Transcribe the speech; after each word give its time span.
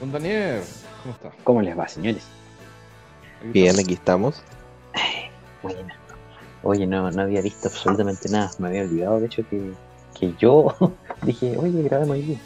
Don 0.00 0.12
Daniel, 0.12 0.62
¿cómo 1.02 1.14
está? 1.14 1.30
¿Cómo 1.44 1.62
les 1.62 1.78
va, 1.78 1.86
señores? 1.86 2.24
Bien, 3.42 3.78
aquí 3.78 3.94
estamos. 3.94 4.42
Bueno. 5.62 5.92
Oye, 6.62 6.86
no, 6.86 7.10
no 7.10 7.22
había 7.22 7.42
visto 7.42 7.68
absolutamente 7.68 8.28
nada. 8.28 8.50
Me 8.58 8.68
había 8.68 8.82
olvidado, 8.82 9.20
de 9.20 9.26
hecho, 9.26 9.42
que, 9.48 9.72
que 10.18 10.34
yo 10.38 10.74
dije, 11.22 11.56
oye, 11.56 11.82
grabemos 11.82 12.16
día. 12.16 12.38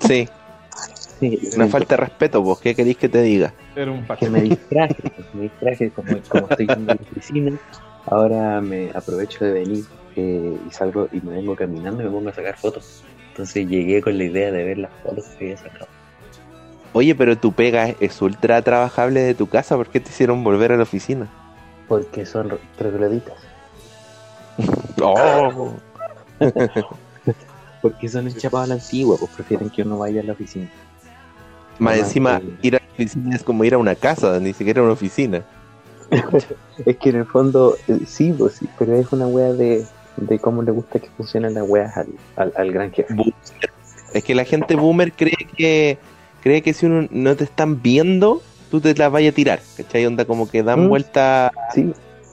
Sí, 0.00 0.28
Sí, 1.20 1.38
una 1.56 1.66
sí, 1.66 1.70
falta 1.70 1.96
de 1.96 2.02
respeto, 2.02 2.42
vos. 2.42 2.60
¿Qué 2.60 2.74
queréis 2.74 2.96
que 2.96 3.08
te 3.08 3.20
diga? 3.22 3.52
Era 3.74 3.90
un 3.90 4.06
que 4.06 4.30
me 4.30 4.40
distraje, 4.42 4.96
me 5.32 5.42
distraje 5.42 5.90
como, 5.90 6.16
como 6.28 6.48
estoy 6.48 6.66
en 6.68 6.86
la 6.86 6.94
oficina. 6.94 7.58
Ahora 8.06 8.60
me 8.60 8.90
aprovecho 8.94 9.44
de 9.44 9.52
venir 9.52 9.84
eh, 10.14 10.56
y 10.64 10.70
salgo 10.70 11.08
y 11.12 11.20
me 11.20 11.32
vengo 11.32 11.56
caminando 11.56 12.02
y 12.02 12.06
me 12.06 12.10
pongo 12.12 12.28
a 12.30 12.34
sacar 12.34 12.56
fotos. 12.56 13.02
Entonces 13.30 13.66
llegué 13.68 14.00
con 14.00 14.16
la 14.16 14.24
idea 14.24 14.52
de 14.52 14.64
ver 14.64 14.78
las 14.78 14.92
fotos 15.02 15.26
que 15.38 15.46
había 15.46 15.56
sacado. 15.56 15.88
Oye, 16.92 17.14
pero 17.14 17.36
tu 17.36 17.52
pega 17.52 17.94
es, 18.00 18.22
ultra 18.22 18.62
trabajable 18.62 19.20
de 19.20 19.34
tu 19.34 19.46
casa. 19.48 19.76
¿Por 19.76 19.88
qué 19.88 20.00
te 20.00 20.10
hicieron 20.10 20.42
volver 20.42 20.72
a 20.72 20.76
la 20.76 20.82
oficina? 20.82 21.28
Porque 21.86 22.26
son 22.26 22.58
trogloditas. 22.76 23.36
Oh. 25.00 25.74
Porque 27.82 28.08
son 28.08 28.26
enchapados 28.26 28.66
a 28.66 28.74
la 28.74 28.74
antigua, 28.74 29.16
pues 29.16 29.30
prefieren 29.30 29.70
que 29.70 29.82
uno 29.82 29.98
vaya 29.98 30.20
a 30.20 30.24
la 30.24 30.32
oficina. 30.32 30.68
Más 31.78 31.96
encima, 31.98 32.42
ir 32.60 32.74
a 32.74 32.80
la 32.80 32.92
oficina 32.92 33.36
es 33.36 33.44
como 33.44 33.62
ir 33.62 33.74
a 33.74 33.78
una 33.78 33.94
casa, 33.94 34.40
ni 34.40 34.52
siquiera 34.52 34.80
a 34.80 34.84
una 34.84 34.94
oficina. 34.94 35.44
Es 36.86 36.96
que 36.96 37.10
en 37.10 37.16
el 37.16 37.26
fondo, 37.26 37.76
eh, 37.86 38.00
sí, 38.06 38.34
pues 38.36 38.54
sí, 38.54 38.68
pero 38.78 38.94
es 38.94 39.12
una 39.12 39.26
wea 39.26 39.52
de, 39.52 39.84
de 40.16 40.38
cómo 40.38 40.62
le 40.62 40.70
gusta 40.70 40.98
que 40.98 41.08
funcionen 41.10 41.54
las 41.54 41.68
weas 41.68 41.96
al, 41.96 42.08
al, 42.36 42.52
al 42.56 42.72
gran 42.72 42.92
jefe. 42.92 43.14
Boomer. 43.14 43.34
Es 44.14 44.24
que 44.24 44.34
la 44.34 44.44
gente 44.44 44.74
boomer 44.74 45.12
cree 45.12 45.36
que 45.56 45.98
cree 46.48 46.62
que 46.62 46.72
si 46.72 46.86
uno 46.86 47.06
no 47.10 47.36
te 47.36 47.44
están 47.44 47.82
viendo, 47.82 48.40
tú 48.70 48.80
te 48.80 48.94
las 48.94 49.12
vayas 49.12 49.32
a 49.32 49.34
tirar. 49.34 49.60
¿Cachai? 49.76 50.06
Onda 50.06 50.24
como 50.24 50.48
que 50.48 50.62
dan 50.62 50.86
Mm. 50.86 50.88
vuelta 50.88 51.52
Sí, 51.74 51.92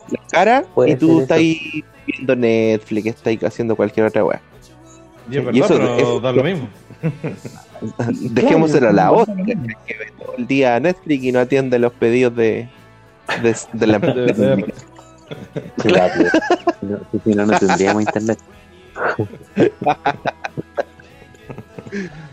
la 0.10 0.20
cara 0.32 0.64
Puede 0.74 0.92
y 0.92 0.96
tú 0.96 1.20
estás 1.20 1.38
ahí 1.40 1.84
viendo 2.08 2.34
Netflix, 2.38 3.08
estás 3.08 3.28
ahí 3.28 3.40
haciendo 3.46 3.76
cualquier 3.76 4.06
otra 4.06 4.24
weá. 4.24 4.40
Y 5.30 5.38
es 5.38 5.44
Y 5.54 5.60
eso- 5.60 5.78
pero 5.78 6.20
da 6.22 6.32
lo 6.32 6.44
mismo. 6.46 6.70
Dejémoselo 8.32 8.88
a 8.90 8.94
la 8.94 9.12
otra, 9.12 9.36
que 9.36 9.54
ve 9.98 10.14
todo 10.18 10.36
el 10.38 10.48
día 10.48 10.80
Netflix 10.80 11.24
y 11.26 11.32
no 11.34 11.40
atiende 11.40 11.78
los 11.78 11.92
pedidos 11.92 12.34
de, 12.38 12.70
de, 13.44 13.56
de 13.74 13.88
la 13.88 14.00
sí, 14.06 14.06
no- 16.82 17.00
Si 17.24 17.34
no, 17.36 17.46
no 17.48 17.60
tendríamos 17.60 18.02
internet. 18.04 18.40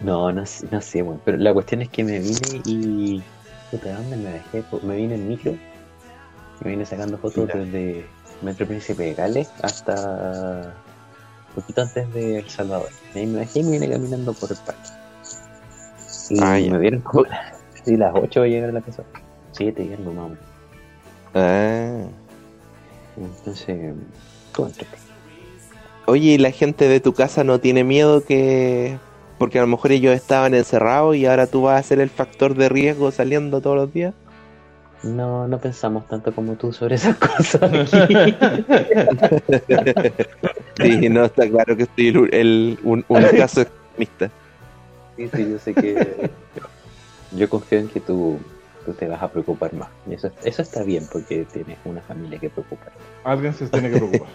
No, 0.00 0.30
no, 0.32 0.46
sé- 0.46 0.66
no 0.70 0.80
sé, 0.80 1.02
bueno, 1.02 1.20
pero 1.24 1.38
la 1.38 1.52
cuestión 1.52 1.82
es 1.82 1.88
que 1.88 2.04
me 2.04 2.18
vine 2.20 2.62
y... 2.64 3.22
Puta, 3.70 3.92
¿dónde 3.94 4.16
me 4.16 4.30
dejé? 4.30 4.62
Pues 4.70 4.82
Me 4.82 4.96
vine 4.96 5.14
en 5.16 5.28
micro, 5.28 5.54
me 6.64 6.70
vine 6.70 6.86
sacando 6.86 7.18
fotos 7.18 7.48
desde 7.52 8.06
Metro 8.42 8.66
Príncipe 8.66 9.02
de 9.02 9.14
Gales 9.14 9.50
hasta 9.62 10.74
un 11.48 11.54
poquito 11.62 11.82
antes 11.82 12.12
de 12.14 12.38
El 12.38 12.48
Salvador. 12.48 12.88
Y 13.14 13.18
ahí 13.18 13.26
me 13.26 13.40
dejé 13.40 13.60
y 13.60 13.64
me 13.64 13.70
vine 13.72 13.90
caminando 13.90 14.32
por 14.32 14.50
el 14.52 14.58
parque. 14.58 14.88
Y 16.30 16.40
Ah, 16.40 16.58
me 16.70 16.78
vieron 16.78 17.00
como 17.00 17.24
sí, 17.84 17.96
las 17.96 18.14
8 18.14 18.40
va 18.40 18.46
a 18.46 18.48
llegar 18.48 18.70
a 18.70 18.72
la 18.72 18.80
casa. 18.80 19.02
7 19.52 19.84
y 19.84 19.92
algo 19.92 20.12
más. 20.12 20.38
Ah. 21.34 22.04
Entonces, 23.16 23.68
entre- 23.68 24.86
Oye, 26.06 26.30
¿y 26.32 26.38
la 26.38 26.52
gente 26.52 26.88
de 26.88 27.00
tu 27.00 27.12
casa 27.12 27.44
no 27.44 27.58
tiene 27.60 27.84
miedo 27.84 28.24
que... 28.24 28.98
Porque 29.38 29.58
a 29.58 29.62
lo 29.62 29.68
mejor 29.68 29.92
ellos 29.92 30.14
estaban 30.14 30.54
encerrados 30.54 31.16
y 31.16 31.26
ahora 31.26 31.46
tú 31.46 31.62
vas 31.62 31.78
a 31.78 31.82
ser 31.82 32.00
el 32.00 32.10
factor 32.10 32.54
de 32.54 32.68
riesgo 32.68 33.10
saliendo 33.12 33.60
todos 33.60 33.76
los 33.76 33.92
días. 33.92 34.14
No, 35.04 35.46
no 35.46 35.58
pensamos 35.58 36.08
tanto 36.08 36.32
como 36.34 36.54
tú 36.56 36.72
sobre 36.72 36.96
esas 36.96 37.16
cosas. 37.16 37.94
aquí. 37.94 38.16
Sí, 40.80 41.08
no, 41.08 41.24
está 41.24 41.48
claro 41.48 41.76
que 41.76 41.82
estoy 41.84 42.08
el, 42.08 42.34
el- 42.34 42.78
un, 42.84 43.04
un 43.08 43.22
caso 43.36 43.62
extremista. 43.62 44.30
Sí, 45.16 45.28
sí, 45.34 45.50
yo 45.50 45.58
sé 45.58 45.74
que. 45.74 46.30
Yo 47.32 47.48
confío 47.48 47.78
en 47.80 47.88
que 47.88 48.00
tú, 48.00 48.38
tú 48.86 48.92
te 48.92 49.08
vas 49.08 49.20
a 49.22 49.30
preocupar 49.30 49.72
más. 49.74 49.88
Y 50.08 50.14
eso, 50.14 50.30
eso 50.44 50.62
está 50.62 50.82
bien 50.84 51.06
porque 51.10 51.44
tienes 51.52 51.78
una 51.84 52.00
familia 52.02 52.38
que 52.38 52.48
preocupar. 52.48 52.92
Alguien 53.24 53.54
se 53.54 53.66
tiene 53.68 53.90
que 53.90 53.96
preocupar. 53.96 54.28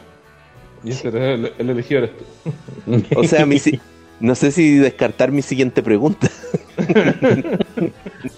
Y 0.83 0.89
ese 0.91 1.07
eres 1.07 1.39
el, 1.39 1.53
el 1.57 1.69
elegido 1.69 2.03
eres 2.03 2.11
tú. 2.17 2.25
O 3.15 3.23
sea, 3.23 3.45
mi 3.45 3.57
no 4.19 4.35
sé 4.35 4.51
si 4.51 4.77
descartar 4.77 5.31
mi 5.31 5.41
siguiente 5.41 5.81
pregunta. 5.83 6.29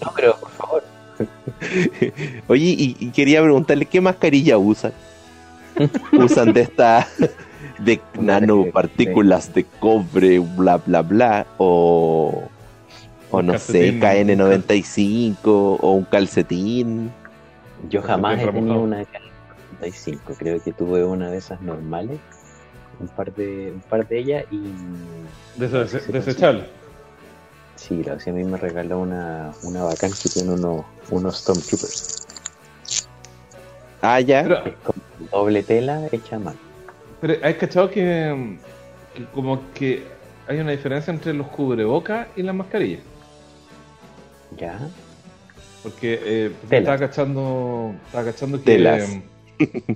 No, 0.02 0.12
pero 0.16 0.36
por 0.38 0.50
favor. 0.52 0.84
Oye, 2.48 2.76
y, 2.78 2.98
y 3.00 3.12
quería 3.12 3.42
preguntarle 3.42 3.86
qué 3.86 4.02
mascarilla 4.02 4.58
usan. 4.58 4.92
¿Usan 6.14 6.54
de 6.54 6.62
esta 6.62 7.08
de 7.80 8.02
nanopartículas 8.20 9.54
de 9.54 9.66
cobre, 9.80 10.40
bla 10.40 10.78
bla 10.78 11.02
bla? 11.02 11.46
O, 11.58 12.50
o 13.32 13.42
no 13.42 13.58
sé, 13.60 13.98
calcetín. 14.00 14.38
KN95 14.38 15.40
o 15.44 15.92
un 15.92 16.06
calcetín. 16.06 17.12
Yo 17.90 18.02
jamás 18.02 18.42
he 18.42 18.48
tenido 18.48 18.80
una 18.80 19.02
K95. 19.02 20.20
Creo 20.38 20.64
que 20.64 20.74
tuve 20.74 21.04
una 21.04 21.30
de 21.30 21.38
esas 21.38 21.62
normales. 21.62 22.20
Un 23.00 23.08
par 23.10 23.34
de, 23.34 23.72
un 23.74 23.82
par 23.82 24.08
de 24.08 24.20
ellas 24.20 24.46
y. 24.52 24.62
Dese- 25.58 26.06
desechable. 26.08 26.64
Sí, 27.76 28.04
la 28.04 28.14
a 28.14 28.32
mí 28.32 28.44
me 28.44 28.58
regaló 28.58 29.00
una, 29.00 29.52
una 29.64 29.84
bacán 29.84 30.12
que 30.12 30.30
tiene 30.30 30.54
unos, 30.54 30.86
unos 31.12 31.38
Stormtroopers. 31.40 32.26
Ah, 34.02 34.20
ya. 34.22 34.44
Pero, 34.44 34.66
Es 34.66 34.74
como 34.78 35.02
doble 35.32 35.62
tela 35.64 36.08
hecha 36.12 36.38
a 36.38 36.40
mano. 36.40 36.58
pero 37.20 37.34
¿has 37.46 37.56
cachado 37.56 37.90
que, 37.90 38.58
que 39.14 39.26
como 39.34 39.60
que 39.74 40.04
hay 40.48 40.60
una 40.60 40.72
diferencia 40.72 41.12
entre 41.12 41.34
los 41.34 41.48
cubrebocas 41.48 42.28
y 42.36 42.44
las 42.44 42.56
mascarillas? 42.56 43.02
¿Ya? 44.58 44.80
Porque 45.84 46.20
eh, 46.24 46.52
estaba 46.72 46.98
cachando, 46.98 47.94
estaba 48.06 48.26
cachando 48.26 48.58
que... 48.60 48.64
Telas. 48.64 49.10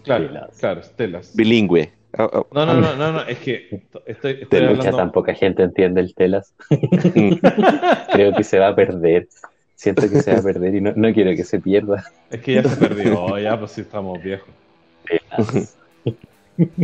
Claro, 0.03 0.27
Telas. 0.27 0.49
claro, 0.59 0.81
telas. 0.95 1.35
Bilingüe. 1.35 1.91
Oh, 2.17 2.23
oh. 2.33 2.47
No, 2.51 2.65
no, 2.65 2.73
no, 2.81 2.95
no, 2.95 3.11
no, 3.11 3.21
es 3.21 3.37
que 3.39 3.83
estoy, 4.05 4.31
estoy 4.41 4.47
Telas. 4.49 4.71
Hablando... 4.71 4.97
tan 4.97 5.11
poca 5.11 5.33
gente 5.33 5.63
entiende 5.63 6.01
el 6.01 6.15
telas. 6.15 6.53
Creo 8.11 8.33
que 8.35 8.43
se 8.43 8.59
va 8.59 8.69
a 8.69 8.75
perder. 8.75 9.27
Siento 9.75 10.01
que 10.09 10.19
se 10.21 10.33
va 10.33 10.39
a 10.39 10.43
perder 10.43 10.75
y 10.75 10.81
no, 10.81 10.91
no 10.95 11.13
quiero 11.13 11.31
que 11.31 11.43
se 11.43 11.59
pierda. 11.59 12.03
Es 12.29 12.41
que 12.41 12.53
ya 12.53 12.63
se 12.63 12.75
perdió, 12.77 13.37
ya 13.39 13.57
pues 13.57 13.71
sí 13.71 13.81
estamos 13.81 14.21
viejos. 14.23 14.49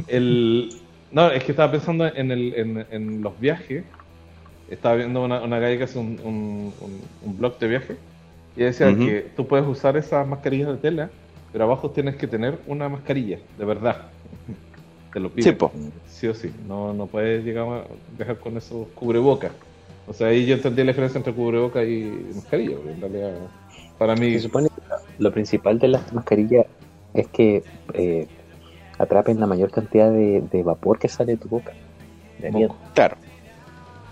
El... 0.07 0.69
No, 1.11 1.29
es 1.31 1.43
que 1.43 1.51
estaba 1.51 1.71
pensando 1.71 2.05
en, 2.07 2.31
el, 2.31 2.53
en, 2.55 2.85
en 2.91 3.21
los 3.21 3.39
viajes. 3.39 3.85
Estaba 4.69 4.95
viendo 4.95 5.23
una, 5.23 5.41
una 5.41 5.59
calle 5.59 5.77
que 5.77 5.83
hace 5.85 5.99
un, 5.99 6.19
un, 6.23 6.73
un- 6.81 7.01
un 7.21 7.37
blog 7.37 7.59
de 7.59 7.67
viaje. 7.67 7.97
Y 8.55 8.63
decía 8.63 8.97
que 8.97 9.31
tú 9.35 9.47
puedes 9.47 9.67
usar 9.67 9.97
esas 9.97 10.27
mascarillas 10.27 10.69
de 10.69 10.77
tela, 10.77 11.11
pero 11.51 11.65
abajo 11.65 11.91
tienes 11.91 12.15
que 12.17 12.27
tener 12.27 12.59
una 12.67 12.89
mascarilla, 12.89 13.39
de 13.57 13.65
verdad. 13.65 14.13
Te 15.15 15.21
lo 15.21 15.29
Sí, 15.29 15.49
piden. 15.53 15.93
Sí 16.09 16.27
o 16.27 16.33
sí. 16.33 16.51
No, 16.67 16.93
no 16.93 17.05
puedes 17.05 17.41
llegar 17.45 17.65
a 17.69 17.85
viajar 18.17 18.37
con 18.37 18.57
esos 18.57 18.85
cubrebocas. 18.95 19.53
O 20.09 20.13
sea, 20.13 20.27
ahí 20.27 20.45
yo 20.45 20.55
entendí 20.55 20.83
la 20.83 20.91
diferencia 20.91 21.17
entre 21.19 21.31
cubreboca 21.31 21.85
y 21.85 22.03
mascarilla. 22.35 22.75
porque 22.75 22.91
en 22.91 22.99
realidad, 22.99 23.31
para 23.97 24.13
mí, 24.17 24.33
Se 24.33 24.41
supone 24.41 24.67
que 24.67 24.81
lo 25.19 25.31
principal 25.31 25.79
de 25.79 25.87
las 25.87 26.11
mascarillas 26.11 26.65
es 27.13 27.27
que 27.27 27.63
eh, 27.93 28.27
atrapen 28.99 29.39
la 29.39 29.47
mayor 29.47 29.71
cantidad 29.71 30.11
de, 30.11 30.43
de 30.51 30.63
vapor 30.63 30.99
que 30.99 31.07
sale 31.07 31.31
de 31.31 31.37
tu 31.37 31.47
boca. 31.47 31.71
de. 32.39 32.69
Claro. 32.93 33.15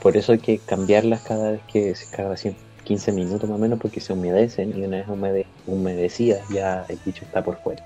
Por 0.02 0.16
eso 0.16 0.32
hay 0.32 0.40
que 0.40 0.60
cambiarlas 0.60 1.22
cada 1.24 1.52
vez 1.52 1.62
que 1.68 1.94
cada 2.16 2.38
100 2.38 2.56
15 2.84 3.12
minutos 3.12 3.50
más 3.50 3.58
o 3.58 3.62
menos 3.62 3.80
porque 3.80 4.00
se 4.00 4.14
humedecen 4.14 4.78
y 4.78 4.84
una 4.84 4.98
vez 4.98 5.08
humede, 5.08 5.46
humedecidas 5.68 6.48
ya 6.50 6.86
el 6.90 7.00
bicho 7.06 7.26
está 7.26 7.44
por 7.44 7.58
fuera. 7.58 7.84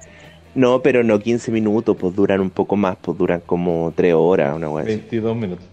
No, 0.57 0.81
pero 0.81 1.03
no 1.03 1.19
15 1.19 1.51
minutos, 1.51 1.95
pues 1.99 2.15
duran 2.15 2.41
un 2.41 2.49
poco 2.49 2.75
más, 2.75 2.97
pues 2.99 3.15
duran 3.15 3.41
como 3.45 3.93
3 3.95 4.15
horas, 4.15 4.55
una 4.55 4.67
wea 4.67 4.85
así. 4.85 4.95
22 4.95 5.35
minutos. 5.35 5.65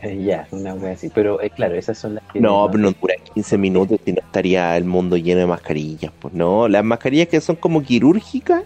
Eh, 0.00 0.24
ya, 0.24 0.48
una 0.52 0.72
wea 0.72 0.92
así. 0.92 1.10
Pero 1.14 1.42
eh, 1.42 1.50
claro, 1.50 1.74
esas 1.74 1.98
son 1.98 2.14
las 2.14 2.24
que... 2.32 2.40
No, 2.40 2.66
pero 2.72 2.84
no 2.84 2.92
dura 2.98 3.16
15 3.34 3.58
minutos 3.58 4.00
si 4.02 4.12
no 4.14 4.20
estaría 4.20 4.74
el 4.74 4.86
mundo 4.86 5.18
lleno 5.18 5.40
de 5.40 5.46
mascarillas. 5.46 6.10
Pues 6.18 6.32
no, 6.32 6.66
las 6.66 6.82
mascarillas 6.82 7.28
que 7.28 7.42
son 7.42 7.56
como 7.56 7.82
quirúrgicas, 7.82 8.62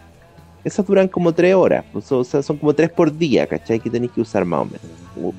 esas 0.63 0.87
duran 0.87 1.09
como 1.09 1.33
3 1.33 1.53
horas. 1.57 1.85
Pues, 1.93 2.13
o 2.13 2.23
sea, 2.23 2.41
son 2.41 2.59
como 2.59 2.73
3 2.73 2.89
por 2.91 3.13
día, 3.13 3.49
¿cachai? 3.49 3.81
Que 3.81 3.91
tenéis 3.91 4.13
que 4.13 4.21
usar 4.21 4.45
más 4.45 4.61
o 4.61 4.65
menos. 4.67 4.83
Uh, 5.17 5.33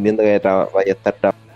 Viendo 0.00 0.24
que 0.24 0.40
vaya 0.40 0.68
a 0.74 0.90
estar 0.90 1.14
trabajando. 1.14 1.46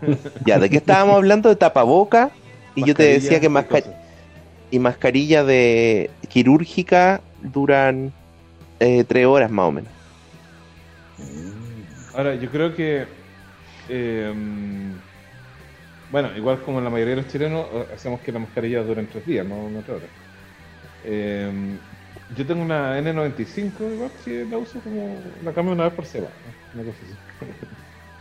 Ya, 0.46 0.58
¿de 0.58 0.70
qué 0.70 0.78
estábamos 0.78 1.16
hablando? 1.16 1.50
De 1.50 1.56
tapaboca. 1.56 2.30
Y 2.74 2.82
yo 2.82 2.94
te 2.94 3.02
decía 3.02 3.40
que 3.40 3.50
Mascarilla 3.50 4.03
y 4.74 4.78
masca- 4.78 5.08
y 5.10 5.14
mascarilla 5.14 5.44
de 5.44 6.10
quirúrgica 6.28 7.20
duran 7.42 8.12
3 8.78 9.26
horas 9.26 9.50
más 9.50 9.68
o 9.68 9.72
menos. 9.72 9.92
Mm, 11.18 11.82
Ahora, 12.14 12.34
yo 12.34 12.50
creo 12.50 12.74
que 12.74 13.06
eh, 13.88 14.32
bueno, 16.10 16.36
igual 16.36 16.62
como 16.62 16.80
la 16.80 16.90
mayoría 16.90 17.16
de 17.16 17.22
los 17.22 17.30
chilenos, 17.32 17.66
eh, 17.72 17.86
hacemos 17.94 18.20
que 18.20 18.32
la 18.32 18.38
mascarilla 18.38 18.82
dure 18.82 19.02
tres 19.04 19.24
días, 19.26 19.46
no, 19.46 19.68
no 19.70 19.82
tres 19.82 19.96
horas. 19.96 20.10
Eh, 21.04 21.78
yo 22.28 22.46
tengo 22.46 22.62
una 22.62 22.98
N95, 23.00 23.92
igual 23.92 24.12
si 24.18 24.44
la 24.44 24.58
uso 24.58 24.80
como. 24.80 25.34
La 25.42 25.52
cambio 25.52 25.74
una 25.74 25.84
vez 25.84 25.92
por 25.94 26.06
semana, 26.06 26.34
¿no? 26.44 26.54
una 26.72 26.84
cosa 26.84 27.04
así. 27.04 27.16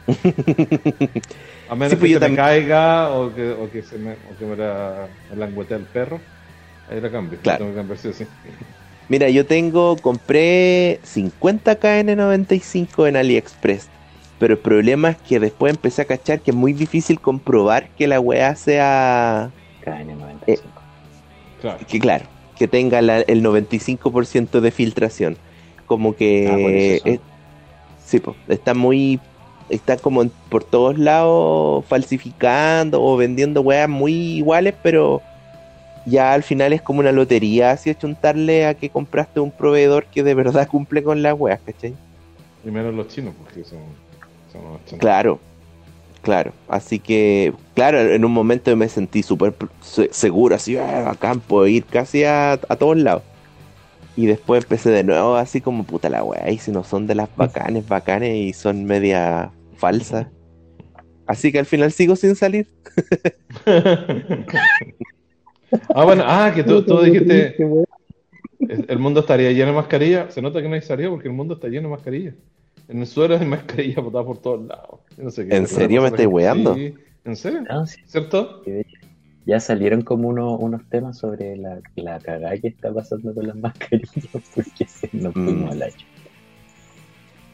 A 1.70 1.76
menos 1.76 1.94
Sí, 1.94 1.96
pues 1.98 2.02
que 2.02 2.08
se 2.08 2.14
me 2.14 2.20
también- 2.20 2.36
caiga 2.36 3.10
o 3.12 3.34
que, 3.34 3.52
o 3.52 3.72
que 3.72 3.82
se 3.84 3.98
me, 3.98 4.14
o 4.14 4.38
que 4.38 4.46
me 4.46 4.56
la, 4.56 5.10
me 5.30 5.36
la 5.36 5.76
el 5.76 5.86
perro, 5.86 6.22
ahí 6.90 7.02
la 7.02 7.12
cambio. 7.12 7.40
Claro. 7.42 7.60
Tengo 7.60 7.72
que 7.72 7.78
cambiar 7.78 7.98
sí 8.00 8.14
sí. 8.14 8.26
Mira, 9.10 9.30
yo 9.30 9.46
tengo, 9.46 9.98
compré 9.98 11.00
50 11.04 11.80
KN95 11.80 13.08
en 13.08 13.18
AliExpress. 13.18 13.90
Pero 14.40 14.54
el 14.56 14.60
problema 14.60 15.10
es 15.12 15.18
que 15.18 15.40
después 15.40 15.74
empecé 15.74 16.02
a 16.02 16.06
cachar 16.06 16.42
que 16.42 16.52
es 16.52 16.58
muy 16.58 16.74
difícil 16.74 17.20
comprobar 17.20 17.90
que 17.98 18.08
la 18.08 18.20
weá 18.20 18.56
sea. 18.56 19.52
KN95. 19.86 20.40
Eh, 20.48 20.60
Claro. 21.62 21.80
Que 21.88 22.00
claro, 22.00 22.26
que 22.58 22.68
tenga 22.68 23.02
la- 23.02 23.22
el 23.22 23.42
95% 23.42 24.60
de 24.60 24.72
filtración. 24.72 25.38
Como 25.86 26.10
Ah, 26.10 26.16
que. 26.18 26.96
eso 26.96 27.04
son. 27.06 27.14
eh, 27.14 27.20
sí, 28.06 28.20
po, 28.20 28.36
está 28.50 28.74
muy. 28.74 29.20
Está 29.70 29.96
como 29.98 30.26
por 30.50 30.64
todos 30.66 30.98
lados 31.00 31.86
falsificando 31.86 33.02
o 33.02 33.16
vendiendo 33.16 33.62
weas 33.62 33.88
muy 33.88 34.14
iguales, 34.14 34.74
pero 34.84 35.22
ya 36.06 36.34
al 36.34 36.44
final 36.44 36.74
es 36.74 36.82
como 36.82 37.00
una 37.00 37.12
lotería 37.12 37.72
así 37.72 37.90
achuntarle 37.90 38.66
a 38.66 38.74
que 38.74 38.90
compraste 38.90 39.40
un 39.40 39.52
proveedor 39.52 40.06
que 40.06 40.24
de 40.24 40.34
verdad 40.34 40.68
cumple 40.68 41.04
con 41.04 41.22
las 41.22 41.34
weas, 41.40 41.62
¿cachai? 41.66 41.94
Y 42.66 42.72
menos 42.72 42.94
los 42.94 43.08
chinos, 43.08 43.34
porque 43.38 43.64
son, 43.64 43.80
chantas. 44.52 45.00
Claro, 45.00 45.40
claro. 46.22 46.52
Así 46.68 47.00
que, 47.00 47.54
claro, 47.74 48.00
en 48.00 48.24
un 48.26 48.32
momento 48.32 48.76
me 48.76 48.90
sentí 48.90 49.24
súper 49.24 49.54
se- 49.82 50.14
seguro, 50.14 50.56
así, 50.56 50.78
ah, 50.78 51.04
bacán, 51.06 51.40
puedo 51.40 51.68
ir 51.68 51.86
casi 51.86 52.24
a, 52.24 52.54
a 52.54 52.76
todos 52.76 52.98
lados. 52.98 53.24
Y 54.16 54.28
después 54.28 54.64
empecé 54.64 54.92
de 54.92 55.04
nuevo, 55.04 55.36
así 55.36 55.60
como 55.60 55.84
puta 55.86 56.08
la 56.10 56.24
weá, 56.24 56.52
y 56.52 56.58
si 56.60 56.72
no 56.72 56.84
son 56.84 57.08
de 57.08 57.16
las 57.16 57.30
bacanes, 57.36 57.88
bacanes 57.88 58.36
y 58.36 58.54
son 58.54 58.86
media 58.86 59.52
falsas. 59.78 60.28
Así 61.26 61.52
que 61.52 61.60
al 61.60 61.66
final 61.66 61.92
sigo 61.92 62.16
sin 62.16 62.36
salir. 62.36 62.68
ah, 65.94 66.04
bueno, 66.06 66.24
ah, 66.26 66.52
que 66.54 66.64
tú, 66.64 66.84
tú 66.84 67.02
dijiste, 67.02 67.56
el 67.58 68.86
el 68.88 69.00
mundo 69.00 69.20
estaría 69.22 69.52
lleno 69.52 69.68
de 69.72 69.74
mascarilla. 69.78 70.30
Se 70.32 70.42
nota 70.42 70.62
que 70.62 70.68
no 70.70 70.76
hay 70.76 70.82
salida 70.82 71.10
porque 71.10 71.28
el 71.28 71.34
mundo 71.34 71.56
está 71.56 71.68
lleno 71.68 71.90
de 71.90 71.96
mascarilla. 71.96 72.34
En 72.88 73.00
el 73.00 73.08
suelo 73.08 73.38
hay 73.38 73.46
mascarilla 73.46 74.02
botada 74.02 74.26
por 74.26 74.38
todos 74.42 74.66
lados. 74.68 75.00
Yo 75.18 75.24
no 75.24 75.30
sé 75.32 75.48
qué 75.48 75.56
¿En 75.56 75.68
serio 75.68 76.02
me 76.02 76.08
estáis 76.10 76.28
weando? 76.30 76.76
Sí, 76.76 76.94
¿En 77.26 77.36
serio? 77.36 77.62
No, 77.70 77.86
sí, 77.86 78.00
¿Cierto? 78.06 78.62
Ya 79.46 79.60
salieron 79.60 80.02
como 80.04 80.30
uno- 80.30 80.56
unos 80.58 80.88
temas 80.90 81.18
sobre 81.18 81.58
la, 81.58 81.80
la 81.96 82.20
cagada 82.20 82.58
que 82.58 82.70
está 82.70 82.94
pasando 82.94 83.34
con 83.34 83.46
las 83.48 83.56
mascarillas 83.68 84.30
porque 84.54 84.86
se 84.88 85.10
nos 85.14 85.36
Mm. 85.36 85.44
fuimos 85.46 85.72
al 85.72 85.84
hacho. 85.84 86.06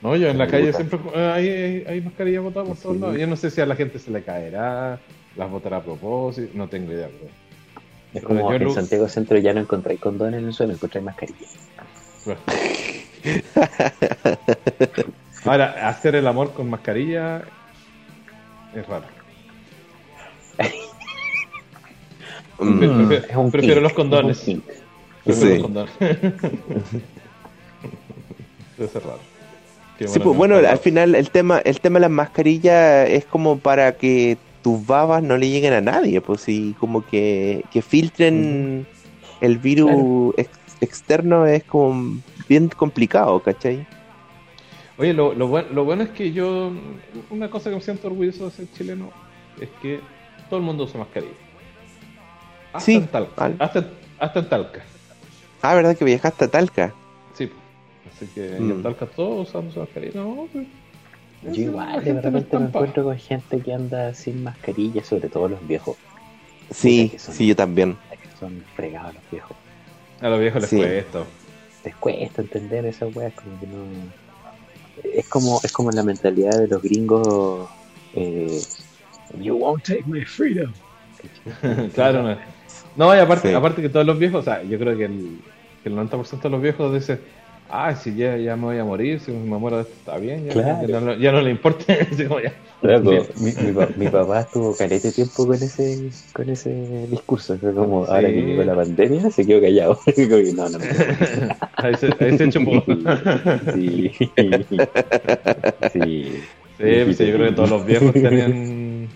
No, 0.02 0.16
yo 0.16 0.30
en 0.30 0.38
la 0.38 0.48
calle 0.48 0.72
siempre 0.72 0.98
eh, 1.14 1.20
hay, 1.34 1.50
hay, 1.50 1.84
hay 1.88 2.02
mascarillas 2.02 2.44
botadas 2.44 2.70
por 2.70 2.78
todos 2.78 2.98
lados. 3.00 3.18
Yo 3.18 3.28
no 3.28 3.36
sé 3.36 3.50
si 3.50 3.60
a 3.60 3.66
la 3.66 3.76
gente 3.76 4.00
se 4.00 4.12
le 4.12 4.24
caerá, 4.24 5.00
las 5.36 5.52
botará 5.52 5.78
a 5.78 5.84
propósito, 5.84 6.52
no 6.56 6.70
tengo 6.70 6.92
idea. 6.94 7.08
pero- 7.08 7.49
Es 8.14 8.24
como 8.24 8.50
yo 8.50 8.56
en 8.56 8.64
lo- 8.64 8.74
Santiago 8.74 9.08
Centro 9.08 9.38
ya 9.38 9.54
no 9.54 9.60
encontráis 9.62 10.00
condones 10.00 10.40
en 10.42 10.48
el 10.48 10.54
suelo, 10.54 10.74
encontráis 10.74 11.06
mascarillas. 11.06 11.50
bueno. 12.26 12.42
Ahora, 15.46 15.88
hacer 15.88 16.16
el 16.16 16.28
amor 16.28 16.54
con 16.54 16.70
mascarilla 16.70 17.44
es 18.76 18.86
raro. 18.88 19.06
Mm, 22.60 22.80
Prefiero- 23.08 23.26
es 23.30 23.36
un 23.38 23.52
prefiero 23.52 23.76
kink, 23.76 23.84
los 23.84 23.94
condones. 23.94 24.38
es 24.42 24.48
un 24.48 24.54
kink. 24.62 24.64
Prefiero 25.24 25.48
Sí. 25.48 25.54
los 25.54 25.62
condones. 25.64 25.94
Debe 28.78 28.90
ser 28.92 29.04
raro. 29.04 29.20
Sí, 30.00 30.20
pues 30.20 30.38
bueno, 30.38 30.62
no, 30.62 30.68
al 30.68 30.78
final 30.78 31.14
el 31.16 31.30
tema, 31.30 31.60
el 31.60 31.80
tema 31.82 32.00
de 32.00 32.02
las 32.02 32.12
mascarillas 32.12 33.10
es 33.10 33.26
como 33.26 33.60
para 33.60 33.94
que 33.94 34.38
tus 34.62 34.86
babas 34.86 35.24
no 35.24 35.38
le 35.38 35.50
lleguen 35.50 35.74
a 35.74 35.82
nadie, 35.82 36.22
pues 36.22 36.42
sí, 36.42 36.76
como 36.80 37.06
que, 37.06 37.64
que 37.72 37.82
filtren 37.82 38.86
el 39.42 39.58
virus 39.58 40.34
ex- 40.38 40.60
externo 40.82 41.46
es 41.46 41.64
como 41.64 42.20
bien 42.48 42.68
complicado, 42.70 43.40
¿cachai? 43.42 43.86
Oye, 44.98 45.14
lo, 45.14 45.34
lo, 45.34 45.48
buen- 45.48 45.74
lo 45.74 45.86
bueno 45.86 46.04
es 46.04 46.10
que 46.10 46.32
yo, 46.34 46.72
una 47.30 47.50
cosa 47.50 47.70
que 47.70 47.78
me 47.78 47.82
siento 47.82 48.08
orgulloso 48.08 48.46
de 48.46 48.52
ser 48.52 48.68
chileno 48.74 49.12
es 49.62 49.70
que 49.82 50.02
todo 50.50 50.60
el 50.60 50.66
mundo 50.66 50.84
usa 50.84 51.00
mascarilla. 51.00 51.32
Hasta 52.74 52.80
Sí, 52.86 52.96
en 52.96 53.08
Talca. 53.08 53.46
al- 53.46 53.56
Hasta, 53.60 53.86
hasta 54.20 54.40
en 54.40 54.50
Talca. 54.50 54.84
Ah, 55.62 55.74
¿verdad 55.76 55.98
que 55.98 56.06
viajaste 56.06 56.46
a 56.46 56.48
Talca? 56.50 56.94
Sí. 57.34 57.48
pues. 57.48 57.60
Así 58.16 58.26
que 58.34 58.58
y 58.60 58.62
Mm. 58.62 58.72
en 58.72 58.84
Talca 58.84 59.06
todos 59.06 59.48
usando 59.48 59.72
su 59.72 59.80
mascarilla. 59.80 60.20
No, 60.22 60.48
pues, 60.52 60.68
Yo 61.42 61.62
igual, 61.64 62.04
de 62.04 62.14
repente 62.22 62.60
me 62.60 62.66
encuentro 62.66 63.04
con 63.06 63.18
gente 63.18 63.60
que 63.62 63.74
anda 63.74 64.14
sin 64.14 64.44
mascarilla, 64.44 65.04
sobre 65.04 65.30
todo 65.30 65.48
los 65.48 65.66
viejos. 65.68 65.98
Sí, 66.70 67.14
son- 67.18 67.34
sí, 67.36 67.48
yo 67.48 67.56
también. 67.56 67.98
Son 68.40 68.64
fregados 68.76 69.14
los 69.16 69.24
viejos. 69.32 69.58
A 70.22 70.30
los 70.30 70.40
viejos 70.40 70.62
les 70.62 70.70
Sí. 70.70 70.78
cuesta. 70.78 71.24
Les 71.86 71.96
cuesta 71.96 72.42
entender 72.42 72.86
esas 72.86 73.16
weas, 73.16 73.34
como 73.34 73.60
que 73.60 73.68
no. 73.68 73.86
Es 75.16 75.28
como, 75.30 75.60
es 75.64 75.72
como 75.72 75.92
la 75.92 76.04
mentalidad 76.04 76.58
de 76.60 76.68
los 76.68 76.82
gringos. 76.82 77.70
Eh, 78.14 78.62
you 79.40 79.56
won't 79.56 79.84
take 79.84 80.04
my 80.08 80.24
freedom. 80.26 80.74
claro, 81.94 82.24
no. 82.24 82.38
No, 82.96 83.16
y 83.16 83.20
aparte, 83.20 83.50
Sí. 83.50 83.54
aparte 83.56 83.82
que 83.82 83.90
todos 83.90 84.06
los 84.06 84.20
viejos, 84.20 84.42
o 84.42 84.44
sea, 84.44 84.62
yo 84.64 84.78
creo 84.78 84.98
que 84.98 85.06
el, 85.06 85.40
que 85.84 85.90
el 85.90 85.96
90% 85.96 86.40
de 86.44 86.50
los 86.50 86.62
viejos 86.62 86.94
dicen, 86.94 87.22
ah, 87.70 87.96
si 87.96 88.16
ya, 88.16 88.36
ya 88.38 88.56
me 88.56 88.64
voy 88.66 88.78
a 88.78 88.84
morir, 88.86 89.20
si 89.20 89.32
me 89.32 89.58
muero 89.58 89.78
de 89.78 89.82
esto 89.84 89.94
está 90.00 90.18
bien, 90.18 90.46
ya, 90.46 90.54
Claro. 90.54 90.88
ya 90.88 91.00
no, 91.00 91.14
ya 91.16 91.32
no 91.32 91.42
le 91.42 91.52
importa. 91.52 91.86
Bien. 92.82 93.24
mi, 93.42 93.52
mi, 93.52 93.72
pa- 93.74 93.90
mi 93.98 94.08
papá 94.08 94.40
estuvo 94.42 94.74
calete 94.74 95.12
tiempo 95.12 95.46
con 95.46 95.56
ese, 95.56 96.10
con 96.34 96.50
ese 96.50 96.70
discurso. 97.12 97.58
Fue 97.58 97.74
como, 97.74 98.06
Sí. 98.06 98.12
ahora 98.14 98.28
que 98.30 98.42
llegó 98.42 98.64
la 98.64 98.76
pandemia, 98.76 99.30
se 99.32 99.46
quedó 99.46 99.60
callado. 99.62 100.00
No, 100.56 100.70
no, 100.70 100.78
no. 100.80 100.86
Ahí 101.76 101.96
se, 101.96 102.08
ahí 102.20 102.38
se 102.38 102.50
chupó. 102.50 102.84
Sí. 103.74 104.12
Sí. 105.94 106.44
Sí, 106.78 107.02
pues 107.06 107.18
yo 107.18 107.34
creo 107.34 107.50
que 107.50 107.56
todos 107.56 107.70
los 107.70 107.86
viejos 107.86 108.14
tenían. 108.14 109.08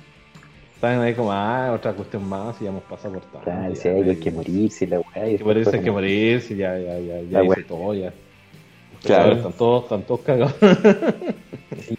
Estaban 0.75 1.00
ahí 1.00 1.13
como, 1.13 1.32
ah, 1.32 1.72
otra 1.74 1.94
cuestión 1.94 2.27
más, 2.27 2.60
y 2.60 2.66
ya 2.66 2.70
hemos 2.72 2.84
pasado 2.84 3.13
por 3.13 3.24
tanto. 3.24 3.46
Claro, 3.46 3.74
ya, 3.74 3.82
sí, 3.82 3.88
hay 3.88 4.04
ya, 4.04 4.20
que 4.20 4.32
morirse, 4.32 4.86
la 4.88 4.98
weá. 5.00 5.24
Hay 5.24 5.38
que 5.38 5.44
morirse, 5.46 5.77
hay 5.77 5.82
que 5.82 5.92
morirse, 5.92 6.56
ya, 6.58 6.77
ya, 6.77 7.00
ya, 7.00 7.22
ya 7.22 7.39
hice 7.44 7.48
wea. 7.48 7.66
todo, 7.68 7.94
ya. 7.94 8.13
Claro. 9.03 9.33
Están 9.33 9.53
todos, 9.53 9.83
están 9.83 10.01
todos 10.03 10.22
cagados. 10.22 10.55
Sí, 11.79 11.98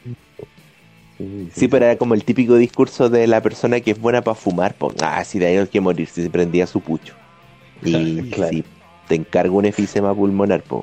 sí, 1.18 1.48
Sí, 1.54 1.68
pero 1.68 1.84
era 1.84 1.96
como 1.96 2.14
el 2.14 2.24
típico 2.24 2.56
discurso 2.56 3.08
de 3.08 3.26
la 3.28 3.40
persona 3.40 3.80
que 3.80 3.92
es 3.92 4.00
buena 4.00 4.22
para 4.22 4.34
fumar, 4.34 4.74
pues, 4.74 4.94
ah, 5.00 5.22
si 5.24 5.38
de 5.38 5.46
ahí 5.46 5.56
hay 5.58 5.66
que 5.68 5.80
morir, 5.80 6.08
si 6.08 6.22
se 6.22 6.28
prendía 6.30 6.66
su 6.66 6.80
pucho. 6.80 7.14
Y 7.82 8.30
Claro. 8.30 8.50
si 8.50 8.64
te 9.08 9.14
encargo 9.14 9.58
un 9.58 9.64
efisema 9.64 10.12
pulmonar, 10.14 10.62
pues. 10.62 10.82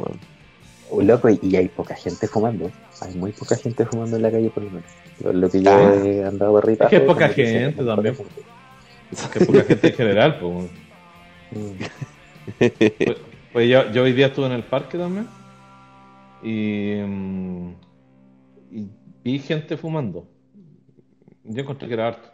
Oh, 0.89 1.01
loco, 1.01 1.29
y 1.29 1.55
hay 1.55 1.67
poca 1.67 1.95
gente 1.95 2.27
fumando. 2.27 2.71
Hay 3.01 3.15
muy 3.15 3.31
poca 3.33 3.55
gente 3.57 3.85
fumando 3.85 4.15
en 4.15 4.21
la 4.21 4.31
calle, 4.31 4.49
por 4.49 4.63
lo 4.63 4.69
menos. 4.71 4.89
Lo, 5.23 5.33
lo 5.33 5.49
que 5.49 5.61
yo 5.61 5.71
Ah. 5.71 5.95
he 6.05 6.23
andado 6.23 6.57
arriba. 6.57 6.85
Es 6.85 6.89
que 6.89 6.95
es 6.97 7.01
poca 7.03 7.27
gente 7.29 7.83
también. 7.83 8.15
Que 9.33 9.39
poca 9.45 9.63
gente 9.63 9.87
en 9.87 9.93
general, 9.93 10.39
pues. 10.39 10.69
Pues, 12.57 13.17
pues 13.53 13.69
yo, 13.69 13.91
yo 13.91 14.03
hoy 14.03 14.13
día 14.13 14.27
estuve 14.27 14.45
en 14.47 14.53
el 14.53 14.63
parque 14.63 14.97
también 14.97 15.27
y, 16.41 17.01
mm, 17.01 17.75
y 18.71 18.89
vi 19.23 19.39
gente 19.39 19.77
fumando. 19.77 20.27
Yo 21.43 21.61
encontré 21.61 21.87
que 21.87 21.93
era 21.93 22.07
harto. 22.07 22.29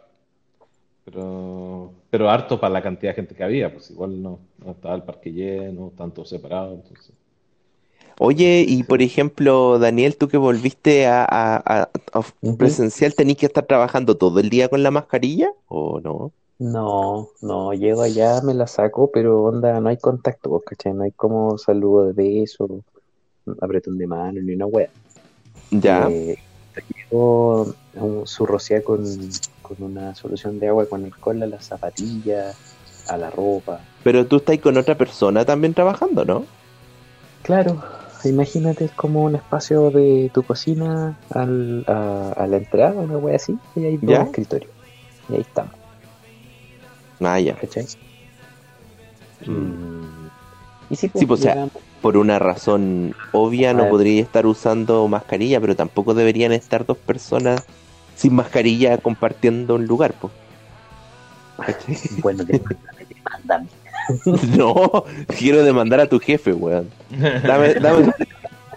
Pero, 1.05 1.93
pero 2.11 2.29
harto 2.29 2.59
para 2.59 2.73
la 2.73 2.83
cantidad 2.83 3.11
de 3.11 3.15
gente 3.15 3.33
que 3.35 3.43
había, 3.43 3.71
pues 3.73 3.89
igual 3.91 4.21
no, 4.21 4.39
no 4.59 4.71
estaba 4.71 4.95
el 4.95 5.03
parque 5.03 5.31
lleno, 5.31 5.91
tanto 5.97 6.25
separado. 6.25 6.73
Entonces. 6.75 7.13
Oye, 8.19 8.65
y 8.67 8.83
por 8.83 9.01
ejemplo, 9.01 9.79
Daniel, 9.79 10.17
tú 10.17 10.27
que 10.27 10.37
volviste 10.37 11.05
a, 11.07 11.23
a- 11.23 11.57
a- 11.57 11.89
a 12.13 12.21
Ujú. 12.41 12.57
presencial, 12.57 13.13
¿tenés 13.15 13.37
que 13.37 13.45
estar 13.45 13.65
trabajando 13.65 14.17
todo 14.17 14.39
el 14.39 14.49
día 14.49 14.69
con 14.69 14.81
la 14.83 14.91
mascarilla 14.91 15.51
o 15.67 15.99
no? 16.01 16.33
No, 16.59 17.29
no, 17.41 17.73
llego 17.73 18.01
allá, 18.03 18.41
me 18.41 18.53
la 18.53 18.67
saco, 18.67 19.11
pero 19.11 19.43
onda, 19.43 19.79
no 19.79 19.89
hay 19.89 19.97
contacto, 19.97 20.49
pues, 20.49 20.63
¿cachai? 20.65 20.93
No 20.93 21.03
hay 21.03 21.11
como 21.11 21.57
saludo 21.57 22.07
de 22.07 22.13
beso, 22.13 22.67
apretón 23.61 23.97
de 23.97 24.07
mano, 24.07 24.39
ni 24.41 24.53
una 24.53 24.65
wea. 24.65 24.89
Ya, 25.71 26.07
Eh, 26.09 26.35
llego 27.09 27.75
un, 27.93 28.25
su 28.27 28.45
rociar 28.45 28.83
con, 28.83 29.03
con 29.61 29.81
una 29.83 30.13
solución 30.15 30.59
de 30.59 30.67
agua 30.69 30.85
con 30.87 31.03
alcohol 31.03 31.41
a 31.43 31.47
las 31.47 31.65
zapatillas, 31.65 32.55
a 33.07 33.17
la 33.17 33.29
ropa. 33.29 33.81
pero 34.03 34.25
tú 34.25 34.37
estás 34.37 34.57
con 34.59 34.77
otra 34.77 34.95
persona 34.97 35.43
también 35.45 35.73
trabajando, 35.73 36.23
¿no? 36.25 36.45
Claro, 37.43 37.81
imagínate 38.25 38.85
es 38.85 38.91
como 38.91 39.23
un 39.23 39.35
espacio 39.35 39.89
de 39.91 40.29
tu 40.33 40.43
cocina 40.43 41.15
al, 41.31 41.83
a, 41.87 42.33
a 42.35 42.47
la 42.47 42.57
entrada, 42.57 42.93
una 42.93 43.17
wea 43.17 43.35
así, 43.37 43.57
y 43.75 43.85
hay 43.85 43.97
dos 43.97 44.19
escritorios. 44.25 44.71
Y 45.29 45.35
ahí 45.35 45.41
estamos. 45.41 45.73
Ah, 47.21 47.39
ya. 47.39 47.55
¿cachai? 47.55 47.85
Mm. 49.45 50.27
Y 50.89 50.95
sí, 50.95 51.11
Sí, 51.13 51.25
pues, 51.25 51.39
o 51.39 51.43
sea, 51.43 51.53
llegamos- 51.53 51.73
Por 52.01 52.17
una 52.17 52.39
razón 52.39 53.15
obvia 53.31 53.73
no 53.73 53.89
podría 53.89 54.21
estar 54.21 54.45
usando 54.45 55.07
mascarilla, 55.07 55.59
pero 55.59 55.75
tampoco 55.75 56.13
deberían 56.13 56.51
estar 56.51 56.85
dos 56.85 56.97
personas 56.97 57.63
sin 58.15 58.35
mascarilla 58.35 58.97
compartiendo 58.97 59.75
un 59.75 59.85
lugar, 59.85 60.13
pues. 60.13 60.33
Bueno, 62.21 62.43
demándame, 62.43 63.05
demándame. 63.09 63.67
No, 64.57 65.03
quiero 65.37 65.63
demandar 65.63 65.99
a 65.99 66.07
tu 66.07 66.19
jefe, 66.19 66.53
weón. 66.53 66.89
Dame, 67.09 67.73
dame, 67.73 68.13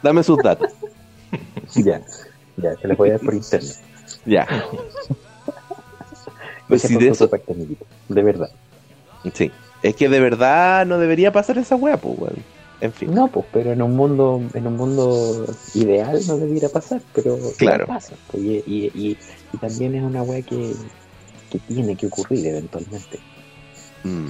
dame 0.02 0.22
sus 0.22 0.38
datos. 0.38 0.72
Ya, 1.74 2.02
ya, 2.56 2.74
te 2.74 2.88
lo 2.88 2.96
voy 2.96 3.10
a 3.10 3.12
dar 3.12 3.20
por 3.20 3.34
internet. 3.34 3.76
Ya. 4.24 4.46
Pues 6.68 6.82
si 6.82 6.94
de 6.94 7.08
eso, 7.08 7.28
de 8.08 8.22
verdad. 8.22 8.48
sí. 9.34 9.50
Es 9.82 9.96
que 9.96 10.08
de 10.08 10.20
verdad 10.20 10.86
no 10.86 10.98
debería 10.98 11.32
pasar 11.32 11.58
esa 11.58 11.74
weá, 11.74 11.96
pues, 11.96 12.16
weón. 12.16 12.36
En 12.80 12.92
fin. 12.92 13.14
No, 13.14 13.28
pues, 13.28 13.44
pero 13.52 13.72
en 13.72 13.82
un 13.82 13.94
mundo, 13.94 14.40
en 14.54 14.66
un 14.66 14.76
mundo 14.76 15.46
ideal 15.75 16.18
no 16.26 16.38
debiera 16.38 16.68
pasar, 16.70 17.02
pero 17.14 17.38
Claro. 17.58 17.87
pasa. 17.87 18.16
pues, 18.30 18.42
y, 18.42 18.62
y, 18.66 18.90
y- 18.94 19.18
y 19.52 19.58
también 19.58 19.94
es 19.94 20.02
una 20.02 20.22
weá 20.22 20.42
que, 20.42 20.75
que 21.50 21.58
tiene 21.58 21.96
que 21.96 22.06
ocurrir 22.06 22.46
eventualmente. 22.46 23.18
Mm. 24.04 24.26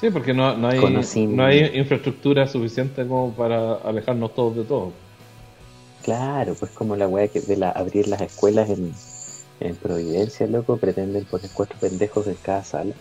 Sí, 0.00 0.10
porque 0.10 0.32
no, 0.32 0.56
no, 0.56 0.68
hay, 0.68 0.80
no 1.28 1.44
hay 1.44 1.70
infraestructura 1.74 2.46
suficiente 2.46 3.06
como 3.06 3.32
para 3.32 3.74
alejarnos 3.74 4.34
todos 4.34 4.56
de 4.56 4.64
todo. 4.64 4.92
Claro, 6.04 6.54
pues 6.54 6.70
como 6.72 6.96
la 6.96 7.06
weá 7.08 7.28
que 7.28 7.40
de 7.40 7.56
la, 7.56 7.70
abrir 7.70 8.08
las 8.08 8.20
escuelas 8.20 8.70
en, 8.70 8.92
en 9.60 9.76
Providencia, 9.76 10.46
loco, 10.46 10.76
pretenden 10.78 11.24
poner 11.24 11.50
cuatro 11.52 11.76
pendejos 11.80 12.26
en 12.28 12.36
cada 12.42 12.64
sala. 12.64 12.94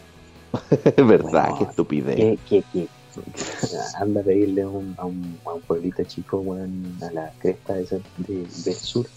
Es 0.97 1.07
verdad, 1.07 1.49
qué 1.57 1.63
estupidez. 1.65 2.15
que, 2.15 2.39
que, 2.49 2.63
que 2.73 2.87
anda 3.99 4.21
a 4.21 4.23
pedirle 4.23 4.61
a 4.61 4.69
un, 4.69 4.95
a 4.97 5.05
un, 5.05 5.39
a 5.45 5.53
un 5.53 5.61
pueblito 5.61 6.03
chico, 6.03 6.39
weón, 6.39 6.97
a 7.01 7.11
la 7.11 7.33
cresta 7.39 7.75
de 7.75 7.83
de- 8.17 8.47
del 8.65 8.75
sur, 8.75 9.07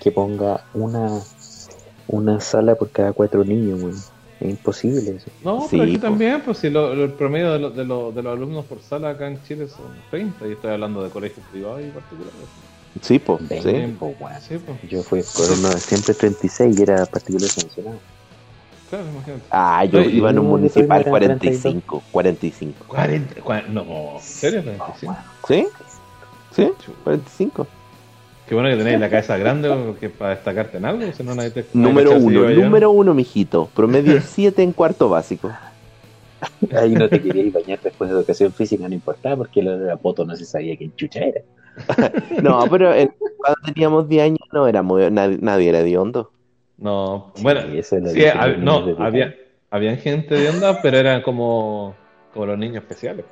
que 0.00 0.12
ponga 0.12 0.64
una, 0.72 1.20
una 2.08 2.40
sala 2.40 2.74
por 2.74 2.90
cada 2.90 3.12
cuatro 3.12 3.44
niños, 3.44 3.78
weón. 3.80 3.96
Es 4.38 4.50
imposible 4.50 5.12
eso. 5.16 5.30
No, 5.42 5.62
Sí, 5.62 5.68
pero 5.70 5.84
aquí 5.84 5.94
po. 5.94 6.00
también, 6.02 6.42
pues 6.44 6.58
si 6.58 6.68
lo, 6.68 6.94
lo- 6.94 7.04
el 7.04 7.12
promedio 7.14 7.52
de, 7.54 7.58
lo- 7.58 7.70
de, 7.70 7.84
lo- 7.84 8.12
de 8.12 8.22
los 8.22 8.32
alumnos 8.36 8.66
por 8.66 8.82
sala 8.82 9.10
acá 9.10 9.28
en 9.28 9.42
Chile 9.42 9.66
son 9.66 9.86
30, 10.10 10.46
y 10.46 10.52
estoy 10.52 10.72
hablando 10.72 11.02
de 11.02 11.08
colegios 11.10 11.44
privados 11.50 11.80
y 11.82 11.90
particulares. 11.90 12.48
Sí, 13.00 13.18
pues, 13.18 13.38
sí. 13.40 13.46
Veinte, 13.48 13.96
po, 13.98 14.14
weón. 14.20 14.40
Sí, 14.42 14.58
pues, 14.58 14.78
Yo 14.90 15.02
fui 15.02 15.22
por 15.22 15.50
uno 15.58 15.70
siempre 15.78 16.12
36 16.14 16.78
y 16.78 16.82
era 16.82 17.06
particular 17.06 17.48
sancionado. 17.48 18.00
Claro, 18.90 19.04
imagínate. 19.12 19.42
Ah, 19.50 19.84
yo 19.84 20.00
Oye, 20.00 20.10
iba 20.10 20.30
en 20.30 20.38
un 20.38 20.46
municipal 20.46 20.98
yo 21.04 21.04
primero 21.04 21.24
eran 21.24 21.38
45. 21.38 22.02
45. 22.12 22.84
40, 22.86 23.40
cua- 23.42 23.66
no, 23.66 23.82
¿en 24.14 24.20
serio? 24.20 24.62
35. 24.62 25.16
¿Sí? 25.46 25.66
¿Sí? 26.52 26.72
45. 27.04 27.66
Qué 28.48 28.54
bueno 28.54 28.70
que 28.70 28.76
tenéis 28.76 29.00
la 29.00 29.10
cabeza 29.10 29.36
grande 29.36 29.68
porque 29.86 30.08
para 30.08 30.30
destacarte 30.36 30.76
en 30.76 30.84
algo, 30.84 31.12
si 31.12 31.22
no 31.24 31.34
nadie 31.34 31.50
te 31.50 31.66
Número 31.72 32.12
nadie 32.12 32.24
uno, 32.26 32.48
número 32.62 32.90
uno, 32.92 33.12
mijito. 33.14 33.68
Promedio 33.74 34.20
7 34.24 34.62
en 34.62 34.72
cuarto 34.72 35.08
básico. 35.08 35.50
Ahí 36.76 36.94
no 36.94 37.08
te 37.08 37.20
querías 37.20 37.52
bañar 37.52 37.80
después 37.82 38.08
de 38.10 38.16
educación 38.16 38.52
física, 38.52 38.86
no 38.88 38.94
importaba, 38.94 39.36
porque 39.36 39.62
de 39.62 39.86
la 39.86 39.96
poto 39.96 40.24
no 40.24 40.36
se 40.36 40.44
sabía 40.44 40.76
quién 40.76 40.94
chucha 40.94 41.20
era. 41.20 41.40
No, 42.42 42.66
pero 42.70 42.94
en- 42.94 43.12
cuando 43.38 43.58
teníamos 43.64 44.08
10 44.08 44.24
años 44.24 44.48
no 44.52 44.66
éramos, 44.66 45.10
nadie, 45.10 45.38
nadie 45.40 45.68
era 45.68 45.82
de 45.82 45.98
hondo. 45.98 46.30
No, 46.78 47.32
bueno, 47.40 47.60
eso 47.60 47.96
sí, 48.08 48.20
hab- 48.24 48.58
no, 48.58 48.94
había, 49.02 49.34
había 49.70 49.96
gente 49.96 50.34
de 50.34 50.50
onda, 50.50 50.80
pero 50.82 50.98
eran 50.98 51.22
como, 51.22 51.94
como 52.34 52.46
los 52.46 52.58
niños 52.58 52.76
especiales. 52.82 53.24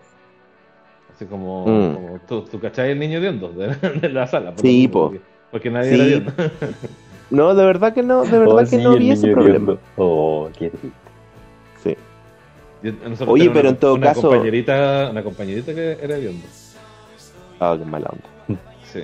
Así 1.14 1.26
como, 1.26 1.64
Mm. 1.66 1.94
como 1.94 2.18
tú, 2.26 2.42
tú 2.42 2.58
cachai 2.58 2.90
el 2.92 2.98
niño 2.98 3.20
de 3.20 3.28
onda 3.28 3.48
de, 3.48 3.90
de 4.00 4.08
la 4.08 4.26
sala. 4.26 4.52
por 4.52 4.60
Sí, 4.60 4.88
po. 4.88 5.04
Porque, 5.10 5.20
porque 5.50 5.70
nadie 5.70 5.90
Sí. 5.90 5.94
era 5.94 6.04
de 6.04 6.16
onda. 6.16 6.34
No, 7.30 7.54
de 7.54 7.64
verdad 7.64 7.94
que 7.94 8.02
no, 8.02 8.22
de 8.22 8.38
verdad 8.38 8.54
Oh, 8.56 8.60
que 8.60 8.66
sí, 8.66 8.76
no 8.76 8.92
había 8.92 9.14
ese 9.14 9.28
problema. 9.32 9.76
Oh, 9.96 10.48
qué. 10.56 10.70
Sí. 11.82 11.96
Nosotros 12.82 13.28
Oye, 13.30 13.48
pero 13.48 13.60
una- 13.60 13.68
en 13.70 13.76
todo 13.76 13.94
una 13.94 14.06
caso- 14.08 14.28
Compañerita, 14.28 15.08
una 15.10 15.22
compañerita 15.22 15.74
que 15.74 15.98
era 16.02 16.16
de 16.16 16.28
onda. 16.28 16.46
Ah, 17.60 17.76
qué 17.78 17.84
mala 17.84 18.10
onda. 18.12 18.60
Sí. 18.84 19.00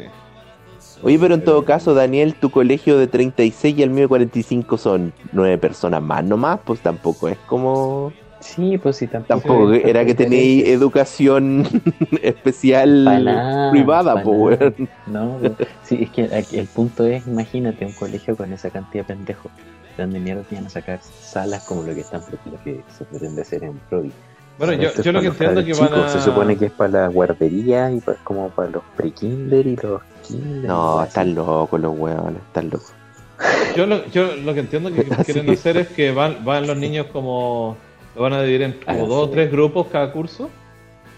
Oye, 1.02 1.18
pero 1.18 1.34
en 1.34 1.44
todo 1.44 1.64
caso, 1.64 1.94
Daniel, 1.94 2.34
tu 2.34 2.50
colegio 2.50 2.98
de 2.98 3.06
36 3.06 3.78
y 3.78 3.82
el 3.82 3.90
mío 3.90 4.02
de 4.02 4.08
45 4.08 4.76
son 4.76 5.12
nueve 5.32 5.56
personas 5.58 6.02
más 6.02 6.24
nomás, 6.24 6.60
pues 6.64 6.80
tampoco 6.80 7.28
es 7.28 7.38
como... 7.46 8.12
Sí, 8.40 8.78
pues 8.78 8.96
sí, 8.96 9.06
tampoco. 9.06 9.40
Tampoco 9.40 9.72
era 9.72 10.04
que 10.04 10.14
tenéis 10.14 10.66
educación 10.66 11.66
especial 12.22 13.68
privada, 13.70 14.22
pues. 14.22 14.58
No, 15.06 15.38
sí, 15.84 15.98
es 16.02 16.10
que 16.10 16.58
el 16.58 16.66
punto 16.66 17.04
es, 17.04 17.26
imagínate 17.26 17.84
un 17.84 17.92
colegio 17.92 18.36
con 18.36 18.52
esa 18.52 18.70
cantidad 18.70 19.04
de 19.06 19.14
pendejos. 19.14 19.52
¿De 19.96 20.04
dónde 20.04 20.20
mierda 20.20 20.42
van 20.50 20.66
a 20.66 20.70
sacar 20.70 21.00
salas 21.02 21.64
como 21.64 21.82
lo 21.82 21.94
que 21.94 22.00
están 22.00 22.22
lo 22.50 22.62
que 22.62 22.80
se 22.96 23.04
pretende 23.04 23.42
hacer 23.42 23.64
en 23.64 23.78
Provi? 23.90 24.10
Bueno, 24.58 24.72
yo, 24.74 24.90
yo 25.02 25.12
lo 25.12 25.20
que 25.20 25.28
entiendo 25.28 25.64
que 25.64 25.74
van 25.74 25.92
a... 25.92 26.08
Se 26.08 26.20
supone 26.20 26.56
que 26.56 26.66
es 26.66 26.72
para 26.72 26.90
la 26.90 27.08
guardería 27.08 27.90
y 27.90 28.00
para, 28.00 28.18
como 28.24 28.48
para 28.50 28.70
los 28.70 28.82
pre-kinder 28.96 29.66
y 29.66 29.76
los. 29.76 30.00
No, 30.38 31.02
están 31.04 31.34
locos 31.34 31.80
los 31.80 31.98
weones, 31.98 32.40
están 32.48 32.70
locos. 32.70 32.92
Yo 33.76 33.86
lo, 33.86 34.04
yo 34.08 34.36
lo 34.36 34.52
que 34.52 34.60
entiendo 34.60 34.92
que 34.92 35.02
quieren 35.24 35.46
que- 35.46 35.52
hacer 35.52 35.76
es 35.78 35.88
que 35.88 36.10
van, 36.12 36.44
van 36.44 36.66
los 36.66 36.76
niños 36.76 37.06
como... 37.12 37.76
Lo 38.16 38.22
van 38.22 38.32
a 38.32 38.42
dividir 38.42 38.62
en 38.62 38.72
como 38.84 39.04
Ah, 39.04 39.08
dos 39.08 39.28
o 39.28 39.30
tres 39.30 39.50
grupos 39.52 39.86
cada 39.86 40.12
curso 40.12 40.50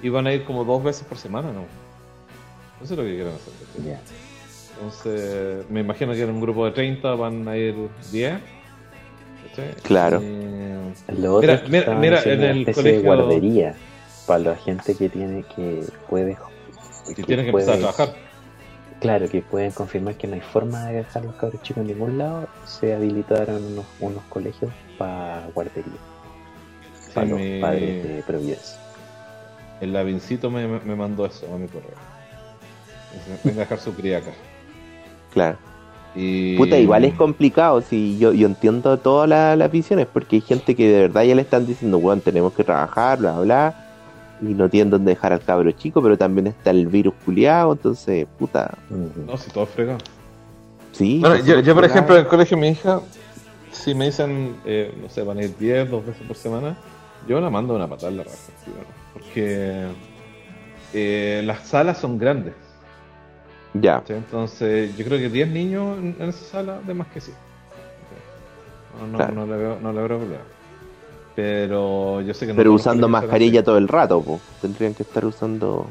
y 0.03 0.09
van 0.11 0.27
a 0.27 0.33
ir 0.33 0.45
como 0.45 0.63
dos 0.65 0.85
veces 0.85 1.05
por 1.05 1.17
semana, 1.19 1.51
¿no? 1.53 1.63
Eso 2.85 2.93
es 2.95 2.99
lo 2.99 3.05
que 3.05 3.15
quieren 3.15 3.33
hacer. 3.33 3.99
Entonces, 4.77 5.65
me 5.71 5.81
imagino 5.81 6.13
que 6.13 6.23
en 6.23 6.31
un 6.31 6.41
grupo 6.41 6.65
de 6.67 6.73
30 6.73 7.15
van 7.15 7.49
a 7.49 7.57
ir 7.57 7.75
10. 8.11 8.35
¿cachai? 9.51 9.75
Claro. 9.83 10.21
Y- 10.23 11.21
Lo 11.21 11.37
otro 11.37 11.41
Mira, 11.51 11.63
que 11.63 11.69
mira, 11.71 11.95
mira, 11.95 12.23
en 12.25 12.39
una 12.39 12.51
el 12.51 12.59
especie 12.61 12.83
de 12.83 13.03
colegio- 13.03 13.03
guardería 13.15 13.75
para 14.27 14.39
la 14.41 14.57
gente 14.57 14.95
que 14.95 15.09
tiene 15.09 15.45
que 15.57 15.85
puede 16.11 16.37
Y 17.09 17.15
que 17.15 17.23
tienen 17.23 17.47
que 17.47 17.53
puede- 17.53 17.65
empezar 17.73 17.75
a 17.91 17.93
trabajar. 17.95 18.32
Claro, 19.03 19.29
que 19.29 19.43
pueden 19.43 19.73
confirmar 19.73 20.15
que 20.15 20.29
no 20.29 20.35
hay 20.35 20.41
forma 20.41 20.87
de 20.87 20.99
dejar 20.99 21.25
los 21.25 21.35
cabros 21.35 21.61
chicos 21.63 21.81
en 21.81 21.89
ningún 21.89 22.19
lado. 22.19 22.47
Se 22.65 22.95
habilitaron 22.95 23.65
unos, 23.65 23.85
unos 23.99 24.23
colegios 24.29 24.71
para 24.97 25.43
guardería. 25.55 25.93
para 27.13 27.27
los 27.27 27.41
padres 27.61 28.05
de 28.05 28.23
Providencia. 28.25 28.79
El 29.81 29.93
Lavincito 29.93 30.49
me, 30.53 30.69
mandó 30.95 31.27
eso 31.27 31.53
a 31.53 31.59
mi 31.59 31.67
correo. 31.67 31.91
Venga 33.43 33.63
a 33.63 33.65
dejar 33.65 33.81
su 33.81 33.93
cría 33.93 34.19
acá. 34.19 34.31
Claro. 35.33 35.59
Y... 36.15 36.57
Puta, 36.57 36.79
igual 36.79 37.05
es 37.05 37.15
complicado, 37.15 37.81
si 37.81 38.19
yo, 38.19 38.33
yo 38.33 38.47
entiendo 38.47 38.99
todas 38.99 39.29
la- 39.29 39.57
las 39.57 39.73
visiones, 39.73 40.07
porque 40.07 40.37
hay 40.37 40.43
gente 40.43 40.77
que 40.77 40.89
de 40.89 41.01
verdad 41.09 41.23
ya 41.25 41.35
le 41.35 41.43
están 41.43 41.67
diciendo, 41.67 41.99
weón, 41.99 42.21
tenemos 42.21 42.53
que 42.53 42.63
trabajar, 42.63 43.19
bla, 43.19 43.41
bla, 43.41 43.82
y 44.43 44.55
no 44.55 44.69
tienen 44.69 44.91
dónde 44.91 45.13
dejar 45.13 45.33
al 45.33 45.41
cabro 45.41 45.71
chico, 45.73 46.03
pero 46.03 46.19
también 46.19 46.49
está 46.49 46.71
el 46.71 46.87
virus 46.89 47.15
culiado, 47.25 47.73
entonces, 47.73 48.27
puta, 48.39 48.77
Ujú. 48.91 49.25
No, 49.27 49.37
si 49.37 49.51
todo 49.51 49.65
es 49.65 49.71
fregado. 49.71 49.99
sí. 50.93 51.21
Bueno, 51.21 51.37
yo, 51.61 51.75
por 51.75 51.85
ejemplo, 51.85 52.15
en 52.17 52.23
el 52.23 52.27
colegio 52.29 52.57
de 52.57 52.61
mi 52.61 52.69
hija, 52.71 53.01
si 53.71 53.95
me 53.95 54.07
dicen, 54.07 54.57
eh, 54.65 54.93
no 55.01 55.09
sé, 55.09 55.23
van 55.23 55.39
a 55.39 55.45
ir 55.45 55.57
10, 55.59 55.89
dos 55.91 56.05
veces 56.05 56.27
por 56.27 56.37
semana, 56.37 56.77
yo 57.29 57.41
la 57.41 57.51
mando 57.51 57.75
a 57.75 57.77
una 57.77 57.89
patada 57.89 58.09
en 58.09 58.17
la 58.19 58.25
raja. 58.25 58.37
sí, 58.65 58.71
bueno, 58.73 58.91
porque 59.15 59.87
eh, 60.93 61.43
las 61.45 61.61
salas 61.69 61.99
son 61.99 62.19
grandes. 62.19 62.55
Ya, 63.75 64.03
¿sí? 64.07 64.13
Entonces, 64.13 64.95
yo 64.99 65.05
creo 65.05 65.19
que 65.19 65.31
10 65.31 65.49
niños 65.49 65.97
en, 65.99 66.17
en 66.19 66.29
esa 66.29 66.45
sala, 66.45 66.81
de 66.87 66.93
más 66.95 67.07
que 67.09 67.21
sí. 67.21 67.33
No, 69.01 69.07
no, 69.07 69.17
Claro. 69.19 69.33
no 69.35 69.47
le 69.47 69.57
veo, 69.57 69.79
no 69.81 69.93
le 69.93 69.99
veo 70.01 70.19
problema. 70.19 70.45
Pero 71.35 72.21
yo 72.21 72.35
sé 72.35 72.47
que 72.47 72.53
no 72.53 72.57
pero 72.57 72.73
usando 72.75 73.09
mascarilla 73.09 73.63
todo 73.65 73.79
el 73.79 73.89
rato, 73.89 74.21
po. 74.23 74.41
tendrían 74.61 74.95
que 74.95 75.03
estar 75.03 75.25
usando... 75.25 75.87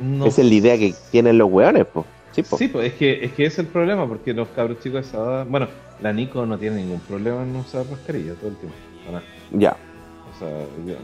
No 0.00 0.26
Esa 0.26 0.42
es 0.42 0.48
la 0.48 0.54
idea 0.54 0.78
que 0.78 0.94
tienen 1.10 1.38
los 1.38 1.50
weones, 1.50 1.86
po. 1.86 2.04
Sí, 2.32 2.42
po. 2.42 2.56
Sí, 2.56 2.68
pues 2.68 2.92
es 2.92 2.98
que, 2.98 3.24
es 3.24 3.32
que 3.32 3.46
es 3.46 3.58
el 3.58 3.66
problema, 3.66 4.06
porque 4.08 4.32
los 4.32 4.48
cabros 4.48 4.78
chicos 4.80 5.02
de 5.02 5.08
esa 5.08 5.18
edad, 5.18 5.46
bueno, 5.48 5.68
la 6.00 6.12
Nico 6.12 6.44
no 6.46 6.58
tiene 6.58 6.76
ningún 6.76 7.00
problema 7.00 7.42
en 7.42 7.54
usar 7.56 7.86
mascarilla 7.90 8.34
todo 8.34 8.50
el 8.50 8.56
tiempo. 8.56 8.76
para. 9.06 9.22
Ya, 9.52 9.76
O 10.34 10.38
sea, 10.38 10.48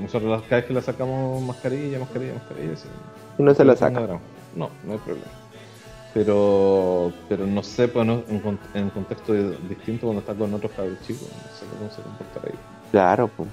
nosotros 0.00 0.30
las- 0.30 0.42
cada 0.42 0.56
vez 0.56 0.64
que 0.66 0.74
la 0.74 0.82
sacamos 0.82 1.40
mascarilla, 1.42 1.98
mascarilla, 2.00 2.34
mascarilla, 2.34 2.76
sí. 2.76 2.88
y 3.38 3.42
no 3.42 3.54
se 3.54 3.64
la 3.64 3.76
saca. 3.76 4.00
No, 4.56 4.68
no 4.84 4.92
hay 4.92 4.98
problema. 4.98 5.26
Pero, 6.12 7.12
pero 7.28 7.46
no 7.46 7.62
sé, 7.62 7.86
pues, 7.86 8.04
no, 8.04 8.24
en, 8.28 8.58
en 8.74 8.84
un 8.84 8.90
contexto 8.90 9.32
distinto 9.68 10.06
cuando 10.06 10.20
está 10.20 10.34
con 10.34 10.52
otros 10.52 10.72
cabros 10.72 11.00
chicos, 11.06 11.22
no 11.22 11.56
sé 11.56 11.64
cómo 11.78 11.90
se 11.90 12.02
comportará 12.02 12.48
ahí. 12.48 12.58
Claro, 12.90 13.28
po. 13.28 13.46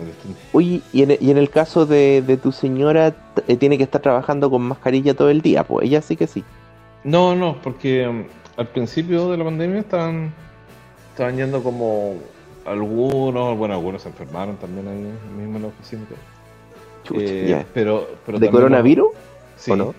Es 0.00 0.06
distinto. 0.06 0.40
Oye, 0.52 0.80
y 0.92 1.02
en, 1.02 1.16
y 1.20 1.30
en 1.30 1.38
el 1.38 1.50
caso 1.50 1.86
de, 1.86 2.22
de 2.22 2.36
tu 2.36 2.52
señora, 2.52 3.14
eh, 3.46 3.56
tiene 3.56 3.76
que 3.76 3.84
estar 3.84 4.00
trabajando 4.00 4.50
con 4.50 4.62
mascarilla 4.62 5.14
todo 5.14 5.30
el 5.30 5.42
día, 5.42 5.64
pues 5.64 5.86
ella 5.86 6.00
sí 6.02 6.16
que 6.16 6.26
sí. 6.26 6.44
No, 7.04 7.34
no, 7.34 7.56
porque 7.62 8.06
um, 8.06 8.24
al 8.56 8.68
principio 8.68 9.30
de 9.30 9.36
la 9.38 9.44
pandemia 9.44 9.80
estaban, 9.80 10.32
estaban 11.10 11.36
yendo 11.36 11.62
como 11.62 12.14
algunos, 12.64 13.56
bueno, 13.58 13.74
algunos 13.74 14.02
se 14.02 14.08
enfermaron 14.08 14.56
también 14.56 14.86
ahí 14.88 15.38
mismo 15.38 15.56
en 15.56 15.62
la 15.62 15.68
oficina. 15.68 16.02
Chucha, 17.04 17.20
Eh, 17.22 17.46
ya. 17.48 17.66
pero, 17.74 18.06
pero 18.26 18.38
¿De 18.38 18.50
coronavirus? 18.50 19.08
Sí, 19.56 19.70
o 19.72 19.76
no? 19.76 19.94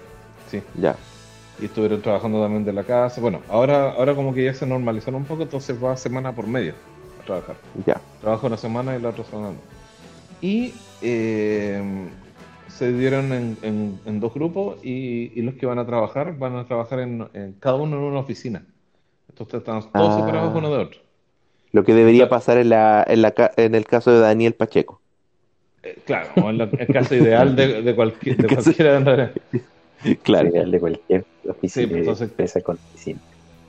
sí. 0.50 0.62
Ya. 0.80 0.96
Y 1.60 1.66
estuvieron 1.66 2.02
trabajando 2.02 2.42
también 2.42 2.66
de 2.66 2.74
la 2.74 2.84
casa. 2.84 3.22
Bueno, 3.22 3.42
ahora, 3.50 3.92
ahora 3.92 4.16
como 4.16 4.34
que 4.34 4.46
ya 4.46 4.54
se 4.54 4.66
normalizaron 4.66 5.22
un 5.22 5.28
poco, 5.28 5.44
entonces 5.44 5.78
va 5.84 5.96
semana 5.98 6.34
por 6.34 6.48
medio 6.48 6.74
trabajar. 7.32 7.56
Ya. 7.86 8.00
Trabajo 8.22 8.48
una 8.48 8.58
semana 8.58 8.96
y 8.98 9.02
la 9.02 9.10
otra 9.10 9.24
semana 9.24 9.50
no. 9.50 9.56
Y 10.42 10.74
eh, 11.02 11.82
se 12.68 12.92
dieron 12.94 13.32
en, 13.34 13.58
en- 13.62 14.00
en 14.06 14.20
dos 14.20 14.34
grupos 14.34 14.78
y, 14.84 15.32
y 15.38 15.42
los 15.42 15.56
que 15.56 15.66
van 15.66 15.80
a 15.80 15.86
trabajar 15.86 16.38
van 16.38 16.56
a 16.56 16.66
trabajar 16.66 17.00
en, 17.00 17.28
en 17.34 17.54
cada 17.60 17.76
uno 17.76 17.98
en 17.98 18.04
una 18.04 18.20
oficina. 18.20 18.64
Entonces 19.30 19.60
están 19.60 19.82
todos 19.92 20.16
Ah. 20.16 20.20
separados 20.20 20.56
uno 20.56 20.70
de 20.72 20.78
otro. 20.84 21.00
Lo 21.72 21.84
que 21.86 21.94
debería 21.94 22.28
Claro. 22.28 22.30
pasar 22.32 22.58
en, 22.58 22.70
la, 22.70 23.04
en, 23.08 23.22
la, 23.22 23.34
en 23.56 23.76
el 23.76 23.86
caso 23.86 24.12
de 24.12 24.20
Daniel 24.20 24.54
Pacheco. 24.54 25.00
Eh, 25.84 25.98
claro, 26.06 26.30
o 26.44 26.50
en 26.50 26.58
la- 26.58 26.66
el 26.66 26.88
caso 26.88 27.16
ideal 27.16 27.56
de, 27.56 27.82
de, 27.82 27.96
cualquier, 27.96 28.38
de 28.46 28.48
cualquiera 28.56 29.00
de 29.00 29.18
las- 29.18 29.32
Claro. 30.24 30.50
Ideal 30.50 30.72
de 30.72 30.80
cualquier 30.80 31.26
oficina, 31.48 31.84
Sí, 31.84 31.88
pues, 31.88 32.00
entonces- 32.02 32.30
empresa 32.30 32.62
con 32.62 32.76
oficina. 32.78 33.20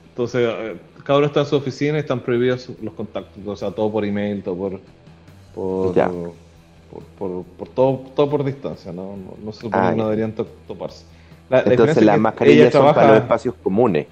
Entonces, 0.09 0.49
eh, 0.51 0.75
cada 1.03 1.19
uno 1.19 1.27
está 1.27 1.41
en 1.41 1.45
su 1.45 1.55
oficina 1.55 1.97
y 1.97 2.01
están 2.01 2.19
prohibidos 2.21 2.69
los 2.81 2.93
contactos, 2.93 3.45
o 3.45 3.55
sea, 3.55 3.71
todo 3.71 3.91
por 3.91 4.05
email, 4.05 4.41
todo 4.43 4.55
por. 4.55 4.79
por 5.55 5.95
Ya. 5.95 6.07
por, 6.09 7.03
por- 7.17 7.43
por 7.43 7.67
todo, 7.69 8.01
todo 8.15 8.29
por 8.29 8.43
distancia, 8.43 8.91
¿no? 8.91 9.15
No, 9.17 9.33
no 9.43 9.51
se 9.51 9.61
supone 9.61 9.87
Ah, 9.87 9.89
que 9.91 9.95
no 9.97 10.03
ya. 10.03 10.09
deberían 10.09 10.31
to- 10.33 10.47
toparse. 10.67 11.05
La, 11.49 11.63
la 11.63 11.71
Entonces 11.71 11.97
es 11.97 12.03
las 12.05 12.19
mascarillas 12.19 12.57
ella 12.57 12.71
son 12.71 12.81
trabaja- 12.81 12.95
para 12.95 13.07
los 13.13 13.17
espacios 13.23 13.55
comunes. 13.63 14.07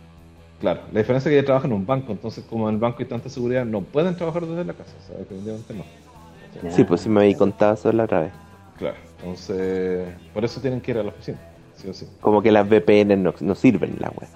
Claro, 0.60 0.82
la 0.92 1.00
diferencia 1.00 1.30
es 1.30 1.34
que 1.34 1.38
ella 1.40 1.46
trabaja 1.46 1.68
en 1.68 1.74
un 1.74 1.86
banco, 1.86 2.12
entonces, 2.12 2.44
como 2.50 2.68
en 2.70 2.76
el 2.76 2.82
banco 2.82 2.98
hay 3.00 3.06
tanta 3.06 3.30
seguridad, 3.30 3.66
no 3.66 3.82
pueden 3.82 4.16
trabajar 4.16 4.46
desde 4.46 4.64
la 4.66 4.74
casa, 4.74 4.94
o 5.04 5.08
sea, 5.08 5.18
definitivamente 5.18 5.74
no. 5.74 6.72
Sí, 6.72 6.84
pues 6.84 7.02
sí 7.02 7.10
me 7.10 7.22
había 7.22 7.38
contado 7.38 7.74
eso 7.74 7.92
la 7.92 8.04
otra 8.04 8.22
vez. 8.22 8.32
Claro, 8.78 8.98
entonces, 9.20 10.08
por 10.34 10.44
eso 10.46 10.60
tienen 10.62 10.82
que 10.82 10.92
ir 10.92 10.98
a 10.98 11.04
la 11.04 11.10
oficina, 11.10 11.40
sí 11.76 11.88
o 11.88 11.94
sí. 11.94 12.08
Como 12.20 12.42
que 12.42 12.52
las 12.52 12.68
VPN 12.68 13.16
no, 13.18 13.34
no 13.40 13.56
sirven 13.56 13.96
la 14.00 14.10
web. 14.10 14.28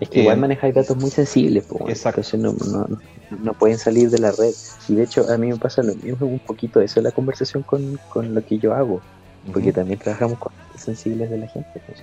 Es 0.00 0.08
que 0.08 0.18
Eh, 0.20 0.22
igual 0.22 0.38
manejáis 0.38 0.74
datos 0.74 0.96
muy 0.96 1.10
sensibles. 1.10 1.64
Exacto. 1.88 2.20
entonces 2.22 2.40
no, 2.40 2.52
no, 2.52 2.86
no- 3.30 3.54
pueden 3.54 3.78
salir 3.78 4.08
de 4.10 4.18
la 4.18 4.32
red. 4.32 4.52
Y 4.88 4.94
de 4.94 5.04
hecho, 5.04 5.28
a 5.28 5.36
mí 5.36 5.48
me 5.48 5.56
pasa 5.58 5.82
lo 5.82 5.94
mismo 5.94 6.26
un 6.26 6.40
poquito 6.40 6.80
eso 6.80 7.00
es 7.00 7.04
la 7.04 7.12
conversación 7.12 7.62
con, 7.62 7.98
con 8.08 8.34
lo 8.34 8.42
que 8.44 8.58
yo 8.58 8.72
hago, 8.72 9.02
porque 9.52 9.72
también 9.72 9.98
trabajamos 9.98 10.38
con 10.38 10.52
datos 10.56 10.80
sensibles 10.82 11.30
de 11.30 11.38
la 11.38 11.46
gente. 11.46 11.80
pues, 11.86 12.02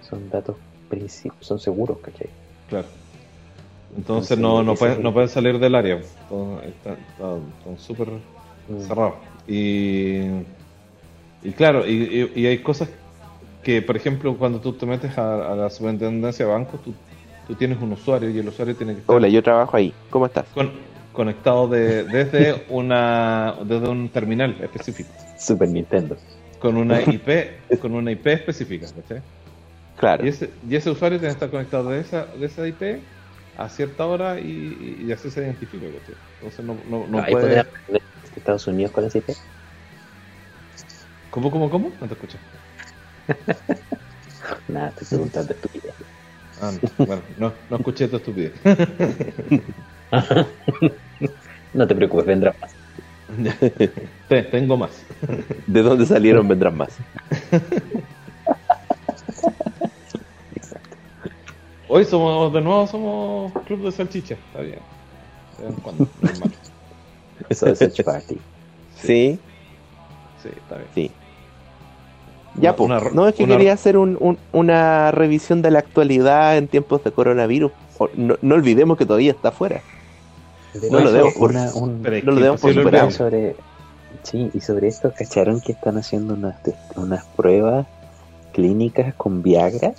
son, 0.00 0.28
datos 0.28 0.56
princip- 0.90 1.32
son 1.40 1.58
seguros, 1.58 1.98
¿cachai? 2.02 2.28
Claro. 2.68 2.88
Entonces 3.96 4.36
Entonces, 4.36 4.38
no, 4.38 4.62
no, 4.62 4.74
pueden, 4.74 5.02
no 5.02 5.12
pueden 5.12 5.28
salir 5.28 5.58
del 5.58 5.74
área, 5.74 5.96
están 5.96 7.78
súper 7.78 8.08
Mm. 8.68 8.78
cerrados. 8.80 9.14
Y, 9.46 10.22
y 11.42 11.52
claro, 11.56 11.86
y, 11.86 11.92
y- 12.36 12.40
y 12.42 12.46
hay 12.46 12.62
cosas 12.62 12.88
que, 13.62 13.82
por 13.82 13.96
ejemplo, 13.96 14.36
cuando 14.36 14.60
tú 14.60 14.72
te 14.72 14.86
metes 14.86 15.16
a, 15.18 15.52
a 15.52 15.56
la 15.56 15.70
superintendencia 15.70 16.46
de 16.46 16.52
bancos, 16.52 16.82
tú, 16.82 16.92
tú 17.46 17.54
tienes 17.54 17.80
un 17.80 17.92
usuario 17.92 18.30
y 18.30 18.38
el 18.38 18.48
usuario 18.48 18.74
tiene 18.74 18.94
que 18.94 19.00
estar 19.00 19.14
Hola, 19.16 19.28
yo 19.28 19.42
trabajo 19.42 19.76
ahí. 19.76 19.94
¿Cómo 20.10 20.26
estás? 20.26 20.46
con- 20.52 20.72
conectado 21.12 21.68
de- 21.68 22.04
desde, 22.04 22.64
una, 22.70 23.56
desde 23.64 23.88
un 23.88 24.08
terminal 24.08 24.56
específico, 24.62 25.12
Super 25.38 25.68
Nintendo. 25.68 26.16
con 26.58 26.76
una 26.76 27.00
IP, 27.06 27.78
con 27.80 27.94
una 27.94 28.10
IP 28.12 28.26
específica. 28.32 28.86
Claro. 29.96 30.24
Y 30.24 30.28
ese, 30.28 30.50
y 30.68 30.74
ese 30.74 30.90
usuario 30.90 31.18
tiene 31.18 31.34
que 31.34 31.36
estar 31.36 31.50
conectado 31.50 31.90
de 31.90 32.00
esa, 32.00 32.26
de 32.26 32.46
esa 32.46 32.66
IP 32.66 33.00
a 33.56 33.68
cierta 33.68 34.06
hora 34.06 34.40
y, 34.40 35.04
y 35.06 35.12
así 35.12 35.30
se 35.30 35.40
identifica. 35.42 35.86
¿cachai? 35.86 36.14
Entonces 36.36 36.64
no, 36.64 36.74
no, 36.88 37.06
no 37.06 37.26
puede... 37.26 37.62
Estados 38.34 38.66
Unidos 38.66 38.92
con 38.92 39.04
ese 39.04 39.18
IP. 39.18 39.32
¿Cómo, 41.30 41.50
cómo, 41.50 41.70
cómo? 41.70 41.92
No 42.00 42.06
te 42.06 42.14
escuché. 42.14 42.38
Nada, 44.68 44.88
estoy 44.88 45.06
preguntando 45.08 45.52
estupidez. 45.54 45.94
Ah, 46.60 46.72
no. 46.72 46.80
Bueno, 47.06 47.24
no, 47.36 47.54
no 47.68 47.76
escuché 47.76 48.08
tu 48.08 48.16
estupidez. 48.16 48.60
No 51.74 51.86
te 51.86 51.94
preocupes, 51.94 52.26
vendrá 52.26 52.54
más. 52.60 52.76
Te- 54.28 54.42
tengo 54.42 54.76
más. 54.76 55.06
¿De 55.66 55.82
dónde 55.82 56.04
salieron 56.04 56.46
vendrán 56.48 56.76
más? 56.76 56.98
Exacto. 60.54 60.98
Hoy 61.88 62.04
somos, 62.04 62.52
de 62.52 62.60
nuevo, 62.60 62.86
somos 62.86 63.52
Club 63.64 63.84
de 63.84 63.92
Salchicha. 63.92 64.34
Está 64.34 64.60
bien. 64.60 64.80
De 65.56 65.64
vez 65.64 65.74
en 65.74 65.80
cuando, 65.80 66.10
normal. 66.20 66.50
Search 67.50 68.04
Party. 68.04 68.36
Sí, 68.90 69.40
Sí, 70.36 70.48
está 70.48 70.76
bien. 70.76 70.90
sí. 70.92 71.16
Ya, 72.54 72.70
Una- 72.70 72.76
pues. 72.76 72.90
una- 72.90 73.10
no, 73.14 73.28
es 73.28 73.34
que 73.34 73.44
una- 73.44 73.56
quería 73.56 73.72
hacer 73.72 73.96
un- 73.96 74.16
un- 74.20 74.38
una 74.52 75.10
revisión 75.10 75.62
de 75.62 75.70
la 75.70 75.78
actualidad 75.78 76.56
en 76.58 76.68
tiempos 76.68 77.02
de 77.04 77.10
coronavirus. 77.12 77.72
O- 77.98 78.08
No, 78.14 78.36
no 78.42 78.54
olvidemos 78.54 78.98
que 78.98 79.06
todavía 79.06 79.30
está 79.32 79.48
afuera. 79.48 79.80
No 80.90 81.00
lo 81.00 81.12
demos 81.12 81.34
por- 81.34 81.50
Una- 81.50 81.72
un- 81.74 82.02
no 82.02 82.10
lo 82.32 82.56
por 82.56 82.72
superado. 82.74 83.06
olvidar. 83.06 83.12
sobre 83.12 83.56
sí 84.22 84.50
y 84.54 84.60
sobre 84.60 84.88
esto 84.88 85.12
cacharon 85.16 85.60
que 85.60 85.72
están 85.72 85.96
haciendo 85.98 86.34
unas 86.34 86.62
test- 86.62 86.76
unas 86.96 87.24
pruebas 87.36 87.86
clínicas 88.52 89.14
con 89.14 89.42
Viagra 89.42 89.94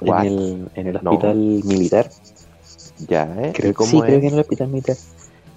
en 0.00 0.14
el, 0.26 0.68
en 0.74 0.86
el 0.88 0.98
No. 1.02 1.10
hospital 1.10 1.36
militar 1.64 2.08
Ya, 3.08 3.24
¿eh? 3.40 3.52
creo, 3.54 3.70
¿Y 3.72 3.74
cómo 3.74 3.90
sí 3.90 4.00
creo 4.00 4.20
que 4.20 4.28
en 4.28 4.34
el 4.34 4.40
hospital 4.40 4.68
militar 4.68 4.96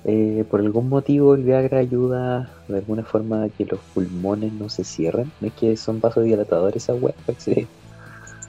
Eh, 0.10 0.46
por 0.50 0.62
algún 0.62 0.88
motivo 0.88 1.36
el 1.36 1.44
Viagra 1.44 1.80
ayuda 1.80 2.50
de 2.70 2.78
alguna 2.78 3.04
forma 3.04 3.44
a 3.44 3.50
que 3.50 3.66
los 3.66 3.82
pulmones 3.94 4.54
no 4.54 4.70
se 4.70 4.86
cierren. 4.86 5.34
No 5.42 5.48
es 5.50 5.54
que 5.54 5.76
son 5.76 6.00
vasodilatadores 6.00 6.84
esa 6.84 6.96
web 6.96 7.14
sí. 7.38 7.68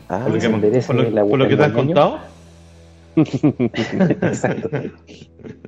Ah, 0.08 0.20
Por 0.24 0.34
lo 0.34 0.38
que, 0.70 0.80
se 0.80 0.86
por 0.86 0.96
lo- 0.96 1.10
la- 1.10 1.26
por 1.26 1.38
lo 1.38 1.48
que 1.48 1.56
te 1.56 1.64
han 1.64 1.72
contado, 1.72 2.20
exacto. 3.16 4.70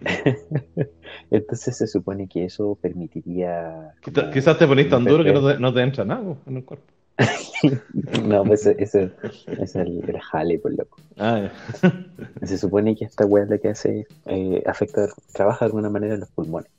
Entonces 1.31 1.76
se 1.76 1.87
supone 1.87 2.29
que 2.29 2.44
eso 2.44 2.79
permitiría 2.81 3.92
quizás 4.33 4.59
te 4.59 4.66
ponís 4.66 4.88
tan 4.88 5.05
duro 5.05 5.24
que 5.24 5.33
no 5.33 5.46
te, 5.46 5.59
no 5.59 5.74
te 5.74 5.81
entra 5.83 6.05
nada 6.05 6.37
en 6.46 6.57
el 6.57 6.64
cuerpo. 6.64 6.87
No, 8.24 8.44
pues 8.44 8.64
ese, 8.66 9.11
es 9.46 9.76
el, 9.76 10.02
el 10.09 10.20
jale, 10.20 10.59
por 10.59 10.72
loco. 10.72 10.96
Ah. 11.18 11.48
Se 12.42 12.56
supone 12.59 12.96
que 12.96 13.04
esta 13.04 13.26
weá 13.26 13.44
lo 13.44 13.61
que 13.61 13.68
hace 13.68 14.06
eh, 14.26 14.62
afecta, 14.66 15.09
trabaja 15.33 15.64
de 15.64 15.68
alguna 15.70 15.90
manera 15.90 16.14
en 16.14 16.20
los 16.20 16.30
pulmones. 16.30 16.70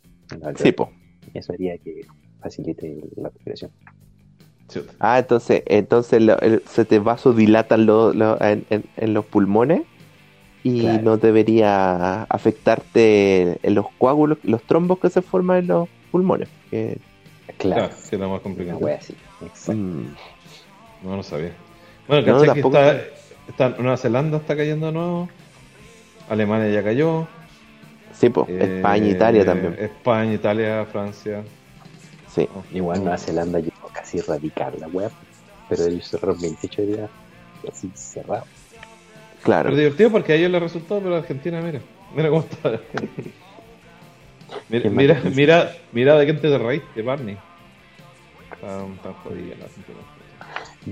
sí, 0.56 0.71
po. 0.71 0.89
Eso 1.34 1.54
haría 1.54 1.77
que 1.77 2.01
facilite 2.41 2.99
la 3.17 3.30
respiración. 3.30 3.71
Ah, 4.99 5.19
entonces, 5.19 5.63
entonces 5.67 6.21
lo- 6.21 6.39
el- 6.39 6.63
se 6.65 6.86
te 6.86 6.99
vasodilatan 6.99 7.86
lo- 7.86 8.13
lo- 8.13 8.41
en, 8.41 8.65
en- 8.69 8.86
en 8.97 9.13
los 9.13 9.25
pulmones 9.25 9.82
y 10.63 10.82
Claro. 10.82 11.01
no 11.04 11.17
debería 11.17 12.23
afectarte 12.23 13.60
en 13.67 13.75
los 13.75 13.86
coágulos, 13.97 14.38
los 14.43 14.63
trombos 14.63 14.99
que 14.99 15.10
se 15.10 15.21
forman 15.21 15.58
en 15.60 15.67
los 15.67 15.89
pulmones. 16.12 16.49
que- 16.69 16.97
Claro, 17.58 17.88
Claro, 17.89 17.95
que 18.10 18.15
era 18.15 18.25
más 18.27 18.34
una 18.36 18.43
complicado. 18.43 18.80
weá 18.80 18.97
así. 18.97 19.13
Exacto. 19.45 19.73
mm, 19.82 20.15
No 21.04 21.15
lo 21.17 21.23
sabía. 21.23 21.51
Bueno, 22.08 22.25
No, 22.27 22.34
caché 22.39 22.45
que 22.54 22.62
tampoco 22.62 22.77
está, 22.77 23.01
está- 23.47 23.69
Nueva 23.82 23.97
Zelanda 23.97 24.38
está 24.38 24.56
cayendo 24.56 24.88
de 24.88 24.91
nuevo. 24.91 25.30
Alemania 26.30 26.69
ya 26.69 26.84
cayó. 26.84 27.27
sí, 28.13 28.30
po, 28.30 28.45
eh, 28.49 28.75
España, 28.77 29.08
Italia 29.08 29.45
también. 29.45 29.75
España, 29.80 30.34
Italia, 30.34 30.86
Francia. 30.91 31.43
Sí. 32.27 32.47
Oh, 32.56 32.63
Igual 32.71 32.99
no. 32.99 33.04
Nueva 33.06 33.17
Zelanda 33.17 33.60
llegó 33.60 33.89
casi 33.91 34.19
a 34.19 34.21
erradicar 34.21 34.77
la 34.80 34.88
weá, 34.88 35.10
pero 35.67 35.86
ellos 35.86 36.08
cerraron 36.08 36.39
28 36.39 36.82
días 36.84 37.10
así 37.67 37.91
cerrado. 37.95 38.45
Claro. 39.43 39.69
Pero 39.69 39.77
divertido 39.77 40.12
porque 40.12 40.34
a 40.34 40.36
ellos 40.36 40.51
les 40.51 40.62
resultó, 40.62 40.99
pero 40.99 41.15
Argentina, 41.15 41.60
mira. 41.62 41.80
Mira 42.15 42.30
cómo 42.30 42.41
está. 42.41 42.80
mira, 44.69 44.89
mira, 44.89 45.21
mira, 45.36 45.75
mira 45.91 46.17
de 46.17 46.25
quién 46.25 46.39
te 46.41 46.58
reíste, 46.58 47.01
Barney. 47.01 47.38
Tan, 48.62 48.97
tan 49.00 49.13
jodida 49.24 49.56
la. 49.58 49.65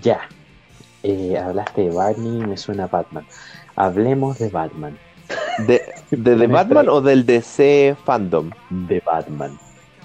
Ya, 0.02 0.20
eh, 1.04 1.38
hablaste 1.38 1.84
de 1.84 1.90
Barney, 1.92 2.40
me 2.42 2.58
suena 2.58 2.86
a 2.86 2.88
Batman. 2.88 3.26
Hablemos 3.76 4.40
de 4.40 4.50
Batman. 4.50 4.98
¿De, 5.68 5.82
de 6.12 6.36
The 6.38 6.48
Batman 6.48 6.90
o 6.90 7.02
del 7.02 7.26
DC 7.26 7.96
Fandom? 8.04 8.50
de 8.70 9.02
Batman. 9.06 9.58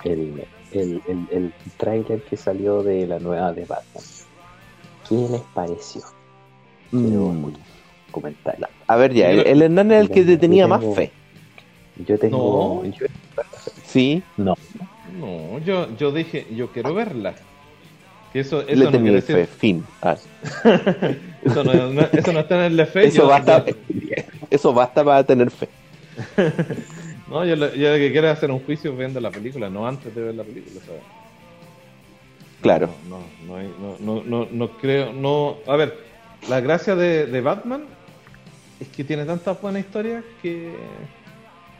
El, 0.04 0.44
el, 0.72 1.02
el, 1.06 1.28
el 1.32 1.52
tráiler 1.78 2.22
que 2.22 2.36
salió 2.36 2.82
de 2.82 3.06
la 3.06 3.18
nueva 3.18 3.52
de 3.52 3.64
Batman. 3.64 4.04
¿Qué 5.08 5.14
les 5.14 5.42
pareció? 5.54 6.02
Quiero 6.90 7.30
Mm, 7.32 7.52
comentar. 8.10 8.56
A 8.86 8.96
ver, 8.96 9.14
ya, 9.14 9.30
el, 9.30 9.46
el 9.46 9.62
Hernán 9.62 9.90
es 9.92 10.00
el 10.02 10.10
que 10.10 10.22
te 10.24 10.36
tenía 10.36 10.66
más 10.66 10.82
fe. 10.94 11.12
Yo 12.06 12.18
tengo. 12.18 12.82
No. 12.82 12.84
yo- 12.84 13.06
Sí, 13.82 14.22
No, 15.20 15.58
yo, 15.60 15.94
yo 15.96 16.12
dije, 16.12 16.46
yo 16.54 16.68
quiero 16.68 16.94
verla. 16.94 17.34
Eso, 18.34 18.62
eso 18.62 18.90
le 18.90 18.98
no 18.98 19.22
fe. 19.22 19.46
Fin. 19.46 19.84
Ah, 20.02 20.16
Eso 21.44 21.62
no, 21.62 21.92
no- 21.92 22.02
eso 22.02 22.32
no 22.32 22.40
está 22.40 22.66
en 22.66 22.78
el 22.78 22.86
fe. 22.86 23.06
Eso 23.06 23.22
yo- 23.22 23.28
basta, 23.28 23.64
yo- 23.64 23.74
eso 24.50 24.72
basta 24.74 25.04
para 25.04 25.22
tener 25.24 25.50
fe. 25.50 25.68
No, 27.28 27.44
yo, 27.44 27.56
lo- 27.56 27.74
yo 27.74 27.90
lo 27.90 27.96
que 27.96 28.12
quiero 28.12 28.26
es 28.28 28.34
hacer 28.36 28.50
un 28.50 28.60
juicio 28.60 28.94
viendo 28.94 29.18
la 29.18 29.30
película, 29.30 29.70
no 29.70 29.86
antes 29.86 30.14
de 30.14 30.20
ver 30.20 30.34
la 30.34 30.44
película, 30.44 30.80
¿sabes? 30.84 31.02
Claro. 32.60 32.90
No, 33.08 33.18
no, 33.18 33.24
no, 33.46 33.56
hay- 33.56 33.74
no, 34.00 34.46
no, 34.50 34.68
creo, 34.80 35.12
no. 35.12 35.56
A 35.66 35.76
ver, 35.76 35.96
la 36.48 36.60
gracia 36.60 36.94
de, 36.94 37.26
de 37.26 37.40
Batman 37.40 37.84
es 38.80 38.88
que 38.88 39.04
tiene 39.04 39.24
tantas 39.24 39.60
buenas 39.60 39.84
historias 39.84 40.22
que, 40.42 40.80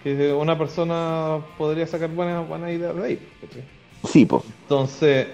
que 0.03 0.33
una 0.33 0.57
persona 0.59 1.39
podría 1.59 1.87
sacar 1.87 2.11
buenas, 2.11 2.47
buenas 2.49 2.71
ideas 2.71 2.97
de 2.97 3.05
ahí. 3.05 3.19
¿cachai? 3.41 3.63
Sí, 4.05 4.25
po. 4.25 4.45
Entonces, 4.63 5.27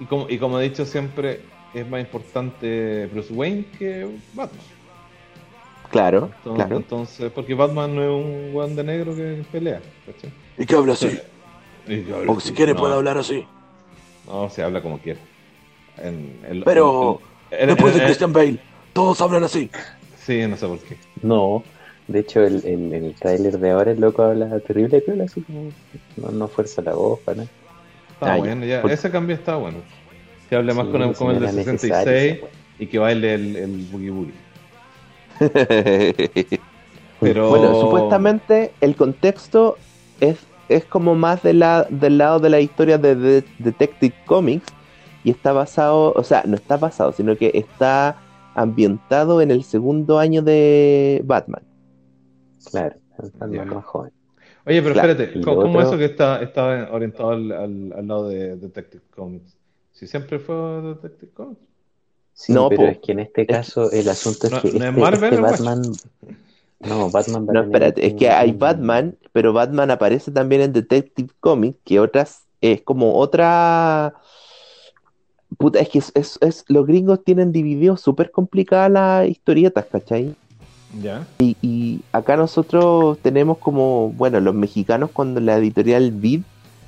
y 0.00 0.04
como, 0.06 0.28
y 0.28 0.38
como 0.38 0.58
he 0.58 0.64
dicho 0.64 0.84
siempre, 0.84 1.40
es 1.74 1.88
más 1.88 2.00
importante 2.00 3.06
Bruce 3.12 3.32
Wayne 3.32 3.66
que 3.78 4.08
Batman. 4.34 4.60
Claro, 5.90 6.30
Entonces, 6.38 6.54
claro. 6.66 6.76
entonces 6.76 7.32
porque 7.32 7.54
Batman 7.54 7.94
no 7.96 8.02
es 8.02 8.10
un 8.10 8.52
guan 8.52 8.76
de 8.76 8.84
negro 8.84 9.14
que 9.14 9.42
pelea. 9.50 9.80
¿cachai? 10.06 10.30
¿Y 10.56 10.64
que 10.66 10.74
habla 10.76 10.92
así? 10.92 11.18
O 12.28 12.38
si 12.38 12.52
quiere 12.52 12.74
no, 12.74 12.80
puede 12.80 12.94
hablar 12.94 13.18
así. 13.18 13.44
No, 14.26 14.48
se 14.50 14.62
habla 14.62 14.80
como 14.82 14.98
quiera. 14.98 15.18
En- 15.98 16.38
en- 16.48 16.62
Pero 16.62 17.20
en- 17.50 17.60
en- 17.60 17.66
después 17.68 17.94
de 17.94 18.00
en- 18.00 18.06
Christian 18.06 18.32
Bale, 18.32 18.58
todos 18.92 19.20
hablan 19.20 19.42
así. 19.42 19.68
Sí, 20.16 20.46
no 20.46 20.56
sé 20.56 20.66
por 20.66 20.78
qué. 20.78 20.96
No, 21.22 21.64
de 22.06 22.20
hecho, 22.20 22.44
el, 22.44 22.64
el, 22.64 22.92
el 22.92 23.14
tráiler 23.14 23.58
de 23.58 23.70
ahora, 23.70 23.90
el 23.90 24.00
loco 24.00 24.22
habla 24.22 24.60
terrible, 24.60 25.02
pero 25.04 25.24
así 25.24 25.40
como 25.40 25.72
no, 26.16 26.30
no 26.30 26.46
fuerza 26.48 26.82
la 26.82 26.94
voz 26.94 27.18
para 27.20 27.38
nada. 27.38 27.48
Está 28.20 28.34
Ah, 28.34 28.36
bueno, 28.36 28.64
ya. 28.66 28.82
Por- 28.82 28.90
Ese 28.90 29.10
cambio 29.10 29.34
está 29.34 29.56
bueno. 29.56 29.78
Que 30.48 30.56
hable 30.56 30.74
más 30.74 30.86
Sí, 30.86 30.92
con 30.92 31.02
el, 31.02 31.14
con 31.14 31.30
el 31.30 31.40
de 31.40 31.44
era 31.46 31.52
necesario 31.52 31.78
66 31.78 32.32
esa 32.36 32.42
wea. 32.44 32.50
y 32.78 32.86
que 32.86 32.98
baile 32.98 33.34
el, 33.34 33.56
el 33.56 33.86
boogie 33.90 34.10
boogie. 34.10 34.34
Pero... 37.20 37.48
Bueno, 37.50 37.80
supuestamente 37.80 38.72
el 38.80 38.96
contexto 38.96 39.76
es, 40.20 40.38
es 40.68 40.84
como 40.84 41.14
más 41.14 41.42
de 41.42 41.54
la, 41.54 41.86
del 41.90 42.18
lado 42.18 42.40
de 42.40 42.50
la 42.50 42.60
historia 42.60 42.98
de, 42.98 43.14
de- 43.14 43.44
Detective 43.58 44.14
Comics 44.26 44.66
y 45.24 45.30
está 45.30 45.52
basado, 45.52 46.12
o 46.14 46.24
sea, 46.24 46.42
no 46.46 46.56
está 46.56 46.76
basado, 46.78 47.12
sino 47.12 47.36
que 47.36 47.50
está 47.54 48.16
ambientado 48.54 49.40
en 49.42 49.50
el 49.50 49.64
segundo 49.64 50.18
año 50.18 50.42
de 50.42 51.20
Batman. 51.24 51.62
Claro, 52.70 52.96
Batman 53.38 53.68
más 53.68 53.84
joven. 53.84 54.12
Oye, 54.70 54.82
pero 54.82 54.94
Claro, 54.94 55.10
espérate, 55.12 55.40
¿cómo, 55.42 55.58
otro- 55.58 55.82
eso 55.82 55.98
que 55.98 56.04
está, 56.06 56.40
está 56.42 56.88
orientado 56.92 57.30
al, 57.30 57.50
al, 57.52 57.92
al 57.92 58.06
lado 58.08 58.28
de 58.28 58.56
Detective 58.56 59.02
Comics? 59.14 59.56
Si 59.92 60.06
siempre 60.06 60.38
fue 60.38 60.54
Detective 60.82 61.32
Comics. 61.32 61.60
Sí, 62.32 62.52
No, 62.52 62.68
pero 62.68 62.82
po. 62.82 62.88
es 62.88 62.98
que 62.98 63.12
en 63.12 63.18
este 63.20 63.46
caso 63.46 63.90
el 63.90 64.08
asunto 64.08 64.46
es 64.46 64.52
No- 64.52 64.62
que 64.62 64.70
no 64.72 64.76
es 64.78 64.82
este, 64.84 65.00
Marvel, 65.00 65.24
este 65.34 65.36
¿o 65.36 65.42
Batman... 65.50 65.92
No, 66.80 67.10
Batman 67.10 67.46
No, 67.52 67.60
espérate, 67.62 68.06
es 68.06 68.14
que 68.14 68.30
hay 68.30 68.52
Batman, 68.52 69.16
pero 69.32 69.52
Batman 69.52 69.90
aparece 69.90 70.30
también 70.30 70.62
en 70.62 70.72
Detective 70.72 71.28
Comics, 71.40 71.78
que 71.84 72.00
otras, 72.00 72.44
es 72.60 72.80
como 72.82 73.16
otra... 73.18 74.14
Puta, 75.58 75.80
es 75.80 75.88
que 75.90 75.98
es, 75.98 76.12
es- 76.14 76.38
es- 76.40 76.64
los 76.68 76.86
gringos 76.86 77.22
tienen 77.24 77.52
dividido 77.52 77.96
súper 77.98 78.30
complicadas 78.30 78.90
las 78.90 79.28
historietas, 79.28 79.84
¿cachai? 79.86 80.34
Y, 81.38 81.56
y 81.62 82.00
acá 82.12 82.36
nosotros 82.36 83.18
tenemos 83.22 83.58
como, 83.58 84.10
bueno, 84.10 84.40
los 84.40 84.54
mexicanos 84.54 85.10
cuando 85.12 85.40
la 85.40 85.56
editorial 85.56 86.10
Vid 86.12 86.42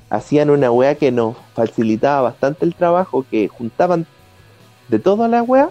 hacían 0.09 0.49
una 0.49 0.71
wea 0.71 0.95
que 0.95 1.11
nos 1.11 1.35
facilitaba 1.55 2.21
bastante 2.21 2.65
el 2.65 2.75
trabajo, 2.75 3.25
que 3.29 3.47
juntaban 3.47 4.05
de 4.89 4.99
toda 4.99 5.27
la 5.27 5.41
wea, 5.41 5.69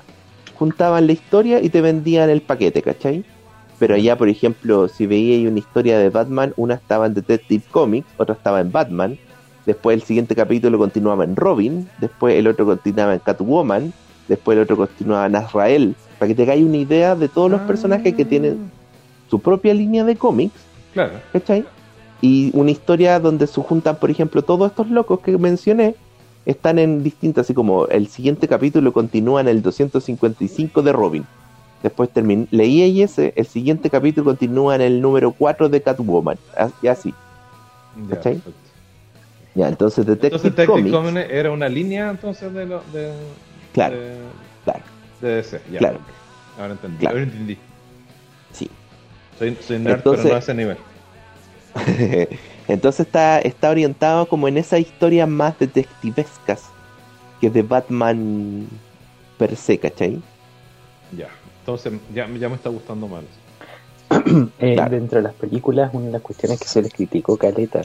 juntaban 0.59 1.07
la 1.07 1.13
historia 1.13 1.61
y 1.63 1.69
te 1.69 1.81
vendían 1.81 2.31
el 2.31 2.43
paquete, 2.43 2.83
¿cachai? 2.83 3.25
Pero 3.79 3.95
allá, 3.95 4.17
por 4.17 4.29
ejemplo, 4.29 4.89
si 4.89 5.07
veíais 5.07 5.49
una 5.49 5.59
historia 5.59 5.99
de 5.99 6.09
Batman, 6.09 6.55
una 6.57 6.75
estaba 6.75 7.07
en 7.07 7.15
Detective 7.15 7.65
Comics, 7.71 8.09
otra 8.17 8.35
estaba 8.35 8.61
en 8.61 8.73
Batman, 8.73 9.19
después 9.67 9.95
el 9.95 10.03
siguiente 10.03 10.35
capítulo 10.35 10.79
continuaba 10.79 11.25
en 11.25 11.37
Robin, 11.37 11.89
después 11.99 12.37
el 12.37 12.47
otro 12.47 12.67
continuaba 12.67 13.15
en 13.15 13.21
Catwoman, 13.21 13.93
después 14.29 14.57
el 14.57 14.63
otro 14.63 14.77
continuaba 14.77 15.27
en 15.27 15.37
Azrael, 15.37 15.97
para 16.23 16.29
que 16.29 16.37
te 16.37 16.43
hagáis 16.45 16.65
una 16.65 16.77
idea 16.77 17.17
de 17.17 17.29
todos 17.29 17.51
los 17.51 17.61
personajes 17.63 18.15
que 18.15 18.25
tienen 18.25 18.71
su 19.29 19.41
propia 19.41 19.75
línea 19.75 20.05
de 20.05 20.15
cómics, 20.15 20.55
Claro. 20.93 21.15
¿cachai? 21.33 21.65
Y 22.21 22.53
una 22.55 22.71
historia 22.71 23.19
donde 23.19 23.49
se 23.49 23.61
juntan, 23.61 23.97
por 23.97 24.09
ejemplo, 24.09 24.41
todos 24.43 24.71
estos 24.71 24.89
locos 24.89 25.19
que 25.19 25.37
mencioné, 25.37 25.97
están 26.47 26.79
en 26.79 27.03
distintas, 27.03 27.47
así 27.47 27.55
como 27.55 27.89
el 27.89 28.07
siguiente 28.07 28.47
capítulo 28.47 28.93
continúa 28.93 29.41
en 29.41 29.49
el 29.49 29.63
255 29.63 30.83
de 30.83 30.93
Robin. 30.93 31.25
Después 31.83 32.09
terminé, 32.11 32.47
leí 32.53 32.83
ahí 32.83 33.03
ese, 33.03 33.33
el 33.35 33.47
siguiente 33.47 33.91
capítulo 33.91 34.27
continúa 34.27 34.77
en 34.77 34.83
el 34.83 35.01
número 35.01 35.33
4 35.33 35.71
de 35.71 35.83
Catwoman. 35.83 36.39
Y 36.83 36.87
así. 36.87 37.13
Ya, 38.09 38.15
¿Cachai? 38.15 38.35
perfecto. 38.35 38.61
Ya, 39.57 39.67
entonces 39.67 40.07
Detective, 40.07 40.37
Entonces 40.37 40.53
Detective 40.53 40.91
Comics, 40.93 41.15
Comics 41.17 41.31
era 41.33 41.51
una 41.51 41.69
línea 41.69 42.11
entonces 42.11 42.55
de, 42.55 42.65
lo, 42.65 42.81
de, 42.93 43.11
Claro, 43.73 43.97
de, 43.97 44.15
claro, 44.65 44.85
de 45.23 45.37
DC. 45.37 45.61
Ya, 45.71 45.79
Claro. 45.79 45.99
Ahora 46.59 46.73
entendí. 46.73 46.99
Claro. 46.99 47.17
Ahora 47.17 47.25
entendí. 47.31 47.59
sí. 48.53 48.71
Soy, 49.39 49.57
soy 49.61 49.79
nerd, 49.79 49.97
Entonces- 49.97 50.23
pero 50.23 50.35
no 50.35 50.37
a 50.37 50.39
ese 50.41 50.55
nivel. 50.55 50.77
Entonces 52.69 53.07
está, 53.07 53.39
está 53.41 53.71
orientado 53.71 54.27
como 54.27 54.47
en 54.49 54.57
esas 54.59 54.81
historias 54.81 55.29
más 55.29 55.59
detectivescas 55.59 56.65
que 57.41 57.51
de 57.51 57.63
Batman 57.63 58.69
per 59.39 59.57
se, 59.57 59.79
¿cachai? 59.79 60.21
Ya. 61.17 61.29
Entonces 61.61 61.95
ya, 62.15 62.29
ya 62.29 62.49
me 62.49 62.55
está 62.57 62.69
gustando 62.69 63.09
más. 63.09 63.23
Eh, 64.59 64.75
Claro. 64.75 64.91
Dentro 64.91 65.19
de 65.19 65.23
las 65.25 65.35
películas, 65.35 65.91
una 65.95 66.07
de 66.07 66.13
las 66.13 66.23
cuestiones 66.23 66.61
que 66.61 66.69
se 66.69 66.83
les 66.83 66.93
criticó 66.93 67.37
caleta. 67.39 67.81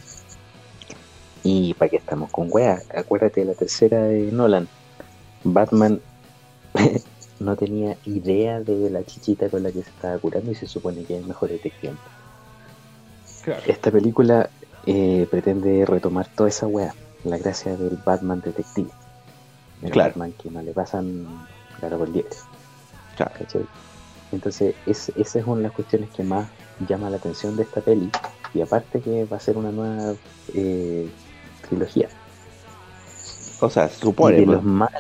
Y 1.44 1.74
para 1.76 1.90
qué 1.90 1.96
estamos 1.98 2.30
con 2.32 2.48
weas, 2.52 2.84
acuérdate 2.94 3.40
de 3.42 3.46
la 3.48 3.54
tercera 3.54 4.04
de 4.04 4.30
Nolan. 4.34 4.68
Batman 5.46 6.02
no 7.40 7.56
tenía 7.56 7.98
idea 8.06 8.60
de 8.60 8.90
la 8.90 9.04
chichita 9.04 9.50
con 9.50 9.64
la 9.64 9.72
que 9.72 9.84
se 9.84 9.90
estaba 9.90 10.18
curando 10.18 10.52
y 10.52 10.56
se 10.56 10.68
supone 10.68 11.04
que 11.04 11.18
es 11.18 11.26
mejor. 11.26 11.50
Claro. 13.44 13.62
Esta 13.66 13.92
película 13.92 14.50
eh, 14.86 15.28
pretende 15.30 15.86
retomar 15.86 16.28
toda 16.28 16.50
esa 16.50 16.68
wea, 16.68 16.94
la 17.24 17.38
gracia 17.38 17.76
del 17.78 17.98
Batman 18.06 18.42
detective. 18.42 18.90
El 19.82 19.92
Claro. 19.92 20.10
Batman 20.10 20.34
que 20.34 20.50
no 20.50 20.62
le 20.62 20.72
pasan 20.72 21.48
claro 21.80 22.00
por 22.00 22.10
liebre. 22.10 22.36
Claro. 23.16 23.32
¿cachai? 23.38 23.66
Entonces, 24.32 24.76
es, 24.86 25.10
esa 25.16 25.40
es 25.40 25.46
una 25.46 25.58
de 25.58 25.64
las 25.64 25.72
cuestiones 25.72 26.10
que 26.10 26.24
más 26.24 26.48
llama 26.88 27.10
la 27.10 27.18
atención 27.18 27.56
de 27.56 27.64
esta 27.64 27.82
peli. 27.82 28.10
Y 28.54 28.62
aparte 28.62 29.02
que 29.02 29.26
va 29.26 29.38
a 29.38 29.40
ser 29.40 29.58
una 29.58 29.72
nueva 29.72 30.14
eh, 30.54 31.10
trilogía. 31.68 32.10
O 33.60 33.70
sea, 33.70 33.88
y 33.88 34.00
supone, 34.00 34.38
de 34.38 34.46
pues, 34.46 34.56
los 34.58 34.64
más 34.64 34.92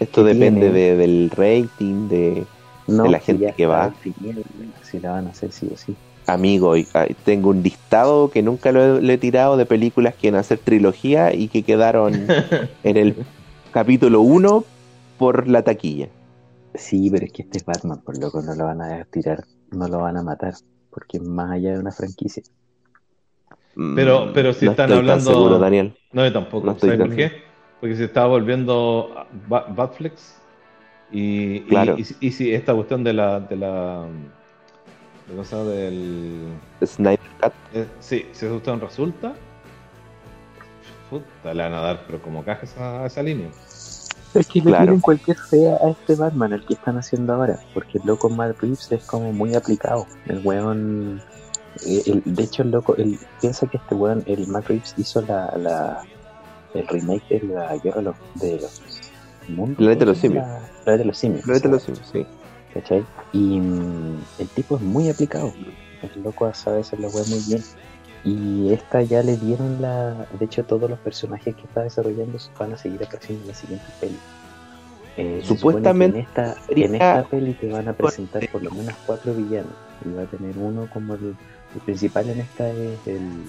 esto 0.00 0.24
depende 0.24 0.70
de- 0.70 0.96
del 0.96 1.30
rating, 1.30 2.08
de 2.08 2.44
no, 2.86 3.04
de 3.04 3.08
la 3.10 3.18
si 3.20 3.26
gente 3.26 3.44
ya 3.44 3.52
que 3.52 3.66
va. 3.66 3.92
Si 4.82 5.00
la 5.00 5.12
van 5.12 5.26
a 5.26 5.30
hacer 5.30 5.52
sí 5.52 5.68
o 5.72 5.76
sí. 5.76 5.94
amigo. 6.26 6.74
tengo 7.24 7.50
un 7.50 7.62
listado 7.62 8.30
que 8.30 8.42
nunca 8.42 8.72
lo 8.72 8.98
he, 8.98 9.02
le 9.02 9.14
he 9.14 9.18
tirado 9.18 9.56
de 9.56 9.66
películas 9.66 10.14
que 10.14 10.28
iban 10.28 10.36
a 10.38 10.40
hacer 10.40 10.58
trilogía 10.58 11.32
y 11.34 11.48
que 11.48 11.62
quedaron 11.62 12.12
en 12.84 12.96
el 12.96 13.14
capítulo 13.72 14.20
1 14.22 14.64
por 15.18 15.48
la 15.48 15.62
taquilla. 15.62 16.08
Sí, 16.74 17.08
pero 17.10 17.24
es 17.26 17.32
que 17.32 17.42
este 17.42 17.58
es 17.58 17.64
Batman, 17.64 18.00
por 18.02 18.18
loco, 18.18 18.42
no 18.42 18.54
lo 18.54 18.64
van 18.64 18.82
a 18.82 19.04
tirar, 19.04 19.44
no 19.70 19.88
lo 19.88 19.98
van 19.98 20.16
a 20.18 20.22
matar, 20.22 20.54
porque 20.90 21.16
es 21.16 21.22
más 21.22 21.52
allá 21.52 21.72
de 21.72 21.78
una 21.78 21.90
franquicia. 21.92 22.42
Pero- 23.94 24.32
pero 24.32 24.52
si 24.52 24.64
no 24.64 24.70
están 24.72 24.90
estoy 24.90 24.98
tan 25.06 25.10
hablando- 25.10 25.30
seguro, 25.30 25.58
Daniel. 25.58 25.94
No, 26.12 26.24
yo 26.24 26.32
tampoco. 26.32 26.66
No 26.66 26.72
estoy 26.72 26.90
¿Sabes 26.90 27.00
por 27.00 27.08
tan- 27.08 27.16
qué? 27.16 27.32
Porque 27.80 27.96
se 27.96 28.04
estaba 28.04 28.28
volviendo 28.28 29.26
Ba- 29.48 29.66
Batflex 29.68 30.36
y, 31.10 31.56
y- 31.56 31.60
Claro. 31.68 31.96
y, 31.98 32.06
y 32.26 32.32
si 32.32 32.52
esta 32.52 32.74
cuestión 32.74 33.04
de 33.04 33.12
la 33.12 33.40
de 33.40 33.56
la 33.56 34.06
de 35.26 35.32
¿cómo 35.32 35.44
se 35.44 35.56
llama? 35.56 35.70
del 35.70 36.48
Snyder 36.84 37.18
Cut. 37.40 37.52
eh, 37.74 37.86
sí, 38.00 38.26
si 38.32 38.46
esa 38.46 38.50
cuestión 38.54 38.80
resulta 38.80 39.34
puta, 41.10 41.54
le 41.54 41.62
van 41.62 41.74
a 41.74 41.80
dar 41.80 42.02
pero 42.06 42.20
como 42.20 42.44
cajas 42.44 42.76
a, 42.78 43.02
a 43.02 43.06
esa 43.06 43.22
línea. 43.22 43.48
Es 44.34 44.46
que 44.48 44.58
le 44.58 44.66
Claro. 44.66 44.84
tienen 44.84 45.00
cualquier 45.00 45.36
fea 45.38 45.76
a 45.82 45.90
este 45.90 46.14
Batman, 46.16 46.52
el 46.52 46.64
que 46.66 46.74
están 46.74 46.98
haciendo 46.98 47.32
ahora, 47.34 47.60
porque 47.72 47.98
el 47.98 48.06
loco 48.06 48.28
Matt 48.28 48.60
Reeves 48.60 48.90
es 48.92 49.04
como 49.04 49.32
muy 49.32 49.54
aplicado. 49.54 50.06
El 50.26 50.40
weón, 50.44 51.22
eh, 51.86 52.02
el- 52.06 52.22
de 52.34 52.42
hecho 52.42 52.62
el 52.62 52.70
loco, 52.72 52.96
él 52.96 53.18
piensa 53.40 53.66
que 53.68 53.76
este 53.78 53.94
weón, 53.94 54.24
el 54.26 54.46
Matt 54.48 54.66
Reeves 54.68 54.94
hizo 54.98 55.22
la, 55.22 55.54
la 55.56 56.02
el 56.76 56.86
remake 56.86 57.40
de 57.40 57.46
la 57.54 57.76
guerra 57.78 57.96
de 57.98 58.02
los, 58.02 58.16
de 58.34 58.60
los 58.60 58.82
mundos. 59.48 59.76
Planeta 59.76 60.00
de 60.00 60.06
los 60.06 60.18
¿cómo 60.18 60.20
se 60.20 60.28
simios. 60.28 60.46
Planeta 60.84 61.02
de 61.02 61.04
los 61.04 61.18
simios. 61.18 61.42
Planeta 61.42 61.68
de 61.68 61.74
los 61.74 61.82
Simios, 61.82 62.10
sí. 62.12 62.26
¿cachai? 62.74 63.04
Y 63.32 63.60
mm, 63.60 64.18
el 64.38 64.48
tipo 64.48 64.76
es 64.76 64.82
muy 64.82 65.08
aplicado. 65.08 65.52
El 66.02 66.22
loco 66.22 66.52
sabe 66.54 66.80
hacer 66.80 67.00
la 67.00 67.08
weá 67.08 67.24
muy 67.28 67.40
bien. 67.46 67.62
Y 68.24 68.72
esta 68.72 69.02
ya 69.02 69.22
le 69.22 69.36
dieron 69.36 69.80
la. 69.80 70.26
De 70.38 70.44
hecho, 70.44 70.64
todos 70.64 70.90
los 70.90 70.98
personajes 70.98 71.54
que 71.54 71.62
está 71.62 71.82
desarrollando 71.82 72.38
van 72.58 72.72
a 72.72 72.76
seguir 72.76 73.02
apareciendo 73.04 73.42
en 73.42 73.48
la 73.48 73.54
siguiente 73.54 73.86
peli. 74.00 74.18
Eh, 75.16 75.40
Supuestamente 75.44 76.18
en 76.18 76.24
esta, 76.26 76.56
en 76.68 76.94
esta 76.94 77.24
peli 77.24 77.54
te 77.54 77.70
van 77.70 77.88
a 77.88 77.94
presentar 77.94 78.46
por 78.50 78.62
lo 78.62 78.70
menos 78.72 78.94
cuatro 79.06 79.32
villanos. 79.32 79.72
Y 80.04 80.12
va 80.12 80.22
a 80.22 80.26
tener 80.26 80.58
uno 80.58 80.88
como 80.92 81.14
el 81.14 81.36
El 81.74 81.80
principal 81.84 82.28
en 82.28 82.40
esta 82.40 82.68
es 82.68 83.06
el. 83.06 83.44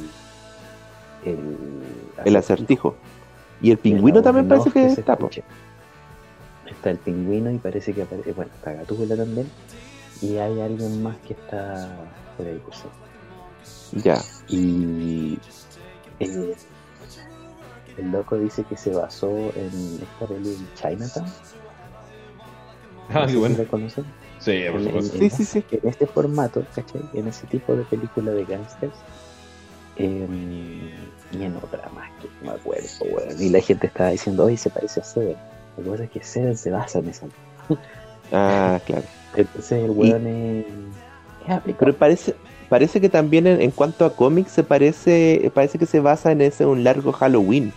El, 1.25 1.57
El 2.23 2.35
acertijo. 2.35 2.95
Y 3.61 3.71
el 3.71 3.77
pingüino 3.77 4.21
también 4.21 4.47
parece 4.47 4.71
que 4.71 4.89
se 4.89 4.99
está, 5.01 5.13
escucha. 5.13 5.41
Está 6.69 6.91
el 6.91 6.97
pingüino 6.97 7.49
y 7.51 7.57
parece 7.57 7.93
que 7.93 8.03
aparece. 8.03 8.33
Bueno, 8.33 8.51
está 8.55 8.73
Gatúbela 8.73 9.15
también. 9.15 9.49
Y 10.21 10.37
hay 10.37 10.59
alguien 10.61 11.01
más 11.03 11.17
que 11.27 11.33
está 11.33 11.89
por 12.37 12.45
ahí, 12.45 12.61
sí. 12.71 13.99
Ya. 14.03 14.17
Y 14.47 15.39
eh, 16.19 16.55
el 17.97 18.11
loco 18.11 18.37
dice 18.37 18.63
que 18.63 18.77
se 18.77 18.91
basó 18.91 19.29
en 19.55 19.99
esta 20.01 20.25
peli 20.27 20.49
en 20.55 20.67
Chinatown. 20.75 21.25
Ah, 23.09 23.13
No 23.21 23.25
qué 23.25 23.31
si 23.31 23.37
bueno. 23.37 23.57
la 23.57 23.63
conocen. 23.65 24.05
Sí, 24.39 24.63
por 24.71 24.83
supuesto. 24.83 25.15
en- 25.17 25.29
Sí, 25.31 25.37
sí, 25.37 25.45
sí. 25.45 25.65
En 25.71 25.89
este 25.89 26.05
formato, 26.05 26.63
¿cachai? 26.75 27.01
En 27.13 27.27
ese 27.27 27.47
tipo 27.47 27.75
de 27.75 27.83
película 27.85 28.31
de 28.31 28.45
gangsters. 28.45 28.93
em, 29.95 30.91
y 31.31 31.43
en 31.43 31.55
otra 31.57 31.89
más 31.93 32.09
que 32.21 32.27
no 32.41 32.51
me 32.51 32.57
acuerdo, 32.57 32.87
weón. 33.11 33.41
Y 33.41 33.49
la 33.49 33.59
gente 33.61 33.87
estaba 33.87 34.09
diciendo, 34.11 34.45
oye, 34.45 34.57
se 34.57 34.69
parece 34.69 35.01
a 35.01 35.03
Seven. 35.03 35.35
Que 35.75 35.81
pasa 35.83 36.03
es 36.03 36.09
que 36.09 36.23
Seven 36.23 36.57
se 36.57 36.71
basa 36.71 36.99
en 36.99 37.09
esa. 37.09 37.25
Ah, 38.31 38.79
claro. 38.85 39.03
Entonces 39.35 39.83
el 39.83 39.91
weón 39.91 40.27
es. 40.27 40.65
Pero 41.79 41.93
parece, 41.95 42.35
parece 42.69 42.99
que 42.99 43.09
también 43.09 43.47
en, 43.47 43.61
en 43.61 43.71
cuanto 43.71 44.03
a 44.05 44.13
cómics 44.15 44.51
se 44.51 44.63
parece, 44.63 45.49
parece 45.53 45.77
que 45.77 45.85
se 45.85 45.99
basa 45.99 46.31
en 46.31 46.41
ese 46.41 46.65
un 46.65 46.83
largo 46.83 47.11
Halloween. 47.13 47.71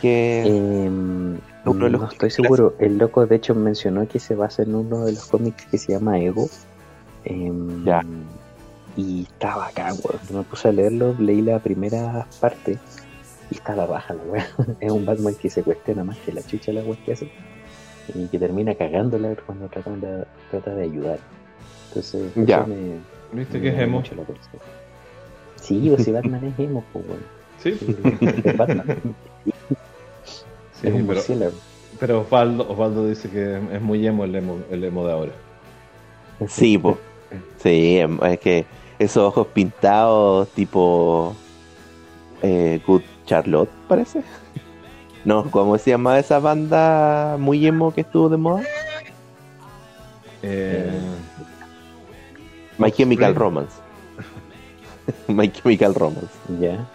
Que 0.00 0.42
Em, 0.44 1.38
Uno 1.64 1.84
de 1.84 1.90
los 1.90 2.00
no 2.00 2.08
estoy 2.08 2.30
seguro. 2.30 2.74
El 2.78 2.98
loco, 2.98 3.26
de 3.26 3.36
hecho, 3.36 3.54
mencionó 3.54 4.08
que 4.08 4.18
se 4.18 4.34
basa 4.34 4.62
en 4.62 4.74
uno 4.74 5.04
de 5.04 5.12
los 5.12 5.24
cómics 5.26 5.66
que 5.66 5.78
se 5.78 5.92
llama 5.92 6.18
Ego. 6.18 6.48
Em, 7.24 7.84
Ya. 7.84 8.02
Y 8.96 9.22
está 9.22 9.56
bacán, 9.56 9.96
weón. 10.02 10.20
Me 10.32 10.42
puse 10.44 10.68
a 10.68 10.72
leerlo, 10.72 11.14
leí 11.18 11.42
la 11.42 11.58
primera 11.58 12.26
parte 12.40 12.78
y 13.50 13.54
está 13.54 13.74
la 13.74 13.86
baja, 13.86 14.14
la 14.14 14.22
weá. 14.24 14.46
Es 14.80 14.90
un 14.92 15.04
Batman 15.04 15.34
que 15.34 15.50
se 15.50 15.62
cuestiona 15.62 16.04
más 16.04 16.16
que 16.18 16.32
la 16.32 16.42
chucha 16.42 16.72
la 16.72 16.82
weá 16.82 16.96
que 17.04 17.12
hace 17.12 17.28
y 18.14 18.26
que 18.28 18.38
termina 18.38 18.74
cagándola 18.74 19.34
cuando 19.46 19.66
trata 19.68 19.90
de, 19.96 20.24
trata 20.50 20.74
de 20.74 20.82
ayudar. 20.84 21.18
Entonces, 21.88 22.32
Ya. 22.46 22.62
me, 22.64 22.98
¿Viste 23.32 23.58
me 23.58 23.62
que 23.62 23.68
es 23.70 23.78
emo? 23.80 23.98
mucho 23.98 24.14
la 24.14 24.22
atención. 24.22 24.62
Sí, 25.60 25.90
o 25.90 25.98
si 25.98 26.12
Batman 26.12 26.44
es 26.44 26.58
emo, 26.58 26.84
pues 26.92 27.06
bueno. 27.06 27.22
Sí, 27.62 27.70
Es 28.44 28.56
Batman. 28.56 28.86
sí, 30.24 30.86
es 30.86 30.92
un 30.92 30.92
pero, 30.92 31.04
murciélago. 31.04 31.52
pero 31.98 32.20
Osvaldo, 32.20 32.68
Osvaldo 32.70 33.08
dice 33.08 33.28
que 33.30 33.56
es 33.72 33.80
muy 33.80 34.06
emo 34.06 34.24
el 34.24 34.34
emo, 34.34 34.58
el 34.70 34.84
emo 34.84 35.06
de 35.06 35.12
ahora. 35.12 35.32
sí, 36.48 36.76
po. 36.78 36.98
Sí, 37.58 37.98
em, 37.98 38.18
es 38.24 38.38
que 38.38 38.66
esos 38.98 39.22
ojos 39.24 39.46
pintados 39.48 40.48
tipo 40.50 41.34
eh, 42.42 42.80
Good 42.86 43.02
Charlotte, 43.26 43.70
parece. 43.88 44.22
No, 45.24 45.50
¿cómo 45.50 45.78
se 45.78 45.88
llama 45.88 46.18
esa 46.18 46.38
banda 46.38 47.36
muy 47.38 47.66
emo 47.66 47.94
que 47.94 48.02
estuvo 48.02 48.28
de 48.28 48.36
moda? 48.36 48.62
Eh, 50.42 50.90
My 52.76 52.90
Chemical. 52.92 53.34
Romance. 53.34 53.72
My 55.28 55.48
Chemical 55.50 55.94
Romance. 55.94 56.28
Ya. 56.60 56.86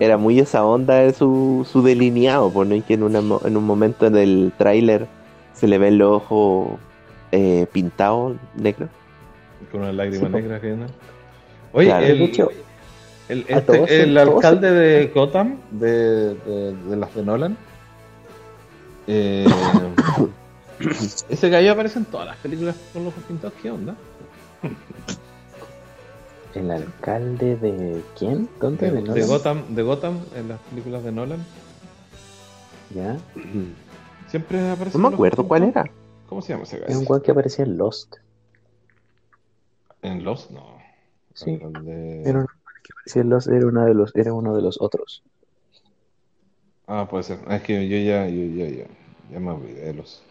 Era 0.00 0.16
muy 0.16 0.40
esa 0.40 0.64
onda 0.64 0.96
de 0.96 1.12
su, 1.12 1.64
su 1.70 1.80
delineado, 1.82 2.50
pues, 2.50 2.68
¿no? 2.68 2.74
Y 2.74 2.82
que 2.82 2.94
en, 2.94 3.04
una 3.04 3.20
en 3.20 3.56
un 3.56 3.64
momento 3.64 4.10
del 4.10 4.52
tráiler 4.58 5.06
se 5.54 5.68
le 5.68 5.78
ven 5.78 5.98
los 5.98 6.10
ojos 6.22 6.78
eh, 7.30 7.66
pintados 7.72 8.36
negros. 8.56 8.90
con 9.70 9.82
una 9.82 9.92
lágrima 9.92 10.26
Sí, 10.26 10.32
po. 10.32 10.38
negra 10.38 10.60
que 10.60 10.66
viene. 10.66 10.86
Oye, 11.76 11.88
Claro. 11.88 12.06
el, 12.06 12.20
el, 13.28 13.44
este- 13.48 14.02
el 14.02 14.16
alcalde 14.18 14.70
de 14.72 15.06
Gotham, 15.08 15.58
de, 15.72 16.34
de, 16.34 16.74
de 16.74 16.96
las 16.96 17.14
de 17.14 17.22
Nolan, 17.22 17.56
eh, 19.06 19.46
ese 21.28 21.48
gallo 21.50 21.72
aparece 21.72 21.98
en 21.98 22.04
todas 22.06 22.26
las 22.26 22.36
películas 22.38 22.74
con 22.92 23.04
los 23.04 23.14
pintados. 23.14 23.54
¿Qué 23.62 23.70
onda? 23.70 23.94
¿El 26.54 26.70
alcalde 26.70 27.56
de 27.56 28.02
quién? 28.18 28.48
¿Dónde? 28.60 28.90
De, 28.90 29.02
¿De, 29.02 29.12
de? 29.12 29.26
Gotham, 29.26 29.62
de 29.74 29.82
Gotham 29.82 30.18
en 30.34 30.48
las 30.48 30.58
películas 30.60 31.04
de 31.04 31.12
Nolan. 31.12 31.44
Ya. 32.94 33.18
Siempre 34.28 34.70
aparece. 34.70 34.96
No 34.96 35.02
me 35.04 35.10
los 35.10 35.14
acuerdo 35.14 35.46
cuál 35.46 35.64
era. 35.64 35.84
¿Cómo 36.28 36.40
se 36.40 36.52
llama 36.54 36.64
ese 36.64 36.76
Es 36.76 36.82
gallo? 36.86 36.98
un 37.00 37.04
guan 37.04 37.20
que 37.20 37.30
aparecía 37.32 37.64
en 37.66 37.76
Lost. 37.76 38.16
En 40.02 40.24
Lost, 40.24 40.50
no. 40.50 40.75
Sí. 41.36 41.58
De- 41.82 42.22
Era 42.28 42.40
un 42.40 42.46
que 42.82 42.92
aparecía 42.92 43.22
en 43.22 43.30
Lost, 43.30 43.48
era, 43.48 43.66
una 43.66 43.84
de 43.84 43.94
los, 43.94 44.14
era 44.16 44.32
uno 44.32 44.56
de 44.56 44.62
los 44.62 44.80
otros. 44.80 45.22
Ah, 46.86 47.06
puede 47.10 47.24
ser. 47.24 47.38
Es 47.50 47.62
que 47.62 47.88
yo 47.88 47.98
ya, 47.98 48.26
yo, 48.28 48.44
ya, 48.54 48.68
ya, 48.68 48.84
ya 49.32 49.40
me 49.40 49.50
olvidé 49.50 49.86
de 49.86 49.94
los. 49.94 50.22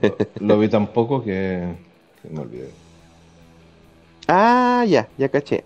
Lo, 0.00 0.16
lo 0.46 0.58
vi 0.58 0.68
tan 0.68 0.88
poco 0.92 1.22
que, 1.22 1.74
que 2.22 2.28
me 2.28 2.40
olvidé. 2.40 2.70
Ah, 4.28 4.84
ya, 4.86 5.08
ya 5.16 5.28
caché. 5.28 5.64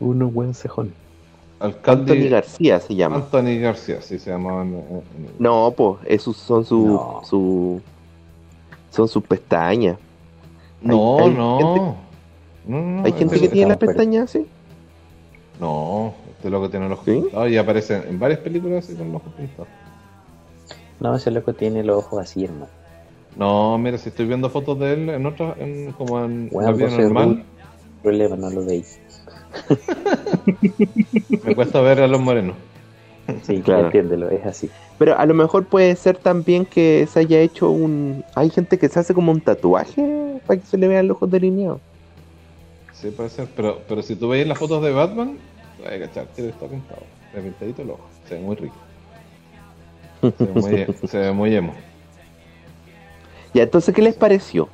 Uno 0.00 0.28
buen 0.28 0.54
cejón. 0.54 0.92
Alcalde 1.58 2.12
Anthony 2.12 2.28
García 2.28 2.80
se 2.80 2.94
llama. 2.94 3.16
Anthony 3.16 3.58
García, 3.60 4.02
sí 4.02 4.18
se 4.18 4.30
llamaba. 4.30 4.62
en- 4.62 4.74
en- 4.74 4.96
en- 4.96 5.34
No, 5.38 5.72
pues, 5.74 5.98
esos 6.06 6.36
son 6.36 6.64
su, 6.64 6.86
No. 6.86 7.20
su 7.24 7.80
son 8.90 9.08
sus 9.08 9.22
pestañas. 9.22 9.98
No, 10.82 11.18
hay 11.20 11.30
no. 11.34 11.58
gente- 11.58 12.05
No, 12.66 12.82
no, 12.82 13.04
Hay 13.04 13.12
gente 13.12 13.40
que 13.40 13.48
tiene 13.48 13.68
las 13.68 13.78
pestañas 13.78 14.24
así. 14.24 14.46
No, 15.60 16.14
este 16.30 16.50
loco 16.50 16.68
tiene 16.68 16.88
los 16.88 16.98
ojos 16.98 17.06
¿Sí? 17.14 17.20
pintados 17.20 17.50
y 17.50 17.56
aparece 17.56 17.96
en 18.08 18.18
varias 18.18 18.40
películas 18.40 18.84
así 18.84 18.94
con 18.94 19.12
los 19.12 19.22
ojos 19.22 19.32
pintados. 19.34 19.68
No, 21.00 21.14
ese 21.14 21.30
loco 21.30 21.52
tiene 21.52 21.82
los 21.84 21.98
ojos 21.98 22.22
así, 22.22 22.44
hermano. 22.44 22.68
No, 23.36 23.76
mira, 23.78 23.98
si 23.98 24.08
estoy 24.08 24.26
viendo 24.26 24.48
fotos 24.48 24.78
de 24.78 24.94
él 24.94 25.08
en 25.10 25.26
otras, 25.26 25.58
en, 25.58 25.92
como 25.92 26.24
en 26.24 26.48
Bueno, 26.50 26.70
la 26.70 26.76
vida 26.76 26.88
pues, 26.88 26.98
normal, 26.98 27.44
Problema, 28.02 28.36
no 28.36 28.50
lo 28.50 28.64
veis. 28.64 28.98
me 31.44 31.54
cuesta 31.54 31.80
ver 31.80 32.00
a 32.00 32.06
los 32.06 32.20
morenos. 32.20 32.56
Sí, 33.42 33.60
Claro. 33.64 33.86
entiéndelo, 33.86 34.30
es 34.30 34.44
así. 34.46 34.70
Pero 34.98 35.18
a 35.18 35.26
lo 35.26 35.34
mejor 35.34 35.66
puede 35.66 35.94
ser 35.96 36.16
también 36.16 36.64
que 36.64 37.06
se 37.10 37.20
haya 37.20 37.40
hecho 37.40 37.70
un... 37.70 38.24
Hay 38.34 38.50
gente 38.50 38.78
que 38.78 38.88
se 38.88 39.00
hace 39.00 39.12
como 39.12 39.32
un 39.32 39.40
tatuaje 39.40 40.40
para 40.46 40.60
que 40.60 40.66
se 40.66 40.78
le 40.78 40.88
vean 40.88 41.08
los 41.08 41.16
ojos 41.16 41.30
delineados. 41.30 41.80
Sí, 43.00 43.10
puede 43.10 43.28
ser, 43.28 43.46
pero, 43.54 43.82
pero 43.86 44.02
si 44.02 44.16
tú 44.16 44.28
veis 44.28 44.46
las 44.46 44.58
fotos 44.58 44.82
de 44.82 44.90
Batman, 44.90 45.38
hay 45.84 45.98
que 45.98 46.06
cachar 46.06 46.26
que 46.28 46.48
está 46.48 46.66
pintado. 46.66 47.02
Está 47.26 47.40
pintadito 47.40 47.82
el 47.82 47.90
ojo, 47.90 48.08
se 48.26 48.34
ve 48.36 48.40
muy 48.40 48.56
rico. 48.56 48.74
Se 50.38 50.44
ve 50.44 50.52
muy, 50.52 50.86
se 51.08 51.18
ve 51.18 51.32
muy 51.32 51.54
emo. 51.54 51.74
Ya, 53.52 53.62
entonces, 53.62 53.94
¿qué 53.94 54.02
les 54.02 54.14
pareció? 54.14 54.68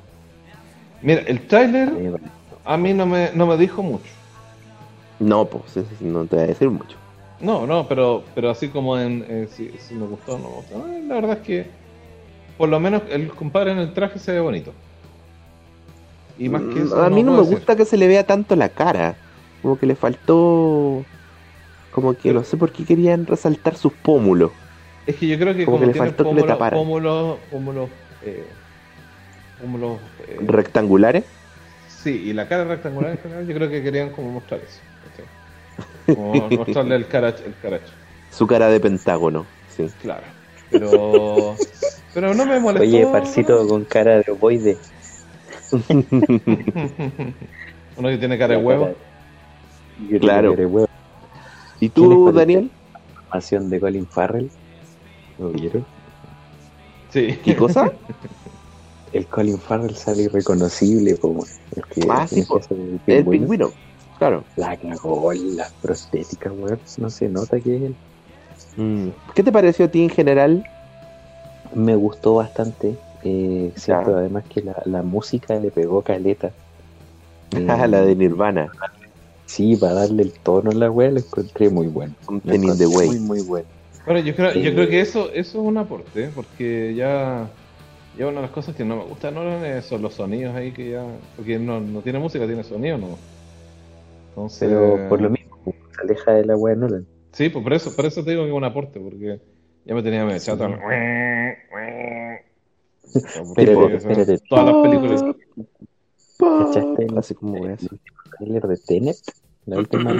Mira, 1.02 1.22
el 1.22 1.46
tráiler 1.46 1.92
a 2.64 2.76
mí 2.76 2.94
no 2.94 3.06
me, 3.06 3.30
no 3.34 3.46
me 3.46 3.56
dijo 3.56 3.82
mucho. 3.82 4.10
No, 5.18 5.44
pues, 5.44 5.76
no 6.00 6.24
te 6.26 6.36
voy 6.36 6.44
a 6.44 6.48
decir 6.48 6.70
mucho. 6.70 6.96
No, 7.40 7.66
no, 7.66 7.88
pero, 7.88 8.22
pero 8.34 8.50
así 8.50 8.68
como 8.68 8.98
en 8.98 9.24
eh, 9.28 9.48
si, 9.50 9.70
si 9.78 9.94
me 9.94 10.06
gustó 10.06 10.36
o 10.36 10.38
no 10.38 10.48
me 10.48 10.54
gustó. 10.56 10.88
eh, 10.88 11.02
la 11.06 11.14
verdad 11.16 11.38
es 11.38 11.46
que 11.46 11.66
por 12.56 12.68
lo 12.68 12.78
menos 12.78 13.02
el 13.10 13.30
compadre 13.30 13.72
en 13.72 13.78
el 13.78 13.92
traje 13.94 14.20
se 14.20 14.32
ve 14.32 14.40
bonito. 14.40 14.72
Y 16.36 16.48
más 16.48 16.64
que 16.68 16.82
eso, 16.82 16.96
Mm, 16.96 17.04
a 17.04 17.10
mí 17.10 17.22
no, 17.22 17.32
me 17.32 17.42
gusta 17.42 17.76
que 17.76 17.84
se 17.84 17.96
le 17.96 18.08
vea 18.08 18.26
tanto 18.26 18.56
la 18.56 18.68
cara. 18.70 19.20
Como 19.62 19.78
que 19.78 19.86
le 19.86 19.96
faltó... 19.96 21.06
Como 21.90 22.14
que 22.16 22.32
no 22.32 22.42
sé 22.44 22.56
por 22.56 22.72
qué 22.72 22.84
querían 22.86 23.26
resaltar 23.26 23.76
sus 23.76 23.92
pómulos. 23.94 24.52
Es 25.06 25.16
que 25.16 25.26
yo 25.28 25.38
creo 25.38 25.54
que 25.54 25.64
como 25.64 25.78
como, 25.78 25.80
que 25.80 25.86
le 25.86 25.94
faltó 25.94 26.26
que 26.28 26.34
le 26.34 26.44
pómulos, 26.44 26.46
taparan. 26.46 26.80
pómulos, 26.80 27.40
pómulos, 27.50 27.90
eh, 28.20 28.58
pómulos, 29.58 30.02
eh, 30.18 30.38
Rectangulares. 30.38 31.26
sí, 31.86 32.10
y 32.10 32.32
la 32.32 32.48
cara 32.48 32.64
rectangular 32.64 33.12
en 33.12 33.18
general, 33.18 33.46
yo 33.46 33.54
creo 33.54 33.70
que 33.70 33.82
querían 33.82 34.10
como 34.10 34.32
mostrar 34.32 34.60
eso. 34.62 34.82
Como 36.14 36.50
mostrarle 36.50 36.96
el 36.96 37.08
caracho, 37.08 37.44
el 37.44 37.56
caracho, 37.58 37.94
Su 38.30 38.46
cara 38.46 38.68
de 38.68 38.80
pentágono. 38.80 39.52
Sí. 39.66 39.94
claro. 39.98 40.34
Pero, 40.70 41.66
pero 42.12 42.34
no 42.34 42.46
me 42.46 42.58
molestó. 42.60 42.82
Oye, 42.82 43.06
Parcito 43.06 43.66
con 43.68 43.84
cara 43.84 44.18
de 44.20 44.32
ovoide. 44.32 44.84
Uno 47.96 48.08
que 48.08 48.18
tiene 48.18 48.38
cara 48.38 48.56
de 48.56 48.62
huevo. 48.62 48.90
Claro. 50.20 50.52
¿Y 51.80 51.88
¿Qué 51.90 52.00
les 52.00 52.08
tú? 52.08 52.32
Daniel? 52.32 52.70
Animación 53.30 53.70
de 53.70 53.80
Colin 53.80 54.06
Farrell. 54.06 54.50
¿Lo 55.38 55.48
vieron? 55.48 55.84
Sí. 57.10 57.38
¿Qué 57.44 57.56
cosa? 57.56 57.90
El 59.12 59.26
Colin 59.26 59.58
Farrell 59.58 59.94
sale 59.94 60.22
irreconocible 60.22 61.18
como 61.18 61.44
el 61.76 61.82
que 61.86 62.00
Ah, 62.08 62.26
sí, 62.26 62.46
el 62.70 62.98
pingüino. 63.04 63.30
pingüino. 63.30 63.70
Claro. 64.18 64.42
La 64.56 64.74
cagó 64.78 65.32
en 65.34 65.56
las 65.58 65.70
prostéticas, 65.82 66.50
weón. 66.56 66.80
No 66.96 67.10
se 67.10 67.28
nota 67.28 67.60
que 67.60 67.76
es 67.76 67.82
él. 67.82 67.96
Mm. 68.76 69.08
¿Qué 69.34 69.42
te 69.42 69.52
pareció 69.52 69.84
a 69.84 69.88
ti 69.88 70.02
en 70.02 70.08
general? 70.08 70.64
Me 71.74 71.94
gustó 71.94 72.36
bastante. 72.36 72.96
Eh, 73.24 73.72
siento 73.76 74.16
además 74.16 74.44
que 74.48 74.62
la, 74.62 74.82
la 74.84 75.02
música 75.02 75.58
le 75.58 75.70
pegó 75.70 76.02
caleta. 76.02 76.50
Eh, 77.52 77.60
la 77.88 78.02
de 78.02 78.16
Nirvana. 78.16 78.70
Sí, 79.46 79.76
para 79.76 79.94
darle 79.94 80.22
el 80.22 80.32
tono 80.32 80.70
a 80.70 80.74
la 80.74 80.90
weá, 80.90 81.10
lo 81.10 81.18
encontré 81.18 81.68
muy 81.68 81.86
bueno. 81.86 82.14
Un 82.28 82.40
Lo 82.44 82.52
tenis 82.52 82.78
de 82.78 82.84
encontré 82.84 83.08
wey. 83.08 83.08
Muy, 83.08 83.20
muy 83.20 83.40
bueno. 83.42 83.68
Bueno, 84.04 84.20
yo 84.20 84.34
creo, 84.34 84.52
yo 84.54 84.74
creo 84.74 84.88
que 84.88 85.00
eso, 85.00 85.30
eso 85.32 85.60
es 85.60 85.64
un 85.66 85.78
aporte, 85.78 86.24
¿eh? 86.24 86.30
porque 86.34 86.92
ya, 86.94 87.48
ya 88.18 88.26
una 88.26 88.36
de 88.36 88.42
las 88.42 88.50
cosas 88.50 88.74
que 88.74 88.84
no 88.84 88.96
me 88.96 89.04
gusta 89.04 89.30
no 89.30 89.42
son 89.82 90.02
los 90.02 90.14
sonidos 90.14 90.56
ahí 90.56 90.72
que 90.72 90.90
ya, 90.90 91.04
porque 91.36 91.58
no, 91.58 91.80
no 91.80 92.00
tiene 92.00 92.18
música, 92.18 92.46
tiene 92.46 92.64
sonido, 92.64 92.98
¿no? 92.98 93.16
Entonces, 94.30 94.68
Pero 94.68 95.08
por 95.08 95.20
lo 95.20 95.30
mismo, 95.30 95.56
pues, 95.62 95.76
se 95.94 96.02
aleja 96.02 96.32
de 96.32 96.46
la 96.46 96.56
weá 96.56 96.74
Nolan. 96.74 97.06
Sí, 97.32 97.48
pues 97.48 97.62
por 97.62 97.72
eso, 97.74 97.94
por 97.94 98.06
eso 98.06 98.24
te 98.24 98.30
digo 98.30 98.42
que 98.42 98.48
es 98.48 98.56
un 98.56 98.64
aporte, 98.64 98.98
porque 98.98 99.40
ya 99.84 99.94
me 99.94 100.02
tenía 100.02 100.24
medio 100.24 100.40
chato. 100.40 100.68
Espérate, 103.14 103.96
espérate. 103.96 104.38
Todas 104.48 104.66
las 104.66 104.74
películas. 104.82 105.24
¿Cachaste 106.38 107.04
el, 107.04 107.18
Así 107.18 107.34
como 107.34 107.56
el 107.64 107.70
eso. 107.72 107.88
último 107.90 108.18
trailer 108.38 108.66
de 108.66 108.76
Tenet? 108.76 109.16
La 109.66 109.78
última. 109.78 110.12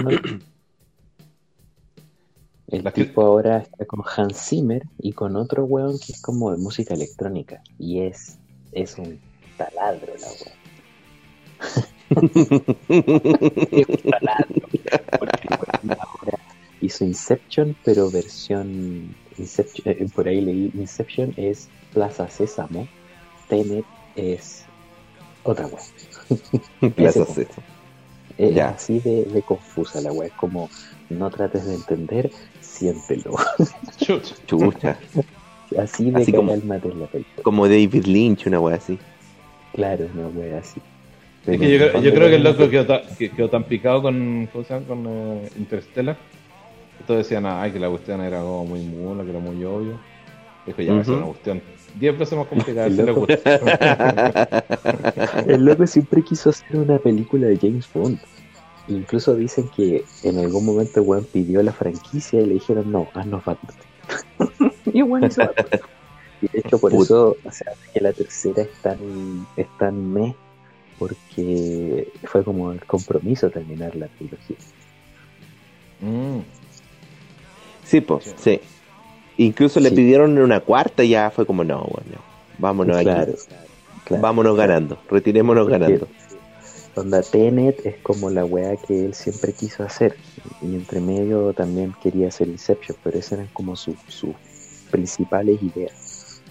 El 2.67 2.91
tipo 2.93 3.21
ahora 3.21 3.57
está 3.59 3.85
con 3.85 4.01
Hans 4.03 4.49
Zimmer 4.49 4.83
y 4.97 5.11
con 5.11 5.35
otro 5.35 5.65
weón 5.65 5.99
que 5.99 6.13
es 6.13 6.21
como 6.21 6.51
de 6.51 6.57
música 6.57 6.93
electrónica. 6.93 7.61
Y 7.77 8.01
es, 8.01 8.39
es 8.71 8.97
un 8.97 9.19
taladro 9.57 10.13
la 10.19 10.27
weón. 10.27 10.63
Es 12.89 13.87
un 13.89 14.11
taladro. 14.11 14.61
Porque 15.19 15.47
weón 15.49 15.99
ahora 15.99 16.39
hizo 16.81 17.05
Inception, 17.05 17.75
pero 17.83 18.09
versión. 18.09 19.15
Inception, 19.37 19.95
eh, 19.95 20.07
por 20.13 20.27
ahí 20.27 20.41
leí 20.41 20.71
Inception 20.75 21.33
es 21.37 21.69
Plaza 21.93 22.29
Sésamo. 22.29 22.87
Tenet 23.49 23.85
es 24.15 24.65
otra 25.43 25.67
weón. 25.67 26.93
Plaza 26.95 27.25
Sésamo. 27.25 27.67
Es 28.37 28.55
Ya. 28.55 28.69
así 28.69 28.99
de, 28.99 29.25
de 29.25 29.41
confusa 29.43 30.01
la 30.01 30.11
weá. 30.11 30.27
Es 30.27 30.33
como 30.33 30.69
no 31.09 31.29
trates 31.29 31.65
de 31.65 31.75
entender, 31.75 32.31
siéntelo. 32.61 33.35
Chucha. 33.97 34.35
Chucha. 34.47 34.97
Así 35.77 36.09
de 36.11 36.21
Así 36.21 36.31
como- 36.33 36.53
en 36.53 36.67
la 36.67 36.79
película. 36.79 37.07
Como 37.43 37.67
David 37.67 38.05
Lynch, 38.05 38.47
una 38.47 38.59
wea 38.59 38.75
así. 38.77 38.97
Claro, 39.73 40.07
una 40.13 40.27
weá 40.27 40.59
así. 40.59 40.79
Es 41.45 41.59
que 41.59 41.77
yo, 41.77 41.89
creo- 41.89 42.01
yo 42.01 42.13
creo 42.13 42.29
que 42.29 42.35
el 42.35 42.43
loco 42.43 42.69
quedó, 42.69 43.01
quedó 43.17 43.49
tan 43.49 43.63
picado 43.65 44.01
con, 44.01 44.47
con 44.87 45.05
eh, 45.07 45.49
Interstellar. 45.57 46.17
Todos 47.05 47.19
decían, 47.19 47.45
ay, 47.45 47.71
que 47.71 47.79
la 47.79 47.89
cuestión 47.89 48.21
era 48.21 48.39
como 48.41 48.65
muy 48.65 48.79
mula, 48.81 49.23
que 49.23 49.29
era 49.31 49.39
muy 49.39 49.63
obvio. 49.63 49.97
Dijo, 50.65 50.81
ya, 50.81 50.97
a 50.97 51.03
ser 51.03 51.13
Ujú. 51.15 51.23
una 51.23 51.31
cuestión 51.31 51.61
10 51.99 52.17
veces 52.17 52.37
más 52.37 52.47
complicada. 52.47 52.87
El 52.87 52.97
loco. 52.97 53.19
gusta. 53.27 53.59
El 55.47 55.65
loco 55.65 55.85
siempre 55.87 56.23
quiso 56.23 56.49
hacer 56.49 56.77
una 56.77 56.97
película 56.99 57.47
de 57.47 57.57
James 57.57 57.87
Bond. 57.93 58.19
Incluso 58.87 59.35
dicen 59.35 59.69
que 59.75 60.03
en 60.23 60.39
algún 60.39 60.65
momento 60.65 61.01
weón 61.01 61.25
pidió 61.25 61.61
la 61.63 61.71
franquicia 61.71 62.41
y 62.41 62.45
le 62.45 62.53
dijeron, 62.55 62.91
no, 62.91 63.09
haznos 63.13 63.43
Batman. 63.45 63.75
y 64.85 65.01
weón 65.01 65.25
hizo 65.25 65.41
Batman. 65.41 65.79
Y 66.41 66.47
de 66.47 66.59
hecho 66.59 66.77
por 66.79 66.91
Puta. 66.91 67.03
eso, 67.03 67.37
o 67.43 67.51
sea, 67.51 67.73
que 67.93 68.01
la 68.01 68.11
tercera 68.11 68.63
es 68.63 68.71
tan, 68.81 68.97
es 69.55 69.67
tan 69.77 70.13
meh, 70.13 70.35
porque 70.99 72.07
fue 72.23 72.43
como 72.43 72.71
el 72.71 72.83
compromiso 72.85 73.49
terminar 73.49 73.95
la 73.95 74.07
trilogía. 74.07 74.57
Mm. 76.01 76.39
Sí, 77.83 78.01
pues, 78.01 78.33
sí. 78.37 78.59
Incluso 79.37 79.79
le 79.79 79.91
pidieron 79.91 80.37
una 80.37 80.59
cuarta 80.59 81.03
y 81.03 81.09
ya 81.09 81.31
fue 81.31 81.45
como, 81.45 81.63
no, 81.63 81.79
bueno, 81.79 82.21
vámonos 82.59 82.97
claro, 83.01 83.33
aquí. 83.33 83.41
claro. 84.05 84.21
Vámonos 84.21 84.55
ganando, 84.55 84.97
retirémonos 85.09 85.65
Porque 85.67 85.79
ganando. 85.79 86.07
Onda 86.95 87.23
Tenet 87.23 87.83
es 87.85 87.95
como 88.03 88.29
la 88.29 88.45
weá 88.45 88.75
que 88.77 89.05
él 89.05 89.15
siempre 89.15 89.51
quiso 89.53 89.81
hacer. 89.83 90.15
Y 90.61 90.75
entre 90.75 90.99
medio 90.99 91.51
también 91.53 91.95
quería 92.03 92.27
hacer 92.27 92.47
Inception, 92.47 92.95
pero 93.03 93.17
esas 93.17 93.33
eran 93.33 93.47
como 93.53 93.75
sus 93.75 93.95
sus 94.07 94.35
principales 94.91 95.59
ideas. 95.63 96.41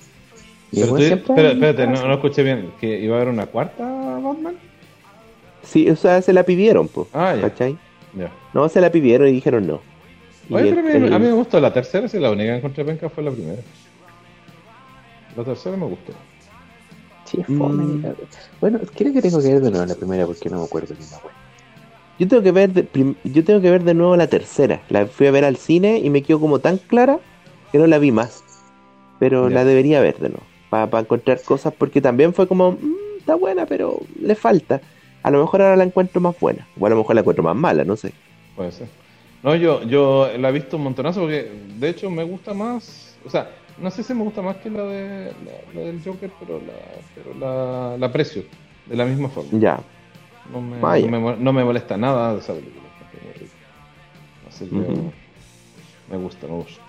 Y 0.73 0.81
Pero 0.81 0.97
tú, 0.97 1.03
espera, 1.03 1.53
espérate, 1.53 1.87
no, 1.87 2.09
no 2.09 2.15
escuché 2.15 2.43
bien. 2.43 2.73
¿Que 2.81 2.99
iba 2.99 3.15
a 3.15 3.21
haber 3.21 3.33
una 3.33 3.47
cuarta 3.47 3.85
Batman? 3.85 4.57
Sí, 5.63 5.89
o 5.89 5.95
sea, 5.95 6.21
se 6.23 6.33
la 6.33 6.43
pidieron, 6.43 6.89
pues, 6.89 7.07
Ah, 7.13 7.35
ya. 7.37 7.43
¿cachai? 7.43 7.79
ya. 8.19 8.33
No, 8.53 8.69
se 8.69 8.81
la 8.81 8.91
pidieron 8.91 9.29
y 9.29 9.33
dijeron 9.33 9.67
no. 9.69 9.81
Oye, 10.51 10.71
pero 10.75 10.81
a 10.81 10.85
mí, 10.85 10.91
el- 11.07 11.13
a 11.13 11.19
mí 11.19 11.27
me 11.27 11.33
gustó 11.33 11.61
la 11.61 11.73
tercera, 11.73 12.09
si 12.09 12.19
la 12.19 12.31
única 12.31 12.53
que 12.53 12.59
encontré 12.59 12.85
penca 12.85 13.09
fue 13.09 13.23
la 13.23 13.31
primera. 13.31 13.63
La 15.37 15.45
tercera 15.45 15.77
me 15.77 15.87
gustó. 15.87 16.13
Sí, 17.25 17.41
es 17.41 17.47
fome, 17.47 17.85
Mm. 17.85 18.05
Bueno, 18.61 18.81
creo 18.95 19.13
que 19.13 19.23
tengo 19.23 19.41
que 19.41 19.49
ver 19.53 19.63
de 19.63 19.71
nuevo 19.71 19.87
la 19.87 19.95
primera 19.95 20.27
porque 20.27 20.51
no 20.51 20.59
me 20.59 20.65
acuerdo 20.65 20.95
ni 20.99 21.07
la 21.11 21.19
weá. 21.19 21.35
Yo 22.19 22.29
tengo 22.29 22.43
que 22.43 22.53
ver 22.53 22.71
de, 22.73 22.85
prim- 22.85 23.15
yo 23.25 23.43
tengo 23.43 23.61
que 23.61 23.71
ver 23.71 23.83
de 23.85 23.95
nuevo 23.95 24.17
la 24.17 24.27
tercera. 24.27 24.83
La 24.91 25.07
fui 25.07 25.27
a 25.27 25.31
ver 25.31 25.45
al 25.45 25.57
cine 25.57 25.99
y 25.99 26.11
me 26.11 26.23
quedó 26.23 26.39
como 26.41 26.59
tan 26.59 26.77
clara 26.79 27.19
que 27.71 27.79
no 27.79 27.87
la 27.87 27.99
vi 27.99 28.13
más. 28.13 28.45
Pero 29.19 29.49
la 29.55 29.65
debería 29.65 30.01
ver 30.01 30.19
de 30.19 30.29
nuevo. 30.29 30.45
Para 30.69 31.01
encontrar 31.01 31.41
cosas, 31.43 31.73
porque 31.77 32.01
también 32.01 32.35
fue 32.35 32.47
como, 32.47 32.73
"Mm, 32.73 32.95
está 33.19 33.35
buena, 33.37 33.67
pero 33.67 34.01
le 34.21 34.35
falta. 34.35 34.81
A 35.23 35.31
lo 35.31 35.41
mejor 35.41 35.63
ahora 35.63 35.77
la 35.77 35.85
encuentro 35.85 36.21
más 36.21 36.39
buena. 36.39 36.67
O 36.79 36.87
a 36.87 36.91
lo 36.91 36.97
mejor 36.97 37.15
la 37.15 37.21
encuentro 37.21 37.45
más 37.45 37.57
mala, 37.57 37.85
no 37.85 37.97
sé. 37.97 38.13
Puede 38.57 38.73
ser. 38.73 38.89
No, 39.43 39.57
yo, 39.57 39.83
yo 39.85 40.31
la 40.39 40.49
he 40.51 40.53
visto 40.53 40.77
un 40.77 40.85
montonazo 40.85 41.21
porque 41.23 41.51
de 41.79 41.89
hecho 41.89 42.11
me 42.11 42.23
gusta 42.25 42.55
más. 42.55 43.17
O 43.25 43.31
sea, 43.31 43.51
no 43.79 43.91
sé 43.91 44.03
si 44.03 44.15
me 44.15 44.23
gusta 44.23 44.41
más 44.43 44.57
que 44.57 44.71
la, 44.71 44.85
de, 44.85 45.33
la, 45.45 45.75
la 45.75 45.81
del 45.87 46.01
Joker, 46.05 46.31
pero 46.39 46.59
la, 46.61 46.73
pero 47.15 47.35
la, 47.39 47.97
la 47.99 48.07
aprecio 48.07 48.45
de 48.87 48.97
la 48.97 49.05
misma 49.05 49.29
forma. 49.29 49.51
Ya. 49.59 49.81
No 50.53 50.61
me, 50.61 50.79
no, 51.03 51.09
me, 51.09 51.19
mo- 51.19 51.37
no 51.37 51.53
me 51.53 51.65
molesta 51.65 51.97
nada 51.97 52.35
de 52.35 52.41
esa 52.41 52.53
película. 52.53 52.83
Así 54.49 54.67
que 54.67 54.75
me 56.11 56.17
gusta, 56.19 56.47
me 56.47 56.55
gusta. 56.55 56.83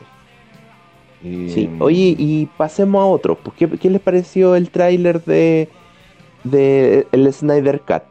Y, 1.23 1.49
Sí. 1.49 1.69
Oye, 1.79 2.15
y 2.17 2.45
pasemos 2.57 3.01
a 3.01 3.05
otro. 3.05 3.35
Pues, 3.35 3.55
¿qué, 3.57 3.69
qué 3.69 3.89
les 3.89 4.01
pareció 4.01 4.55
el 4.55 4.69
tráiler 4.69 5.23
de, 5.23 5.69
de 6.43 7.07
el 7.11 7.31
Snyder 7.33 7.81
Cut? 7.81 8.03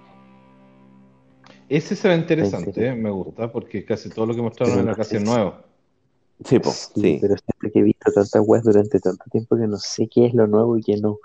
Ese 1.76 1.96
se 1.96 2.08
ve 2.08 2.14
interesante, 2.16 2.72
Sí, 2.72 2.80
sí. 2.80 2.86
eh, 2.86 2.94
me 2.94 3.10
gusta, 3.10 3.50
porque 3.50 3.84
casi 3.84 4.10
todo 4.10 4.26
lo 4.26 4.34
que 4.34 4.42
mostraron 4.42 4.74
Pero 4.74 4.82
era 4.82 4.92
no 4.92 4.96
casi 4.96 5.18
si- 5.18 5.24
nuevo. 5.24 5.54
Sí, 6.44 6.58
pues, 6.58 6.90
Sí, 6.94 7.00
sí. 7.00 7.18
pero 7.20 7.34
siempre 7.36 7.70
que 7.72 7.78
he 7.78 7.82
visto 7.82 8.12
tantas 8.12 8.42
weas 8.44 8.64
durante 8.64 8.98
tanto 9.00 9.24
tiempo 9.30 9.56
que 9.56 9.66
no 9.66 9.76
sé 9.78 10.08
qué 10.08 10.26
es 10.26 10.34
lo 10.34 10.46
nuevo 10.46 10.76
y 10.76 10.82
qué 10.82 10.96
no. 10.96 11.18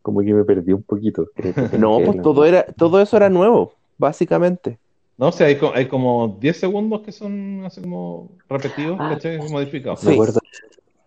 Como 0.00 0.20
que 0.22 0.32
me 0.34 0.44
perdí 0.44 0.72
un 0.72 0.82
poquito. 0.82 1.26
No, 1.86 2.00
pues 2.04 2.22
todo 2.22 2.44
era, 2.44 2.64
todo 2.64 3.00
eso 3.00 3.16
era 3.16 3.28
nuevo, 3.28 3.74
básicamente. 3.98 4.78
No, 5.18 5.28
o 5.28 5.32
sea, 5.32 5.46
hay, 5.46 5.56
co- 5.58 5.72
hay 5.74 5.86
como 5.86 6.36
10 6.40 6.58
segundos 6.58 7.02
que 7.02 7.12
son 7.12 7.62
así 7.66 7.80
como 7.82 8.30
repetidos, 8.48 8.96
Ah. 8.98 9.10
¿cachai? 9.14 9.38
Modificados. 9.50 10.02
Me 10.02 10.08
Sí. 10.10 10.14
acuerdo, 10.14 10.40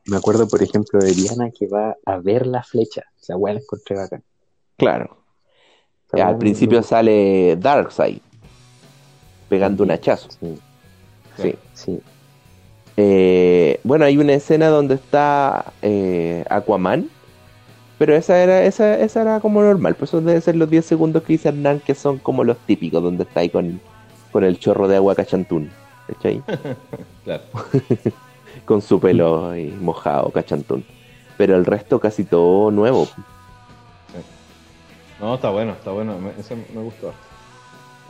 me 0.06 0.18
acuerdo, 0.18 0.48
por 0.48 0.62
ejemplo, 0.64 1.00
de 1.00 1.12
Diana 1.12 1.50
que 1.52 1.68
va 1.68 1.98
a 2.06 2.18
ver 2.20 2.46
la 2.48 2.62
flecha. 2.64 3.04
Esa 3.20 3.36
weá 3.36 3.56
la 3.56 3.60
encontré 3.60 3.96
bacán. 3.98 4.24
Claro. 4.78 5.18
Al 6.14 6.34
me- 6.34 6.40
principio 6.40 6.78
me- 6.78 6.84
sale 6.84 7.58
Darkseid 7.58 8.20
pegando 9.50 9.84
un 9.84 9.92
hachazo. 9.92 10.30
Sí, 10.40 10.58
Sí. 11.38 11.56
sí. 11.74 12.02
Eh, 12.98 13.80
bueno, 13.84 14.06
hay 14.06 14.18
una 14.18 14.34
escena 14.34 14.68
donde 14.70 14.96
está 14.96 15.74
eh, 15.82 16.46
Aquaman, 16.50 17.10
pero 17.98 18.16
esa 18.16 18.40
era, 18.42 18.64
esa, 18.64 18.98
esa 19.00 19.22
era 19.22 19.40
como 19.42 19.62
normal, 19.62 19.96
pues 19.96 20.12
eso 20.12 20.22
debe 20.22 20.40
ser 20.40 20.56
los 20.56 20.70
10 20.70 20.86
segundos 20.86 21.24
que 21.24 21.34
dice 21.34 21.50
Hernán 21.50 21.82
que 21.86 21.94
son 21.94 22.20
como 22.20 22.44
los 22.46 22.58
típicos, 22.60 23.04
donde 23.04 23.24
está 23.24 23.42
ahí 23.42 23.50
con, 23.50 23.82
con 24.32 24.44
el 24.46 24.60
chorro 24.60 24.88
de 24.88 24.96
agua 24.96 25.16
cachantún, 25.16 25.72
¿cachai? 26.08 26.42
Claro. 27.26 27.44
con 28.66 28.82
su 28.82 29.00
pelo 29.00 29.50
ahí 29.50 29.76
mojado, 29.82 30.30
cachantún. 30.30 30.86
Pero 31.38 31.56
el 31.56 31.66
resto 31.66 32.00
casi 32.00 32.24
todo 32.24 32.72
nuevo. 32.72 33.08
No, 35.20 35.36
está 35.36 35.50
bueno, 35.50 35.72
está 35.74 35.92
bueno. 35.92 36.18
Me, 36.20 36.32
ese 36.40 36.56
me 36.56 36.82
gustó. 36.82 37.14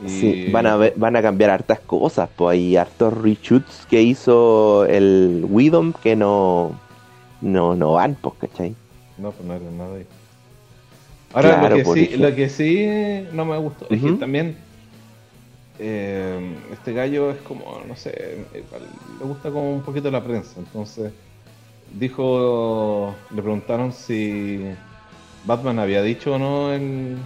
Y- 0.04 0.08
Sí, 0.08 0.44
van 0.50 0.66
a 0.66 0.76
ver- 0.76 0.92
van 0.96 1.16
a 1.16 1.22
cambiar 1.22 1.50
hartas 1.50 1.80
cosas, 1.80 2.28
pues 2.36 2.52
hay 2.54 2.76
hartos 2.76 3.14
reshoots 3.14 3.86
que 3.88 4.02
hizo 4.02 4.84
el 4.86 5.46
Widom 5.48 5.92
que 5.94 6.14
no 6.16 6.72
no 7.40 7.74
no 7.74 7.92
van, 7.92 8.14
pues, 8.20 8.34
¿cachai? 8.40 8.74
No, 9.18 9.30
pues 9.32 9.46
no 9.48 9.54
era 9.54 9.70
nada 9.70 9.96
ahí. 9.96 10.06
Ahora, 11.32 11.48
Claro, 11.48 11.76
lo, 11.76 11.76
que 11.76 11.84
sí, 12.08 12.16
lo 12.16 12.34
que 12.34 12.48
sí 12.48 13.26
no 13.32 13.44
me 13.44 13.56
gustó 13.58 13.86
es 13.90 14.02
que 14.02 14.12
también 14.12 14.56
eh, 15.78 16.56
este 16.72 16.92
gallo 16.92 17.30
es 17.30 17.38
como, 17.38 17.80
no 17.86 17.96
sé, 17.96 18.46
le 19.18 19.24
gusta 19.24 19.50
como 19.50 19.72
un 19.74 19.82
poquito 19.82 20.10
la 20.10 20.22
prensa. 20.24 20.54
Entonces, 20.58 21.12
dijo, 21.98 23.14
le 23.34 23.42
preguntaron 23.42 23.92
si 23.92 24.60
Batman 25.44 25.78
había 25.78 26.02
dicho 26.02 26.34
o 26.34 26.38
no 26.38 26.72
el 26.72 27.16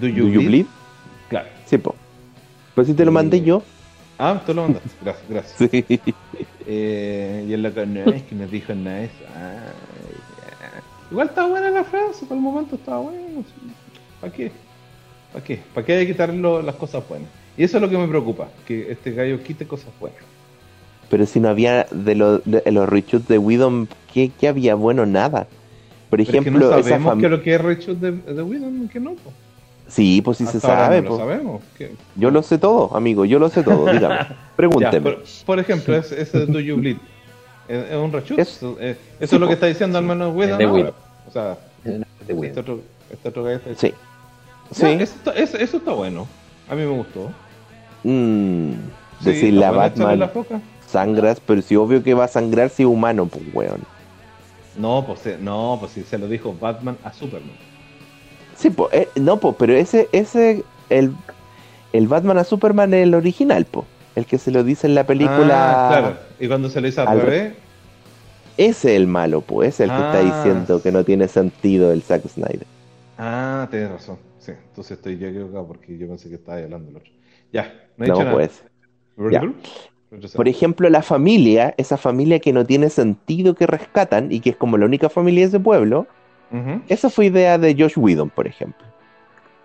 Do 0.00 0.08
You, 0.08 0.24
Do 0.24 0.30
you 0.30 0.42
Bleed? 0.42 0.66
Sí, 1.72 1.78
pues. 1.78 1.96
Pues 2.74 2.86
si 2.86 2.92
te 2.92 3.02
lo 3.06 3.10
Y- 3.10 3.14
mandé 3.14 3.40
yo. 3.40 3.62
Ah, 4.18 4.42
tú 4.44 4.52
lo 4.52 4.62
mandaste. 4.64 4.90
Gracias, 5.02 5.24
gracias. 5.30 5.70
Sí. 5.70 5.84
Eh, 6.66 7.46
y 7.48 7.52
él 7.54 7.62
lo 7.62 7.70
no, 7.86 8.00
es 8.12 8.22
que 8.24 8.34
nos 8.34 8.50
dijo 8.50 8.72
eso. 8.72 9.12
Ah. 9.34 9.72
Igual 11.10 11.28
está 11.28 11.46
buena 11.46 11.70
la 11.70 11.82
frase, 11.84 12.26
por 12.26 12.36
el 12.36 12.42
momento 12.42 12.76
estaba 12.76 12.98
bueno. 12.98 13.42
¿Para 14.20 14.32
qué? 14.32 14.52
¿Para 15.32 15.44
qué? 15.44 15.60
¿Para 15.74 15.86
qué 15.86 15.92
hay 15.94 16.06
que 16.06 16.12
quitar 16.12 16.32
las 16.34 16.74
cosas 16.76 17.02
buenas? 17.08 17.28
Y 17.56 17.64
eso 17.64 17.78
es 17.78 17.82
lo 17.82 17.88
que 17.88 17.96
me 17.96 18.06
preocupa, 18.06 18.48
que 18.66 18.92
este 18.92 19.12
gallo 19.12 19.42
quite 19.42 19.66
cosas 19.66 19.88
buenas. 19.98 20.20
Pero 21.08 21.24
si 21.26 21.40
no 21.40 21.48
había 21.48 21.86
de, 21.90 22.14
lo- 22.14 22.38
de 22.38 22.70
los 22.70 22.86
reshoots 22.88 23.28
de 23.28 23.38
Widom, 23.38 23.86
¿qué, 24.12 24.30
qué 24.38 24.48
había 24.48 24.74
bueno? 24.74 25.04
Nada. 25.06 25.46
Por 26.10 26.18
Pero 26.18 26.22
es 26.22 26.28
que 26.28 26.38
ejemplo, 26.38 26.70
no 26.70 26.76
esa 26.76 26.88
sabemos 26.90 27.14
fam- 27.14 27.20
que 27.20 27.28
lo 27.30 27.42
que 27.42 27.54
es 27.54 27.60
reshoot 27.60 27.98
de, 27.98 28.12
de 28.12 28.42
Whedon, 28.42 28.88
que 28.90 29.00
no. 29.00 29.14
po. 29.14 29.32
Sí, 29.88 30.22
pues 30.22 30.38
sí 30.38 30.46
se 30.46 30.56
Hasta 30.56 30.68
sabe. 30.68 30.96
no 31.02 31.02
lo 31.02 31.08
pues. 31.16 31.20
sabemos. 31.20 31.62
que- 31.76 31.94
Yo 32.16 32.30
lo 32.30 32.42
sé 32.42 32.56
todo, 32.58 32.96
amigo, 32.96 33.24
yo 33.24 33.38
lo 33.38 33.48
sé 33.50 33.62
todo, 33.62 33.84
dígame. 33.92 34.14
Ya, 34.16 34.36
Pregúnteme. 34.56 35.00
por, 35.12 35.22
por 35.44 35.58
ejemplo, 35.58 35.94
ese, 35.96 36.20
ese 36.20 36.38
de 36.40 36.46
Do 36.46 36.60
You 36.60 36.76
Bleed. 36.76 36.96
¿Es, 37.68 37.90
es 37.90 37.96
un? 37.96 38.14
Es- 38.38 38.48
eso 38.48 38.76
eh, 38.80 38.96
eso 39.20 39.30
sí, 39.30 39.34
es 39.36 39.40
lo 39.40 39.46
que 39.48 39.54
está 39.54 39.66
diciendo 39.66 39.98
al 39.98 40.04
menos 40.04 40.34
Whedon. 40.34 40.70
Whedon. 40.72 40.94
O 41.28 41.30
sea, 41.30 41.58
este 41.84 42.60
otro, 42.60 42.80
este 43.10 43.28
otro 43.28 43.44
gallo 43.44 43.56
está 43.56 43.70
Sí. 43.70 43.74
diciendo. 43.74 43.98
Ya, 44.70 44.74
Sí. 44.74 44.86
Eso, 45.02 45.14
está- 45.16 45.32
eso- 45.32 45.58
eso 45.58 45.76
está 45.76 45.92
bueno. 45.92 46.26
A 46.68 46.74
mí 46.74 46.80
me 46.82 46.88
gustó. 46.96 47.30
Mm, 48.04 48.72
Sí, 49.22 49.50
Batman, 49.58 50.18
la 50.18 50.28
foca. 50.28 50.60
sangras, 50.86 51.40
pero 51.40 51.62
si 51.62 51.76
obvio 51.76 52.02
que 52.02 52.14
va 52.14 52.24
a 52.24 52.28
sangrar 52.28 52.70
si 52.70 52.82
es 52.82 52.88
humano, 52.88 53.26
pues 53.26 53.44
weón. 53.52 53.80
No, 54.76 55.04
pues 55.06 55.20
se- 55.20 55.38
no, 55.38 55.76
pues 55.78 55.92
si 55.92 56.02
se 56.02 56.18
lo 56.18 56.26
dijo 56.28 56.54
Batman 56.58 56.96
a 57.04 57.12
Superman. 57.12 57.52
Sí, 58.54 58.70
pues, 58.70 58.92
eh, 58.94 59.08
no, 59.16 59.38
pues, 59.40 59.56
pero 59.58 59.74
ese, 59.74 60.08
ese, 60.12 60.64
el, 60.88 61.14
el 61.92 62.08
Batman 62.08 62.38
a 62.38 62.44
Superman 62.44 62.94
es 62.94 63.04
el 63.04 63.14
original, 63.14 63.66
pues. 63.66 63.86
El 64.14 64.26
que 64.26 64.38
se 64.38 64.50
lo 64.50 64.64
dice 64.64 64.86
en 64.86 64.94
la 64.94 65.06
película. 65.06 65.86
Ah, 65.86 65.86
claro. 65.86 66.18
Y 66.38 66.48
cuando 66.48 66.68
se 66.70 66.80
lo 66.80 66.88
hizo 66.88 67.00
al, 67.02 67.08
al 67.08 67.20
revés, 67.22 67.54
Ese 68.56 68.94
es 68.94 68.96
el 69.00 69.06
malo, 69.06 69.42
pues. 69.42 69.70
Ese 69.74 69.84
es 69.84 69.90
el 69.90 69.96
que 69.96 70.02
está 70.02 70.20
Ah. 70.20 70.22
diciendo 70.22 70.82
que 70.82 70.92
no 70.92 71.04
tiene 71.04 71.28
sentido 71.28 71.92
el 71.92 72.02
Zack 72.02 72.26
Snyder. 72.28 72.68
Ah, 73.16 73.68
tienes 73.70 73.90
razón. 73.90 74.18
Sí, 74.38 74.52
entonces 74.52 74.98
estoy 74.98 75.18
yo 75.18 75.28
equivocado 75.28 75.66
porque 75.68 75.96
yo 75.98 76.08
pensé 76.08 76.28
que 76.28 76.36
estaba 76.36 76.58
hablando 76.58 76.88
del 76.88 76.96
otro. 76.96 77.12
Ya, 77.52 77.72
no 77.96 78.04
he 78.04 78.08
No, 78.08 78.14
dicho 78.14 78.24
nada. 78.24 78.36
pues. 78.36 78.64
Ya. 79.16 79.54
Por 80.34 80.48
ejemplo, 80.48 80.90
la 80.90 81.02
familia, 81.02 81.74
esa 81.78 81.96
familia 81.96 82.38
que 82.40 82.52
no 82.52 82.66
tiene 82.66 82.90
sentido 82.90 83.54
que 83.54 83.66
rescatan 83.66 84.30
y 84.30 84.40
que 84.40 84.50
es 84.50 84.56
como 84.56 84.76
la 84.78 84.86
única 84.86 85.08
familia 85.08 85.42
de 85.42 85.48
ese 85.48 85.60
pueblo, 85.60 86.06
Esa 86.88 87.08
fue 87.10 87.26
idea 87.26 87.56
de 87.58 87.74
Josh 87.78 87.96
Whedon, 87.96 88.30
por 88.30 88.46
ejemplo. 88.46 88.84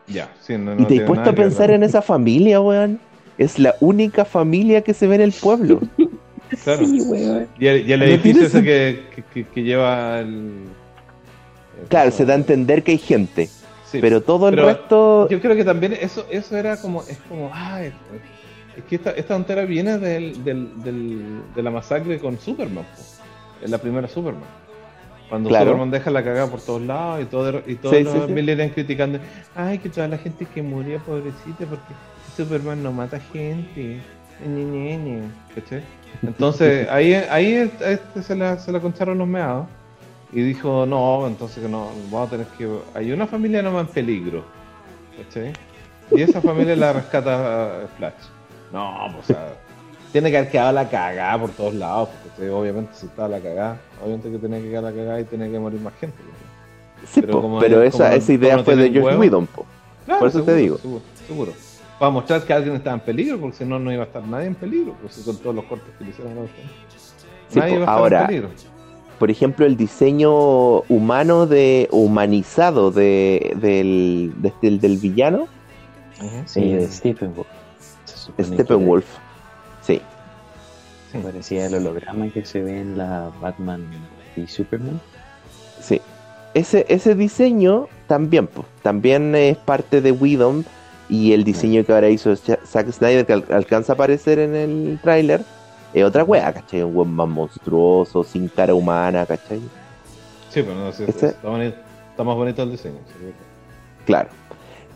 Ya, 0.07 0.29
sí, 0.41 0.57
no, 0.57 0.73
y 0.73 0.75
no 0.77 0.81
te 0.83 0.85
tiene 0.87 1.03
has 1.03 1.07
puesto 1.07 1.29
a 1.29 1.33
pensar 1.33 1.69
en 1.71 1.83
esa 1.83 2.01
familia, 2.01 2.61
weón. 2.61 2.99
Es 3.37 3.59
la 3.59 3.75
única 3.81 4.23
familia 4.25 4.81
que 4.81 4.93
se 4.93 5.05
ve 5.07 5.15
en 5.15 5.21
el 5.21 5.31
pueblo. 5.33 5.81
Claro. 6.63 6.85
Sí, 6.85 7.01
weón. 7.01 7.45
Y 7.59 7.67
el, 7.67 7.89
y 7.89 7.91
edificio 7.91 8.43
ese 8.45 8.63
que, 8.63 9.03
que, 9.13 9.21
que- 9.23 9.43
que 9.49 9.63
lleva 9.63 10.21
el. 10.21 10.63
Claro, 11.89 12.09
se 12.11 12.25
da 12.25 12.35
a 12.35 12.37
entender 12.37 12.83
que 12.83 12.91
hay 12.93 12.97
gente, 12.97 13.49
Sí, 13.83 13.99
pero 13.99 14.21
todo 14.21 14.47
el 14.47 14.55
Pero 14.55 14.67
resto... 14.67 15.27
Yo 15.29 15.41
creo 15.41 15.55
que 15.57 15.65
también 15.65 15.91
eso 15.93 16.25
eso 16.29 16.55
era 16.55 16.77
como. 16.77 17.01
Es 17.03 17.17
como. 17.27 17.51
ay, 17.53 17.91
es 18.77 18.83
que 18.85 18.95
esta, 18.95 19.11
esta 19.11 19.33
tontera 19.33 19.65
viene 19.65 19.97
del, 19.97 20.41
del, 20.45 20.81
del- 20.83 21.41
de 21.53 21.61
la 21.63 21.69
masacre 21.69 22.17
con 22.17 22.39
Superman. 22.39 22.85
po. 22.85 23.65
En 23.65 23.69
la 23.71 23.77
primera 23.77 24.07
Superman. 24.07 24.43
Cuando 25.29 25.49
Claro. 25.49 25.65
Superman 25.65 25.91
deja 25.91 26.09
la 26.11 26.23
cagada 26.23 26.47
por 26.47 26.61
todos 26.61 26.81
lados 26.81 27.21
y, 27.21 27.25
todo, 27.25 27.61
y 27.67 27.75
todos 27.75 27.95
Sí, 27.97 28.03
los 28.03 28.13
sí, 28.13 28.19
sí. 28.35 28.69
criticando. 28.73 29.19
Ay, 29.55 29.79
que 29.79 29.89
toda 29.89 30.07
la 30.07 30.17
gente 30.17 30.45
que 30.45 30.61
murió, 30.61 30.99
pobrecita, 30.99 31.65
porque 31.65 31.93
Superman 32.35 32.81
no 32.81 32.91
mata 32.91 33.19
gente. 33.19 33.99
¿Cachai? 35.53 35.81
Entonces 36.23 36.87
ahí, 36.91 37.13
ahí 37.13 37.53
este 37.53 38.21
se, 38.21 38.35
la, 38.35 38.57
se 38.57 38.71
la 38.71 38.79
concharon 38.79 39.17
los 39.17 39.27
meados. 39.27 39.67
Y 40.31 40.41
dijo, 40.41 40.85
no, 40.85 41.25
entonces 41.25 41.63
que 41.63 41.69
no, 41.69 41.89
vamos 42.11 42.27
a 42.27 42.31
tener 42.31 42.47
que... 42.57 42.69
Hay 42.93 43.11
una 43.11 43.27
familia 43.27 43.61
nomás 43.61 43.87
en 43.87 43.93
peligro. 43.93 44.43
¿Cachai? 45.17 45.53
Y 46.11 46.21
esa 46.21 46.41
familia 46.41 46.75
la 46.75 46.93
rescata 46.93 47.83
eh, 47.83 47.87
Flash. 47.97 48.13
No, 48.71 49.09
pues, 49.13 49.29
o 49.29 49.33
sea, 49.33 49.53
tiene 50.11 50.31
que 50.31 50.37
haber 50.37 50.49
quedado 50.51 50.71
la 50.73 50.89
cagada 50.89 51.39
por 51.39 51.49
todos 51.51 51.73
lados. 51.75 52.09
Porque 52.23 52.49
obviamente 52.49 52.91
si 52.95 53.05
estaba 53.07 53.27
la 53.29 53.39
cagada, 53.39 53.79
obviamente 54.03 54.31
que 54.31 54.37
tenía 54.37 54.59
que 54.59 54.69
quedar 54.69 54.83
la 54.83 54.91
cagada 54.91 55.19
y 55.21 55.23
tenía 55.25 55.49
que 55.49 55.59
morir 55.59 55.79
más 55.81 55.93
gente. 55.99 56.17
Sí, 57.07 57.21
pero 57.21 57.33
po, 57.33 57.41
como- 57.41 57.59
pero 57.59 57.81
esa, 57.83 58.05
como- 58.05 58.15
esa 58.17 58.33
idea 58.33 58.59
fue 58.63 58.75
de 58.75 58.89
Josh 58.89 58.97
huevo. 59.03 59.19
Whedon, 59.19 59.47
po. 59.47 59.65
Claro, 60.05 60.19
Por 60.19 60.29
eso 60.29 60.41
te 60.43 60.55
digo. 60.55 60.77
Seguro, 60.77 61.01
seguro. 61.27 61.51
Para 61.99 62.11
mostrar 62.11 62.43
que 62.43 62.53
alguien 62.53 62.75
estaba 62.75 62.95
en 62.95 63.01
peligro, 63.01 63.39
porque 63.39 63.57
si 63.57 63.65
no, 63.65 63.77
no 63.79 63.91
iba 63.91 64.03
a 64.03 64.05
estar 64.05 64.23
nadie 64.23 64.47
en 64.47 64.55
peligro. 64.55 64.95
Pues 65.01 65.17
con 65.25 65.35
todos 65.37 65.55
los 65.55 65.65
cortes 65.65 65.89
que 65.97 66.03
le 66.05 66.09
hicieron 66.11 66.33
a. 66.33 66.41
Sí, 67.49 67.59
Nadie 67.59 67.73
po, 67.73 67.75
iba 67.81 67.85
a 67.85 67.85
estar 67.85 67.97
ahora, 67.99 68.19
en 68.21 68.27
peligro. 68.27 68.49
por 69.19 69.31
ejemplo, 69.31 69.65
el 69.65 69.75
diseño 69.77 70.79
humano 70.89 71.45
de 71.47 71.87
humanizado 71.91 72.91
de, 72.91 73.53
del, 73.59 74.33
de- 74.37 74.53
del, 74.61 74.79
del 74.79 74.97
villano, 74.97 75.47
Ujú. 76.19 76.41
Sí, 76.45 76.61
Eh, 76.71 76.75
de 76.77 76.87
Steppenwolf. 76.87 77.47
Steppenwolf. 78.41 79.05
Sí, 81.11 81.17
Sí. 81.17 81.23
Parecía 81.23 81.65
el 81.67 81.75
holograma 81.75 82.29
que 82.29 82.43
se 82.45 82.61
ve 82.61 82.79
en 82.81 82.97
la 82.97 83.31
Batman 83.41 83.85
y 84.35 84.47
Superman. 84.47 84.99
sí. 85.79 86.01
Ese, 86.53 86.87
ese 86.89 87.13
diseño 87.13 87.87
también, 88.07 88.47
po, 88.47 88.65
también 88.81 89.35
es 89.35 89.57
parte 89.57 90.01
de 90.01 90.11
Whedon 90.11 90.65
y 91.07 91.33
el 91.33 91.43
diseño 91.43 91.85
que 91.85 91.93
ahora 91.93 92.09
hizo 92.09 92.35
Zack 92.35 92.89
Snyder 92.91 93.27
que 93.27 93.33
al- 93.33 93.45
alcanza 93.51 93.93
a 93.93 93.95
aparecer 93.95 94.39
en 94.39 94.55
el 94.55 94.99
tráiler 95.03 95.43
es 95.93 96.03
otra 96.03 96.23
wea, 96.23 96.51
¿cachai? 96.51 96.81
Un 96.81 96.95
weón 96.95 97.13
más 97.13 97.27
monstruoso, 97.27 98.23
sin 98.23 98.47
cara 98.47 98.73
humana, 98.73 99.23
¿cachai? 99.27 99.59
Sí, 100.49 100.63
pero 100.63 100.73
no 100.75 100.91
sé, 100.91 101.05
Este- 101.07 101.27
está, 101.27 101.47
bonito- 101.47 101.77
está 102.09 102.23
más 102.23 102.35
bonito 102.35 102.63
el 102.63 102.71
diseño. 102.71 102.99
sí. 103.05 103.33
Claro. 104.07 104.29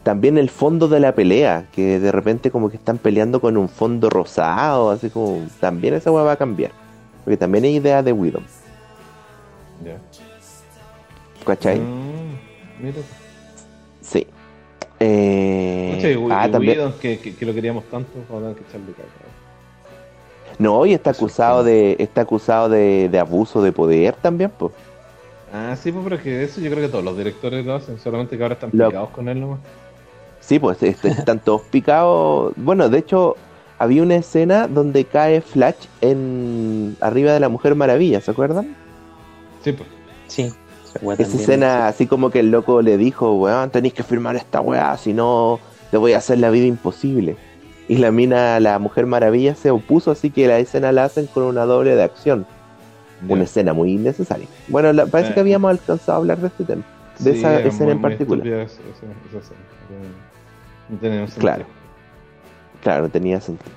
También 0.04 0.38
el 0.40 0.50
fondo 0.50 0.88
de 0.88 1.00
la 1.00 1.14
pelea, 1.14 1.68
que 1.72 2.00
de 2.00 2.12
repente 2.12 2.50
como 2.50 2.70
que 2.70 2.78
están 2.78 2.98
peleando 2.98 3.40
con 3.40 3.56
un 3.56 3.70
fondo 3.70 4.10
rosado, 4.10 4.90
así 4.90 5.10
como... 5.12 5.46
También 5.60 5.94
esa 5.94 6.12
weá 6.12 6.24
va 6.24 6.32
a 6.32 6.38
cambiar. 6.38 6.72
Porque 7.24 7.38
también 7.38 7.66
hay 7.66 7.76
idea 7.76 8.02
de 8.02 8.12
Widom, 8.12 8.44
Ya. 9.86 9.98
¿cachai? 11.46 11.80
Mm, 11.80 12.84
mira. 12.84 12.98
Sí. 14.02 14.26
Eh, 15.00 16.18
ah, 16.32 16.50
también... 16.52 16.94
Que, 17.00 17.20
que, 17.20 17.36
que 17.36 17.46
lo 17.46 17.54
queríamos 17.54 17.84
tanto, 17.86 18.10
vamos 18.28 18.44
a 18.44 18.48
tener 18.48 18.56
que 18.64 18.70
echarle 18.70 18.94
caca. 18.94 19.10
No, 20.58 20.86
y 20.86 20.94
está 20.94 21.12
acusado 21.12 21.64
de 21.64 21.96
está 21.98 22.22
acusado 22.22 22.70
de, 22.70 23.08
de 23.10 23.20
abuso 23.20 23.62
de 23.64 23.72
poder 23.72 24.16
también, 24.16 24.52
pues. 24.58 24.74
Ah, 25.54 25.76
sí, 25.82 25.92
pues, 25.92 26.04
pero 26.04 26.16
es 26.18 26.22
que 26.22 26.44
eso 26.44 26.62
yo 26.62 26.70
creo 26.70 26.84
que 26.84 26.90
todos 26.90 27.04
los 27.04 27.18
directores 27.18 27.66
lo 27.66 27.74
hacen, 27.76 27.98
solamente 28.00 28.38
que 28.38 28.44
ahora 28.44 28.54
están 28.56 28.70
Lo- 28.74 28.88
picados 28.90 29.10
con 29.10 29.28
él 29.30 29.40
nomás. 29.40 29.60
Sí, 30.42 30.60
pues 30.60 30.84
est- 30.84 31.06
están 31.06 31.40
todos 31.44 31.62
picados. 31.64 32.52
Bueno, 32.58 32.90
de 32.90 32.98
hecho, 32.98 33.36
había 33.80 34.04
una 34.04 34.16
escena 34.16 34.68
donde 34.68 35.06
cae 35.06 35.40
Flash 35.42 35.86
en 36.02 36.98
arriba 37.00 37.32
de 37.34 37.40
la 37.40 37.48
Mujer 37.50 37.76
Maravilla, 37.76 38.20
¿se 38.22 38.32
acuerdan? 38.32 38.76
Sí, 39.64 39.72
pues. 39.72 39.88
Sí. 40.28 40.52
esa 41.18 41.38
escena, 41.38 41.88
así 41.88 42.06
como 42.08 42.30
que 42.32 42.40
el 42.40 42.52
loco 42.52 42.82
le 42.82 42.98
dijo, 42.98 43.34
weón, 43.34 43.70
tenéis 43.70 43.94
que 43.94 44.04
firmar 44.04 44.36
esta 44.36 44.60
weá, 44.62 44.98
si 44.98 45.14
no, 45.14 45.60
te 45.90 45.98
voy 45.98 46.14
a 46.14 46.18
hacer 46.18 46.40
la 46.40 46.50
vida 46.50 46.66
imposible. 46.66 47.38
Y 47.88 47.98
la 47.98 48.12
mina, 48.12 48.60
la 48.60 48.78
Mujer 48.80 49.06
Maravilla, 49.06 49.56
se 49.56 49.72
opuso, 49.72 50.12
así 50.12 50.32
que 50.32 50.48
la 50.48 50.58
escena 50.60 50.92
la 50.92 51.06
hacen 51.06 51.28
con 51.28 51.44
una 51.44 51.66
doble 51.66 51.96
de 51.96 52.04
acción. 52.04 52.46
Una 53.28 53.44
escena 53.44 53.74
muy 53.74 53.92
innecesaria. 53.94 54.48
Bueno, 54.68 54.92
la- 54.94 55.06
parece 55.06 55.32
Eh. 55.32 55.34
que 55.36 55.40
habíamos 55.42 55.70
alcanzado 55.72 56.14
a 56.14 56.18
hablar 56.18 56.38
de 56.40 56.48
este 56.48 56.64
tema. 56.64 56.84
de 57.20 57.32
esa 57.38 57.60
escena 57.60 57.86
muy- 57.86 57.92
en 57.94 58.02
particular. 58.02 58.48
estúpida 58.48 58.64
esa- 58.64 58.82
esa- 58.98 59.30
esa 59.30 59.38
escena. 59.38 59.60
No 60.90 60.98
tenía 60.98 61.20
sentido. 61.28 61.40
Claro. 61.42 61.66
Claro, 62.84 63.04
no 63.04 63.10
tenía 63.10 63.40
sentido. 63.42 63.72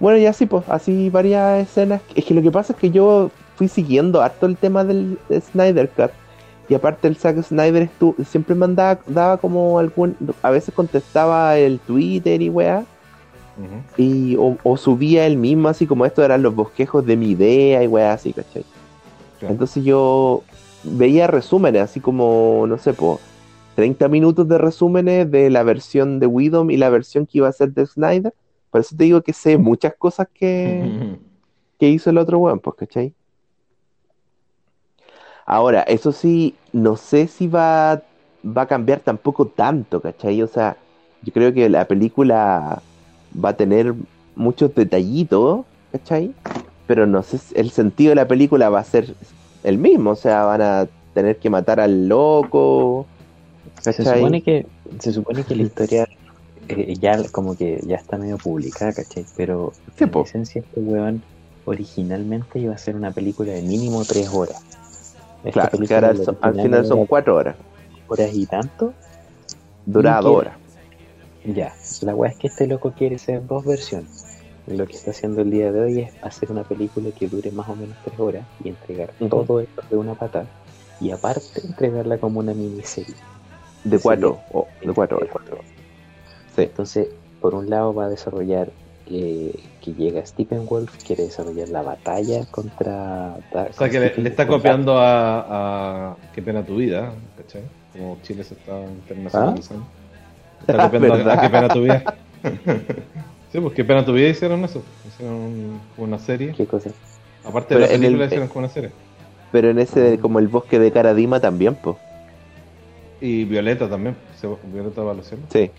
Bueno, 0.00 0.18
y 0.18 0.26
así, 0.26 0.46
pues, 0.46 0.64
así 0.68 1.10
varias 1.10 1.60
escenas. 1.68 2.00
Es 2.14 2.24
que 2.24 2.34
lo 2.34 2.42
que 2.42 2.50
pasa 2.50 2.72
es 2.72 2.78
que 2.78 2.90
yo 2.90 3.30
fui 3.56 3.68
siguiendo 3.68 4.20
harto 4.22 4.46
el 4.46 4.56
tema 4.56 4.84
del 4.84 5.18
Snyder 5.30 5.88
Cut. 5.90 6.10
Y 6.68 6.74
aparte 6.74 7.08
el 7.08 7.16
Zack 7.16 7.42
Snyder 7.42 7.88
estu- 7.88 8.14
siempre 8.24 8.54
mandaba, 8.54 9.00
daba 9.06 9.38
como 9.38 9.78
algún, 9.78 10.14
a 10.42 10.50
veces 10.50 10.74
contestaba 10.74 11.56
el 11.56 11.78
Twitter 11.80 12.42
y 12.42 12.50
weá, 12.50 12.84
y, 13.96 14.36
o, 14.36 14.56
o 14.62 14.76
subía 14.76 15.26
él 15.26 15.36
mismo, 15.38 15.68
así 15.68 15.86
como 15.86 16.04
estos 16.06 16.24
eran 16.24 16.42
los 16.42 16.54
bosquejos 16.54 17.04
de 17.06 17.16
mi 17.16 17.30
idea 17.30 17.82
y 17.82 17.86
weá, 17.86 18.12
así, 18.12 18.32
¿cachai? 18.34 18.64
Claro. 19.38 19.52
Entonces 19.54 19.82
yo 19.82 20.42
veía 20.84 21.26
resúmenes, 21.26 21.82
así 21.82 22.00
como, 22.00 22.66
no 22.68 22.76
sé, 22.78 22.92
po, 22.92 23.18
30 23.78 24.08
minutos 24.08 24.48
de 24.48 24.58
resúmenes 24.58 25.30
de 25.30 25.50
la 25.50 25.62
versión 25.62 26.18
de 26.18 26.26
Widom 26.26 26.68
y 26.68 26.76
la 26.76 26.90
versión 26.90 27.26
que 27.26 27.38
iba 27.38 27.46
a 27.46 27.52
ser 27.52 27.72
de 27.74 27.86
Snyder. 27.86 28.34
Por 28.72 28.80
eso 28.80 28.96
te 28.96 29.04
digo 29.04 29.22
que 29.22 29.32
sé 29.32 29.56
muchas 29.56 29.94
cosas 29.94 30.26
que, 30.34 31.16
que 31.78 31.88
hizo 31.88 32.10
el 32.10 32.18
otro 32.18 32.40
weón, 32.40 32.58
pues, 32.58 32.74
¿cachai? 32.74 33.14
Ahora, 35.46 35.82
eso 35.82 36.10
sí, 36.10 36.56
no 36.72 36.96
sé 36.96 37.28
si 37.28 37.46
va, 37.46 38.02
va 38.44 38.62
a 38.62 38.66
cambiar 38.66 38.98
tampoco 38.98 39.46
tanto, 39.46 40.00
¿cachai? 40.00 40.42
O 40.42 40.48
sea, 40.48 40.76
yo 41.22 41.32
creo 41.32 41.54
que 41.54 41.68
la 41.68 41.84
película 41.84 42.82
va 43.32 43.48
a 43.50 43.56
tener 43.56 43.94
muchos 44.34 44.74
detallitos, 44.74 45.64
¿cachai? 45.92 46.34
Pero 46.88 47.06
no 47.06 47.22
sé 47.22 47.38
si 47.38 47.54
el 47.54 47.70
sentido 47.70 48.08
de 48.08 48.16
la 48.16 48.26
película 48.26 48.70
va 48.70 48.80
a 48.80 48.84
ser 48.84 49.14
el 49.62 49.78
mismo, 49.78 50.10
o 50.10 50.16
sea, 50.16 50.42
van 50.46 50.62
a 50.62 50.88
tener 51.14 51.36
que 51.36 51.48
matar 51.48 51.78
al 51.78 52.08
loco, 52.08 53.06
Se 53.82 53.92
supone 54.16 54.42
que 54.42 54.66
se 55.00 55.12
supone 55.12 55.44
que 55.44 55.54
la 55.56 55.62
historia 55.62 56.08
eh, 56.68 56.94
ya 57.00 57.22
como 57.28 57.56
que 57.56 57.80
ya 57.86 57.96
está 57.96 58.18
medio 58.18 58.36
publicada, 58.36 58.92
¿cachai? 58.92 59.24
Pero 59.36 59.72
Sí, 59.96 60.04
en 60.04 60.16
esencia 60.20 60.60
este 60.60 60.80
weón 60.80 61.22
originalmente 61.64 62.58
iba 62.58 62.74
a 62.74 62.78
ser 62.78 62.96
una 62.96 63.10
película 63.12 63.52
de 63.52 63.62
mínimo 63.62 64.04
tres 64.04 64.28
horas. 64.32 64.60
Esta 65.44 65.68
Claro, 65.68 65.78
que 65.86 65.94
ahora 65.94 66.08
al 66.10 66.24
son- 66.24 66.36
al 66.40 66.50
original 66.50 66.66
final 66.80 66.86
son 66.86 67.06
cuatro 67.06 67.36
horas. 67.36 67.56
horas 68.08 68.30
y 68.34 68.46
tanto. 68.46 68.92
Duraba 69.86 70.28
horas. 70.30 70.56
Ya, 71.44 71.72
la 72.02 72.14
weá 72.14 72.30
es 72.30 72.36
que 72.36 72.48
este 72.48 72.66
loco 72.66 72.92
quiere 72.92 73.16
hacer 73.16 73.46
dos 73.46 73.64
versiones. 73.64 74.24
Lo 74.66 74.86
que 74.86 74.96
está 74.96 75.12
haciendo 75.12 75.40
el 75.40 75.50
día 75.50 75.72
de 75.72 75.80
hoy 75.80 76.00
es 76.00 76.12
hacer 76.20 76.50
una 76.52 76.62
película 76.64 77.10
que 77.18 77.26
dure 77.28 77.50
más 77.52 77.68
o 77.68 77.76
menos 77.76 77.96
tres 78.04 78.18
horas 78.20 78.44
y 78.62 78.68
entregar 78.68 79.14
todo 79.30 79.60
esto 79.60 79.82
de 79.88 79.96
una 79.96 80.14
patada. 80.14 80.46
Y 81.00 81.10
aparte 81.10 81.62
entregarla 81.64 82.18
como 82.18 82.40
una 82.40 82.52
miniserie. 82.52 83.14
De 83.84 83.96
Sí, 83.98 84.02
cuatro, 84.02 84.40
o- 84.52 84.66
de 84.82 84.92
cuatro 84.92 85.18
de 85.20 85.26
cuatro. 85.26 85.58
Sí. 86.54 86.62
Entonces, 86.62 87.08
por 87.40 87.54
un 87.54 87.70
lado 87.70 87.94
va 87.94 88.06
a 88.06 88.08
desarrollar 88.08 88.70
eh, 89.10 89.52
que 89.80 89.94
llega 89.94 90.24
Stephen 90.26 90.66
Wolf, 90.66 90.92
quiere 91.06 91.24
desarrollar 91.24 91.68
la 91.70 91.82
batalla 91.82 92.44
contra... 92.50 93.36
O 93.52 93.72
sea 93.72 93.88
que 93.88 94.00
le, 94.00 94.14
le 94.16 94.28
está 94.28 94.46
copiando 94.46 94.98
a, 94.98 96.10
a 96.10 96.16
Qué 96.34 96.42
pena 96.42 96.62
tu 96.62 96.76
vida, 96.76 97.12
¿cachai? 97.36 97.62
Como 97.92 98.18
Chile 98.22 98.44
se 98.44 98.54
está 98.54 98.78
internacionalizando. 98.80 99.84
Está 100.60 100.82
copiando 100.90 101.08
a, 101.14 101.16
¿Verdad? 101.16 101.38
a 101.38 101.40
Qué 101.40 101.48
pena 101.48 101.68
tu 101.68 101.82
vida. 101.82 102.04
sí, 103.52 103.60
pues 103.60 103.74
Qué 103.74 103.84
pena 103.84 104.04
tu 104.04 104.12
vida 104.12 104.28
hicieron 104.28 104.62
eso. 104.64 104.82
Hicieron 105.06 105.36
un- 105.36 105.80
una 105.96 106.18
serie. 106.18 106.52
¿Qué 106.52 106.66
cosa? 106.66 106.90
Aparte 107.44 107.74
de 107.74 107.80
Pero 107.80 107.88
la 107.88 107.94
en 107.94 108.00
película, 108.02 108.24
el- 108.24 108.28
hicieron 108.28 108.48
como 108.48 108.58
una 108.60 108.68
serie. 108.68 108.90
Pero 109.52 109.70
en 109.70 109.78
ese, 109.78 110.00
de- 110.00 110.18
como 110.18 110.38
el 110.38 110.48
bosque 110.48 110.78
de 110.78 110.92
Caradima 110.92 111.40
también, 111.40 111.74
pues. 111.76 111.96
Y 113.20 113.44
Violeta 113.44 113.88
también. 113.88 114.16
se- 114.36 114.48
Violeta 114.72 115.02
Valuceno. 115.02 115.42
Sí. 115.52 115.70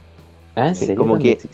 Ah, 0.55 0.69
¿en 0.69 0.75
Sí, 0.75 0.85
serio? 0.87 0.95
como 1.01 1.13
¿También 1.13 1.37
que-? 1.37 1.47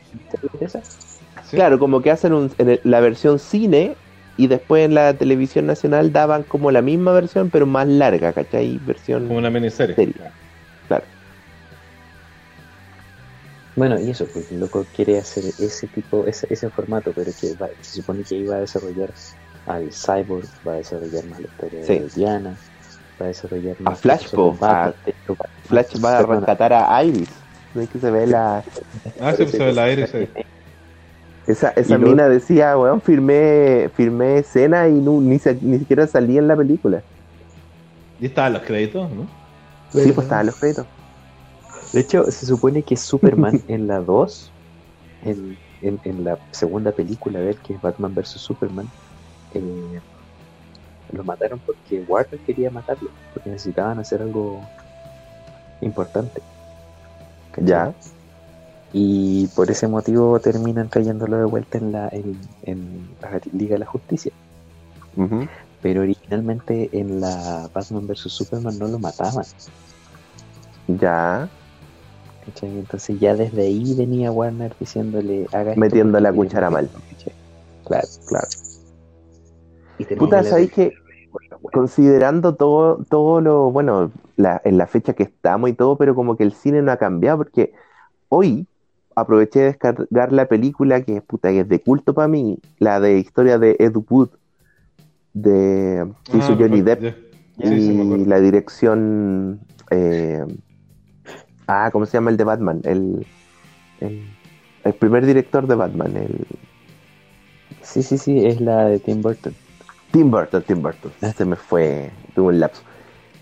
Sí. 1.43 1.55
Claro, 1.55 1.77
como 1.79 2.01
que 2.01 2.11
hacen 2.11 2.33
un- 2.33 2.51
en 2.57 2.69
el- 2.69 2.81
la 2.83 2.99
versión 3.01 3.39
cine 3.39 3.97
y 4.37 4.47
después 4.47 4.85
en 4.85 4.95
la 4.95 5.13
televisión 5.17 5.65
nacional 5.67 6.11
daban 6.11 6.43
como 6.43 6.71
la 6.71 6.81
misma 6.81 7.11
versión, 7.13 7.49
pero 7.51 7.65
más 7.67 7.87
larga, 7.87 8.33
¿cachai? 8.33 8.79
Versión 8.79 9.27
Como 9.27 9.37
una 9.37 9.49
miniserie. 9.49 9.95
serie. 9.95 10.15
Claro. 10.87 11.05
Bueno, 13.75 13.99
y 13.99 14.09
eso, 14.09 14.25
pues 14.31 14.49
el 14.51 14.59
loco 14.59 14.85
quiere 14.93 15.19
hacer 15.19 15.43
ese 15.57 15.87
tipo, 15.89 16.25
ese, 16.25 16.47
ese 16.49 16.69
formato, 16.69 17.13
pero 17.13 17.31
que 17.39 17.53
va- 17.55 17.69
se 17.81 18.01
supone 18.01 18.23
que 18.23 18.35
iba 18.35 18.55
a 18.55 18.59
desarrollar 18.61 19.13
al 19.65 19.89
Cyborg, 19.91 20.47
va 20.65 20.73
a 20.73 20.77
desarrollar 20.77 21.25
más 21.25 21.41
la 21.41 21.47
historia 21.47 21.83
Sí. 21.83 21.99
de 21.99 22.09
Diana, 22.15 22.57
va 23.21 23.25
a 23.25 23.27
desarrollar 23.29 23.75
más 23.81 23.99
Flash, 23.99 24.31
po, 24.31 24.57
a- 24.61 24.87
va- 24.87 24.95
Flash 25.65 26.03
va 26.03 26.19
a 26.19 26.23
rescatar 26.23 26.73
a 26.73 27.03
Iris. 27.03 27.29
¿Ves 27.73 27.89
que 27.89 27.99
se 27.99 28.09
ve 28.11 28.27
la... 28.27 28.63
Ah, 29.19 29.31
sí, 29.33 29.43
pues 29.43 29.51
se 29.51 29.57
ve 29.63 29.69
el 29.69 29.79
aire. 29.79 30.07
sí. 30.07 30.27
Esa, 31.47 31.69
esa 31.75 31.97
luego- 31.97 32.11
mina 32.11 32.27
decía, 32.29 32.77
weón, 32.77 33.01
firmé, 33.01 33.89
firmé 33.93 34.39
escena 34.39 34.87
y 34.87 34.93
no- 34.93 35.21
ni, 35.21 35.37
se- 35.39 35.59
ni 35.61 35.77
siquiera 35.79 36.07
salía 36.07 36.39
en 36.39 36.47
la 36.47 36.55
película. 36.55 37.03
Y 38.19 38.25
estaban 38.27 38.53
los 38.53 38.61
créditos, 38.63 39.09
¿no? 39.11 39.25
Sí, 39.91 40.11
pues 40.11 40.25
estaban 40.25 40.45
los 40.47 40.55
créditos. 40.55 40.87
De 41.93 41.99
hecho, 41.99 42.23
se 42.31 42.45
supone 42.45 42.81
que 42.83 42.97
Superman 42.97 43.61
en 43.67 43.87
la 43.87 43.99
2, 43.99 44.51
en, 45.21 45.57
en, 45.81 45.99
en 46.03 46.23
la 46.23 46.37
segunda 46.51 46.91
película 46.91 47.39
de 47.39 47.51
él, 47.51 47.59
que 47.61 47.73
es 47.73 47.81
Batman 47.81 48.13
vs. 48.15 48.31
Superman, 48.41 48.87
eh, 49.51 50.01
lo 51.15 51.23
mataron 51.23 51.59
porque 51.65 52.03
Warner 52.07 52.39
quería 52.41 52.69
matarlo, 52.69 53.09
porque 53.33 53.49
necesitaban 53.49 53.99
hacer 53.99 54.21
algo 54.21 54.61
importante. 55.81 56.41
¿cachai? 57.51 57.67
Ya. 57.67 57.93
Y 58.93 59.47
por 59.47 59.69
ese 59.69 59.87
motivo 59.87 60.39
terminan 60.39 60.89
trayéndolo 60.89 61.37
de 61.37 61.45
vuelta 61.45 61.77
en 61.77 61.91
la, 61.91 62.07
en, 62.09 62.39
en 62.63 63.09
la 63.21 63.41
Liga 63.51 63.73
de 63.73 63.79
la 63.79 63.85
Justicia. 63.85 64.31
Pero 65.81 66.01
originalmente 66.01 66.89
en 66.93 67.21
la 67.21 67.69
Batman 67.73 68.07
vs. 68.07 68.31
Superman 68.31 68.77
no 68.79 68.87
lo 68.87 68.99
mataban. 68.99 69.45
Ya. 70.87 71.49
¿cachai? 72.45 72.69
Entonces 72.69 73.19
ya 73.19 73.35
desde 73.35 73.63
ahí 73.63 73.93
venía 73.95 74.31
Warner 74.31 74.73
diciéndole 74.79 75.47
haga 75.51 75.71
esto 75.71 75.79
Metiendo 75.79 76.19
la 76.19 76.31
cuchara 76.31 76.69
mal. 76.69 76.89
Claro, 77.85 78.07
claro. 78.27 78.47
Y 79.97 80.05
Puta, 80.15 80.43
¿sabéis 80.43 80.71
que 80.71 80.93
considerando 81.71 82.55
todo, 82.55 83.03
todo 83.09 83.41
lo, 83.41 83.71
bueno, 83.71 84.11
la, 84.37 84.61
en 84.63 84.77
la 84.77 84.87
fecha 84.87 85.13
que 85.13 85.23
estamos 85.23 85.69
y 85.69 85.73
todo, 85.73 85.97
pero 85.97 86.15
como 86.15 86.35
que 86.35 86.43
el 86.43 86.53
cine 86.53 86.81
no 86.81 86.91
ha 86.91 86.97
cambiado, 86.97 87.37
porque 87.37 87.73
hoy 88.29 88.67
aproveché 89.15 89.59
de 89.59 89.65
descargar 89.65 90.31
la 90.31 90.45
película 90.47 91.01
que, 91.01 91.21
puta, 91.21 91.49
que 91.49 91.61
es 91.61 91.69
de 91.69 91.81
culto 91.81 92.13
para 92.13 92.27
mí, 92.27 92.59
la 92.79 92.99
de 92.99 93.17
historia 93.17 93.57
de 93.57 93.75
Ed 93.79 93.95
Wood, 94.09 94.29
de 95.33 96.05
que 96.23 96.37
hizo 96.37 96.53
Ah, 96.53 96.57
Johnny 96.59 96.81
Depp. 96.81 97.15
Sí, 97.63 98.17
y 98.19 98.25
la 98.25 98.39
dirección, 98.41 99.61
eh, 99.89 100.45
ah, 101.67 101.89
¿cómo 101.91 102.05
se 102.05 102.17
llama 102.17 102.31
el 102.31 102.37
de 102.37 102.43
Batman? 102.43 102.81
El, 102.83 103.25
el, 104.01 104.23
el 104.83 104.93
primer 104.95 105.25
director 105.25 105.65
de 105.65 105.75
Batman, 105.75 106.17
el 106.17 106.45
Sí, 107.81 108.01
sí, 108.03 108.17
sí, 108.17 108.45
es 108.45 108.59
la 108.59 108.85
de 108.85 108.99
Tim 108.99 109.21
Burton. 109.21 109.53
Tim 110.15 110.31
Burton, 110.31 110.63
Tim 110.65 110.81
Burton, 110.81 111.11
se 111.35 111.43
me 111.43 111.57
fue, 111.57 112.09
tuvo 112.33 112.47
un 112.47 112.57
lapso. 112.61 112.81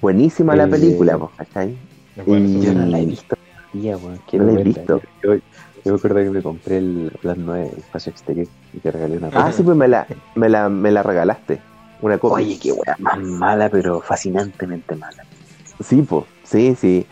Buenísima 0.01 0.55
la 0.55 0.63
Eh, 0.63 0.67
película, 0.67 1.19
pues, 1.19 1.29
¿cachai? 1.37 1.77
Bueno, 2.25 2.47
y- 2.47 2.61
Yo 2.61 2.73
no 2.73 2.85
la 2.87 2.99
he 2.99 3.05
visto 3.05 3.35
todavía, 3.71 3.95
weón. 3.97 4.19
Quiero 4.27 4.45
¿No 4.45 4.53
la 4.53 4.59
he 4.59 4.63
visto? 4.63 5.01
Yo, 5.21 5.35
yo 5.35 5.41
me 5.85 5.91
acuerdo 5.93 6.15
que 6.17 6.29
me 6.31 6.41
compré 6.41 6.77
el 6.79 7.11
Plan 7.21 7.37
9 7.45 7.69
Espacio 7.77 8.09
Exterior 8.11 8.47
y 8.73 8.79
te 8.79 8.89
regalé 8.89 9.17
una 9.17 9.29
Ah, 9.35 9.51
sí, 9.51 9.61
pues 9.61 9.77
me 9.77 9.87
la, 9.87 10.07
me 10.33 10.49
la, 10.49 10.67
me 10.67 10.89
la 10.89 11.03
regalaste. 11.03 11.61
Una 12.01 12.17
copia. 12.17 12.37
Oye, 12.37 12.57
qué 12.59 12.71
weá 12.71 12.95
más 12.97 13.19
mala, 13.19 13.69
pero 13.69 14.01
fascinantemente 14.01 14.95
mala. 14.95 15.23
Sí, 15.79 16.01
pues, 16.01 16.23
sí, 16.43 16.73
sí. 16.75 17.05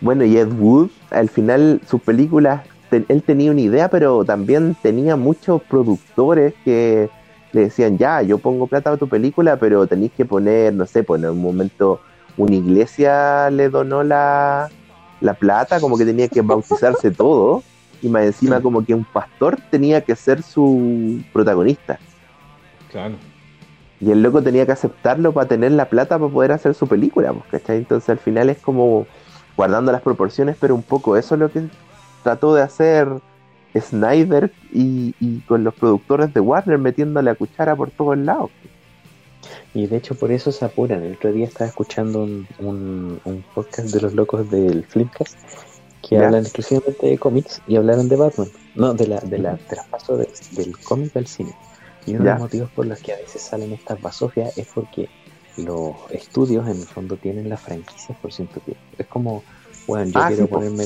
Bueno, 0.00 0.24
y 0.24 0.36
Ed 0.38 0.52
Wood, 0.60 0.90
al 1.10 1.28
final, 1.28 1.80
sus 1.88 2.00
películas, 2.02 2.62
él 2.92 3.22
tenía 3.24 3.50
una 3.50 3.62
idea, 3.62 3.88
pero 3.90 4.24
también 4.24 4.76
tenía 4.80 5.16
muchos 5.16 5.60
productores 5.64 6.54
que 6.64 7.10
le 7.52 7.62
decían, 7.62 7.98
ya, 7.98 8.22
yo 8.22 8.38
pongo 8.38 8.66
plata 8.66 8.90
a 8.90 8.96
tu 8.96 9.08
película, 9.08 9.56
pero 9.56 9.86
tenéis 9.86 10.12
que 10.12 10.24
poner, 10.24 10.74
no 10.74 10.86
sé, 10.86 11.02
pues 11.02 11.22
en 11.22 11.30
un 11.30 11.42
momento 11.42 12.00
una 12.36 12.54
iglesia 12.54 13.50
le 13.50 13.68
donó 13.68 14.02
la, 14.02 14.68
la 15.20 15.34
plata, 15.34 15.80
como 15.80 15.96
que 15.96 16.04
tenía 16.04 16.28
que 16.28 16.42
bautizarse 16.42 17.10
todo, 17.10 17.62
y 18.00 18.08
más 18.08 18.24
encima 18.24 18.60
como 18.60 18.84
que 18.84 18.94
un 18.94 19.04
pastor 19.04 19.58
tenía 19.70 20.02
que 20.02 20.14
ser 20.14 20.42
su 20.42 21.22
protagonista. 21.32 21.98
Claro. 22.90 23.14
Y 24.00 24.12
el 24.12 24.22
loco 24.22 24.42
tenía 24.42 24.64
que 24.64 24.72
aceptarlo 24.72 25.32
para 25.32 25.48
tener 25.48 25.72
la 25.72 25.88
plata 25.88 26.18
para 26.18 26.30
poder 26.30 26.52
hacer 26.52 26.74
su 26.74 26.86
película, 26.86 27.32
pues, 27.32 27.44
¿cachai? 27.50 27.78
Entonces 27.78 28.08
al 28.10 28.18
final 28.18 28.48
es 28.48 28.58
como 28.58 29.06
guardando 29.56 29.90
las 29.90 30.02
proporciones, 30.02 30.56
pero 30.60 30.74
un 30.74 30.82
poco 30.82 31.16
eso 31.16 31.34
es 31.34 31.40
lo 31.40 31.50
que 31.50 31.64
trató 32.22 32.54
de 32.54 32.62
hacer 32.62 33.08
Snyder 33.80 34.52
y, 34.72 35.14
y 35.20 35.40
con 35.40 35.64
los 35.64 35.74
productores 35.74 36.32
de 36.34 36.40
Warner 36.40 36.78
metiendo 36.78 37.20
la 37.22 37.34
cuchara 37.34 37.74
por 37.76 37.90
todos 37.90 38.16
lados. 38.18 38.50
Y 39.74 39.86
de 39.86 39.96
hecho 39.96 40.14
por 40.14 40.32
eso 40.32 40.50
se 40.52 40.64
apuran. 40.64 41.02
El 41.02 41.14
otro 41.14 41.32
día 41.32 41.46
estaba 41.46 41.68
escuchando 41.68 42.22
un, 42.22 42.46
un, 42.58 43.20
un 43.24 43.44
podcast 43.54 43.90
de 43.90 44.00
los 44.00 44.14
locos 44.14 44.50
del 44.50 44.84
Flipcast 44.84 45.36
que 46.02 46.16
Ya. 46.16 46.26
hablan 46.26 46.42
exclusivamente 46.42 47.06
de 47.06 47.18
cómics 47.18 47.60
y 47.66 47.76
hablaron 47.76 48.08
de 48.08 48.16
Batman. 48.16 48.48
No, 48.74 48.94
de 48.94 49.06
la, 49.08 49.20
de 49.20 49.38
la 49.38 49.56
traspaso 49.56 50.16
de- 50.16 50.28
del 50.52 50.76
cómic 50.78 51.16
al 51.16 51.26
cine. 51.26 51.52
Y 52.06 52.12
uno 52.14 52.24
de 52.24 52.30
los 52.30 52.38
motivos 52.40 52.70
por 52.70 52.86
los 52.86 53.00
que 53.00 53.12
a 53.12 53.16
veces 53.16 53.42
salen 53.42 53.72
estas 53.72 54.00
basofias 54.00 54.56
es 54.56 54.66
porque 54.74 55.08
los 55.56 55.94
estudios 56.10 56.66
en 56.68 56.76
el 56.78 56.86
fondo 56.86 57.16
tienen 57.16 57.48
las 57.48 57.60
franquicias 57.60 58.16
por 58.22 58.32
cierto 58.32 58.60
tiempo. 58.60 58.80
Es 58.96 59.06
como, 59.06 59.42
bueno, 59.86 60.10
yo 60.10 60.20
Ah, 60.20 60.28
quiero 60.28 60.44
sí, 60.44 60.48
ponerme 60.50 60.84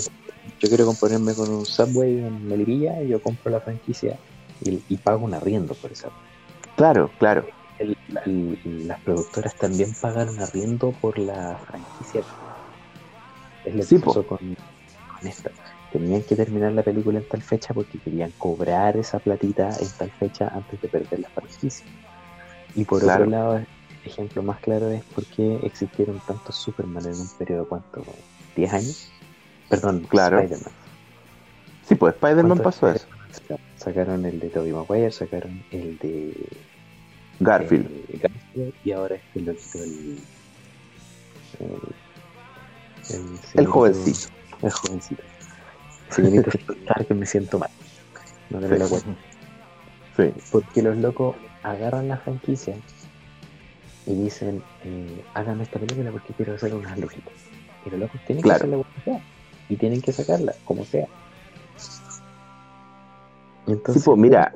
yo 0.62 0.68
quiero 0.68 0.92
ponerme 0.94 1.34
con 1.34 1.50
un 1.50 1.66
Subway 1.66 2.18
en 2.18 2.46
Melipilla 2.46 3.02
y 3.02 3.08
yo 3.08 3.20
compro 3.20 3.50
la 3.50 3.60
franquicia 3.60 4.16
y, 4.64 4.80
y 4.88 4.96
pago 4.98 5.24
un 5.24 5.34
arriendo 5.34 5.74
por 5.74 5.90
esa 5.90 6.10
Claro, 6.76 7.10
claro. 7.18 7.44
el- 7.78 7.96
el- 8.24 8.86
las 8.86 9.00
productoras 9.02 9.56
también 9.56 9.92
pagan 10.00 10.28
un 10.28 10.40
arriendo 10.40 10.92
por 10.92 11.18
la 11.18 11.58
franquicia. 11.66 12.24
Es 13.64 13.74
lo 13.74 13.82
Sí, 13.82 13.96
que 13.96 14.06
pasó 14.06 14.24
con, 14.26 14.38
con 14.38 15.26
esta. 15.28 15.50
Tenían 15.90 16.22
que 16.22 16.36
terminar 16.36 16.72
la 16.72 16.82
película 16.82 17.18
en 17.18 17.28
tal 17.28 17.42
fecha 17.42 17.74
porque 17.74 17.98
querían 17.98 18.32
cobrar 18.38 18.96
esa 18.96 19.18
platita 19.18 19.76
en 19.80 19.88
tal 19.98 20.10
fecha 20.12 20.48
antes 20.48 20.80
de 20.80 20.88
perder 20.88 21.20
la 21.20 21.28
franquicia. 21.30 21.86
Y 22.74 22.84
por 22.84 23.02
Claro. 23.02 23.24
otro 23.24 23.30
lado, 23.30 23.56
el 23.56 23.66
ejemplo 24.04 24.42
más 24.42 24.60
claro 24.60 24.90
es 24.90 25.04
por 25.04 25.26
qué 25.26 25.56
existieron 25.64 26.20
tantos 26.20 26.56
Superman 26.56 27.04
en 27.06 27.20
un 27.20 27.28
periodo, 27.36 27.66
¿cuánto? 27.66 28.04
¿10 28.56 28.72
años? 28.72 29.11
Perdón, 29.72 30.06
Claro. 30.08 30.38
Spider-Man. 30.40 30.72
Sí, 31.88 31.94
pues 31.96 32.14
Spider-Man 32.14 32.46
¿Cuántos 32.58 32.64
pasó 32.74 32.88
eso. 32.90 33.06
Sacaron 33.76 34.24
el 34.26 34.38
de 34.38 34.48
Tobey 34.50 34.72
Maguire, 34.72 35.10
sacaron 35.10 35.62
el 35.72 35.98
de 35.98 36.34
Garfield. 37.40 37.86
eh, 38.10 38.18
Garfield, 38.22 38.74
y 38.84 38.92
ahora 38.92 39.16
lo 39.34 39.54
quitó 39.54 39.78
el. 39.82 40.18
El, 41.58 43.16
el, 43.16 43.38
El 43.54 43.66
jovencito. 43.66 44.28
El 44.62 44.70
jovencito. 44.70 45.22
Señorito 46.10 46.50
Stark, 46.82 47.10
me 47.14 47.26
siento 47.26 47.58
mal. 47.58 47.70
No 48.50 48.60
te 48.60 48.78
lo 48.78 48.88
cuento. 48.88 49.14
Sí. 50.16 50.30
Porque 50.52 50.82
los 50.82 50.96
locos 50.98 51.34
agarran 51.62 52.08
la 52.08 52.18
franquicia 52.18 52.76
y 54.06 54.14
dicen, 54.14 54.62
eh, 54.84 55.24
háganme 55.34 55.62
esta 55.64 55.78
película 55.78 56.10
porque 56.12 56.32
quiero 56.34 56.54
hacer 56.54 56.74
unas 56.74 56.98
lujitas. 56.98 57.32
Y 57.86 57.90
los 57.90 57.98
locos 58.00 58.20
tienen 58.26 58.42
Claro. 58.42 58.58
que 58.60 58.66
hacerla 58.66 58.84
como 58.84 59.04
sea. 59.04 59.24
Y 59.68 59.76
tienen 59.76 60.02
que 60.02 60.12
sacarla, 60.12 60.54
como 60.64 60.84
sea. 60.84 61.06
Entonces, 63.66 64.02
Sí, 64.02 64.06
pues, 64.06 64.18
mira. 64.18 64.54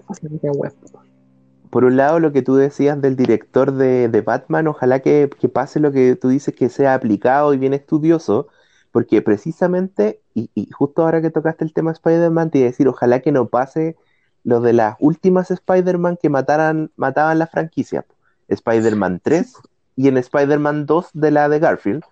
Por 1.71 1.85
un 1.85 1.97
lado, 1.97 2.21
lo 2.21 2.33
que 2.33 2.43
tú 2.43 2.55
decías 2.55 3.01
del 3.01 3.17
director 3.17 3.73
de, 3.73 4.09
de 4.09 4.21
Batman, 4.21 4.67
ojalá 4.69 5.01
que, 5.01 5.29
que 5.39 5.49
pase 5.49 5.81
lo 5.81 5.93
que 5.93 6.17
tú 6.17 6.29
dices, 6.29 6.55
que 6.55 6.69
sea 6.69 6.95
aplicado 6.95 7.53
y 7.53 7.59
bien 7.59 7.75
estudioso, 7.75 8.49
porque 8.93 9.21
precisamente, 9.21 10.21
y, 10.33 10.51
y 10.55 10.71
justo 10.71 11.03
ahora 11.03 11.21
que 11.21 11.31
tocaste 11.31 11.65
el 11.65 11.73
tema 11.73 11.93
Spider-Man, 11.93 12.51
te 12.51 12.59
iba 12.59 12.67
a 12.67 12.71
decir, 12.71 12.89
ojalá 12.89 13.21
que 13.21 13.33
no 13.33 13.49
pase 13.49 13.97
lo 14.45 14.61
de 14.61 14.73
las 14.73 14.97
últimas 15.01 15.51
Spider-Man 15.51 16.19
que 16.23 16.31
mataran, 16.31 16.91
mataban 16.97 17.39
la 17.39 17.49
franquicia. 17.49 18.07
Spider-Man 18.49 19.21
3 19.23 19.55
y 19.97 20.09
en 20.09 20.19
Spider-Man 20.19 20.87
2 20.87 21.11
de 21.15 21.31
la 21.31 21.49
de 21.49 21.59
Garfield. 21.59 22.05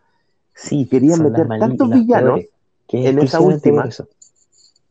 Sí, 0.53 0.87
Querían 0.87 1.23
meter 1.23 1.47
tantos 1.47 1.91
villanos 1.91 2.41
peores, 2.41 2.49
en 2.89 3.19
esa 3.19 3.41
última. 3.41 3.89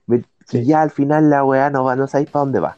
Y 0.08 0.24
Sí. 0.46 0.66
ya 0.66 0.82
al 0.82 0.92
final 0.92 1.30
la 1.30 1.44
weá 1.46 1.70
no 1.70 1.86
va, 1.86 1.96
no 1.96 2.06
sabéis 2.08 2.30
para 2.30 2.44
dónde 2.44 2.60
va. 2.60 2.76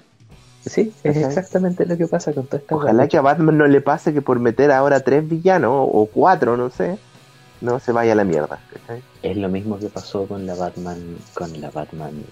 Sí, 0.65 0.93
es 1.03 1.17
exactamente 1.17 1.85
lo 1.85 1.97
que 1.97 2.07
pasa 2.07 2.31
con 2.33 2.45
toda 2.45 2.59
esta 2.59 2.75
Ojalá 2.75 3.07
que 3.07 3.17
a 3.17 3.21
Batman 3.21 3.57
no 3.57 3.67
le 3.67 3.81
pase 3.81 4.13
que 4.13 4.21
por 4.21 4.39
meter 4.39 4.71
ahora 4.71 4.99
tres 4.99 5.27
villanos 5.27 5.71
o 5.91 6.05
cuatro, 6.11 6.57
no 6.57 6.69
sé, 6.69 6.97
no 7.61 7.79
se 7.79 7.91
vaya 7.91 8.13
a 8.13 8.15
la 8.15 8.23
mierda. 8.23 8.59
Es 9.21 9.37
lo 9.37 9.49
mismo 9.49 9.77
que 9.79 9.89
pasó 9.89 10.27
con 10.27 10.45
la 10.45 10.55
Batman, 10.55 11.17
con 11.33 11.59
la 11.59 11.69
Batman 11.71 12.23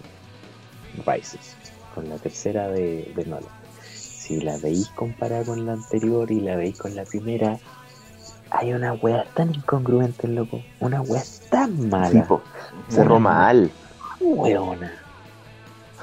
Rises, 1.05 1.55
con 1.93 2.09
la 2.09 2.17
tercera 2.17 2.67
de, 2.69 3.11
de 3.15 3.25
Nolan. 3.25 3.49
Si 3.93 4.39
la 4.39 4.57
veis 4.57 4.87
comparada 4.89 5.43
con 5.43 5.65
la 5.65 5.73
anterior 5.73 6.31
y 6.31 6.39
la 6.39 6.55
veis 6.55 6.77
con 6.77 6.95
la 6.95 7.03
primera, 7.03 7.59
hay 8.51 8.73
una 8.73 8.93
wea 8.93 9.25
tan 9.33 9.53
incongruente, 9.53 10.27
loco. 10.27 10.61
Una 10.79 11.01
wea 11.01 11.23
tan 11.49 11.89
mala. 11.89 12.09
Sí, 12.09 12.33
cerró 12.89 13.19
mal. 13.19 13.71
Un 14.19 14.41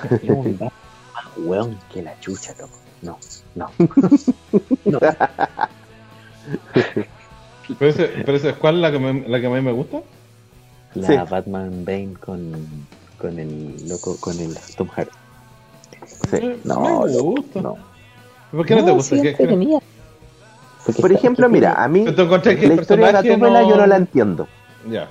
Batman 0.11 0.71
más 1.15 1.25
weón 1.39 1.79
que 1.93 2.03
la 2.03 2.19
chucha, 2.21 2.55
loco. 2.59 2.75
No, 3.03 3.19
no. 3.55 3.71
no. 4.85 4.99
Pero, 7.79 7.91
ese, 7.91 8.05
pero 8.25 8.37
ese, 8.37 8.55
¿cuál 8.55 8.77
es 8.77 8.81
la 8.81 8.91
que, 8.91 8.99
me, 8.99 9.29
la 9.29 9.41
que 9.41 9.49
más 9.49 9.63
me 9.63 9.73
gusta? 9.73 10.01
La 10.95 11.07
Sí. 11.07 11.17
Batman 11.31 11.85
Bane 11.85 12.15
con, 12.19 12.67
con 13.19 13.39
el 13.39 13.89
loco, 13.89 14.17
con 14.19 14.39
el 14.41 14.57
Tom 14.77 14.89
Hardy. 14.89 15.11
Sí. 16.31 16.37
Eh, 16.37 16.59
No, 16.65 17.03
a 17.05 17.07
mí 17.07 17.13
me 17.15 17.21
gusta. 17.21 17.61
no. 17.61 17.77
¿Por 18.51 18.67
qué 18.67 18.75
no, 18.75 18.85
te 18.85 18.91
gusta? 18.91 19.15
sí, 19.17 19.23
¿Qué- 19.23 19.35
qué- 19.37 19.47
Por 21.01 21.13
está- 21.13 21.19
ejemplo, 21.19 21.49
mira, 21.49 21.71
tiene- 21.71 21.85
a 21.85 21.89
mí 21.89 22.13
¿Tú 22.13 22.23
encontrás 22.23 22.57
que 22.57 22.63
el 22.67 22.75
la 22.75 22.81
historia 22.83 23.07
de 23.07 23.13
personaje 23.13 23.29
Gatúbela 23.29 23.63
no- 23.63 23.69
yo 23.69 23.77
no 23.77 23.87
la 23.87 23.97
entiendo. 23.97 24.49
Ya. 24.91 25.09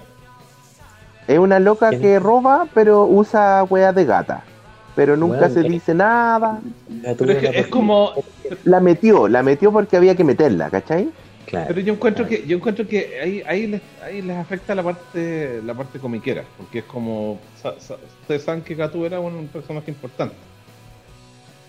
Es 1.30 1.38
una 1.38 1.60
loca 1.60 1.90
¿Quién? 1.90 2.02
que 2.02 2.20
roba, 2.20 2.68
pero 2.74 3.06
usa 3.06 3.64
weas 3.70 3.94
de 3.94 4.04
gata. 4.04 4.44
Pero 4.96 5.16
nunca 5.16 5.48
se 5.50 5.60
eh. 5.60 5.70
dice 5.70 5.94
nada. 5.94 6.60
Pero 7.04 7.32
es 7.32 7.38
que 7.38 7.46
es 7.46 7.54
porque- 7.58 7.70
como- 7.70 8.12
La 8.64 8.80
metió, 8.80 9.28
la 9.28 9.44
metió 9.44 9.72
porque 9.72 9.96
había 9.96 10.16
que 10.16 10.24
meterla, 10.24 10.72
¿cachai? 10.72 11.08
Claro. 11.46 11.68
Pero 11.68 11.82
yo 11.82 11.94
encuentro 11.94 12.28
que 12.28 12.44
yo 12.48 12.58
encuentro 12.58 12.88
que 12.88 13.20
ahí, 13.22 13.44
ahí, 13.48 13.68
les, 13.68 13.82
ahí 14.04 14.24
les 14.24 14.38
afecta 14.38 14.74
la 14.74 14.82
parte 14.82 15.62
la 15.64 15.76
parte 15.76 16.00
comiquera, 16.00 16.44
porque 16.58 16.80
es 16.80 16.86
como 16.86 17.38
sa- 17.62 17.80
sa- 17.80 17.98
ustedes 18.22 18.44
saben 18.44 18.62
que 18.64 18.74
Gatu 18.74 19.06
era 19.06 19.20
un 19.20 19.48
personaje 19.50 19.92
importante. 19.92 20.34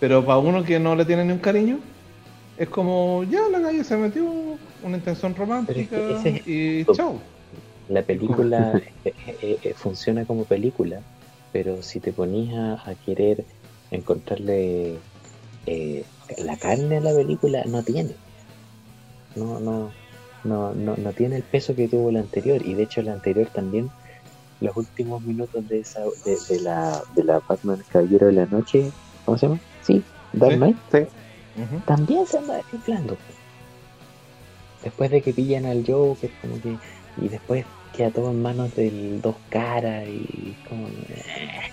Pero 0.00 0.24
para 0.24 0.38
uno 0.38 0.64
que 0.64 0.78
no 0.80 0.96
le 0.96 1.04
tiene 1.04 1.24
ni 1.26 1.32
un 1.32 1.38
cariño, 1.38 1.78
es 2.56 2.68
como 2.70 3.24
ya 3.24 3.40
la 3.52 3.60
calle 3.60 3.84
se 3.84 3.96
metió 3.98 4.24
una 4.82 4.96
intención 4.96 5.34
romántica 5.34 5.88
Pero 5.90 6.16
es 6.16 6.22
que 6.22 6.28
ese 6.30 6.50
y 6.50 6.84
chao. 6.94 7.18
La 7.90 8.02
película 8.02 8.80
eh, 9.04 9.14
eh, 9.26 9.58
eh, 9.62 9.74
funciona 9.74 10.24
como 10.24 10.44
película, 10.44 11.00
pero 11.52 11.82
si 11.82 12.00
te 12.00 12.12
ponías 12.12 12.56
a, 12.86 12.90
a 12.90 12.94
querer 12.94 13.44
encontrarle 13.90 14.96
eh, 15.66 16.04
la 16.38 16.56
carne 16.56 16.98
a 16.98 17.00
la 17.00 17.12
película, 17.12 17.64
no 17.66 17.82
tiene. 17.82 18.14
No, 19.34 19.58
no, 19.60 19.90
no, 20.44 20.72
no, 20.74 20.96
no 20.96 21.12
tiene 21.12 21.36
el 21.36 21.42
peso 21.42 21.74
que 21.74 21.88
tuvo 21.88 22.10
la 22.10 22.20
anterior. 22.20 22.64
Y 22.64 22.74
de 22.74 22.84
hecho 22.84 23.02
la 23.02 23.12
anterior 23.12 23.48
también, 23.52 23.90
los 24.60 24.76
últimos 24.76 25.22
minutos 25.22 25.68
de 25.68 25.80
esa 25.80 26.00
de, 26.24 26.36
de 26.48 26.60
la, 26.60 27.02
de 27.16 27.24
la 27.24 27.40
Batman 27.40 27.82
Caballero 27.88 28.26
de 28.26 28.32
la 28.32 28.46
Noche, 28.46 28.90
¿cómo 29.24 29.36
se 29.36 29.46
llama? 29.46 29.60
Sí, 29.82 30.02
Dark 30.32 30.52
Sí. 30.52 30.58
Knight, 30.58 30.76
también 31.86 32.26
se 32.26 32.38
anda 32.38 32.56
desinflando. 32.56 33.16
Después 34.82 35.10
de 35.10 35.20
que 35.20 35.32
pillan 35.32 35.66
al 35.66 35.84
Joker, 35.86 36.30
como 36.40 36.60
que. 36.60 36.76
Y 37.20 37.28
después 37.28 37.66
queda 37.96 38.10
todo 38.10 38.30
en 38.30 38.42
manos 38.42 38.74
del 38.74 39.20
dos 39.20 39.36
caras 39.48 40.06
y 40.08 40.56
como. 40.68 40.88
eh, 40.88 41.70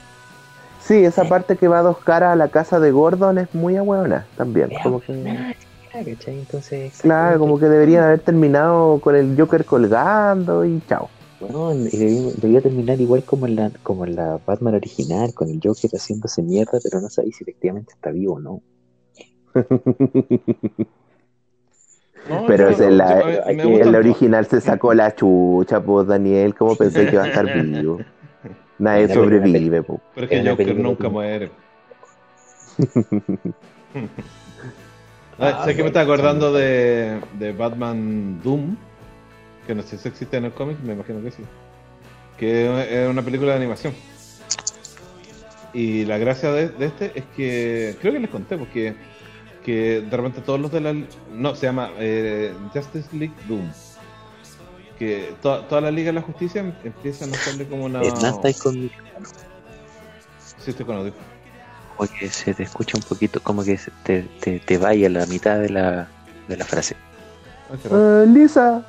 Sí, 0.79 1.03
esa 1.03 1.25
parte 1.25 1.57
que 1.57 1.67
va 1.67 1.81
dos 1.81 1.97
caras 1.97 2.31
a 2.31 2.35
la 2.37 2.47
casa 2.47 2.79
de 2.79 2.91
Gordon 2.91 3.37
es 3.39 3.53
muy 3.53 3.75
ahueona 3.75 4.25
también. 4.37 4.71
es 4.71 4.79
Como 4.81 5.01
que, 5.01 5.11
nada, 5.11 5.53
¿cachai? 5.91 6.39
Entonces. 6.39 6.97
claro, 7.01 7.39
como 7.39 7.59
que 7.59 7.65
deberían 7.65 8.05
haber 8.05 8.21
terminado 8.21 8.99
con 9.01 9.15
el 9.15 9.35
Joker 9.37 9.65
colgando 9.65 10.63
y 10.63 10.81
chao. 10.87 11.09
No, 11.41 11.73
y 11.73 11.89
debió, 11.89 12.31
debió 12.37 12.61
terminar 12.61 13.01
igual 13.01 13.23
como 13.23 13.47
en 13.47 13.57
la, 13.57 13.71
como 13.83 14.05
en 14.05 14.15
la 14.15 14.39
Batman 14.45 14.75
original, 14.75 15.33
con 15.33 15.49
el 15.49 15.59
Joker 15.61 15.91
haciéndose 15.91 16.41
mierda, 16.41 16.79
pero 16.81 17.01
no 17.01 17.09
sabéis 17.09 17.35
si 17.35 17.43
efectivamente 17.43 17.93
está 17.93 18.11
vivo 18.11 18.35
o 18.35 18.39
no. 18.39 18.61
No, 22.29 22.45
Pero 22.47 22.69
es 22.69 22.79
en 22.79 22.97
la, 22.97 23.23
me 23.47 23.79
el- 23.79 23.95
original 23.95 24.45
se 24.47 24.59
sacó 24.61 24.93
la 24.93 25.13
chucha, 25.15 25.79
pues 25.81 26.07
Daniel, 26.07 26.53
¿cómo 26.55 26.75
pensé 26.75 27.05
que 27.05 27.15
iba 27.15 27.23
a 27.23 27.27
estar 27.27 27.53
vivo? 27.53 28.01
Nadie 28.79 29.07
sobrevive, 29.07 29.81
pues. 29.83 29.99
Pero 30.13 30.25
es 30.25 30.29
que 30.43 30.49
Joker 30.49 30.75
nunca 30.75 31.09
muere. 31.09 31.51
Ah, 32.79 33.97
Ah, 35.39 35.61
sé 35.65 35.75
que 35.75 35.83
me 35.83 35.89
está 35.89 36.01
acordando 36.01 36.51
de, 36.51 37.19
de 37.37 37.51
Batman 37.51 38.41
Doom, 38.43 38.75
que 39.67 39.75
no 39.75 39.83
sé 39.83 39.97
si 39.99 40.07
existe 40.07 40.35
en 40.37 40.45
el 40.45 40.51
cómic, 40.51 40.77
me 40.83 40.93
imagino 40.93 41.21
que 41.21 41.29
sí. 41.29 41.43
Que 42.39 43.03
es 43.03 43.07
una 43.09 43.21
película 43.21 43.51
de 43.51 43.57
animación. 43.57 43.93
Y 45.73 46.05
la 46.05 46.17
gracia 46.17 46.51
de, 46.51 46.69
de 46.69 46.85
este 46.87 47.11
es 47.13 47.23
que, 47.35 47.95
creo 48.01 48.13
que 48.13 48.19
les 48.19 48.29
conté, 48.31 48.57
porque 48.57 48.95
que 49.67 49.99
de 49.99 50.15
repente 50.15 50.39
todos 50.39 50.61
los 50.61 50.71
de 50.71 50.79
la... 50.79 50.95
No, 51.33 51.53
se 51.53 51.65
llama 51.65 51.89
eh, 51.99 52.53
Justice 52.73 53.09
League 53.11 53.33
Doom. 53.49 53.69
Que 54.97 55.33
to- 55.41 55.59
toda 55.65 55.81
la 55.81 55.91
Liga 55.91 56.07
de 56.07 56.13
la 56.13 56.21
Justicia 56.21 56.61
em- 56.61 56.71
empiezan 56.85 57.33
a 57.33 57.35
hacerle 57.35 57.65
como 57.67 57.83
una... 57.83 58.01
¿estáis 58.01 58.57
conmigo? 58.59 58.93
Sí, 60.57 60.71
estoy 60.71 60.85
con 60.85 60.95
audio. 60.95 61.11
Como 61.97 62.09
que 62.17 62.29
se 62.29 62.53
te 62.53 62.63
escucha 62.63 62.97
un 62.97 63.03
poquito, 63.03 63.41
como 63.43 63.61
que 63.65 63.77
se 63.77 63.91
te, 64.05 64.21
te, 64.39 64.59
te 64.61 64.77
vaya 64.77 65.09
la 65.09 65.25
mitad 65.25 65.59
de 65.59 65.69
la, 65.69 66.07
de 66.47 66.55
la 66.55 66.63
frase. 66.63 66.95
Eh, 67.91 68.25
Lisa. 68.29 68.85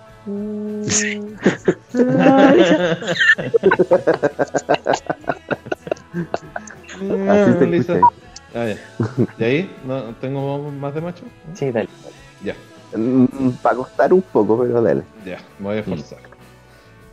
Así 7.29 7.53
se 7.59 7.67
Lisa. 7.67 7.95
escucha. 7.95 8.28
Ah, 8.59 8.67
ya. 8.67 8.77
¿Y 9.39 9.45
ahí? 9.45 9.77
¿No 9.85 10.15
tengo 10.17 10.71
más 10.73 10.93
de 10.95 11.01
macho? 11.01 11.25
Sí, 11.55 11.71
dale. 11.71 11.89
Ya, 12.43 12.55
Para 13.63 13.77
costar 13.77 14.13
un 14.13 14.23
poco, 14.23 14.59
pero 14.61 14.83
dale. 14.83 15.03
ya, 15.25 15.39
me 15.59 15.67
voy 15.67 15.77
a 15.77 15.81
esforzar. 15.81 16.19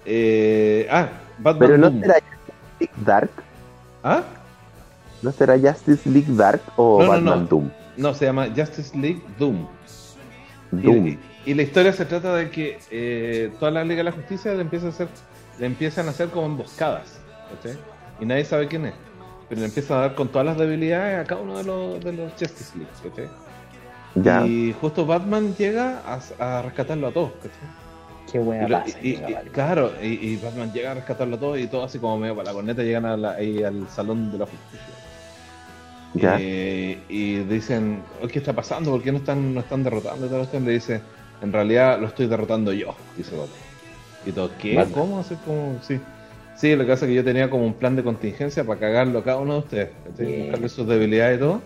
Eh, 0.06 0.88
ah, 0.90 1.10
Batman 1.38 1.60
Pero 1.60 1.78
no 1.78 2.00
será 2.00 2.14
Justice 2.16 2.80
League 2.80 3.06
Dark. 3.06 3.30
¿Ah? 4.04 4.24
¿No 5.22 5.32
será 5.32 5.60
Justice 5.60 6.10
League 6.10 6.34
Dark 6.36 6.62
o 6.78 7.00
No, 7.00 7.06
no, 7.06 7.12
Batman 7.12 7.42
no. 7.42 7.48
Doom? 7.48 7.70
No, 7.98 8.14
se 8.14 8.26
llama 8.26 8.48
Justice 8.56 8.98
League 8.98 9.22
Doom. 9.38 9.68
Doom. 10.72 11.08
Y, 11.08 11.20
y 11.46 11.54
la 11.54 11.62
historia 11.62 11.94
se 11.94 12.06
trata 12.06 12.36
de 12.36 12.50
que 12.50 12.80
eh, 12.90 13.52
toda 13.60 13.72
la 13.72 13.84
Liga 13.84 13.98
de 13.98 14.06
la 14.06 14.12
Justicia 14.12 14.54
le, 14.54 14.62
empieza 14.62 14.88
a 14.88 14.90
hacer, 14.90 15.08
le 15.60 15.66
empiezan 15.68 16.08
a 16.08 16.10
hacer 16.10 16.30
como 16.30 16.48
emboscadas. 16.48 17.20
¿cachai? 17.52 17.78
Y 18.20 18.26
nadie 18.26 18.46
sabe 18.46 18.68
quién 18.68 18.86
es. 18.86 18.94
Pero 19.50 19.62
le 19.62 19.68
empiezan 19.68 19.98
a 19.98 20.02
dar 20.02 20.16
con 20.16 20.28
todas 20.30 20.46
las 20.48 20.58
debilidades 20.58 21.20
a 21.20 21.24
cada 21.26 21.42
uno 21.42 21.58
de 21.58 21.64
los, 21.64 22.04
de 22.04 22.14
los 22.14 22.32
Justice 22.34 22.78
League. 22.78 22.92
¿cachai? 23.04 23.30
Ya. 24.16 24.46
Y 24.46 24.74
justo 24.80 25.06
Batman 25.06 25.56
llega 25.56 26.02
a, 26.06 26.20
a 26.58 26.62
rescatarlo 26.64 27.08
a 27.08 27.12
todos. 27.12 27.32
¿cachai? 27.34 27.86
Qué 28.32 28.40
wea 28.40 28.68
Y 29.04 29.14
pasa. 29.14 29.42
claro, 29.52 29.92
y, 30.02 30.08
y 30.08 30.38
Batman 30.38 30.74
llega 30.74 30.92
a 30.92 30.94
rescatarlo 30.96 31.38
todo 31.38 31.58
y 31.58 31.68
todo 31.68 31.84
así 31.84 32.00
como 32.00 32.18
medio 32.18 32.36
para 32.36 32.48
la 32.50 32.54
corneta 32.54 32.82
llegan 32.82 33.06
a 33.06 33.16
la- 33.16 33.32
ahí 33.34 33.62
al 33.64 33.88
salón 33.90 34.32
de 34.32 34.38
la 34.40 34.46
justicia. 34.46 34.94
Ya. 36.16 36.38
Eh, 36.40 36.98
y 37.10 37.36
dicen, 37.40 38.02
"Oh, 38.24 38.28
¿qué 38.28 38.40
está 38.40 38.54
pasando? 38.54 38.90
¿Por 38.92 39.04
qué 39.04 39.12
no 39.12 39.20
están, 39.20 39.54
no 39.54 39.60
están 39.60 39.84
derrotando? 39.84 40.26
Y 40.26 40.60
le 40.62 40.72
dice, 40.72 41.02
en 41.42 41.52
realidad 41.54 42.00
lo 42.00 42.08
estoy 42.08 42.28
derrotando 42.28 42.72
yo, 42.74 42.96
dice 43.16 43.32
Batman. 43.32 43.50
Y 44.26 44.32
todo, 44.32 44.50
¿qué? 44.58 44.76
Batman. 44.76 44.94
¿Cómo? 44.94 45.20
Así 45.20 45.36
como, 45.46 45.78
sí. 45.84 46.00
Sí, 46.56 46.76
lo 46.76 46.86
que 46.86 46.92
pasa 46.92 47.06
es 47.06 47.10
que 47.10 47.16
yo 47.16 47.24
tenía 47.24 47.50
como 47.50 47.66
un 47.66 47.74
plan 47.74 47.96
de 47.96 48.04
contingencia 48.04 48.64
para 48.64 48.80
cagarlo 48.80 49.20
a 49.20 49.24
cada 49.24 49.38
uno 49.38 49.54
de 49.54 49.60
ustedes. 49.60 49.90
Bien. 50.18 50.42
Buscarle 50.44 50.70
sus 50.70 50.88
debilidades 50.88 51.38
y 51.38 51.40
todo. 51.42 51.62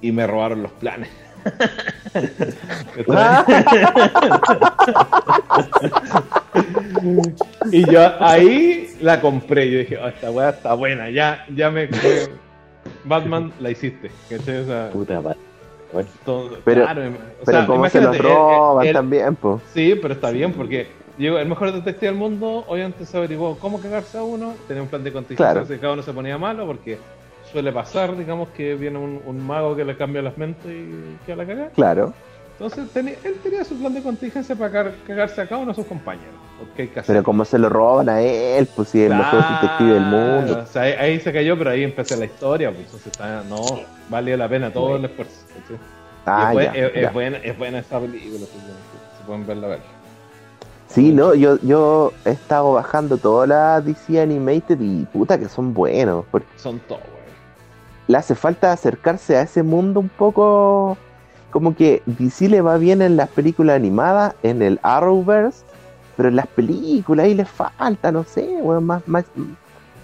Y 0.00 0.12
me 0.12 0.26
robaron 0.26 0.62
los 0.62 0.72
planes. 0.72 1.08
y 7.72 7.90
yo 7.90 8.00
ahí 8.24 8.90
la 9.00 9.20
compré. 9.20 9.70
Yo 9.70 9.78
dije, 9.80 9.98
"Oh, 9.98 10.08
esta 10.08 10.30
weá 10.30 10.50
está 10.50 10.74
buena. 10.74 11.10
Ya, 11.10 11.44
ya 11.54 11.70
me. 11.70 11.88
Batman 13.04 13.52
la 13.60 13.70
hiciste. 13.70 14.10
¿cachai? 14.28 14.58
O 14.58 14.66
sea, 14.66 14.90
Puta 14.92 15.20
madre. 15.20 15.38
Bueno, 15.92 16.08
todo- 16.24 16.58
Pero- 16.64 16.82
claro, 16.82 17.02
o 17.02 17.44
Pero 17.46 17.58
sea, 17.58 17.66
como 17.66 17.88
se 17.88 18.00
los 18.00 18.16
imagínate, 18.16 18.34
roban 18.34 18.82
el- 18.82 18.88
el- 18.88 18.94
también, 18.94 19.36
pues. 19.36 19.62
Sí, 19.72 19.94
pero 20.00 20.14
está 20.14 20.30
bien 20.30 20.52
porque 20.52 20.86
digo, 21.18 21.38
el 21.38 21.48
mejor 21.48 21.72
detective 21.72 22.06
del 22.08 22.16
mundo 22.16 22.64
obviamente 22.68 23.04
se 23.04 23.16
averiguó 23.16 23.58
cómo 23.58 23.80
cagarse 23.80 24.18
a 24.18 24.22
uno, 24.22 24.54
tenía 24.66 24.82
un 24.82 24.88
plan 24.88 25.02
de 25.04 25.12
contingencia 25.12 25.52
Claro. 25.52 25.66
si 25.66 25.78
cada 25.78 25.92
uno 25.94 26.02
se 26.02 26.12
ponía 26.12 26.38
malo 26.38 26.66
porque 26.66 26.98
suele 27.52 27.72
pasar, 27.72 28.16
digamos, 28.16 28.48
que 28.50 28.74
viene 28.74 28.98
un, 28.98 29.20
un 29.24 29.46
mago 29.46 29.74
que 29.76 29.84
le 29.84 29.96
cambia 29.96 30.22
las 30.22 30.36
mentes 30.38 30.70
y 30.70 31.16
queda 31.26 31.36
la 31.36 31.46
cagada. 31.46 31.68
Claro. 31.70 32.12
Entonces 32.52 32.90
tenía- 32.90 33.14
él 33.24 33.34
tenía 33.42 33.64
su 33.64 33.78
plan 33.78 33.94
de 33.94 34.02
contingencia 34.02 34.54
para 34.56 34.70
cagar- 34.72 34.92
cagarse 35.06 35.40
a 35.40 35.46
cada 35.48 35.60
uno 35.60 35.70
de 35.70 35.76
sus 35.76 35.86
compañeros. 35.86 36.34
porque 36.58 36.90
que. 36.90 37.02
Pero 37.02 37.22
como 37.22 37.44
se 37.44 37.56
lo 37.58 37.68
roban 37.68 38.08
a 38.08 38.20
él, 38.20 38.66
pues 38.74 38.88
si 38.88 39.00
es 39.00 39.10
el 39.10 39.16
mejor 39.16 39.40
detective 39.48 39.92
del 39.94 40.02
mundo. 40.02 40.62
O 40.64 40.66
sea, 40.66 40.82
ahí, 40.82 40.92
ahí 40.98 41.20
se 41.20 41.32
cayó, 41.32 41.56
pero 41.56 41.70
ahí 41.70 41.84
empecé 41.84 42.16
la 42.16 42.24
historia. 42.24 42.70
Pues, 42.70 42.82
entonces 42.86 43.06
está, 43.12 43.44
no, 43.48 43.62
vale 44.08 44.36
la 44.36 44.48
pena 44.48 44.72
todo 44.72 44.96
el 44.96 45.04
esfuerzo. 45.04 45.34
Ah, 46.26 46.48
es, 46.48 46.52
buen- 46.54 46.72
ya, 46.72 46.80
es- 46.86 46.94
es 46.96 47.02
ya. 47.02 47.10
buena, 47.10 47.36
es 47.38 47.56
buena 47.56 47.78
esta 47.78 48.00
película, 48.00 48.40
si 48.40 49.24
pueden 49.24 49.46
verla 49.46 49.68
ver. 49.68 49.78
Sí, 50.88 51.12
no, 51.12 51.34
yo, 51.34 51.58
yo 51.60 52.12
he 52.24 52.30
estado 52.30 52.72
bajando 52.72 53.18
todas 53.18 53.48
las 53.48 53.84
DC 53.84 54.20
Animated 54.20 54.80
y 54.80 55.04
puta 55.06 55.38
que 55.38 55.48
son 55.48 55.74
buenos. 55.74 56.24
Porque 56.30 56.46
Son 56.56 56.78
todos, 56.80 57.02
güey. 57.02 57.22
le 58.06 58.16
hace 58.16 58.34
falta 58.34 58.72
acercarse 58.72 59.36
a 59.36 59.42
ese 59.42 59.62
mundo 59.62 60.00
un 60.00 60.08
poco. 60.08 60.96
Como 61.50 61.74
que 61.74 62.02
DC 62.06 62.48
le 62.48 62.60
va 62.60 62.76
bien 62.78 63.00
en 63.02 63.16
las 63.16 63.28
películas 63.30 63.76
animadas, 63.76 64.34
en 64.42 64.60
el 64.62 64.78
Arrowverse, 64.82 65.62
pero 66.16 66.28
en 66.30 66.36
las 66.36 66.46
películas 66.46 67.24
ahí 67.24 67.34
le 67.34 67.44
falta, 67.46 68.12
no 68.12 68.24
sé, 68.24 68.58
weón, 68.60 68.84
más, 68.84 69.06
más, 69.08 69.24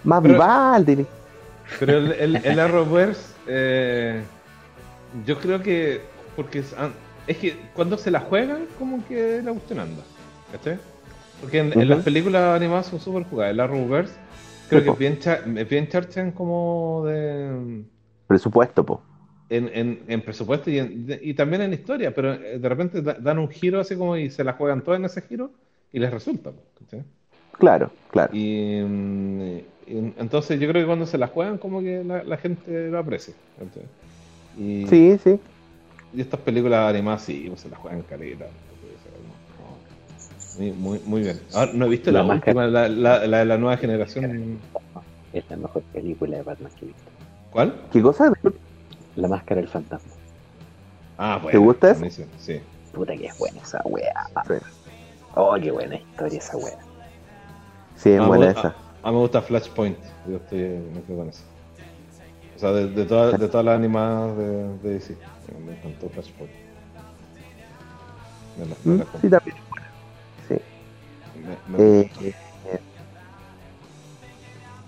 más 0.04 0.22
Pero- 0.22 0.34
Vivaldi. 0.34 1.06
Pero 1.80 1.96
el, 1.98 2.12
el, 2.12 2.36
el 2.44 2.60
Arrowverse, 2.60 3.22
eh, 3.46 4.22
yo 5.26 5.38
creo 5.38 5.62
que. 5.62 6.02
Porque 6.36 6.58
es, 6.60 6.74
es 7.26 7.36
que 7.38 7.56
cuando 7.74 7.96
se 7.96 8.10
la 8.10 8.20
juegan, 8.20 8.66
como 8.78 9.04
que 9.06 9.40
la 9.42 9.52
cuestión 9.52 9.80
anda. 9.80 10.02
¿Cachai? 10.54 10.78
Porque 11.40 11.58
en, 11.58 11.88
las 11.88 12.04
películas 12.04 12.56
animadas 12.56 12.86
son 12.86 13.00
súper 13.00 13.24
jugadas. 13.24 13.52
El 13.52 13.60
Arrowverse, 13.60 14.14
creo 14.68 14.80
Sí, 14.80 14.84
que 14.86 14.92
es 14.92 14.98
bien, 14.98 15.18
cha- 15.18 15.40
es 15.56 15.68
bien 15.68 15.88
charchan 15.88 16.30
como 16.30 17.02
de. 17.06 17.82
Presupuesto, 18.28 18.86
po. 18.86 19.02
En, 19.50 19.68
en, 19.74 19.98
en 20.06 20.22
presupuesto 20.22 20.70
y, 20.70 20.78
en- 20.78 21.06
de- 21.06 21.20
y 21.22 21.34
también 21.34 21.62
en 21.62 21.72
historia, 21.72 22.14
pero 22.14 22.34
eh, 22.34 22.58
de 22.60 22.68
repente 22.68 23.02
da- 23.02 23.14
dan 23.20 23.40
un 23.40 23.48
giro 23.48 23.80
así 23.80 23.96
como 23.96 24.16
y 24.16 24.30
se 24.30 24.44
la 24.44 24.52
juegan 24.52 24.82
todas 24.82 25.00
en 25.00 25.06
ese 25.06 25.22
giro 25.22 25.50
y 25.92 25.98
les 25.98 26.12
resulta. 26.12 26.52
¿cachai? 26.78 27.02
Claro, 27.58 27.90
claro. 28.12 28.34
Y, 28.34 28.80
mm, 28.80 29.42
y 29.86 29.96
entonces 30.18 30.58
yo 30.60 30.68
creo 30.68 30.82
que 30.82 30.86
cuando 30.86 31.04
se 31.04 31.18
la 31.18 31.26
juegan 31.26 31.58
como 31.58 31.80
que 31.80 32.04
la, 32.04 32.22
la 32.22 32.36
gente 32.36 32.88
lo 32.90 32.98
aprecia. 32.98 33.34
¿cachai? 33.58 33.82
Y, 34.56 34.86
Sí, 34.86 35.18
sí. 35.22 35.38
y 36.14 36.20
estas 36.20 36.40
películas 36.40 36.88
animadas 36.88 37.22
sí, 37.22 37.46
pues 37.48 37.60
se 37.60 37.68
las 37.68 37.78
juegan 37.80 38.02
caleta. 38.02 38.46
Muy, 40.58 40.72
muy, 40.72 41.00
muy 41.06 41.20
bien. 41.22 41.40
Ahora, 41.52 41.72
no 41.74 41.86
he 41.86 41.88
visto 41.88 42.10
la, 42.12 42.22
La 42.22 42.34
última, 42.34 42.66
la, 42.66 42.88
la, 42.88 43.26
la 43.26 43.38
de 43.38 43.44
la 43.44 43.58
nueva 43.58 43.76
generación. 43.76 44.58
es 45.32 45.44
la 45.50 45.56
mejor 45.56 45.82
película 45.92 46.36
de 46.36 46.42
Batman 46.42 46.70
que 46.78 46.84
he 46.84 46.88
visto. 46.88 47.10
¿Cuál? 47.50 47.74
¿Qué 47.92 48.02
cosa? 48.02 48.32
La 49.16 49.28
máscara 49.28 49.60
del 49.60 49.68
fantasma. 49.68 50.12
Ah, 51.18 51.38
bueno. 51.42 51.50
¿Te 51.52 51.58
gusta 51.58 51.94
Sí. 52.38 52.60
Puta 52.92 53.16
que 53.16 53.26
es 53.26 53.38
buena 53.38 53.60
esa 53.60 53.80
wea. 53.84 54.12
Sí. 54.46 54.54
Oh, 55.34 55.56
qué 55.60 55.70
buena 55.72 55.96
historia 55.96 56.38
esa 56.38 56.56
wea. 56.56 56.78
Sí, 57.96 58.10
es 58.10 58.20
Ah, 58.20 58.26
buena 58.28 58.50
esa. 58.50 58.68
A, 58.68 58.74
a 59.02 59.10
mí 59.10 59.14
me 59.16 59.20
gusta 59.22 59.42
Flashpoint. 59.42 59.98
Yo 60.28 60.36
estoy 60.36 60.58
me 60.58 61.02
quedo 61.02 61.16
con 61.18 61.28
eso. 61.28 61.42
O 62.54 62.58
sea, 62.58 62.70
de, 62.72 62.88
de, 62.88 63.04
todas- 63.04 63.38
de 63.38 63.48
todas 63.48 63.66
las 63.66 63.76
animadas 63.76 64.38
de, 64.38 64.78
de 64.78 64.90
DC. 64.94 65.16
Me 65.66 65.72
encantó 65.72 66.08
Flashpoint. 66.10 66.52
Me 68.56 68.64
Mm, 68.92 68.98
la 68.98 69.04
Sí, 69.20 69.28
también. 69.28 69.56
Me- 71.68 71.78
me- 71.78 72.00
Eh, 72.00 72.10
eh, 72.22 72.80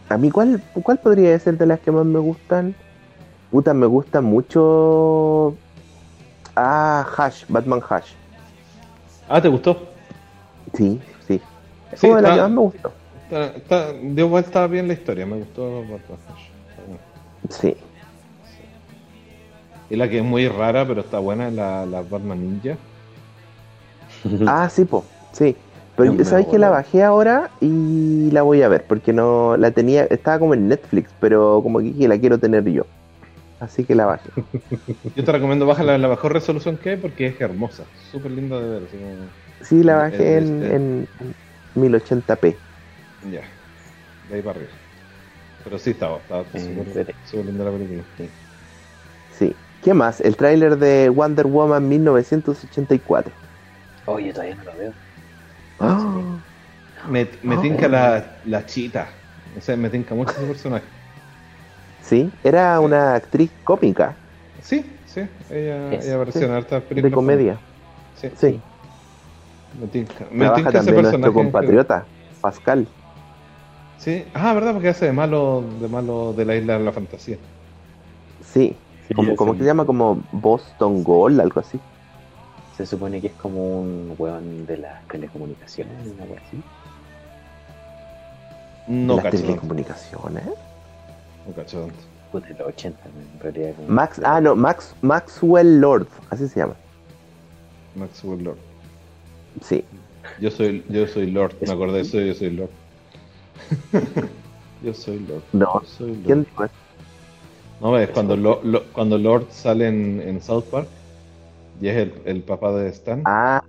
a 0.09 0.17
mí, 0.17 0.31
¿cuál, 0.31 0.63
¿cuál 0.83 0.99
podría 0.99 1.39
ser 1.39 1.59
de 1.59 1.67
las 1.67 1.81
que 1.81 1.91
más 1.91 2.05
me 2.05 2.19
gustan? 2.19 2.75
Puta, 3.51 3.75
me 3.75 3.87
gusta 3.87 4.21
mucho. 4.21 5.57
Ah, 6.55 7.07
Hash, 7.17 7.45
Batman 7.49 7.83
Hash. 7.89 8.13
Ah, 9.29 9.41
¿te 9.41 9.49
gustó? 9.49 9.89
Sí, 10.75 11.01
sí. 11.27 11.41
Es 11.93 12.01
Sí, 12.01 12.07
como 12.07 12.17
de 12.17 12.23
las 12.23 12.31
está- 12.33 12.35
que 12.37 12.43
más 12.43 12.51
me 12.51 12.61
gustó. 12.61 12.93
Está, 13.25 13.47
está- 13.57 13.93
dio 13.93 14.29
vuelta 14.29 14.67
bien 14.69 14.87
la 14.87 14.95
historia, 14.95 15.27
me 15.27 15.37
gustó 15.39 15.81
Batman 15.81 15.99
bueno. 16.87 17.01
Sí. 17.51 17.77
Y 19.91 19.97
la 19.97 20.09
que 20.09 20.19
es 20.19 20.25
muy 20.25 20.49
rara, 20.49 20.87
pero 20.87 21.01
está 21.01 21.19
buena, 21.19 21.49
es 21.49 21.55
la, 21.55 21.85
la 21.87 22.03
Batman 22.03 22.41
Ninja. 22.41 22.77
Ah, 24.47 24.69
sí, 24.69 24.85
po. 24.85 25.05
Sí. 25.33 25.57
Pero 25.97 26.13
No 26.13 26.25
sabéis 26.25 26.49
que 26.49 26.59
la 26.59 26.69
bajé 26.71 27.03
ahora 27.03 27.51
y 27.61 28.31
la 28.31 28.43
voy 28.43 28.63
a 28.63 28.69
ver, 28.69 28.85
porque 28.85 29.13
no 29.13 29.57
la 29.57 29.71
tenía, 29.71 30.05
estaba 30.05 30.39
como 30.39 30.55
en 30.55 30.69
Netflix, 30.69 31.11
pero 31.21 31.61
como 31.63 31.79
que 31.81 32.07
la 32.07 32.19
quiero 32.19 32.39
tener 32.39 32.65
yo. 32.69 32.85
Así 33.61 33.85
que 33.85 33.95
la 33.95 34.05
bajé. 34.05 34.31
Yo 35.17 35.25
te 35.25 35.33
recomiendo 35.33 35.65
bajarla 35.67 35.95
en 35.95 36.03
la 36.03 36.09
mejor 36.09 36.35
resolución 36.35 36.77
que 36.77 36.91
hay 36.91 36.97
porque 36.99 37.29
es 37.29 37.41
hermosa, 37.41 37.87
súper 37.95 38.33
linda 38.33 38.61
de 38.61 38.69
ver. 38.69 38.83
así 38.85 38.99
como- 38.99 39.31
Sí, 39.63 39.83
la 39.83 39.97
bajé 39.97 40.37
en, 40.37 40.43
este- 40.43 40.77
en 40.77 41.09
1080p. 41.75 42.59
Ya, 43.23 43.43
de 44.29 44.37
ahí 44.37 44.43
para 44.43 44.59
arriba. 44.59 44.73
Pero 45.65 45.79
sí 45.79 45.91
estaba, 45.91 46.19
estaba 46.19 46.45
súper 47.25 47.47
linda 47.47 47.65
la 47.65 47.73
película. 47.73 48.05
sí. 48.19 48.31
Sí. 49.39 49.57
¿Qué 49.83 49.95
más? 49.95 50.21
El 50.21 50.37
tráiler 50.37 50.77
de 50.79 51.09
Wonder 51.09 51.47
Woman 51.47 51.89
1984. 51.89 53.33
Oh, 54.07 54.19
yo 54.19 54.33
todavía 54.33 54.55
no 54.57 54.65
lo 54.65 54.77
veo. 54.77 54.95
Ah, 55.79 56.45
Me, 57.05 57.31
me 57.43 57.57
Ah, 57.57 57.59
tinca 57.59 57.89
la, 57.89 58.41
la 58.45 58.67
chita, 58.67 59.15
o 59.55 59.61
sea, 59.61 59.77
me 59.77 59.91
tinca 59.91 60.15
mucho 60.15 60.35
ese 60.35 60.47
personaje. 60.47 60.89
Sí, 62.01 62.33
era 62.43 62.81
una 62.81 63.15
actriz 63.15 63.55
cómica 63.63 64.19
Sí, 64.63 65.03
sí, 65.07 65.21
ella, 65.51 65.99
Es- 65.99 66.05
ella 66.05 66.15
apareció 66.17 66.47
sí, 66.47 66.49
en 66.49 66.55
hartas 66.55 66.85
de 66.95 67.11
películas. 67.11 67.13
comedia. 67.13 67.65
Sí, 68.15 68.31
Sí. 68.35 68.65
me 69.73 69.89
tinca. 69.89 70.29
Me 70.31 70.51
Trabaja 70.51 70.73
tinca 70.73 70.79
ese 70.79 70.93
también 70.93 71.03
nuestro 71.03 71.35
personaje. 71.35 71.35
compatriota, 71.35 72.11
Pascal. 72.41 72.95
Sí, 73.97 74.31
ah, 74.35 74.55
verdad, 74.55 74.73
porque 74.73 74.89
hace 74.89 75.05
de 75.07 75.13
malo, 75.13 75.77
de 75.81 75.89
malo 75.89 76.33
de 76.35 76.45
la 76.47 76.57
isla 76.57 76.79
de 76.79 76.85
la 76.85 76.93
fantasía. 76.93 77.39
Sí. 78.41 78.83
Sí, 79.01 79.15
Como, 79.15 79.37
como 79.37 79.57
que 79.57 79.63
se 79.65 79.67
llama 79.69 79.87
como 79.87 80.27
Boston 80.31 81.03
Gold, 81.05 81.41
algo 81.41 81.61
así. 81.61 81.83
Se 82.77 82.85
supone 82.85 83.21
que 83.21 83.29
es 83.29 83.33
como 83.35 83.81
un 83.81 84.15
weón 84.19 84.67
de 84.67 84.77
las 84.79 85.07
telecomunicaciones, 85.09 85.95
una 86.15 86.25
wea 86.25 86.41
así. 86.47 86.63
No 88.89 89.17
Las 89.17 89.31
telecomunicaciones. 89.31 90.45
no 91.47 91.53
cacho. 91.55 91.89
Puta, 92.31 92.49
de 92.49 92.55
los 92.55 92.69
80, 92.69 92.99
en 93.07 93.41
realidad. 93.41 93.75
como- 93.77 93.89
Max, 93.89 94.21
ah, 94.25 94.41
no, 94.41 94.55
Max, 94.55 94.95
Maxwell 95.01 95.81
Lord, 95.81 96.07
así 96.31 96.49
se 96.49 96.61
llama. 96.61 96.75
Maxwell 97.95 98.45
Lord. 98.45 98.59
Sí. 99.63 99.85
Yo 100.41 100.51
soy, 100.51 100.85
yo 100.89 101.07
soy 101.07 101.31
Lord, 101.31 101.55
me 101.67 101.73
acordé 101.73 101.95
de 101.95 102.01
eso, 102.03 102.21
yo 102.21 102.35
soy 102.35 102.51
Lord. 102.51 102.71
yo 104.83 104.93
soy 104.93 105.21
Lord. 105.21 105.43
No, 105.53 105.81
yo 105.81 105.87
soy 105.87 106.09
Lord. 106.15 106.25
¿quién 106.27 106.45
dijo 106.45 106.65
eso? 106.65 106.75
No, 107.81 107.97
es 107.99 108.11
cuando, 108.11 108.37
Lo- 108.37 108.61
Lo- 108.65 108.85
cuando 108.93 109.17
Lord 109.19 109.47
sale 109.51 109.89
en, 109.89 110.21
en 110.21 110.43
South 110.43 110.65
Park 110.65 110.89
y 111.81 111.89
es 111.89 111.97
el, 111.97 112.13
el 112.25 112.43
papá 112.43 112.73
de 112.75 112.89
Stan. 112.91 113.23
Ah, 113.25 113.61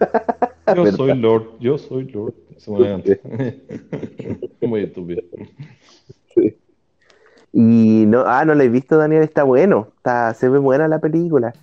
yo 0.74 0.84
verdad. 0.84 0.96
soy 0.96 1.14
Lord, 1.14 1.44
yo 1.60 1.78
soy 1.78 2.04
Lord. 2.12 2.34
Se. 2.58 2.70
Muy 4.62 4.82
estúpido. 4.82 5.22
y 7.52 8.04
no, 8.06 8.24
ah, 8.26 8.44
no 8.44 8.54
la 8.54 8.64
he 8.64 8.68
visto, 8.68 8.96
Daniel, 8.98 9.22
está 9.22 9.44
bueno. 9.44 9.92
Está, 9.96 10.34
se 10.34 10.48
ve 10.48 10.58
buena 10.58 10.88
la 10.88 11.00
película. 11.00 11.54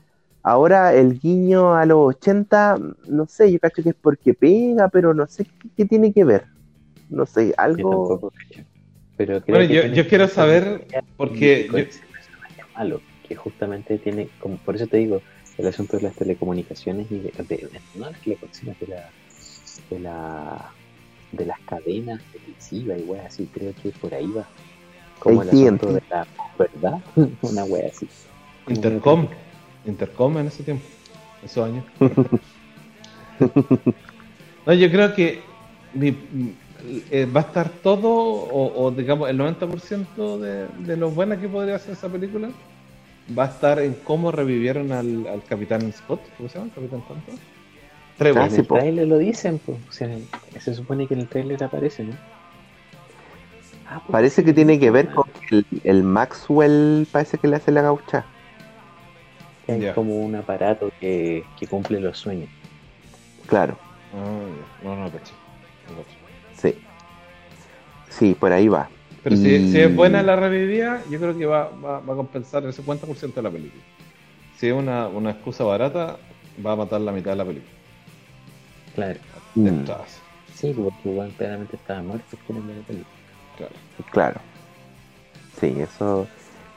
Ahora 0.41 0.93
el 0.93 1.19
guiño 1.19 1.73
a 1.75 1.85
los 1.85 2.15
80, 2.15 2.77
no 3.07 3.25
sé, 3.27 3.51
yo 3.51 3.59
cacho 3.59 3.81
que 3.83 3.89
es 3.89 3.95
porque 3.95 4.33
pega, 4.33 4.89
pero 4.89 5.13
no 5.13 5.25
sé 5.27 5.45
qué, 5.45 5.69
qué 5.77 5.85
tiene 5.85 6.11
que 6.13 6.23
ver. 6.25 6.45
No 7.09 7.25
sé, 7.25 7.47
Yo 7.47 7.53
algo. 7.57 8.19
cacho. 8.19 8.67
Pero 9.15 9.41
creo 9.41 9.57
Bueno, 9.57 9.73
que 9.73 9.89
yo, 9.89 9.95
yo 9.95 10.07
quiero 10.07 10.27
saber, 10.27 10.87
porque 11.15 11.67
yo- 11.71 11.83
malo, 12.75 13.01
que 13.23 13.35
justamente 13.35 13.99
tiene, 13.99 14.29
como, 14.39 14.57
por 14.57 14.75
eso 14.75 14.87
te 14.87 14.97
digo, 14.97 15.21
el 15.57 15.67
asunto 15.67 15.97
de 15.97 16.03
las 16.03 16.15
telecomunicaciones 16.15 17.07
y 17.11 17.19
de, 17.19 17.31
de- 17.31 17.43
de- 17.57 17.81
no 17.95 18.05
de 18.05 18.11
las 18.11 18.21
telecomunicaciones, 18.21 18.79
de 18.79 18.87
la, 18.87 19.09
de 19.89 19.99
la 19.99 20.71
de 21.31 21.45
las 21.47 21.59
cadenas 21.61 22.21
televisivas 22.31 22.99
y 22.99 23.03
weas 23.03 23.25
así, 23.25 23.47
creo 23.51 23.73
que 23.81 23.89
por 23.89 24.13
ahí 24.13 24.27
va. 24.31 24.47
Como 25.19 25.41
el 25.41 25.49
asunto 25.49 25.93
de 25.93 26.03
la 26.09 26.27
verdad, 26.59 26.99
una 27.41 27.63
wea 27.65 27.87
así. 27.87 28.07
Intercom. 28.67 29.27
Intercom 29.85 30.37
en 30.37 30.47
ese 30.47 30.63
tiempo. 30.63 30.83
Esos 31.43 31.65
años. 31.65 31.83
no, 34.65 34.73
yo 34.73 34.89
creo 34.91 35.13
que 35.13 35.41
mi- 35.93 36.15
eh, 37.11 37.25
va 37.25 37.41
a 37.41 37.43
estar 37.43 37.69
todo, 37.69 38.09
o, 38.09 38.83
o 38.85 38.91
digamos 38.91 39.29
el 39.29 39.37
90% 39.37 40.37
de, 40.39 40.67
de 40.85 40.97
lo 40.97 41.09
buena 41.11 41.39
que 41.39 41.47
podría 41.47 41.79
ser 41.79 41.93
esa 41.93 42.09
película, 42.09 42.49
va 43.37 43.45
a 43.45 43.47
estar 43.47 43.79
en 43.79 43.93
cómo 44.03 44.31
revivieron 44.31 44.91
al, 44.91 45.27
al 45.27 45.43
Capitán 45.43 45.91
Scott. 45.93 46.21
¿Cómo 46.37 46.49
se 46.49 46.59
llama? 46.59 46.71
¿Capitán 46.73 47.01
cuánto? 47.07 47.31
Trevor. 48.17 48.41
Ah, 48.43 48.47
En 48.47 48.55
el 48.55 48.67
trailer 48.67 49.07
lo 49.07 49.17
dicen, 49.17 49.59
pues. 49.65 49.77
O 49.89 49.91
sea, 49.91 50.09
se 50.59 50.73
supone 50.73 51.07
que 51.07 51.13
en 51.15 51.21
el 51.21 51.27
trailer 51.27 51.63
aparece, 51.63 52.03
¿no? 52.03 52.13
Ah, 53.87 53.99
pues, 54.05 54.11
Parece 54.11 54.43
que 54.43 54.53
tiene 54.53 54.79
que 54.79 54.91
ver 54.91 55.11
con 55.11 55.25
que 55.49 55.57
el, 55.57 55.65
el 55.83 56.03
Maxwell 56.03 57.07
parece 57.11 57.37
que 57.37 57.47
le 57.47 57.55
hace 57.57 57.71
la 57.71 57.81
gaucha. 57.81 58.25
Ya. 59.67 59.95
como 59.95 60.17
un 60.17 60.35
aparato 60.35 60.91
que, 60.99 61.45
que 61.57 61.67
cumple 61.67 61.99
los 62.01 62.17
sueños. 62.17 62.49
Claro, 63.47 63.77
Ah, 64.13 64.45
ya. 64.83 64.89
no, 64.89 64.95
no, 64.97 65.11
caché. 65.11 65.33
No 65.89 65.95
caché. 66.03 66.17
sí. 66.73 66.79
Sí, 68.09 68.35
por 68.35 68.51
ahí 68.51 68.67
va. 68.67 68.89
Pero 69.23 69.37
si, 69.37 69.71
si 69.71 69.79
es 69.79 69.95
buena 69.95 70.21
la 70.21 70.35
revivida, 70.35 71.01
yo 71.09 71.17
creo 71.19 71.37
que 71.37 71.45
va, 71.45 71.69
va, 71.83 71.99
va 71.99 72.13
a 72.13 72.17
compensar 72.17 72.63
el 72.65 72.73
50% 72.73 73.33
de 73.33 73.41
la 73.41 73.49
película. 73.49 73.81
Si 74.57 74.67
es 74.67 74.73
una, 74.73 75.07
una 75.07 75.31
excusa 75.31 75.63
barata, 75.63 76.17
va 76.65 76.73
a 76.73 76.75
matar 76.75 77.01
la 77.01 77.11
mitad 77.11 77.31
de 77.31 77.37
la 77.37 77.45
película. 77.45 77.71
Claro. 78.95 79.19
De 79.55 79.71
Mm. 79.71 79.85
Sí, 80.53 80.73
porque 80.73 81.09
igual 81.09 81.31
claramente 81.37 81.75
estaba 81.75 82.01
muerto 82.01 82.37
de 82.47 82.53
la 82.53 82.81
película. 82.81 83.05
Claro. 83.57 83.73
Claro. 84.11 84.41
Sí, 85.59 85.75
eso. 85.79 86.27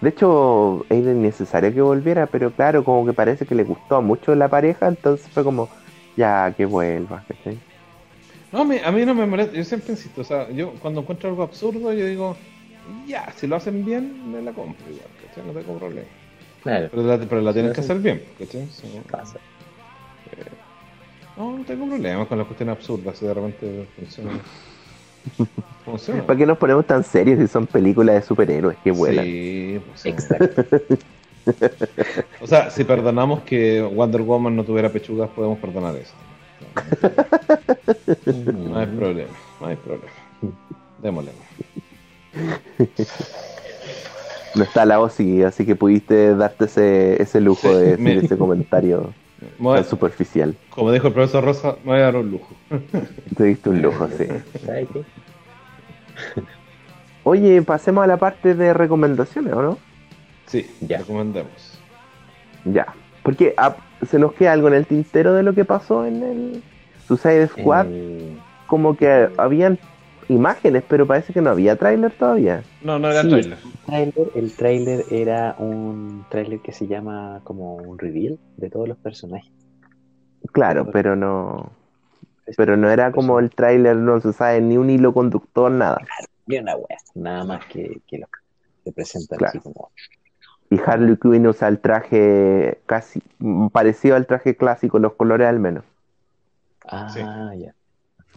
De 0.01 0.11
hecho, 0.11 0.85
era 0.91 1.11
innecesario 1.13 1.73
que 1.73 1.81
volviera, 1.81 2.27
pero 2.27 2.51
claro, 2.53 2.85
como 2.85 3.07
que 3.07 3.13
parece 3.13 3.47
que 3.47 3.55
le 3.55 3.65
gustó 3.65 4.03
mucho 4.03 4.35
la 4.35 4.49
pareja, 4.49 4.89
entonces 4.89 5.29
fue 5.29 5.43
como, 5.43 5.69
ya, 6.17 6.53
que 6.57 6.67
vuelva, 6.67 7.25
¿cachai? 7.29 7.59
No, 8.53 8.61
a 8.61 8.65
mí, 8.65 8.77
a 8.83 8.93
mí 8.93 9.05
no 9.05 9.15
me 9.15 9.27
molesta, 9.27 9.55
yo 9.55 9.65
siempre 9.65 9.93
insisto, 9.93 10.21
o 10.21 10.25
sea, 10.25 10.51
yo 10.51 10.73
cuando 10.81 11.01
encuentro 11.01 11.29
algo 11.29 11.43
absurdo, 11.43 11.93
yo 11.93 12.07
digo, 12.07 12.37
ya, 13.07 13.33
si 13.37 13.47
lo 13.47 13.57
hacen 13.57 13.85
bien, 13.85 14.31
me 14.31 14.41
la 14.41 14.53
compro 14.53 14.89
igual, 14.89 15.09
¿cachai? 15.21 15.45
No 15.45 15.53
tengo 15.53 15.79
problema. 15.79 16.07
Claro, 16.63 16.89
Pero 16.91 17.03
la, 17.03 17.19
pero 17.19 17.41
la 17.41 17.53
tienen 17.53 17.73
Sí, 17.73 17.81
que 17.81 17.81
hacer 17.85 17.99
bien, 18.01 18.23
¿cachai? 18.39 18.69
Si 18.71 18.87
no- 18.87 19.03
pasa. 19.11 19.41
No, 21.37 21.53
no 21.59 21.65
tengo 21.65 21.87
problema 21.87 22.27
con 22.27 22.39
las 22.39 22.47
cuestiones 22.47 22.77
absurdas, 22.77 23.19
si 23.19 23.27
de 23.27 23.35
repente 23.35 23.87
funciona. 23.97 24.33
Funciona. 25.85 26.27
¿Para 26.27 26.39
qué 26.39 26.47
nos 26.47 26.59
ponemos 26.59 26.87
tan 26.87 27.05
serios 27.05 27.39
si 27.39 27.47
son 27.47 27.67
películas 27.67 28.17
de 28.17 28.23
superhéroes 28.23 28.79
que 28.79 28.91
vuelan? 28.91 29.25
Sí, 29.25 29.81
pues 29.87 30.01
sí. 30.01 30.09
Exacto. 30.09 30.65
O 32.41 32.47
sea, 32.47 32.71
si 32.71 32.85
perdonamos 32.85 33.43
que 33.43 33.83
Wonder 33.83 34.23
Woman 34.23 34.57
no 34.57 34.65
tuviera 34.65 34.93
pechugas, 34.93 35.29
podemos 35.31 35.59
perdonar 35.59 35.97
eso. 35.97 36.15
No 38.27 38.79
hay 38.79 38.87
problema, 38.87 39.33
no 39.61 39.67
hay 39.67 39.77
problema. 39.77 40.13
Démosle. 41.03 41.33
No 44.55 44.65
está 44.65 44.87
la 44.87 45.01
Ozzy, 45.01 45.43
así 45.43 45.67
que 45.67 45.77
pudiste 45.77 46.35
darte 46.35 46.65
ese, 46.65 47.23
ese 47.23 47.41
lujo 47.41 47.63
Sí, 47.63 47.69
de 47.77 47.85
decir 47.97 48.03
me- 48.05 48.19
ese 48.19 48.39
comentario 48.39 49.15
a- 49.61 49.75
tan 49.75 49.85
superficial. 49.85 50.57
como 50.71 50.93
dijo 50.93 51.09
el 51.09 51.13
profesor 51.15 51.45
Rosa, 51.45 51.77
me 51.85 51.93
voy 51.93 51.99
a 52.01 52.03
dar 52.05 52.17
un 52.17 52.31
lujo. 52.31 52.57
Te 53.37 53.45
diste 53.45 53.71
un 53.71 53.83
lujo, 53.83 54.09
sí. 54.09 54.27
Oye, 57.25 57.61
pasemos 57.63 58.05
a 58.05 58.07
la 58.07 58.17
parte 58.17 58.55
de 58.55 58.73
recomendaciones, 58.73 59.53
¿o 59.53 59.63
no? 59.63 59.79
Sí, 60.47 60.65
Ya. 60.83 60.99
recomendemos. 60.99 61.83
Ya. 62.65 62.87
Porque 63.27 63.55
ah, 63.57 63.75
se 64.09 64.21
nos 64.21 64.33
queda 64.35 64.53
algo 64.53 64.69
en 64.69 64.75
el 64.75 64.87
tintero 64.87 65.35
de 65.35 65.43
lo 65.43 65.53
que 65.53 65.65
pasó 65.65 66.07
en 66.07 66.23
el 66.23 66.63
Suicide 67.09 67.49
Squad. 67.49 67.87
El- 67.87 68.39
Como 68.69 68.97
que 68.97 69.29
habían 69.37 69.81
imágenes, 70.29 70.85
pero 70.89 71.07
parece 71.09 71.33
que 71.33 71.41
no 71.41 71.51
había 71.51 71.75
tráiler 71.75 72.13
todavía. 72.13 72.63
No, 72.83 73.01
no 73.01 73.11
era 73.11 73.23
Sí. 73.23 73.29
trailer. 73.31 73.59
tráiler, 73.85 74.29
el 74.37 74.53
tráiler 74.57 75.05
era 75.11 75.57
un 75.59 76.25
tráiler 76.31 76.61
que 76.61 76.71
se 76.71 76.87
llama 76.87 77.41
como 77.43 77.75
un 77.75 77.99
reveal 77.99 78.39
de 78.59 78.71
todos 78.71 78.87
los 78.87 78.97
personajes. 78.99 79.51
Claro, 80.53 80.89
pero 80.93 81.17
no. 81.17 81.71
Pero 82.57 82.77
no 82.77 82.89
era 82.91 83.11
como 83.11 83.41
el 83.41 83.51
tráiler, 83.51 83.97
no 83.97 84.21
se 84.21 84.33
sabe 84.33 84.61
ni 84.61 84.77
un 84.77 84.89
hilo 84.89 85.13
conductor, 85.13 85.69
nada. 85.69 86.01
Ni 86.47 86.59
una 86.59 86.77
wea, 86.77 86.99
nada 87.17 87.43
más 87.45 87.67
que, 87.67 88.01
que 88.07 88.19
los 88.19 88.31
se 88.85 88.93
presentan 88.93 89.39
Claro. 89.39 89.51
así 89.51 89.59
como 89.59 89.91
Y 90.71 90.81
Harley 90.85 91.17
Quinn 91.17 91.47
usa 91.47 91.69
el 91.69 91.79
traje 91.79 92.81
casi 92.87 93.23
parecido 93.73 94.17
al 94.17 94.27
traje 94.27 94.57
clásico, 94.57 94.99
los 94.99 95.13
colores 95.15 95.47
al 95.49 95.61
menos. 95.61 95.85
ah 96.89 97.09
Sí. 97.13 97.21
ya. 97.21 97.75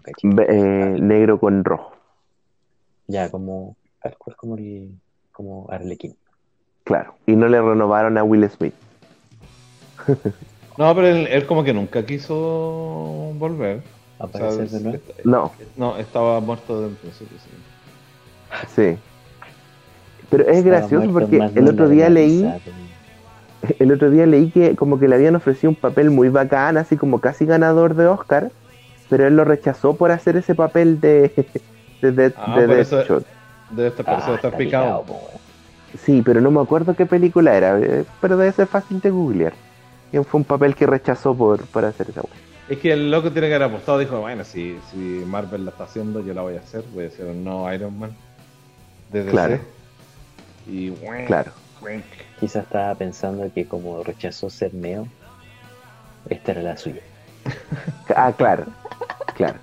Caché. 0.04 0.28
Ve- 0.28 0.48
eh, 0.50 0.98
negro 1.02 1.40
con 1.40 1.64
rojo. 1.64 1.94
Ya 3.08 3.30
como 3.32 3.76
como 4.38 4.58
el 4.58 4.92
como 5.32 5.68
Arlequín. 5.72 6.16
Claro. 6.84 7.16
Y 7.26 7.36
no 7.36 7.48
le 7.48 7.62
renovaron 7.62 8.18
a 8.18 8.24
Will 8.24 8.48
Smith. 8.50 8.74
No, 10.78 10.96
pero 10.96 11.08
él, 11.08 11.28
él 11.28 11.46
como 11.46 11.64
que 11.64 11.74
nunca 11.74 12.06
quiso 12.06 12.36
volver. 13.36 13.82
O 14.18 14.28
sea, 14.30 14.48
Aparecer 14.48 14.70
de 14.70 14.80
nuevo. 14.82 15.00
No, 15.24 15.52
no, 15.76 15.98
estaba 15.98 16.40
muerto 16.40 16.82
desde 16.82 16.92
el 16.94 16.98
principio. 16.98 17.38
sí. 17.40 17.48
sí. 18.96 18.98
Pero 20.30 20.44
es 20.48 20.58
Estaba 20.58 20.78
gracioso 20.78 21.12
porque 21.12 21.38
el 21.38 21.66
de 21.66 21.72
otro 21.72 21.90
día 21.90 22.10
leí, 22.10 22.44
el 23.80 23.92
otro 23.92 24.10
día 24.10 24.26
leí 24.26 24.50
que 24.50 24.76
como 24.76 25.00
que 25.00 25.08
le 25.08 25.16
habían 25.16 25.36
ofrecido 25.36 25.70
un 25.72 25.76
papel 25.76 26.10
muy 26.10 26.30
bacán, 26.30 26.78
así 26.78 26.98
como 26.98 27.20
casi 27.20 27.46
ganador 27.46 27.96
de 27.96 28.08
Oscar, 28.08 28.52
pero 29.10 29.28
él 29.28 29.36
lo 29.36 29.44
rechazó 29.44 29.96
por 29.96 30.12
hacer 30.12 30.38
ese 30.38 30.56
papel 30.56 31.00
de 31.02 31.34
de, 32.02 32.12
Death- 32.14 32.36
Ah, 32.38 32.60
de 32.60 32.68
Deathshot. 32.68 33.26
Por 33.68 33.80
eso 33.84 34.06
Ah, 34.06 34.36
está 34.36 34.56
picado. 34.56 35.04
Sí, 35.96 36.22
pero 36.24 36.40
no 36.40 36.52
me 36.52 36.62
acuerdo 36.62 36.96
qué 36.96 37.06
película 37.06 37.56
era, 37.58 37.80
eh, 37.80 38.06
pero 38.22 38.38
debe 38.38 38.52
ser 38.52 38.68
fácil 38.68 39.00
de 39.00 39.10
googlear. 39.10 39.54
Y 40.12 40.18
fue 40.20 40.40
un 40.40 40.46
papel 40.46 40.76
que 40.76 40.86
rechazó 40.86 41.36
por, 41.36 41.60
por 41.68 41.86
hacer 41.86 42.08
esa 42.10 42.22
wea. 42.22 42.50
Es 42.70 42.78
que 42.78 42.94
el 42.94 43.10
loco 43.10 43.32
tiene 43.32 43.48
que 43.48 43.56
haber 43.56 43.70
apostado. 43.70 43.98
Dijo, 43.98 44.20
bueno, 44.20 44.44
si, 44.44 44.76
si 44.92 44.98
Marvel 44.98 45.66
la 45.66 45.72
está 45.72 45.86
haciendo, 45.86 46.22
yo 46.22 46.34
la 46.34 46.44
voy 46.44 46.56
a 46.56 46.60
hacer. 46.60 46.84
Voy 46.94 47.06
a 47.06 47.08
hacer 47.08 47.26
un 47.26 47.44
nuevo 47.44 47.72
Iron 47.74 47.98
Man. 47.98 48.12
Desde 49.12 49.32
Claro. 49.32 49.79
Y 50.68 50.90
bueno, 50.90 51.28
Claro. 51.28 51.52
Quizás 52.40 52.64
estaba 52.64 52.94
pensando 52.96 53.50
que 53.54 53.66
como 53.66 54.04
rechazó 54.04 54.50
ser 54.50 54.74
Neo, 54.74 55.08
esta 56.30 56.52
era 56.52 56.62
la 56.62 56.78
suya. 56.78 57.02
Ah, 58.16 58.34
claro, 58.36 58.66
claro. 59.36 59.60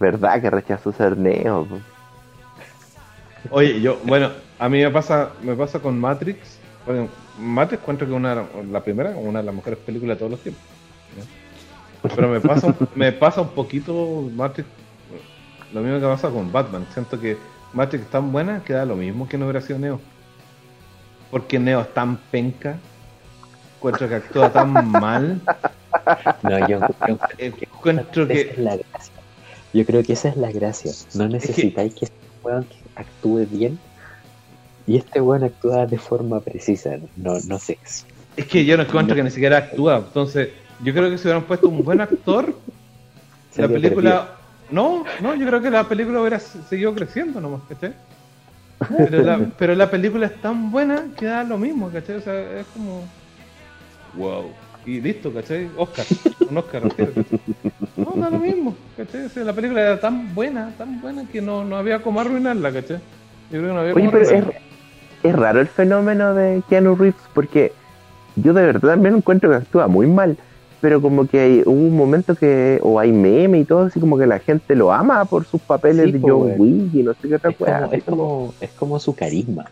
¿Verdad 0.00 0.40
que 0.40 0.50
rechazó 0.50 0.90
ser 0.92 1.16
Neo? 1.16 1.66
Oye, 3.50 3.80
yo, 3.80 3.98
bueno, 4.04 4.30
a 4.58 4.68
mí 4.68 4.82
me 4.82 4.90
pasa, 4.90 5.30
me 5.42 5.54
pasa 5.54 5.78
con 5.78 5.98
Matrix. 5.98 6.58
Bueno, 6.86 7.08
Matrix 7.38 7.82
encuentro 7.82 8.06
que 8.06 8.12
una, 8.14 8.46
la 8.70 8.82
primera, 8.82 9.10
una 9.10 9.40
de 9.40 9.44
las 9.44 9.54
mejores 9.54 9.78
películas 9.80 10.16
de 10.16 10.18
todos 10.18 10.30
los 10.32 10.40
tiempos. 10.40 10.64
Pero 12.14 12.28
me 12.28 12.40
pasa, 12.40 12.74
me 12.94 13.12
pasa 13.12 13.40
un 13.42 13.48
poquito 13.48 14.30
Matrix, 14.34 14.68
lo 15.72 15.80
mismo 15.82 16.00
que 16.00 16.06
pasa 16.06 16.30
con 16.30 16.50
Batman. 16.50 16.86
Siento 16.92 17.20
que 17.20 17.36
Matrix 17.72 18.04
es 18.04 18.10
tan 18.10 18.32
buena 18.32 18.62
que 18.64 18.72
da 18.72 18.84
lo 18.84 18.96
mismo 18.96 19.28
que 19.28 19.38
no 19.38 19.46
hubiera 19.46 19.60
sido 19.60 19.78
Neo. 19.78 20.00
Porque 21.30 21.58
Neo 21.58 21.80
es 21.82 21.92
tan 21.92 22.16
penca, 22.16 22.76
encuentro 23.76 24.08
que 24.08 24.14
actúa 24.16 24.50
tan 24.50 24.72
mal, 24.90 25.40
No, 26.42 26.68
yo, 26.68 26.80
encuentro 27.38 28.24
esa 28.24 28.32
que 28.32 28.40
es 28.40 28.58
la 28.58 28.76
gracia. 28.76 29.12
Yo 29.72 29.84
creo 29.84 30.02
que 30.02 30.12
esa 30.14 30.28
es 30.28 30.36
la 30.36 30.50
gracia. 30.50 30.92
No 31.14 31.28
necesitáis 31.28 31.94
que 31.94 32.06
este 32.06 32.16
weón 32.42 32.66
actúe 32.96 33.46
bien. 33.50 33.78
Y 34.86 34.96
este 34.96 35.20
weón 35.20 35.44
actúa 35.44 35.86
de 35.86 35.98
forma 35.98 36.40
precisa, 36.40 36.96
no, 37.16 37.38
no 37.46 37.58
sé. 37.58 37.78
Es 38.36 38.46
que 38.46 38.64
yo 38.64 38.76
no 38.76 38.84
encuentro 38.84 39.14
que 39.14 39.22
ni 39.22 39.30
siquiera 39.30 39.58
actúa. 39.58 39.98
Entonces, 39.98 40.48
yo 40.82 40.94
creo 40.94 41.10
que 41.10 41.18
si 41.18 41.24
hubieran 41.24 41.42
puesto 41.42 41.68
un 41.68 41.84
buen 41.84 42.00
actor, 42.00 42.54
la 43.56 43.68
película. 43.68 44.37
No, 44.70 45.04
no, 45.22 45.34
yo 45.34 45.46
creo 45.46 45.60
que 45.62 45.70
la 45.70 45.84
película 45.84 46.20
hubiera 46.20 46.38
se- 46.38 46.62
seguido 46.62 46.94
creciendo 46.94 47.40
nomás, 47.40 47.60
¿cachai? 47.68 47.94
Pero 48.96 49.22
la, 49.22 49.38
pero 49.58 49.74
la 49.74 49.90
película 49.90 50.26
es 50.26 50.40
tan 50.40 50.70
buena 50.70 51.04
que 51.18 51.26
da 51.26 51.44
lo 51.44 51.58
mismo, 51.58 51.90
¿cachai? 51.90 52.16
O 52.16 52.20
sea, 52.20 52.60
es 52.60 52.66
como. 52.74 53.02
Wow. 54.14 54.50
Y 54.86 55.00
listo, 55.00 55.32
¿cachai? 55.32 55.68
Oscar. 55.76 56.06
Un 56.50 56.58
Oscar. 56.58 56.82
¿cachai? 56.82 57.08
No, 57.96 58.12
da 58.16 58.30
lo 58.30 58.38
mismo, 58.38 58.76
¿cachai? 58.96 59.24
O 59.24 59.28
sea, 59.28 59.44
la 59.44 59.52
película 59.52 59.80
era 59.82 60.00
tan 60.00 60.34
buena, 60.34 60.70
tan 60.78 61.00
buena 61.00 61.24
que 61.30 61.40
no, 61.40 61.64
no 61.64 61.76
había 61.76 62.00
como 62.00 62.20
arruinarla, 62.20 62.72
¿cachai? 62.72 62.98
Yo 63.50 63.58
creo 63.58 63.62
que 63.68 63.74
no 63.74 63.80
había 63.80 63.94
Oye, 63.94 64.06
como 64.06 64.10
pero 64.12 64.24
es, 64.24 64.44
es 65.22 65.34
raro 65.34 65.60
el 65.60 65.66
fenómeno 65.68 66.34
de 66.34 66.62
Keanu 66.68 66.94
Reeves 66.94 67.20
porque 67.34 67.72
yo 68.36 68.52
de 68.52 68.66
verdad 68.66 68.90
también 68.90 69.16
encuentro 69.16 69.50
que 69.50 69.56
actúa 69.56 69.88
muy 69.88 70.06
mal. 70.06 70.36
Pero 70.80 71.00
como 71.02 71.26
que 71.26 71.40
hay, 71.40 71.62
hubo 71.66 71.72
un 71.72 71.96
momento 71.96 72.34
que, 72.34 72.78
o 72.82 72.98
hay 73.00 73.12
meme 73.12 73.58
y 73.60 73.64
todo, 73.64 73.80
así 73.86 73.98
como 74.00 74.16
que 74.18 74.26
la 74.26 74.38
gente 74.38 74.74
lo 74.76 74.92
ama 74.92 75.24
por 75.24 75.44
sus 75.44 75.60
papeles 75.62 76.06
Sí, 76.06 76.12
de 76.12 76.20
John. 76.20 76.54
Wick 76.56 76.94
y 76.94 77.02
no 77.02 77.12
sé 77.14 77.28
qué 77.28 77.34
otra 77.36 77.50
Es 77.50 77.60
así 77.62 77.96
es, 77.96 78.04
como, 78.04 78.54
es 78.60 78.70
como 78.72 78.98
su 78.98 79.14
carisma. 79.14 79.64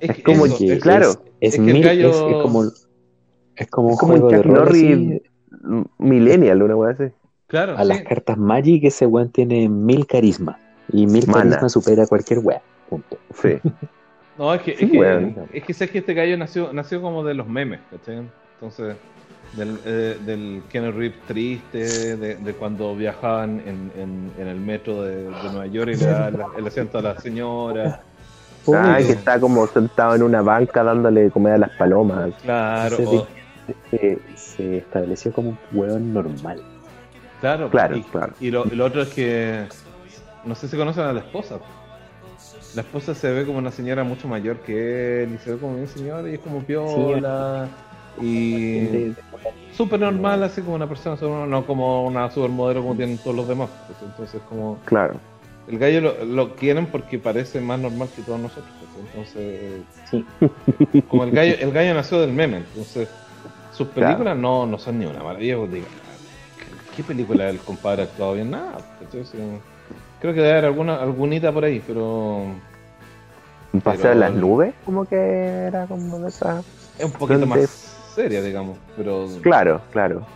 Es, 0.00 0.10
es 0.10 0.22
como 0.22 0.46
eso, 0.46 0.58
que- 0.58 0.72
es- 0.74 0.82
claro. 0.82 1.10
Es, 1.10 1.18
es 1.40 1.54
Es 1.54 1.60
mil- 1.60 1.82
gallo- 1.84 2.10
es, 2.10 2.16
es 2.16 2.20
como, 2.22 2.36
es 2.36 2.42
como 2.42 2.58
un 2.58 2.72
Es 3.56 3.66
como 3.68 3.88
un 3.88 3.96
juego 3.96 4.28
de 4.28 4.36
Chuck 4.36 4.46
rol 4.46 4.54
Norris 4.54 4.84
así, 4.84 5.22
Millennial, 5.98 6.62
una 6.62 6.76
weá 6.76 6.90
así. 6.92 7.04
claro, 7.46 7.76
A 7.76 7.84
las 7.84 7.98
sí. 7.98 8.04
cartas 8.04 8.36
Magic 8.38 8.84
ese 8.84 9.06
weón 9.06 9.30
tiene 9.30 9.68
mil 9.68 10.06
carisma. 10.06 10.58
Y 10.92 11.06
mil 11.06 11.26
Mana. 11.26 11.50
carisma 11.50 11.68
supera 11.68 12.06
cualquier 12.06 12.40
weá. 12.40 12.60
Punto. 12.88 13.18
Sí. 13.34 13.54
No, 14.38 14.52
es 14.52 14.60
que, 14.60 14.76
Sí, 14.76 14.84
es, 14.84 14.90
que 14.90 15.34
es 15.54 15.64
que 15.64 15.72
sé 15.72 15.88
que 15.88 15.96
este 16.00 16.12
gallo 16.12 16.36
nació, 16.36 16.70
nació 16.70 17.00
como 17.00 17.24
de 17.24 17.32
los 17.32 17.48
memes, 17.48 17.80
¿cachai? 17.90 18.20
Entonces, 18.56 18.94
del, 19.52 19.78
eh, 19.84 20.18
del 20.24 20.62
Reeves 20.72 21.18
triste, 21.26 22.16
de, 22.16 22.34
de 22.36 22.52
cuando 22.54 22.94
viajaban 22.94 23.60
en, 23.66 23.90
en, 23.96 24.30
en 24.38 24.48
el 24.48 24.58
metro 24.60 25.02
de, 25.02 25.24
de 25.24 25.50
Nueva 25.50 25.66
York 25.66 25.90
y 25.94 25.96
le 25.96 26.06
da 26.06 26.30
la- 26.30 26.46
el 26.56 26.66
asiento 26.66 26.98
a 26.98 27.02
la 27.02 27.20
señora. 27.20 28.00
Ah, 28.68 28.96
Obvio. 28.96 29.06
que 29.06 29.12
está 29.12 29.38
como 29.38 29.66
sentado 29.68 30.16
en 30.16 30.22
una 30.24 30.42
banca 30.42 30.82
dándole 30.82 31.22
de 31.24 31.30
comer 31.30 31.52
a 31.54 31.58
las 31.58 31.70
palomas. 31.70 32.30
Claro, 32.42 32.96
o- 33.06 33.26
Se, 33.90 34.18
se 34.36 34.76
estableció 34.78 35.32
como 35.32 35.50
un 35.50 35.58
weón 35.72 36.12
normal. 36.14 36.60
claro, 37.40 37.70
Claro, 37.70 37.96
y, 37.96 38.02
claro. 38.02 38.32
y 38.40 38.50
lo, 38.50 38.64
y 38.66 38.76
lo 38.76 38.84
otro 38.84 39.02
es 39.02 39.08
que 39.08 39.66
no 40.44 40.54
sé 40.54 40.68
si 40.68 40.76
conocen 40.76 41.04
a 41.04 41.12
la 41.12 41.20
esposa. 41.20 41.58
La 42.74 42.82
esposa 42.82 43.14
se 43.14 43.30
ve 43.32 43.44
como 43.46 43.58
una 43.58 43.70
señora 43.70 44.04
mucho 44.04 44.28
mayor 44.28 44.58
que 44.58 45.22
él 45.24 45.34
y 45.34 45.38
se 45.38 45.52
ve 45.52 45.58
como 45.58 45.76
bien 45.76 45.88
señora 45.88 46.28
y 46.28 46.34
es 46.34 46.40
como 46.40 46.60
piola 46.60 47.68
y 48.20 48.80
De- 48.80 48.90
de- 49.10 49.14
súper 49.76 50.00
normal, 50.00 50.42
así 50.42 50.62
como 50.62 50.74
una 50.76 50.88
persona, 50.88 51.46
no 51.46 51.66
como 51.66 52.04
una 52.06 52.30
supermodelo 52.30 52.82
como 52.82 52.94
tienen 52.94 53.18
todos 53.18 53.36
los 53.36 53.48
demás. 53.48 53.68
pues, 53.86 53.98
Entonces, 54.02 54.40
como 54.48 54.78
Claro. 54.84 55.14
el 55.68 55.78
gallo 55.78 56.00
lo, 56.00 56.24
lo 56.24 56.54
quieren 56.56 56.86
porque 56.86 57.18
parece 57.18 57.60
más 57.60 57.78
normal 57.78 58.08
que 58.14 58.22
todos 58.22 58.40
nosotros. 58.40 58.66
pues, 58.94 59.06
Entonces, 59.08 59.82
Sí. 60.10 60.24
como 61.08 61.24
el 61.24 61.30
gallo, 61.32 61.54
el 61.58 61.72
gallo 61.72 61.94
nació 61.94 62.20
del 62.20 62.32
meme, 62.32 62.58
entonces 62.58 63.08
sus 63.72 63.88
Claro. 63.88 64.06
películas 64.08 64.36
no, 64.38 64.66
no 64.66 64.78
son 64.78 64.98
ni 64.98 65.04
una 65.06 65.22
maravilla. 65.22 65.58
Pues, 65.58 65.72
diga, 65.72 65.86
¿qué, 66.96 67.02
película 67.02 67.50
el 67.50 67.58
compadre 67.60 68.02
ha 68.02 68.04
actuado 68.06 68.34
bien? 68.34 68.50
Nada. 68.50 68.78
Entonces, 69.00 69.34
eh, 69.38 69.58
creo 70.20 70.32
que 70.32 70.40
debe 70.40 70.52
haber 70.52 70.64
alguna, 70.66 70.96
algunita 70.96 71.52
por 71.52 71.64
ahí, 71.64 71.82
pero 71.86 72.44
Un 73.72 73.80
paseo 73.82 74.12
en 74.12 74.20
las 74.20 74.32
nubes, 74.32 74.74
como 74.86 75.04
que 75.04 75.16
era 75.16 75.86
como 75.86 76.18
de 76.20 76.28
esa. 76.30 76.62
es 76.98 77.04
un 77.04 77.12
poquito 77.12 77.46
más 77.46 77.58
seria, 78.16 78.42
digamos. 78.42 78.76
Pero, 78.96 79.28
Claro, 79.42 79.80
claro. 79.92 80.26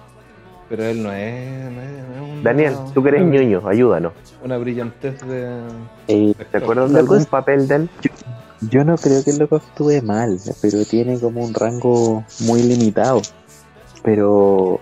pero 0.69 0.85
él 0.85 1.03
no 1.03 1.13
es. 1.13 1.71
No 1.73 1.81
es, 1.81 1.91
no 1.91 2.15
es 2.27 2.33
una- 2.33 2.43
Daniel, 2.43 2.75
tú 2.95 3.03
que 3.03 3.09
eres 3.09 3.23
una- 3.23 3.31
ñoño, 3.37 3.67
ayúdanos. 3.69 4.13
Una 4.45 4.57
brillantez 4.59 5.21
de. 5.27 5.51
Eh, 6.07 6.35
¿Te 6.51 6.59
acuerdas 6.59 6.93
de 6.93 7.01
algún 7.01 7.25
papel 7.25 7.67
de 7.67 7.75
él? 7.75 7.91
yo 8.71 8.85
no 8.85 8.97
creo 8.97 9.25
que 9.25 9.31
el 9.31 9.39
loco 9.39 9.57
actúe 9.57 10.03
mal, 10.03 10.39
pero 10.63 10.85
tiene 10.85 11.19
como 11.19 11.43
un 11.45 11.55
rango 11.55 12.25
muy 12.41 12.63
limitado. 12.63 13.21
Pero 14.03 14.81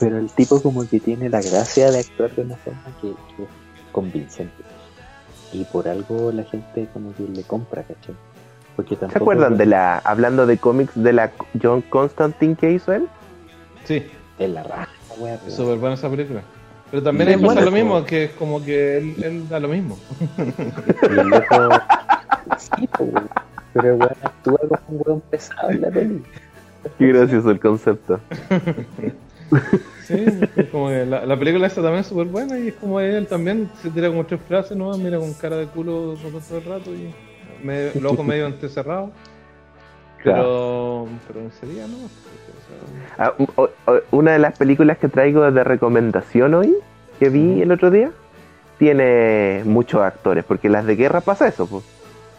pero 0.00 0.18
el 0.18 0.30
tipo 0.30 0.60
como 0.62 0.86
que 0.88 1.00
tiene 1.00 1.28
la 1.28 1.40
gracia 1.40 1.90
de 1.90 2.00
actuar 2.00 2.34
de 2.34 2.42
una 2.42 2.56
forma 2.56 2.82
que, 3.00 3.08
que 3.36 3.42
es 3.44 3.48
convincente. 3.92 4.62
Y 5.52 5.64
por 5.64 5.88
algo 5.88 6.32
la 6.32 6.42
gente 6.44 6.88
como 6.92 7.14
que 7.14 7.22
le 7.22 7.42
compra, 7.44 7.82
¿cachai? 7.82 8.14
Porque 8.76 8.94
¿Se 8.96 9.06
acuerdan 9.06 9.56
de 9.56 9.66
la, 9.66 9.98
hablando 9.98 10.46
de 10.46 10.58
cómics, 10.58 10.92
de 10.94 11.12
la 11.14 11.32
John 11.62 11.80
Constantine 11.82 12.54
que 12.56 12.72
hizo 12.72 12.92
él? 12.92 13.08
Sí, 13.84 14.04
de 14.38 14.48
la 14.48 14.62
raja, 14.62 14.88
pero- 15.18 15.50
súper 15.50 15.78
buena 15.78 15.94
esa 15.94 16.10
película. 16.10 16.42
Pero 16.90 17.02
también 17.02 17.30
le 17.30 17.38
pasa 17.38 17.62
lo 17.62 17.70
mismo, 17.70 17.94
como- 17.94 18.04
que 18.06 18.24
es 18.24 18.30
como 18.32 18.62
que 18.62 18.98
él, 18.98 19.16
él 19.24 19.48
da 19.48 19.58
lo 19.58 19.68
mismo. 19.68 19.98
Y 20.36 21.18
el 21.18 21.26
loco. 21.28 21.46
sí, 22.58 22.88
weón. 22.98 23.28
pero 23.72 23.96
weón 23.96 24.10
actúa 24.22 24.58
como 24.58 24.80
un 24.98 25.02
weón 25.06 25.20
pesado 25.22 25.70
en 25.70 25.80
la 25.80 25.90
peli. 25.90 26.22
Qué 26.98 27.08
gracioso 27.08 27.50
el 27.50 27.58
concepto. 27.58 28.20
Sí, 30.06 30.24
es 30.56 30.66
como 30.70 30.88
que 30.88 31.04
la, 31.04 31.26
la 31.26 31.36
película 31.36 31.66
esta 31.66 31.82
también 31.82 32.00
es 32.02 32.06
súper 32.06 32.26
buena 32.26 32.58
y 32.58 32.68
es 32.68 32.74
como 32.74 33.00
él 33.00 33.26
también 33.26 33.68
se 33.82 33.90
tira 33.90 34.08
como 34.08 34.24
tres 34.24 34.40
frases, 34.46 34.76
¿no? 34.76 34.96
Mira 34.98 35.18
con 35.18 35.32
cara 35.34 35.56
de 35.56 35.66
culo 35.66 36.14
todo 36.16 36.58
el 36.58 36.64
rato 36.64 36.90
y 36.94 37.12
me, 37.66 38.00
los 38.00 38.12
ojos 38.12 38.24
medio 38.24 38.46
entrecerrados. 38.46 39.10
Pero, 40.22 41.06
pero 41.28 41.40
en 41.40 41.52
serio, 41.52 41.86
¿no? 41.86 42.08
Ah, 43.18 43.32
una 44.10 44.32
de 44.32 44.38
las 44.38 44.58
películas 44.58 44.98
que 44.98 45.08
traigo 45.08 45.50
de 45.50 45.64
recomendación 45.64 46.54
hoy, 46.54 46.74
que 47.18 47.28
vi 47.28 47.62
el 47.62 47.70
otro 47.70 47.90
día, 47.90 48.10
tiene 48.78 49.62
muchos 49.64 50.02
actores, 50.02 50.44
porque 50.44 50.68
las 50.68 50.84
de 50.84 50.96
guerra 50.96 51.20
pasa 51.20 51.48
eso, 51.48 51.66
pues. 51.66 51.84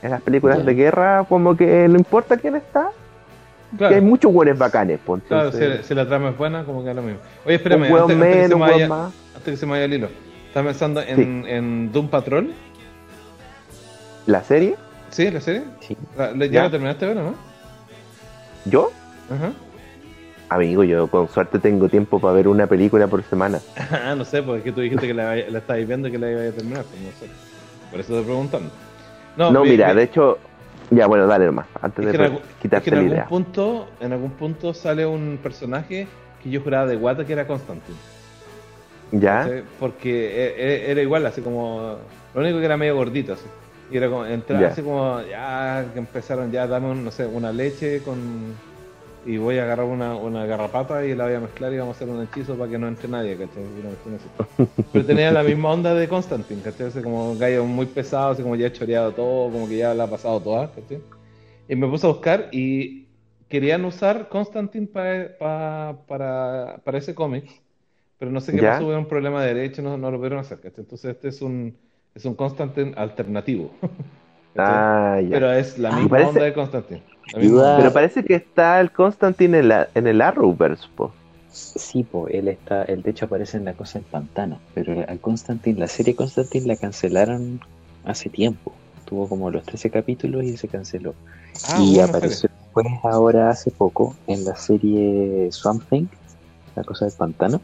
En 0.03 0.11
las 0.11 0.21
películas 0.21 0.63
de 0.65 0.73
guerra, 0.75 1.25
como 1.27 1.57
que 1.57 1.87
no 1.87 1.97
importa 1.97 2.37
quién 2.37 2.55
está, 2.55 2.91
que 3.77 3.85
hay 3.85 3.89
claro, 3.89 4.05
muchos 4.05 4.31
buenos 4.31 4.57
bacanes, 4.57 4.99
pues. 5.03 5.23
claro 5.27 5.51
si, 5.51 5.59
si 5.83 5.95
la 5.95 6.05
trama 6.05 6.29
es 6.29 6.37
buena, 6.37 6.63
como 6.63 6.83
que 6.83 6.91
es 6.91 6.95
lo 6.95 7.01
mismo. 7.01 7.19
Oye, 7.45 7.55
espérame, 7.55 7.83
antes, 7.83 8.01
antes 8.01 8.35
que 8.35 8.47
se 8.47 8.55
me 8.55 8.61
vaya, 8.61 8.75
hueón 8.75 8.89
más. 8.89 9.13
antes 9.35 9.53
que 9.53 9.57
se 9.57 9.65
me 9.65 9.71
vaya 9.71 9.85
el 9.85 9.93
hilo. 9.93 10.09
¿Estás 10.47 10.65
pensando 10.65 11.01
en, 11.01 11.45
en 11.47 11.91
Doom 11.91 12.09
Patrol? 12.09 12.53
¿La 14.27 14.43
serie? 14.43 14.75
¿Sí? 15.09 15.29
¿La 15.31 15.41
serie? 15.41 15.63
Sí. 15.79 15.97
La- 16.17 16.31
la- 16.31 16.45
ya 16.45 16.51
Ya. 16.51 16.63
la 16.63 16.69
terminaste 16.71 17.05
de 17.07 17.13
ver, 17.13 17.23
¿no? 17.23 17.35
¿Yo? 18.65 18.91
Ajá. 19.31 19.51
Amigo, 20.49 20.83
yo 20.83 21.07
con 21.07 21.27
suerte 21.29 21.59
tengo 21.59 21.89
tiempo 21.89 22.19
para 22.19 22.33
ver 22.33 22.47
una 22.47 22.67
película 22.67 23.07
por 23.07 23.23
semana. 23.23 23.59
Ah, 23.91 24.15
no 24.15 24.23
sé, 24.25 24.41
porque 24.43 24.71
tú 24.71 24.81
dijiste 24.81 25.07
que 25.07 25.13
la, 25.13 25.35
la 25.35 25.59
estabas 25.59 25.85
viendo 25.87 26.07
y 26.07 26.11
que 26.11 26.17
la 26.19 26.31
iba 26.31 26.41
a 26.41 26.51
terminar, 26.51 26.83
pues 26.85 27.01
no 27.01 27.11
sé. 27.19 27.27
Por 27.91 27.99
eso 27.99 28.17
te 28.17 28.23
preguntando. 28.23 28.69
No, 29.37 29.63
mira, 29.63 29.93
de 29.93 30.03
hecho, 30.03 30.39
ya 30.89 31.05
bueno, 31.07 31.27
dale 31.27 31.45
nomás, 31.45 31.67
antes 31.81 32.05
es 32.05 32.11
de 32.11 32.17
que, 32.17 32.23
algún, 32.23 32.39
es 32.39 32.55
quitarte 32.61 32.89
que 32.89 32.89
en 32.89 32.95
la 32.95 33.01
algún 33.01 33.13
idea. 33.13 33.27
punto, 33.27 33.89
en 33.99 34.13
algún 34.13 34.31
punto 34.31 34.73
sale 34.73 35.05
un 35.05 35.39
personaje 35.41 36.07
que 36.43 36.49
yo 36.49 36.61
juraba 36.61 36.85
de 36.87 36.95
guata 36.95 37.25
que 37.25 37.33
era 37.33 37.45
Constantine. 37.45 37.97
¿Ya? 39.11 39.49
Porque 39.79 40.09
e- 40.09 40.55
e- 40.87 40.91
era 40.91 41.01
igual, 41.01 41.25
así 41.25 41.41
como. 41.41 41.97
Lo 42.33 42.41
único 42.41 42.59
que 42.59 42.65
era 42.65 42.75
medio 42.77 42.95
gordito, 42.95 43.33
así. 43.33 43.45
Y 43.87 43.97
era 43.97 44.09
como, 44.09 44.25
entrar 44.25 44.63
Ya. 44.63 44.67
así 44.67 44.83
como, 44.83 45.21
ya 45.23 45.91
que 45.93 45.99
empezaron, 45.99 46.51
ya 46.51 46.67
dame, 46.67 46.91
un, 46.91 47.03
no 47.03 47.11
sé, 47.11 47.25
una 47.27 47.51
leche 47.53 48.03
con. 48.03 48.63
Y 49.21 49.37
voy 49.37 49.57
a 49.59 49.63
agarrar 49.63 49.87
una, 49.87 50.15
una 50.17 50.45
garrapata 50.45 51.05
y 51.05 51.15
la 51.15 51.25
voy 51.25 51.33
a 51.35 51.39
mezclar 51.41 51.73
y 51.73 51.77
vamos 51.79 51.97
a 51.97 51.99
hacer 51.99 52.09
un 52.09 52.23
hechizo 52.23 52.57
para 52.57 52.71
que 52.71 52.79
no 52.79 52.87
entre 52.87 53.09
nadie, 53.09 53.37
¿cachai? 53.37 53.65
Así. 54.15 54.31
Pero 54.91 55.05
tenía 55.05 55.31
la 55.31 55.43
misma 55.43 55.71
onda 55.73 55.93
de 55.93 56.07
Constantine, 56.09 56.61
¿cachai? 56.61 56.87
Así 56.87 57.01
como 57.03 57.31
un 57.31 57.37
gallo 57.37 57.65
muy 57.65 57.87
pesado, 57.87 58.31
así 58.31 58.41
como 58.43 58.55
ya 58.55 58.71
choreado 58.71 59.13
todo, 59.15 59.51
como 59.51 59.67
que 59.67 59.77
ya 59.77 59.93
la 59.93 60.05
ha 60.05 60.09
pasado 60.09 60.41
toda, 60.41 60.71
¿cachai? 60.73 61.05
Y 61.67 61.75
me 61.75 61.87
puse 61.87 62.07
a 62.07 62.11
buscar 62.11 62.49
y 62.51 63.09
querían 63.49 63.85
usar 63.85 64.29
Constantine 64.29 64.87
pa- 64.87 65.37
pa- 65.39 66.05
para, 66.07 66.81
para 66.85 66.97
ese 66.97 67.15
cómic, 67.15 67.49
pero 68.17 68.31
no 68.31 68.41
sé 68.41 68.53
qué 68.55 68.63
¿Ya? 68.63 68.63
pasó, 68.63 68.85
hubo 68.87 68.97
un 68.97 69.07
problema 69.07 69.43
de 69.43 69.53
derecho, 69.55 69.81
no, 69.81 69.97
no 69.97 70.11
lo 70.11 70.17
pudieron 70.17 70.39
hacer, 70.39 70.59
¿cachai? 70.61 70.83
Entonces 70.83 71.15
este 71.15 71.29
es 71.29 71.41
un, 71.41 71.79
es 72.17 72.25
un 72.25 72.35
Constantine 72.35 72.93
alternativo. 72.97 73.71
Ah, 74.59 75.19
ya. 75.21 75.29
Pero 75.29 75.51
es 75.51 75.77
la 75.77 75.89
Ah, 75.89 75.95
misma 75.97 76.09
parece- 76.09 76.29
onda 76.29 76.43
de 76.45 76.53
Constantine. 76.53 77.01
misma. 77.37 77.75
Pero 77.77 77.93
parece 77.93 78.23
que 78.25 78.33
está 78.33 78.79
el 78.81 78.91
Constantine 78.91 79.59
en, 79.59 79.67
la, 79.67 79.87
en 79.93 80.07
el 80.07 80.19
Arrowverse, 80.19 80.87
po. 80.95 81.11
Sí, 81.51 82.01
po, 82.01 82.27
él 82.27 82.47
está, 82.47 82.81
él 82.85 83.03
de 83.03 83.11
hecho 83.11 83.25
aparece 83.25 83.57
en 83.57 83.65
la 83.65 83.73
cosa 83.73 83.99
del 83.99 84.07
pantano, 84.07 84.57
pero 84.73 84.99
a 85.07 85.15
Constantine, 85.17 85.79
la 85.79 85.85
serie 85.87 86.15
Constantine 86.15 86.65
la 86.65 86.75
cancelaron 86.75 87.59
hace 88.03 88.29
tiempo. 88.29 88.71
Tuvo 89.05 89.29
como 89.29 89.51
los 89.51 89.63
13 89.63 89.91
capítulos 89.91 90.43
y 90.43 90.57
se 90.57 90.67
canceló. 90.67 91.13
Ah, 91.69 91.77
y 91.79 91.97
buena 91.97 92.05
apareció 92.05 92.49
después 92.49 92.87
ahora 93.03 93.49
hace 93.51 93.69
poco 93.69 94.15
en 94.25 94.43
la 94.43 94.55
serie 94.55 95.49
Swamp 95.51 95.83
Thing, 95.87 96.07
la 96.75 96.83
cosa 96.83 97.05
del 97.05 97.13
pantano, 97.15 97.61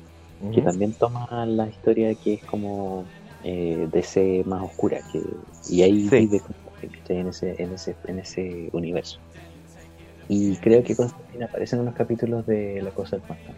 que 0.54 0.62
también 0.62 0.94
toma 0.94 1.28
la 1.48 1.68
historia 1.68 2.14
que 2.14 2.36
es 2.36 2.44
como 2.44 3.04
eh, 3.44 3.88
DC 3.92 4.44
más 4.46 4.62
oscura, 4.64 5.00
que, 5.12 5.22
y 5.70 5.82
ahí 5.82 6.08
Sí. 6.10 6.28
vive 6.28 6.42
en 7.10 7.28
ese, 7.28 7.62
en 7.62 7.74
ese, 7.74 7.96
en 8.08 8.20
ese 8.20 8.70
universo. 8.74 9.20
Y 10.28 10.56
creo 10.58 10.84
que 10.84 10.96
Constantine 10.96 11.46
aparece 11.46 11.76
en 11.76 11.82
unos 11.82 11.96
capítulos 11.96 12.46
de 12.48 12.82
La 12.82 12.92
Cosa 12.92 13.18
del 13.18 13.26
Pantano, 13.26 13.56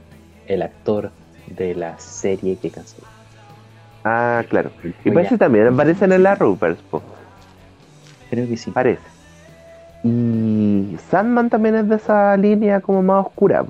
el 0.47 0.61
actor 0.61 1.11
de 1.55 1.75
la 1.75 1.97
serie 1.99 2.57
que 2.57 2.69
canceló. 2.69 3.05
Ah, 4.03 4.43
claro. 4.49 4.71
Y 5.03 5.11
parece 5.11 5.37
también 5.37 5.67
aparece 5.67 6.05
en 6.05 6.11
el 6.13 6.25
Arrowverse, 6.25 6.81
po. 6.91 7.01
Creo 8.29 8.47
que 8.47 8.57
sí. 8.57 8.71
Parece. 8.71 9.01
Y 10.03 10.95
Sandman 11.09 11.49
también 11.49 11.75
es 11.75 11.89
de 11.89 11.95
esa 11.95 12.37
línea 12.37 12.79
como 12.81 13.01
más 13.01 13.25
oscura. 13.25 13.65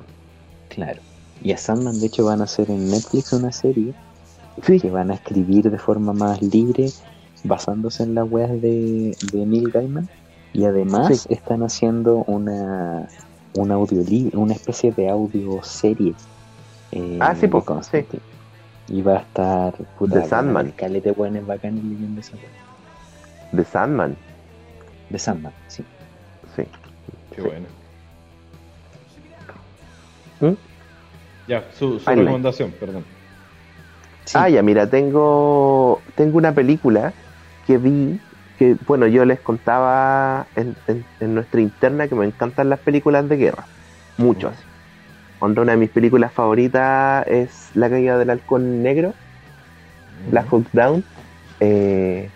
Claro. 0.70 1.02
Y 1.42 1.52
a 1.54 1.58
Sandman, 1.58 2.00
de 2.00 2.08
hecho, 2.08 2.26
van 2.26 2.42
a 2.42 2.46
hacer 2.46 2.70
en 2.70 2.90
Netflix 2.90 3.32
una 3.32 3.52
serie 3.52 3.94
Sí. 4.64 4.80
que 4.80 4.90
van 4.90 5.12
a 5.12 5.16
escribir 5.16 5.70
de 5.70 5.78
forma 5.78 6.14
más 6.14 6.42
libre, 6.42 6.90
basándose 7.44 8.04
en 8.04 8.16
las 8.16 8.30
weas 8.30 8.50
de, 8.62 9.16
de 9.32 9.46
Neil 9.46 9.70
Gaiman. 9.72 10.08
Y 10.54 10.64
además 10.66 11.22
Sí. 11.22 11.34
están 11.34 11.64
haciendo 11.64 12.24
una, 12.28 13.08
un 13.56 13.72
audiolibro, 13.72 14.40
una 14.40 14.54
especie 14.54 14.92
de 14.92 15.10
audio 15.10 15.62
serie 15.64 16.14
eh, 16.92 17.18
Ah, 17.22 17.36
sí, 17.36 17.46
y 17.46 17.50
pues, 17.50 17.64
Constantine. 17.66 18.22
Y 18.88 19.02
va 19.02 19.18
a 19.18 19.20
estar 19.20 19.74
puta, 20.00 20.22
The 20.22 20.28
Sandman. 20.30 20.72
Calete 20.78 21.12
buenos 21.12 21.46
bacanes 21.46 21.84
leyendo 21.84 22.22
esa 22.22 22.36
wea. 22.36 22.44
The 23.56 23.66
Sandman. 23.66 24.16
The 25.12 25.20
Sandman, 25.20 25.52
sí. 25.68 25.84
Sí. 26.56 26.64
Qué 27.36 27.42
bueno. 27.42 27.66
¿Mm? 30.40 30.54
Ya, 31.48 31.66
su, 31.78 32.00
su 32.00 32.10
recomendación, 32.10 32.72
perdón. 32.80 33.04
Sí. 34.26 34.40
Ah, 34.40 34.50
ya, 34.50 34.64
mira, 34.64 34.90
tengo, 34.90 36.04
tengo 36.16 36.38
una 36.38 36.54
película 36.56 37.16
que 37.64 37.78
vi, 37.78 38.22
que 38.56 38.76
bueno, 38.82 39.08
yo 39.08 39.26
les 39.26 39.42
contaba 39.42 40.50
en, 40.56 40.78
en- 40.88 41.08
en 41.20 41.34
nuestra 41.36 41.62
interna 41.62 42.08
que 42.10 42.16
me 42.16 42.26
encantan 42.26 42.70
las 42.70 42.82
películas 42.82 43.28
de 43.30 43.38
guerra. 43.38 43.70
Mucho 44.18 44.50
así. 44.50 44.66
Onda, 45.40 45.62
una 45.64 45.74
de 45.74 45.80
mis 45.80 45.92
películas 45.92 46.34
favoritas 46.34 47.26
es 47.28 47.70
La 47.76 47.90
caída 47.90 48.18
del 48.18 48.30
halcón 48.32 48.82
negro, 48.84 49.18
Black 50.26 50.48
Hawk 50.52 50.70
Down. 50.72 51.06
Eh, 51.60 52.34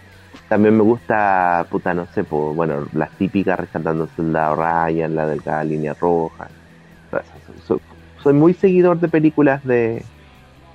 también 0.47 0.77
me 0.77 0.83
gusta, 0.83 1.67
puta, 1.71 1.93
no 1.93 2.07
sé, 2.07 2.23
pues, 2.23 2.55
bueno, 2.55 2.87
las 2.93 3.15
típicas 3.17 3.59
Rescatando 3.59 4.03
al 4.05 4.09
Soldado 4.09 4.55
Ryan, 4.55 5.15
la 5.15 5.27
delgada 5.27 5.63
línea 5.63 5.95
roja. 5.99 6.51
Soy 8.17 8.33
muy 8.33 8.53
seguidor 8.53 8.99
de 8.99 9.09
películas 9.09 9.63
de, 9.63 10.09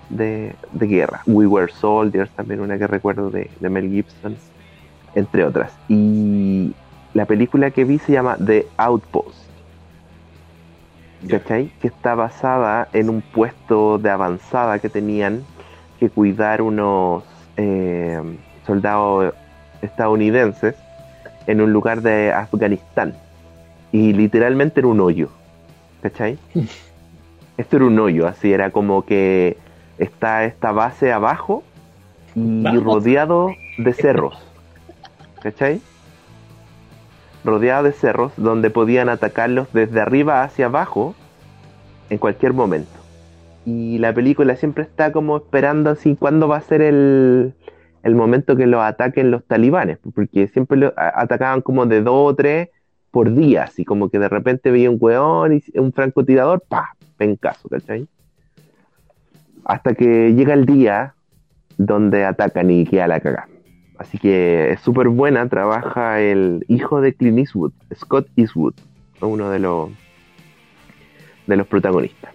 de, 0.09 0.55
de 0.73 0.87
guerra. 0.87 1.23
We 1.27 1.47
Were 1.47 1.73
Soldiers, 1.73 2.31
también 2.31 2.61
una 2.61 2.79
que 2.79 2.87
recuerdo 2.87 3.31
de, 3.31 3.51
de 3.61 3.69
Mel 3.69 3.91
Gibson, 3.91 4.37
entre 5.15 5.45
otras. 5.45 5.73
Y 5.89 6.75
la 7.15 7.27
película 7.27 7.71
que 7.71 7.85
vi 7.85 7.99
se 7.99 8.13
llama 8.13 8.37
The 8.45 8.67
Outpost. 8.77 9.45
¿cachai? 11.29 11.71
Que 11.81 11.89
está 11.89 12.15
basada 12.15 12.89
en 12.93 13.09
un 13.09 13.23
puesto 13.23 13.99
de 13.99 14.11
avanzada 14.11 14.79
que 14.79 14.89
tenían 14.89 15.43
que 15.99 16.11
cuidar 16.11 16.63
unos 16.63 17.25
eh, 17.57 18.21
soldados 18.67 19.35
estadounidenses 19.83 20.75
en 21.47 21.61
un 21.61 21.73
lugar 21.73 22.03
de 22.03 22.33
Afganistán. 22.33 23.15
Y 23.93 24.13
literalmente 24.13 24.81
era 24.81 24.89
un 24.89 25.01
hoyo, 25.01 25.29
¿cachai? 26.03 26.39
Esto 27.57 27.77
era 27.77 27.85
un 27.85 27.99
hoyo, 27.99 28.27
así 28.27 28.53
era 28.53 28.71
como 28.71 29.05
que 29.05 29.57
está 29.99 30.45
esta 30.45 30.73
base 30.73 31.13
abajo 31.13 31.63
y 32.35 32.63
Vamos. 32.65 32.83
rodeado 32.85 33.51
de 33.79 33.93
cerros, 33.93 34.37
¿cachai? 35.43 35.81
rodeado 37.45 37.85
de 37.85 37.93
cerros 37.93 38.33
donde 38.37 38.71
podían 38.71 39.09
atacarlos 39.11 39.69
desde 39.73 40.01
arriba 40.01 40.43
hacia 40.43 40.67
abajo 40.67 41.15
en 42.09 42.19
cualquier 42.19 42.55
momento. 42.55 42.91
Y 43.67 43.99
la 43.99 44.13
película 44.15 44.57
siempre 44.57 44.85
está 44.85 45.13
como 45.13 45.37
esperando 45.37 45.91
así 45.91 46.17
cuándo 46.17 46.49
va 46.49 46.57
a 46.57 46.61
ser 46.63 46.81
el, 46.83 47.53
el 48.03 48.15
momento 48.15 48.57
que 48.57 48.67
los 48.67 48.81
ataquen 48.83 49.31
los 49.31 49.45
talibanes, 49.45 49.99
porque 50.15 50.49
siempre 50.49 50.79
lo 50.79 50.95
a- 50.97 51.21
atacaban 51.21 51.61
como 51.61 51.85
de 51.87 52.03
dos 52.03 52.33
o 52.33 52.35
tres 52.35 52.71
por 53.11 53.33
día, 53.35 53.65
así 53.65 53.85
como 53.85 54.09
que 54.09 54.19
de 54.19 54.29
repente 54.29 54.71
veía 54.71 54.91
un 54.91 54.97
weón 55.01 55.53
y 55.55 55.79
un 55.79 55.93
francotirador, 55.93 56.63
pa, 56.67 56.97
pencazo, 57.17 57.69
¿cachai? 57.69 58.07
Hasta 59.65 59.95
que 59.95 60.35
llega 60.35 60.55
el 60.55 60.67
día 60.67 61.15
donde 61.79 62.25
atacan 62.25 62.71
y 62.71 62.85
queda 62.87 63.07
la 63.09 63.21
cagada. 63.21 63.49
Así 63.99 64.19
que 64.19 64.73
es 64.73 64.81
súper 64.81 65.09
buena, 65.09 65.49
trabaja 65.49 66.21
el 66.21 66.65
hijo 66.69 67.01
de 67.01 67.15
Clint 67.15 67.39
Eastwood, 67.39 67.73
Scott 67.95 68.27
Eastwood, 68.37 68.75
uno 69.21 69.51
de 69.51 69.59
los 69.61 69.91
de 71.47 71.57
los 71.57 71.67
protagonistas. 71.67 72.33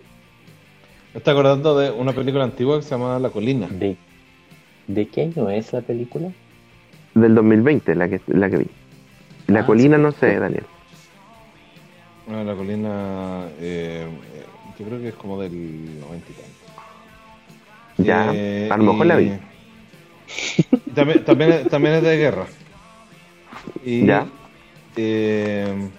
Me 1.13 1.17
está 1.17 1.32
acordando 1.32 1.77
de 1.77 1.91
una 1.91 2.13
película 2.13 2.43
antigua 2.43 2.77
que 2.77 2.84
se 2.84 2.91
llama 2.91 3.19
La 3.19 3.30
Colina. 3.30 3.67
¿De, 3.67 3.97
¿De 4.88 5.07
qué 5.07 5.23
año 5.23 5.49
es 5.49 5.73
la 5.73 5.82
película? 5.82 6.30
Del 7.15 7.36
2020, 7.36 7.95
la 7.95 8.07
que, 8.07 8.21
la 8.27 8.49
que 8.49 8.57
vi. 8.57 8.67
La 9.47 9.61
Ah, 9.61 9.65
colina, 9.65 9.97
sí. 9.97 10.03
no 10.03 10.11
sé, 10.11 10.39
Daniel. 10.39 10.63
Ah, 12.32 12.43
la 12.43 12.53
Colina, 12.55 13.47
eh, 13.59 14.07
yo 14.77 14.86
creo 14.86 14.99
que 14.99 15.07
es 15.09 15.15
como 15.15 15.41
del 15.41 15.99
90 15.99 16.27
y 16.30 16.34
tanto. 16.34 16.59
Ya, 17.99 18.31
Eh, 18.33 18.69
a 18.71 18.77
lo 18.77 18.83
mejor 18.83 19.05
la 19.05 19.15
vi. 19.17 19.33
También, 20.95 21.23
también, 21.25 21.51
es- 21.51 21.67
también 21.69 21.95
es 21.95 22.03
de 22.03 22.17
guerra. 22.17 22.45
Y, 23.83 24.05
Ya. 24.05 24.25
eh, 24.95 25.89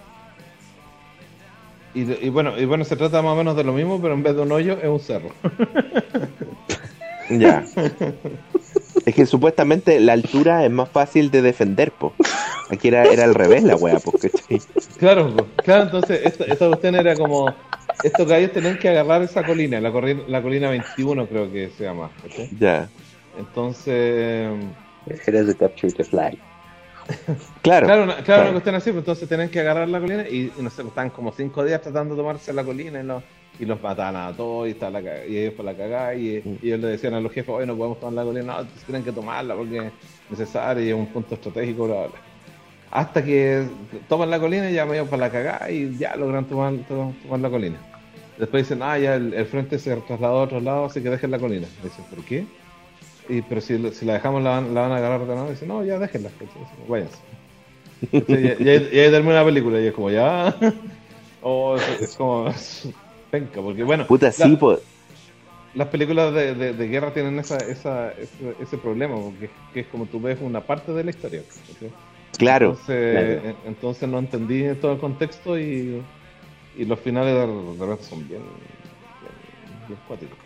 y, 1.95 2.01
y 2.27 2.29
bueno, 2.29 2.59
y 2.59 2.65
bueno, 2.65 2.85
se 2.85 2.97
trata 2.97 3.21
más 3.23 3.33
o 3.33 3.37
menos 3.37 3.57
de 3.57 3.65
lo 3.65 3.73
mismo, 3.73 4.01
pero 4.01 4.15
en 4.15 4.23
vez 4.23 4.35
de 4.37 4.43
un 4.43 4.53
hoyo 4.53 4.79
es 4.81 4.89
un 4.89 5.01
cerro. 5.01 5.31
Ya. 7.31 7.65
es 9.07 9.15
que 9.15 9.27
supuestamente 9.27 10.01
la 10.01 10.13
altura 10.15 10.65
es 10.65 10.71
más 10.71 10.89
fácil 10.89 11.31
de 11.31 11.43
defender, 11.43 11.93
po. 11.93 12.13
Aquí 12.71 12.89
era, 12.89 13.05
era 13.05 13.25
al 13.25 13.35
revés 13.35 13.63
la 13.65 13.77
wea, 13.77 13.99
po, 13.99 14.13
¿cachai? 14.13 14.61
Claro, 14.99 15.35
po. 15.35 15.47
claro, 15.65 15.85
entonces 15.85 16.21
esta, 16.25 16.45
esta 16.45 16.67
cuestión 16.69 16.95
era 16.95 17.17
como, 17.17 17.55
estos 18.05 18.27
gallos 18.29 18.53
tenían 18.53 18.77
que 18.79 18.89
agarrar 18.89 19.23
esa 19.23 19.45
colina, 19.45 19.81
la, 19.81 19.91
corri- 19.93 20.27
la 20.27 20.43
colina 20.43 20.71
21 20.71 21.27
creo 21.27 21.51
que 21.53 21.71
se 21.71 21.85
llama. 21.85 22.11
Ya. 22.59 22.89
Entonces, 23.39 24.51
Era 25.27 25.43
de 25.43 25.57
Capture 25.57 25.93
the 25.93 26.05
Flag. 26.05 26.35
Claro. 27.63 27.87
claro, 27.87 28.05
una, 28.05 28.13
claro, 28.15 28.25
claro. 28.25 28.43
una 28.43 28.53
cuestión 28.53 28.75
así, 28.77 28.91
pues 28.91 29.01
entonces 29.03 29.29
tenían 29.29 29.49
que 29.49 29.61
agarrar 29.61 29.89
la 29.89 30.01
colina 30.01 30.27
y, 30.29 30.53
y 30.57 30.63
no 30.63 30.71
sé, 30.71 30.77
pues, 30.83 30.89
estaban 30.89 31.11
como 31.11 31.33
cinco 31.33 31.65
días 31.65 31.83
tratando 31.83 32.15
de 32.15 32.21
tomarse 32.23 32.53
la 32.53 32.63
colina 32.65 33.01
y, 33.01 33.03
los- 33.05 33.23
y 33.59 33.65
los 33.67 33.83
mataban 33.83 34.17
a 34.17 34.33
todos 34.35 34.69
y, 34.69 34.75
la 34.79 35.27
y 35.27 35.37
ellos 35.37 35.55
por 35.55 35.65
la 35.65 35.75
cagada 35.75 36.15
y, 36.15 36.41
Mm. 36.45 36.59
y 36.63 36.67
ellos 36.69 36.81
le 36.81 36.87
decían 36.89 37.15
a 37.15 37.21
los 37.21 37.33
jefes, 37.33 37.51
hoy 37.53 37.67
no 37.67 37.77
podemos 37.77 37.99
tomar 38.01 38.15
la 38.15 38.23
colina, 38.25 38.55
no, 38.55 38.61
ustedes 38.63 38.85
tienen 38.85 39.03
que 39.05 39.13
tomarla 39.13 39.55
porque 39.55 39.79
es 39.79 39.93
necesario 40.31 40.85
y 40.85 40.89
es 40.89 40.95
un 40.95 41.07
punto 41.07 41.35
estratégico, 41.35 41.87
bla, 41.87 41.95
bla, 41.97 42.07
bla. 42.09 42.19
Hasta 42.93 43.25
que 43.25 43.67
toman 44.09 44.31
la 44.31 44.39
colina 44.41 44.71
y 44.71 44.75
ya 44.75 44.87
medio 44.87 45.05
para 45.07 45.21
la 45.27 45.31
cagada 45.31 45.71
y 45.71 45.97
ya 45.99 46.15
logran 46.17 46.45
tomar, 46.47 46.73
to- 46.89 47.13
tomar 47.23 47.41
la 47.41 47.51
colina. 47.51 47.77
Después 48.41 48.65
dicen, 48.65 48.83
ah, 48.83 48.99
ya 48.99 49.15
el, 49.15 49.35
el 49.35 49.47
frente 49.47 49.79
se 49.79 49.95
trasladó 49.97 50.41
a 50.41 50.43
otro 50.45 50.61
lado, 50.61 50.87
así 50.87 51.01
que 51.01 51.11
dejen 51.11 51.31
la 51.31 51.39
colina. 51.39 51.67
Dicen, 51.85 52.05
¿por 52.13 52.25
qué? 52.25 52.45
Y, 53.29 53.43
pero 53.43 53.61
si, 53.61 53.79
si 53.93 54.05
la 54.07 54.15
dejamos, 54.15 54.43
la 54.43 54.51
van, 54.51 54.75
la 54.75 54.81
van 54.81 54.93
a 54.93 54.97
agarrar 54.97 55.21
de 55.21 55.35
nuevo. 55.35 55.51
Dicen, 55.51 55.69
no, 55.69 55.85
ya 55.85 55.99
déjenla. 55.99 56.31
Váyanse. 56.89 57.19
Y, 58.11 58.65
y 58.65 58.69
ahí, 58.69 59.11
termina 59.11 59.35
la 59.35 59.45
película 59.45 59.79
y 59.81 59.87
es 59.87 59.93
como, 59.95 60.11
ya. 60.11 60.57
O 61.43 61.77
es, 61.77 62.01
es 62.03 62.17
como. 62.17 62.53
Penca, 63.31 63.61
porque 63.63 63.83
bueno. 63.83 64.07
Puta, 64.07 64.27
la- 64.27 64.33
sí, 64.33 64.57
po. 64.57 64.79
las 65.75 65.89
películas 65.89 66.35
de, 66.35 66.55
de- 66.55 66.73
de 66.75 66.89
guerra 66.89 67.13
tienen 67.15 67.39
esa, 67.39 67.57
esa, 67.59 68.11
ese, 68.13 68.55
ese 68.61 68.77
problema, 68.79 69.15
porque 69.17 69.49
que 69.73 69.81
es 69.81 69.87
como 69.87 70.05
tú 70.07 70.21
ves 70.21 70.37
una 70.43 70.61
parte 70.61 70.93
de 70.93 71.05
la 71.05 71.11
historia. 71.11 71.43
¿sí? 71.79 71.87
Claro. 72.37 72.71
Entonces, 72.71 73.13
claro. 73.13 73.49
en- 73.49 73.57
entonces 73.69 74.09
no 74.09 74.19
entendí 74.19 74.65
todo 74.81 74.93
el 74.93 74.99
contexto 74.99 75.59
y, 75.59 76.03
y 76.77 76.85
los 76.85 76.99
finales 77.01 77.35
de, 77.35 77.41
de 77.41 77.87
repente 77.87 78.05
son 78.05 78.19
bien, 78.29 78.41
bien, 78.41 79.89
bien 79.89 79.99
cuáticos. 80.07 80.39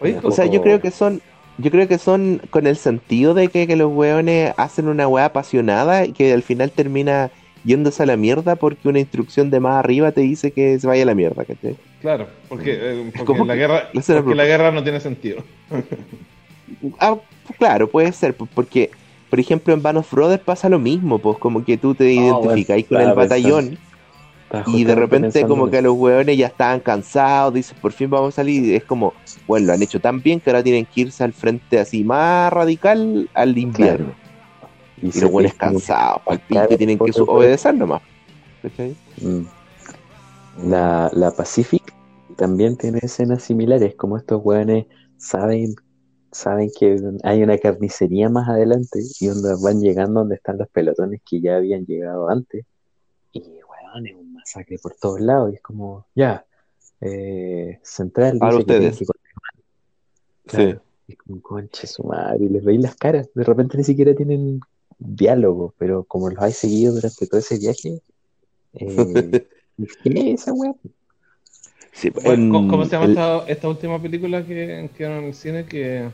Oye, 0.00 0.18
O 0.22 0.30
sea, 0.30 0.46
yo 0.46 0.62
creo 0.62 0.80
que 0.80 0.90
son, 0.90 1.20
yo 1.58 1.70
creo 1.70 1.88
que 1.88 1.98
son 1.98 2.40
con 2.50 2.66
el 2.66 2.76
sentido 2.76 3.34
de 3.34 3.48
que, 3.48 3.66
que 3.66 3.76
los 3.76 3.92
weones 3.92 4.54
hacen 4.56 4.88
una 4.88 5.08
weá 5.08 5.26
apasionada 5.26 6.06
y 6.06 6.12
que 6.12 6.32
al 6.32 6.42
final 6.42 6.70
termina 6.70 7.30
yéndose 7.64 8.02
a 8.02 8.06
la 8.06 8.16
mierda 8.16 8.56
porque 8.56 8.88
una 8.88 8.98
instrucción 8.98 9.50
de 9.50 9.60
más 9.60 9.76
arriba 9.76 10.12
te 10.12 10.22
dice 10.22 10.50
que 10.50 10.78
se 10.78 10.86
vaya 10.86 11.04
a 11.04 11.06
la 11.06 11.14
mierda, 11.14 11.44
¿cachai? 11.44 11.76
Claro, 12.00 12.26
porque, 12.48 12.72
eh, 12.80 13.10
porque 13.12 13.24
como 13.24 13.44
la 13.44 13.54
que 13.54 13.60
guerra, 13.60 13.90
porque 13.92 14.34
la 14.34 14.44
guerra 14.44 14.72
no 14.72 14.82
tiene 14.82 14.98
sentido. 14.98 15.44
Ah, 16.98 17.16
claro, 17.58 17.88
puede 17.88 18.10
ser, 18.12 18.34
pues, 18.34 18.50
porque, 18.52 18.90
por 19.30 19.38
ejemplo, 19.38 19.72
en 19.72 19.82
Band 19.82 19.98
of 19.98 20.12
Brothers 20.12 20.42
pasa 20.42 20.68
lo 20.68 20.80
mismo, 20.80 21.18
pues 21.18 21.38
como 21.38 21.64
que 21.64 21.76
tú 21.76 21.94
te 21.94 22.12
identificáis 22.12 22.86
con 22.86 23.00
el 23.00 23.12
batallón 23.12 23.78
y 24.66 24.84
de 24.84 24.94
repente 24.94 25.46
como 25.46 25.70
que 25.70 25.80
los 25.80 25.94
weones 25.96 26.36
ya 26.36 26.46
estaban 26.48 26.80
cansados, 26.80 27.54
dices, 27.54 27.76
por 27.80 27.92
fin 27.92 28.10
vamos 28.10 28.34
a 28.34 28.36
salir, 28.36 28.64
y 28.64 28.74
es 28.74 28.84
como, 28.84 29.14
bueno, 29.46 29.68
lo 29.68 29.72
han 29.72 29.82
hecho 29.82 30.00
tan 30.00 30.20
bien 30.22 30.40
que 30.40 30.50
ahora 30.50 30.62
tienen 30.62 30.84
que 30.86 31.02
irse 31.02 31.24
al 31.24 31.32
frente 31.32 31.78
así 31.78 32.04
más 32.04 32.52
radical 32.52 33.28
al 33.34 33.56
invierno. 33.56 34.12
Claro. 34.12 34.22
Y 35.00 35.10
se 35.12 35.22
los 35.22 35.30
buenos 35.30 35.52
es 35.52 35.58
como- 35.58 35.72
cansados, 35.72 36.22
al 36.26 36.68
que 36.68 36.76
tienen 36.76 36.98
que 36.98 37.20
obedecer 37.20 37.74
nomás. 37.74 38.02
¿Cachai? 38.62 38.94
Mm. 39.20 40.68
La, 40.68 41.10
la 41.12 41.30
Pacific 41.30 41.82
también 42.36 42.76
tiene 42.76 42.98
escenas 43.02 43.42
similares, 43.42 43.94
como 43.96 44.16
estos 44.16 44.40
weones 44.44 44.86
saben, 45.16 45.74
saben 46.30 46.70
que 46.78 47.00
hay 47.24 47.42
una 47.42 47.58
carnicería 47.58 48.28
más 48.28 48.48
adelante 48.48 49.00
y 49.20 49.26
donde 49.26 49.54
van 49.62 49.80
llegando 49.80 50.20
donde 50.20 50.36
están 50.36 50.58
los 50.58 50.68
pelotones 50.68 51.20
que 51.28 51.40
ya 51.40 51.56
habían 51.56 51.84
llegado 51.84 52.28
antes. 52.28 52.64
Y 53.32 53.40
weón, 53.40 54.06
es 54.06 54.14
un 54.14 54.31
masacre 54.54 54.78
por 54.78 54.94
todos 54.94 55.20
lados. 55.20 55.52
Y 55.52 55.56
es 55.56 55.62
como, 55.62 56.06
ya, 56.14 56.44
eh, 57.00 57.80
Central 57.82 58.38
Para 58.38 58.52
dice 58.52 58.64
que 58.66 58.72
ustedes. 58.72 58.98
que. 60.48 60.78
Y 61.08 61.12
es 61.12 61.18
como, 61.18 61.42
conche 61.42 61.86
su 61.86 62.04
madre, 62.04 62.44
y 62.44 62.48
les 62.48 62.64
veis 62.64 62.80
las 62.80 62.94
caras. 62.94 63.28
De 63.34 63.44
repente 63.44 63.76
ni 63.76 63.84
siquiera 63.84 64.14
tienen 64.14 64.60
diálogo, 64.98 65.74
pero 65.78 66.04
como 66.04 66.30
los 66.30 66.38
hay 66.42 66.52
seguido 66.52 66.94
durante 66.94 67.26
todo 67.26 67.40
ese 67.40 67.58
viaje, 67.58 68.00
eh, 68.74 69.46
¿qué 70.02 70.32
es 70.32 70.40
esa 70.42 70.52
weá? 70.52 70.74
Sí, 71.92 72.10
Bueno, 72.10 72.32
en 72.44 72.50
¿Cómo, 72.50 72.68
cómo 72.68 72.84
se 72.84 72.92
llama 72.92 73.04
el- 73.06 73.10
esta, 73.12 73.44
esta 73.48 73.68
última 73.68 74.00
película 74.00 74.44
que, 74.46 74.88
que 74.96 75.04
era 75.04 75.18
en 75.18 75.24
el 75.24 75.34
cine? 75.34 75.66
Que 75.66 76.08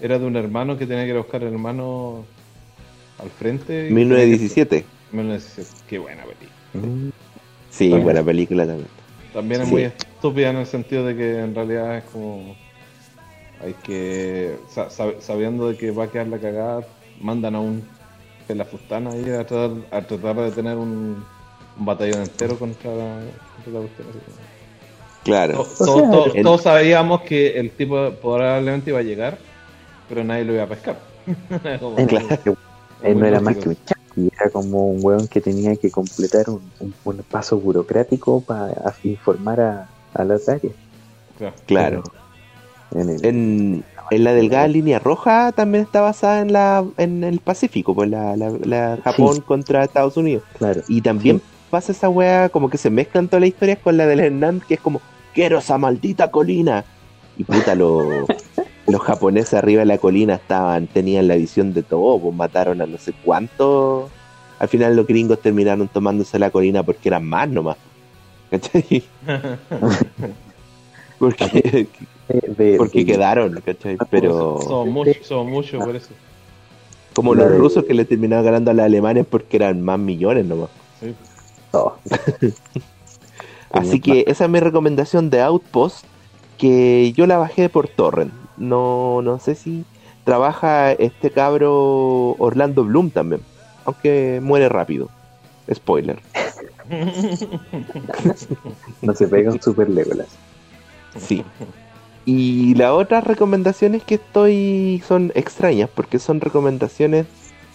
era 0.00 0.18
de 0.18 0.26
un 0.26 0.36
hermano 0.36 0.76
que 0.76 0.86
tenía 0.86 1.04
que 1.04 1.10
ir 1.10 1.16
a 1.16 1.20
buscar 1.20 1.42
al 1.42 1.52
hermano 1.52 2.24
al 3.18 3.30
frente. 3.30 3.88
y 3.88 3.92
1917. 3.92 4.84
1917. 5.12 5.84
Qué 5.88 5.98
buena 5.98 6.24
película. 6.24 6.50
Mm, 6.74 7.10
Sí, 7.74 7.88
Bueno. 7.88 8.04
buena 8.04 8.22
película 8.22 8.66
también. 8.66 8.88
También 9.32 9.60
es 9.62 9.66
Sí. 9.68 9.72
muy 9.74 9.82
estúpida 9.82 10.50
en 10.50 10.56
el 10.58 10.66
sentido 10.66 11.04
de 11.04 11.16
que 11.16 11.40
en 11.40 11.54
realidad 11.54 11.96
es 11.98 12.04
como. 12.04 12.54
Hay 13.62 13.74
que. 13.82 14.58
sa- 14.68 14.88
sab- 14.88 15.20
sabiendo 15.20 15.68
de 15.68 15.76
que 15.76 15.90
va 15.90 16.04
a 16.04 16.10
quedar 16.10 16.28
la 16.28 16.38
cagada, 16.38 16.86
mandan 17.20 17.54
a 17.56 17.60
un 17.60 17.82
pelafustán 18.46 19.06
ahí 19.08 19.28
a 19.30 19.44
tratar, 19.44 19.70
a 19.90 20.02
tratar 20.02 20.36
de 20.36 20.50
tener 20.52 20.76
un, 20.76 21.24
un 21.78 21.84
batallón 21.84 22.22
entero 22.22 22.56
contra 22.58 22.90
la, 22.94 23.20
contra 23.56 23.72
la 23.72 23.78
cuestión. 23.80 24.06
Claro. 25.24 25.60
O 25.62 25.64
sea, 25.64 26.32
el- 26.34 26.42
Todos 26.42 26.62
sabíamos 26.62 27.22
que 27.22 27.58
el 27.58 27.70
tipo 27.70 28.10
probablemente 28.22 28.90
iba 28.90 28.98
a 29.00 29.02
llegar, 29.02 29.38
pero 30.08 30.22
nadie 30.22 30.44
lo 30.44 30.52
iba 30.52 30.62
a 30.64 30.68
pescar. 30.68 30.98
Claro. 32.06 32.56
él 33.02 33.18
no 33.18 33.26
era 33.26 33.40
más 33.40 33.56
que 33.56 33.70
un 33.70 33.76
chanqui, 34.14 34.30
era 34.40 34.50
como 34.50 34.88
un 34.88 35.00
weón 35.04 35.28
que 35.28 35.40
tenía 35.40 35.76
que 35.76 35.90
completar 35.90 36.48
un, 36.50 36.60
un- 36.80 36.94
un 37.04 37.16
paso 37.30 37.58
burocrático 37.58 38.40
para 38.40 38.72
informar 39.02 39.60
a, 39.60 39.88
a 40.14 40.24
la 40.24 40.34
área. 40.48 40.70
Claro. 41.38 41.54
Claro. 41.66 42.02
En 42.92 43.10
el- 43.10 43.24
En, 43.26 43.84
en 44.10 44.24
la 44.24 44.32
delgada 44.34 44.68
línea 44.68 44.98
roja 44.98 45.50
también 45.52 45.84
está 45.84 46.00
basada 46.00 46.40
en 46.40 46.52
la 46.52 46.84
en 46.98 47.24
el 47.24 47.40
Pacífico, 47.40 47.94
pues 47.94 48.10
la, 48.10 48.36
la, 48.36 48.50
la 48.50 48.98
Japón 49.02 49.36
Sí. 49.36 49.40
contra 49.40 49.84
Estados 49.84 50.16
Unidos. 50.16 50.44
claro. 50.58 50.82
Y 50.88 51.00
también 51.00 51.40
pasa 51.70 51.92
esa 51.92 52.08
weá, 52.08 52.48
como 52.50 52.70
que 52.70 52.78
se 52.78 52.90
mezclan 52.90 53.26
todas 53.26 53.40
las 53.40 53.48
historias 53.48 53.78
con 53.78 53.96
la 53.96 54.06
del 54.06 54.20
Hernán, 54.20 54.62
que 54.66 54.74
es 54.74 54.80
como, 54.80 55.00
quiero 55.34 55.58
esa 55.58 55.76
maldita 55.78 56.30
colina. 56.30 56.84
Y 57.36 57.42
puta, 57.44 57.74
lo- 57.74 58.26
los 58.86 59.00
japoneses 59.02 59.54
arriba 59.54 59.80
de 59.80 59.86
la 59.86 59.98
colina 59.98 60.34
estaban, 60.34 60.86
tenían 60.86 61.28
la 61.28 61.36
visión 61.36 61.72
de 61.72 61.82
todo, 61.82 62.18
pues 62.20 62.34
mataron 62.34 62.80
a 62.82 62.86
no 62.86 62.98
sé 62.98 63.12
cuántos. 63.24 64.10
Al 64.58 64.68
final 64.68 64.94
los 64.96 65.06
gringos 65.06 65.40
terminaron 65.40 65.88
tomándose 65.88 66.38
la 66.38 66.50
colina 66.50 66.82
porque 66.82 67.08
eran 67.08 67.24
más 67.26 67.48
nomás. 67.48 67.76
¿Cachai? 68.50 69.02
Porque, 71.18 71.86
porque 72.76 73.06
quedaron, 73.06 73.60
¿cachai? 73.64 73.96
Pero 74.10 74.58
Somos 74.62 74.88
muchos, 74.88 75.26
somos 75.26 75.46
muchos 75.46 75.82
por 75.82 75.94
eso. 75.96 76.10
como 77.14 77.34
los 77.34 77.50
rusos 77.56 77.84
que 77.84 77.94
le 77.94 78.04
terminaron 78.04 78.44
ganando 78.44 78.70
a 78.72 78.74
los 78.74 78.84
alemanes 78.84 79.24
porque 79.24 79.56
eran 79.58 79.80
más 79.80 79.98
millones 79.98 80.44
nomás. 80.44 80.70
Sí. 81.00 81.14
Oh. 81.72 81.94
Así 83.70 84.00
que 84.00 84.24
esa 84.26 84.44
es 84.44 84.50
mi 84.50 84.60
recomendación 84.60 85.30
de 85.30 85.40
Outpost, 85.42 86.04
que 86.58 87.12
yo 87.16 87.26
la 87.26 87.38
bajé 87.38 87.68
por 87.68 87.88
torrent. 87.88 88.32
No, 88.56 89.22
no 89.22 89.38
sé 89.38 89.54
si 89.54 89.84
trabaja 90.24 90.92
este 90.92 91.30
cabro 91.30 92.36
Orlando 92.38 92.84
Bloom 92.84 93.10
también, 93.10 93.42
aunque 93.84 94.40
muere 94.42 94.68
rápido. 94.68 95.08
Spoiler. 95.72 96.20
No 99.02 99.14
se 99.14 99.28
pega 99.28 99.50
un 99.52 99.62
super 99.62 99.88
Legolas. 99.88 100.28
Sí. 101.18 101.44
Y 102.26 102.74
las 102.74 102.90
otras 102.92 103.24
recomendaciones 103.24 104.02
que 104.02 104.16
estoy 104.16 105.02
son 105.06 105.32
extrañas, 105.34 105.90
porque 105.94 106.18
son 106.18 106.40
recomendaciones 106.40 107.26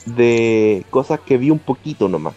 de 0.06 0.86
cosas 0.90 1.20
que 1.20 1.38
vi 1.38 1.50
un 1.52 1.60
poquito 1.60 2.10
nomás. 2.10 2.34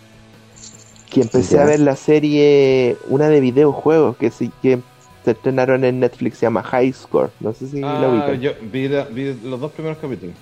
Que 1.11 1.23
empecé 1.23 1.59
a 1.59 1.65
ver 1.65 1.81
la 1.81 1.97
serie, 1.97 2.97
una 3.09 3.29
de 3.29 3.41
videojuegos 3.41 4.17
que 4.17 4.31
sí 4.31 4.51
que 4.63 4.81
se 5.25 5.33
estrenaron 5.33 5.85
en 5.85 6.01
Netflix, 6.01 6.39
se 6.39 6.47
llama 6.47 6.63
High 6.63 6.93
Score. 6.93 7.31
No 7.41 7.53
sé 7.53 7.67
si 7.69 7.81
la 7.81 7.89
Ah, 7.89 8.09
ubican. 8.09 8.41
yo 8.41 8.53
vi, 8.73 8.89
la- 8.89 9.05
vi 9.05 9.35
los 9.45 9.61
dos 9.61 9.73
primeros 9.73 9.99
capítulos. 9.99 10.35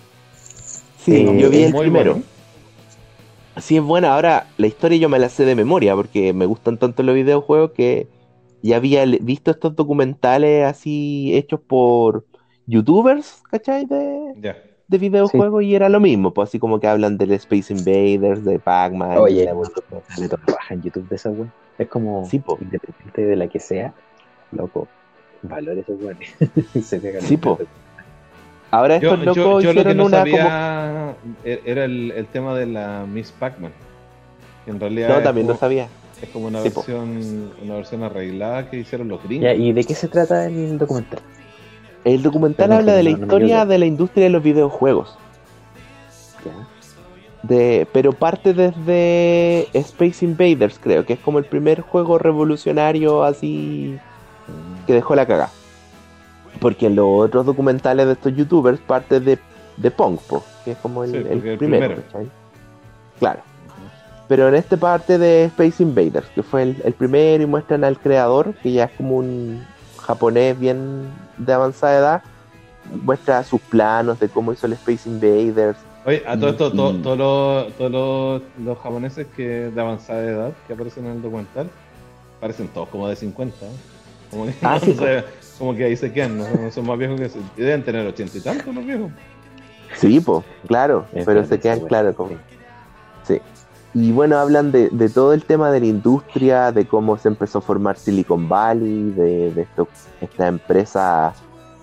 Sí, 0.99 1.17
Eh, 1.17 1.41
yo 1.41 1.51
vi 1.51 1.65
el 1.65 1.75
primero. 1.75 2.13
bueno. 2.15 2.25
Sí, 3.59 3.77
es 3.77 3.83
buena. 3.83 4.15
Ahora, 4.15 4.47
la 4.59 4.67
historia 4.67 4.99
yo 4.99 5.09
me 5.09 5.19
la 5.19 5.29
sé 5.29 5.45
de 5.45 5.55
memoria 5.55 5.95
porque 5.95 6.33
me 6.33 6.47
gustan 6.47 6.79
tanto 6.79 7.03
los 7.03 7.15
videojuegos 7.15 7.73
que 7.73 8.07
ya 8.63 8.77
había 8.77 9.05
visto 9.05 9.51
estos 9.51 9.75
documentales 9.75 10.65
así 10.65 11.35
hechos 11.35 11.61
por 11.61 12.25
youtubers, 12.67 13.43
¿cachai? 13.51 13.87
De, 13.87 14.55
de 14.87 14.99
videojuegos 14.99 15.63
y 15.63 15.75
era 15.75 15.89
lo 15.89 16.01
mismo, 16.01 16.33
pues 16.33 16.49
así 16.51 16.59
como 16.59 16.79
que 16.81 16.87
hablan 16.87 17.19
del 17.19 17.33
Space 17.33 17.73
Invaders, 17.73 18.45
de 18.45 18.59
Pac-Man, 18.59 19.19
Oye, 19.19 19.45
la 19.45 19.53
en 20.71 20.83
YouTube 20.83 21.09
de 21.09 21.17
esa 21.17 21.31
weón. 21.31 21.53
Es 21.79 21.89
como, 21.89 22.25
Sí, 22.27 22.43
independiente 22.61 23.27
de 23.27 23.37
la 23.37 23.49
que 23.49 23.59
sea, 23.59 23.95
loco, 24.53 24.89
valores 25.43 25.85
esos 25.89 26.85
se 26.85 27.01
pegan 27.01 27.23
Sí, 27.23 27.37
po. 27.37 27.59
Ahora 28.73 28.97
estos 28.97 29.19
yo- 29.19 29.25
locos 29.25 29.65
yo 29.65 29.73
lo 29.73 29.83
que 29.85 29.91
hicieron 29.91 29.97
no 29.97 30.05
una 30.07 30.19
como... 30.25 30.37
sabía 30.37 31.15
e- 31.45 31.63
era 31.65 31.85
el, 31.85 32.13
el 32.13 32.27
tema 32.27 32.55
de 32.57 32.67
la 32.67 33.05
Miss 33.11 33.33
Pac-Man. 33.33 33.73
En 34.67 34.79
realidad 34.79 35.09
No, 35.09 35.19
es, 35.19 35.25
también 35.25 35.47
lo 35.47 35.55
como, 35.55 35.61
sabía. 35.61 35.89
es 36.23 36.29
como 36.29 36.47
una 36.47 36.63
Sí, 36.63 36.71
po. 36.71 36.81
versión 36.81 37.53
una 37.63 37.75
versión 37.75 38.03
arreglada 38.05 38.71
que 38.71 38.79
hicieron 38.79 39.09
los 39.09 39.23
gringos. 39.25 39.45
Ya, 39.45 39.55
¿Y 39.55 39.73
de 39.73 39.83
qué 39.85 39.95
se 39.95 40.07
trata 40.09 40.47
el 40.47 40.79
documental? 40.79 41.19
El 42.05 42.23
documental 42.23 42.73
habla 42.73 42.93
de 42.95 43.03
la 43.03 43.11
no- 43.11 43.19
historia 43.19 43.67
de 43.67 43.79
la 43.79 43.87
industria 43.87 44.25
de 44.25 44.31
los 44.31 44.43
videojuegos. 44.43 45.19
Ya. 46.45 46.53
de 47.43 47.87
pero 47.93 48.13
parte 48.13 48.55
desde 48.55 49.67
Space 49.79 50.25
Invaders 50.25 50.79
creo 50.79 51.05
que 51.05 51.15
es 51.15 51.19
como 51.21 51.39
el 51.39 51.45
primer 51.45 51.81
juego 51.81 52.19
revolucionario 52.19 53.25
así 53.25 53.99
que 54.91 54.95
dejó 54.95 55.15
la 55.15 55.25
cagada 55.25 55.51
porque 56.61 56.87
en 56.87 56.97
los 56.97 57.07
otros 57.09 57.47
documentales 57.47 58.07
de 58.07 58.13
estos 58.15 58.35
youtubers 58.35 58.81
parte 58.81 59.21
de, 59.21 59.39
de 59.77 59.91
Pong 59.93 60.19
po, 60.29 60.43
que 60.65 60.73
es 60.73 60.79
como 60.79 61.05
el, 61.05 61.11
Sí, 61.13 61.17
el 61.19 61.25
porque 61.29 61.53
el 61.53 61.59
primero, 61.59 61.97
claro 63.21 63.41
pero 64.27 64.49
en 64.49 64.55
este 64.57 64.77
parte 64.77 65.17
de 65.19 65.45
Space 65.45 65.81
Invaders 65.83 66.27
que 66.35 66.43
fue 66.43 66.63
el, 66.65 66.83
el 66.85 66.93
primero 66.93 67.43
y 67.43 67.47
muestran 67.47 67.85
al 67.85 67.99
creador 67.99 68.55
que 68.63 68.73
ya 68.73 68.85
es 68.85 68.91
como 68.97 69.17
un 69.17 69.65
japonés 70.01 70.59
bien 70.59 71.05
de 71.39 71.53
avanzada 71.53 71.99
edad 71.99 72.23
muestra 73.05 73.45
sus 73.45 73.61
planos 73.61 74.19
de 74.19 74.29
cómo 74.29 74.53
hizo 74.53 74.67
el 74.67 74.73
Space 74.73 75.09
Invaders 75.09 75.79
Oye, 76.05 76.23
a 76.27 76.37
todo 76.37 76.49
esto, 76.51 76.73
to- 76.73 76.93
Mm. 76.95 77.03
todos 77.03 77.19
los, 77.19 77.73
todos 77.75 77.91
los, 77.93 78.43
los 78.65 78.79
japoneses 78.79 79.27
que 79.37 79.47
de 79.71 79.81
avanzada 79.81 80.23
edad 80.25 80.53
que 80.67 80.73
aparecen 80.73 81.05
en 81.07 81.13
el 81.13 81.23
documental 81.23 81.69
parecen 82.41 82.69
todos 82.69 82.89
como 82.89 83.07
de 83.07 83.17
50. 83.17 83.55
¿eh? 83.55 83.69
Como 84.31 84.47
que, 84.47 84.55
Ah, 84.63 84.75
no 84.75 84.81
sí, 84.81 84.95
sé, 84.95 85.25
como 85.59 85.75
que 85.75 85.85
ahí 85.85 85.97
se 85.97 86.13
quedan, 86.13 86.39
¿no? 86.39 86.71
Son 86.71 86.87
más 86.87 86.99
viejos 86.99 87.21
que 87.21 87.31
deben 87.57 87.83
tener 87.85 88.07
ochenta 88.07 88.37
y 88.39 88.41
tantos 88.41 88.75
los 88.75 88.85
viejos. 88.85 89.11
Sí, 89.97 90.21
pues, 90.21 90.45
claro, 90.69 91.05
Es 91.13 91.27
pero 91.27 91.45
se 91.45 91.59
quedan 91.59 91.81
como- 92.15 92.31
Sí. 93.27 93.41
Y 93.93 94.13
bueno, 94.13 94.39
hablan 94.39 94.71
de, 94.71 94.89
de 94.91 95.09
todo 95.09 95.33
el 95.33 95.45
tema 95.45 95.73
de 95.73 95.81
la 95.81 95.87
industria, 95.87 96.71
de 96.71 96.87
cómo 96.87 97.19
se 97.19 97.27
empezó 97.29 97.59
a 97.59 97.61
formar 97.61 97.97
Silicon 97.99 98.49
Valley, 98.49 99.11
de, 99.11 99.51
de 99.53 99.63
esto, 99.63 99.89
esta 100.21 100.47
empresa 100.47 101.35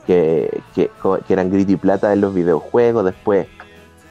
que, 0.06 0.61
que, 0.74 0.90
que 1.28 1.34
eran 1.34 1.52
grit 1.52 1.69
y 1.69 1.76
plata 1.76 2.14
en 2.14 2.22
los 2.22 2.34
videojuegos. 2.34 3.03
Después 3.03 3.48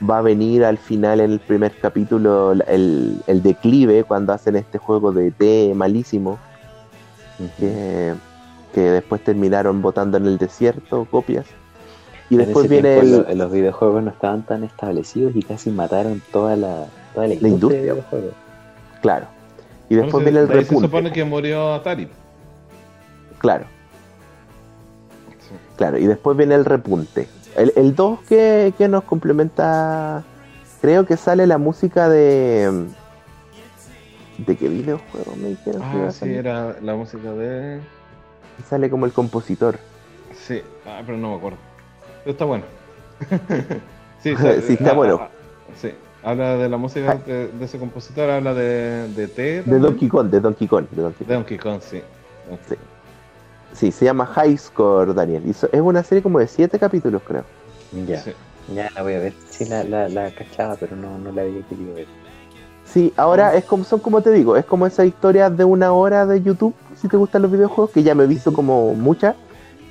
va 0.08 0.18
a 0.18 0.20
venir 0.20 0.62
al 0.62 0.76
final 0.76 1.20
en 1.20 1.32
el 1.32 1.40
primer 1.40 1.72
capítulo 1.80 2.52
el, 2.52 3.22
el 3.26 3.42
declive 3.42 4.04
cuando 4.04 4.34
hacen 4.34 4.56
este 4.56 4.76
juego 4.76 5.10
de 5.10 5.30
té 5.30 5.72
malísimo 5.74 6.38
Ujú. 7.38 7.50
que, 7.58 8.14
que 8.76 8.82
después 8.82 9.24
terminaron 9.24 9.80
votando 9.80 10.18
en 10.18 10.26
el 10.26 10.36
desierto 10.36 11.06
copias. 11.10 11.46
Y 12.28 12.34
En 12.34 12.40
después 12.44 12.68
viene 12.68 12.98
el, 12.98 13.38
los 13.38 13.50
videojuegos 13.50 14.02
no 14.02 14.10
estaban 14.10 14.44
tan 14.44 14.64
establecidos 14.64 15.34
y 15.34 15.42
casi 15.42 15.70
mataron 15.70 16.20
toda 16.30 16.56
la, 16.56 16.88
toda 17.14 17.26
la 17.26 17.32
industria, 17.34 17.48
industria. 17.54 17.80
de 17.80 17.92
videojuegos. 17.92 18.34
Claro. 19.00 19.26
Y 19.88 19.94
después 19.94 20.22
viene 20.24 20.40
el 20.40 20.44
ahí 20.50 20.52
se 20.52 20.60
repunte. 20.60 20.86
supone 20.88 21.10
que 21.10 21.24
murió 21.24 21.72
Atari. 21.72 22.06
Claro, 23.38 23.64
Sí. 25.48 25.54
claro. 25.76 25.96
Y 25.98 26.06
después 26.06 26.36
viene 26.36 26.54
el 26.54 26.66
repunte. 26.66 27.28
El, 27.56 27.72
el 27.76 27.94
2 27.94 28.20
que, 28.28 28.74
que 28.76 28.88
nos 28.88 29.04
complementa. 29.04 30.22
Creo 30.82 31.06
que 31.06 31.16
sale 31.16 31.46
la 31.46 31.56
música 31.56 32.10
de. 32.10 32.84
¿De 34.38 34.54
qué 34.56 34.68
videojuego 34.68 35.34
me 35.36 35.48
dijeron 35.48 35.80
Ah, 35.82 36.10
sí, 36.10 36.28
era 36.28 36.76
la 36.82 36.94
música 36.94 37.32
de. 37.32 37.80
Sale 38.68 38.90
como 38.90 39.06
el 39.06 39.12
compositor. 39.12 39.78
Sí, 40.34 40.62
ah, 40.86 41.02
pero 41.04 41.18
no 41.18 41.30
me 41.30 41.36
acuerdo. 41.36 41.58
Pero 42.24 42.32
está 42.32 42.44
bueno. 42.44 42.64
sí, 44.22 44.34
Sí, 44.66 44.72
está 44.74 44.90
ah, 44.90 44.94
bueno. 44.94 45.18
ah, 45.22 45.28
sí, 45.80 45.90
habla 46.22 46.56
de 46.56 46.68
la 46.68 46.76
música 46.76 47.14
de, 47.26 47.48
de 47.48 47.64
ese 47.64 47.78
compositor, 47.78 48.28
habla 48.30 48.54
de, 48.54 49.08
de 49.08 49.28
T. 49.28 49.62
De. 49.62 49.78
Donkey 49.78 50.08
Kong, 50.08 50.28
de 50.30 50.40
Donkey 50.40 50.66
Kong. 50.68 50.86
De 50.90 51.02
Donkey 51.02 51.26
De 51.26 51.34
Kong. 51.34 51.36
Donkey 51.36 51.58
Kong, 51.58 51.80
sí. 51.80 52.02
Sí. 52.68 52.74
Sí, 53.72 53.92
se 53.92 54.04
llama 54.06 54.24
High 54.26 54.56
Score, 54.56 55.12
Daniel. 55.14 55.42
Y 55.46 55.52
so- 55.52 55.68
es 55.70 55.80
una 55.80 56.02
serie 56.02 56.22
como 56.22 56.38
de 56.38 56.46
7 56.48 56.78
capítulos, 56.78 57.22
creo. 57.26 57.44
Ya, 58.06 58.18
Sí. 58.20 58.32
ya 58.74 58.88
la 58.94 59.02
voy 59.02 59.14
a 59.14 59.18
ver. 59.18 59.34
Sí, 59.50 59.64
la, 59.66 59.84
la, 59.84 60.08
la 60.08 60.30
cachaba, 60.30 60.76
pero 60.76 60.96
no, 60.96 61.18
no 61.18 61.30
la 61.32 61.42
había 61.42 61.60
querido 61.68 61.94
ver. 61.94 62.06
Sí, 62.86 63.12
ahora 63.16 63.54
es 63.58 63.64
como, 63.64 63.84
son 63.84 64.00
como 64.00 64.20
te 64.22 64.30
digo, 64.30 64.56
es 64.56 64.64
como 64.64 64.86
esas 64.86 65.06
historias 65.06 65.54
de 65.56 65.64
una 65.64 65.92
hora 65.92 66.24
de 66.24 66.40
YouTube, 66.42 66.74
si 66.94 67.08
te 67.08 67.16
gustan 67.16 67.42
los 67.42 67.50
videojuegos, 67.50 67.90
que 67.90 68.02
ya 68.02 68.14
me 68.14 68.24
he 68.24 68.26
visto 68.26 68.52
como 68.52 68.94
muchas, 68.94 69.34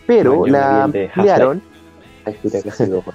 pero 0.08 0.38
Bueno, 0.38 0.58
la 0.58 0.84
ampliaron, 0.86 1.62
La. 2.26 3.14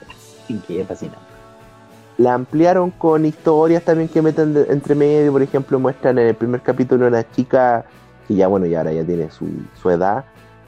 Y 2.19 2.35
ampliaron 2.35 2.91
con 2.91 3.25
historias 3.25 3.83
también 3.83 4.09
que 4.09 4.21
meten 4.21 4.53
de- 4.53 4.67
entre 4.71 4.95
medio, 4.95 5.33
por 5.33 5.43
ejemplo, 5.43 5.79
muestran 5.81 6.19
en 6.19 6.27
el 6.29 6.35
primer 6.35 6.61
capítulo 6.61 7.07
una 7.07 7.29
chica 7.31 7.85
que 8.29 8.35
ya 8.35 8.47
bueno, 8.49 8.67
ya 8.67 8.79
ahora 8.79 8.93
ya 8.93 9.03
tiene 9.05 9.31
su, 9.31 9.49
su 9.81 9.89
edad, 9.91 10.25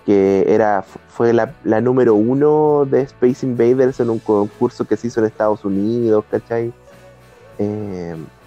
que 0.06 0.46
era 0.48 0.82
fue 1.08 1.32
la, 1.34 1.52
la 1.64 1.80
número 1.82 2.14
uno 2.14 2.86
de 2.90 3.02
Space 3.02 3.44
Invaders 3.46 4.00
en 4.00 4.08
un 4.10 4.18
concurso 4.18 4.84
que 4.86 4.96
se 4.96 5.08
hizo 5.08 5.20
en 5.20 5.26
Estados 5.26 5.64
Unidos, 5.64 6.24
¿cachai? 6.30 6.72
Eh, 7.58 8.16
y 8.16 8.41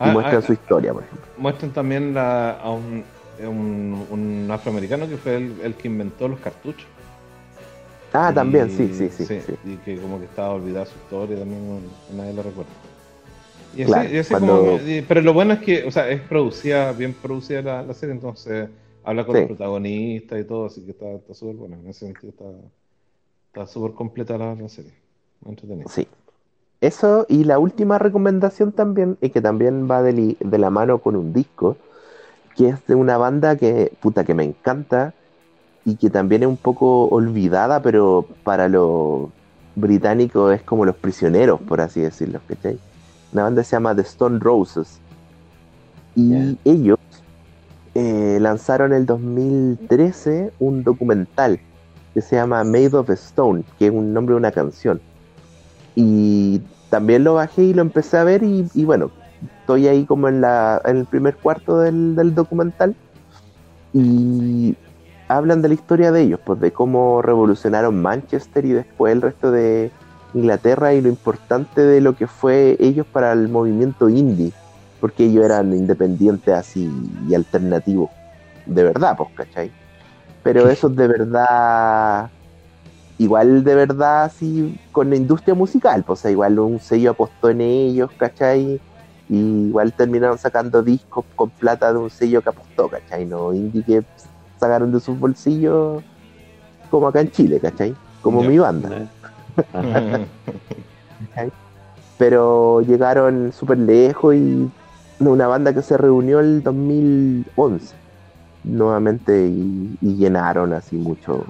Ah, 0.00 0.12
muestran 0.12 0.38
ah, 0.42 0.46
su 0.46 0.52
historia, 0.54 0.92
por 0.94 1.02
ejemplo. 1.04 1.26
Muestran 1.36 1.70
también 1.72 2.14
la- 2.14 2.52
a 2.52 2.70
un, 2.72 3.04
un, 3.38 4.06
un 4.10 4.50
afroamericano 4.50 5.06
que 5.08 5.16
fue 5.18 5.36
el, 5.36 5.60
el 5.62 5.74
que 5.74 5.88
inventó 5.88 6.26
los 6.26 6.40
cartuchos. 6.40 6.86
Ah, 8.12 8.30
Y- 8.32 8.34
también, 8.34 8.70
sí, 8.70 8.92
sí, 8.92 9.08
sí. 9.10 9.24
sí. 9.26 9.40
Y 9.64 9.76
que 9.76 9.96
como 9.98 10.18
que 10.18 10.24
estaba 10.24 10.54
olvidada 10.54 10.86
su 10.86 10.96
historia 10.98 11.38
también, 11.38 11.80
nadie 12.16 12.32
lo 12.32 12.42
recuerda. 12.42 12.70
Y 13.76 13.82
así- 13.82 13.92
Claro, 13.92 14.10
y 14.10 14.18
así 14.18 14.30
cuando- 14.30 14.56
como- 14.64 14.78
pero 15.06 15.20
lo 15.20 15.32
bueno 15.34 15.52
es 15.52 15.60
que, 15.60 15.84
o 15.84 15.90
sea, 15.90 16.08
es 16.08 16.20
producida, 16.22 16.92
bien 16.92 17.14
producida 17.14 17.62
la, 17.62 17.82
la 17.82 17.94
serie, 17.94 18.14
entonces 18.14 18.68
habla 19.04 19.24
con 19.24 19.34
Sí. 19.36 19.40
los 19.42 19.48
protagonistas 19.48 20.40
y 20.40 20.44
todo, 20.44 20.66
así 20.66 20.80
que 20.82 20.90
está 20.92 21.10
está 21.12 21.34
súper 21.34 21.56
buena. 21.56 21.76
En 21.76 21.88
ese 21.88 22.06
sentido 22.06 22.30
está 22.30 22.44
está 23.48 23.66
súper 23.66 23.92
completa 23.92 24.36
la, 24.38 24.54
la 24.54 24.68
serie. 24.68 24.92
Entretenida. 25.46 25.88
Sí. 25.88 26.06
Eso, 26.80 27.26
y 27.28 27.44
la 27.44 27.58
última 27.58 27.98
recomendación 27.98 28.72
también, 28.72 29.18
y 29.20 29.30
que 29.30 29.40
también 29.42 29.88
va 29.90 30.02
de, 30.02 30.12
li- 30.12 30.36
de 30.40 30.58
la 30.58 30.70
mano 30.70 30.98
con 30.98 31.14
un 31.16 31.32
disco, 31.32 31.76
que 32.56 32.68
es 32.70 32.86
de 32.86 32.94
una 32.94 33.18
banda 33.18 33.56
que, 33.56 33.92
puta, 34.00 34.24
que 34.24 34.34
me 34.34 34.44
encanta 34.44 35.14
y 35.84 35.96
que 35.96 36.10
también 36.10 36.42
es 36.42 36.48
un 36.48 36.56
poco 36.56 37.06
olvidada, 37.08 37.82
pero 37.82 38.26
para 38.44 38.68
los 38.68 39.28
británicos 39.76 40.54
es 40.54 40.62
como 40.62 40.84
los 40.84 40.96
prisioneros, 40.96 41.60
por 41.60 41.80
así 41.80 42.00
decirlo, 42.00 42.40
¿cachai? 42.46 42.78
Una 43.32 43.44
banda 43.44 43.62
se 43.62 43.72
llama 43.76 43.94
The 43.94 44.02
Stone 44.02 44.38
Roses. 44.40 45.00
Y 46.16 46.58
ellos 46.64 46.98
eh, 47.94 48.38
lanzaron 48.40 48.92
en 48.92 48.98
el 48.98 49.06
2013 49.06 50.52
un 50.58 50.82
documental 50.82 51.60
que 52.14 52.20
se 52.20 52.36
llama 52.36 52.64
Made 52.64 52.96
of 52.96 53.10
Stone, 53.10 53.64
que 53.78 53.86
es 53.86 53.92
un 53.92 54.12
nombre 54.12 54.34
de 54.34 54.38
una 54.38 54.50
canción. 54.50 55.00
Y 55.94 56.62
también 56.88 57.24
lo 57.24 57.34
bajé 57.34 57.64
y 57.64 57.74
lo 57.74 57.82
empecé 57.82 58.18
a 58.18 58.24
ver 58.24 58.42
y, 58.42 58.66
y 58.74 58.84
bueno, 58.84 59.10
estoy 59.60 59.88
ahí 59.88 60.04
como 60.04 60.28
en, 60.28 60.40
la, 60.40 60.80
en 60.84 60.98
el 60.98 61.06
primer 61.06 61.36
cuarto 61.36 61.78
del, 61.78 62.16
del 62.16 62.34
documental 62.34 62.94
y 63.92 64.76
hablan 65.28 65.62
de 65.62 65.68
la 65.68 65.74
historia 65.74 66.12
de 66.12 66.22
ellos, 66.22 66.40
pues 66.44 66.60
de 66.60 66.72
cómo 66.72 67.22
revolucionaron 67.22 68.00
Manchester 68.02 68.64
y 68.64 68.72
después 68.72 69.12
el 69.12 69.22
resto 69.22 69.50
de 69.50 69.90
Inglaterra 70.34 70.92
y 70.92 71.00
lo 71.00 71.08
importante 71.08 71.80
de 71.80 72.00
lo 72.00 72.16
que 72.16 72.26
fue 72.26 72.76
ellos 72.80 73.06
para 73.06 73.32
el 73.32 73.48
movimiento 73.48 74.08
indie, 74.08 74.52
porque 75.00 75.26
ellos 75.26 75.44
eran 75.44 75.72
independientes 75.72 76.54
así 76.54 76.90
y 77.28 77.34
alternativos, 77.34 78.10
de 78.66 78.84
verdad, 78.84 79.16
pues, 79.16 79.30
¿cachai? 79.34 79.70
Pero 80.42 80.68
esos 80.68 80.94
de 80.96 81.06
verdad 81.06 82.30
igual 83.20 83.62
de 83.64 83.74
verdad 83.74 84.24
así 84.24 84.80
con 84.92 85.10
la 85.10 85.16
industria 85.16 85.54
musical, 85.54 86.02
pues 86.04 86.20
o 86.20 86.22
sea, 86.22 86.30
igual 86.30 86.58
un 86.58 86.80
sello 86.80 87.10
apostó 87.10 87.50
en 87.50 87.60
ellos, 87.60 88.10
¿cachai? 88.16 88.80
Y 89.28 89.36
igual 89.66 89.92
terminaron 89.92 90.38
sacando 90.38 90.82
discos 90.82 91.26
con 91.36 91.50
plata 91.50 91.92
de 91.92 91.98
un 91.98 92.08
sello 92.08 92.40
que 92.40 92.48
apostó, 92.48 92.88
¿cachai? 92.88 93.26
No 93.26 93.52
indie 93.52 93.82
que 93.84 94.02
sacaron 94.58 94.90
de 94.90 95.00
sus 95.00 95.18
bolsillos 95.18 96.02
como 96.90 97.08
acá 97.08 97.20
en 97.20 97.30
Chile, 97.30 97.60
¿cachai? 97.60 97.94
Como 98.22 98.42
mi 98.42 98.58
banda. 98.58 98.88
¿cachai? 99.70 101.52
Pero 102.16 102.80
llegaron 102.80 103.52
súper 103.52 103.76
lejos 103.76 104.34
y 104.34 104.70
una 105.18 105.46
banda 105.46 105.74
que 105.74 105.82
se 105.82 105.98
reunió 105.98 106.40
el 106.40 106.62
2011 106.62 107.94
nuevamente 108.64 109.46
y, 109.46 109.98
y 110.00 110.16
llenaron 110.16 110.72
así 110.72 110.96
mucho, 110.96 111.44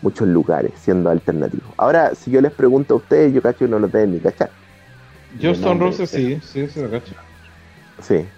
muchos 0.00 0.28
lugares 0.28 0.80
siendo 0.80 1.10
alternativos. 1.10 1.74
Ahora, 1.78 2.14
si 2.14 2.30
yo 2.30 2.40
les 2.40 2.52
pregunto 2.52 2.94
a 2.94 2.98
ustedes, 2.98 3.32
yo 3.32 3.42
cacho 3.42 3.66
que 3.66 3.68
no 3.70 3.78
lo 3.78 3.88
deben 3.88 4.12
ni 4.12 4.20
cachar. 4.20 4.54
Yo 5.30 5.50
De 5.50 5.54
Stone 5.54 5.80
nombre, 5.80 5.86
Roses 5.86 6.10
sí, 6.10 6.40
sí, 6.40 6.68
sí, 6.68 6.80
lo 6.80 6.90
cacho. 6.90 7.14
Sí. 7.98 8.30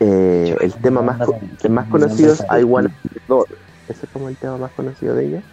Eh, 0.00 0.56
el 0.60 0.80
tema 0.80 1.02
más, 1.02 1.20
co- 1.20 1.38
el 1.62 1.70
más 1.72 1.86
conocido 1.88 2.32
es 2.32 2.40
I 2.50 2.64
Wanna 2.64 2.90
Door. 3.28 3.46
Ese 3.88 4.06
es 4.06 4.12
como 4.12 4.28
el 4.28 4.38
tema 4.38 4.58
más 4.58 4.72
conocido 4.72 5.14
de 5.14 5.26
ella. 5.26 5.44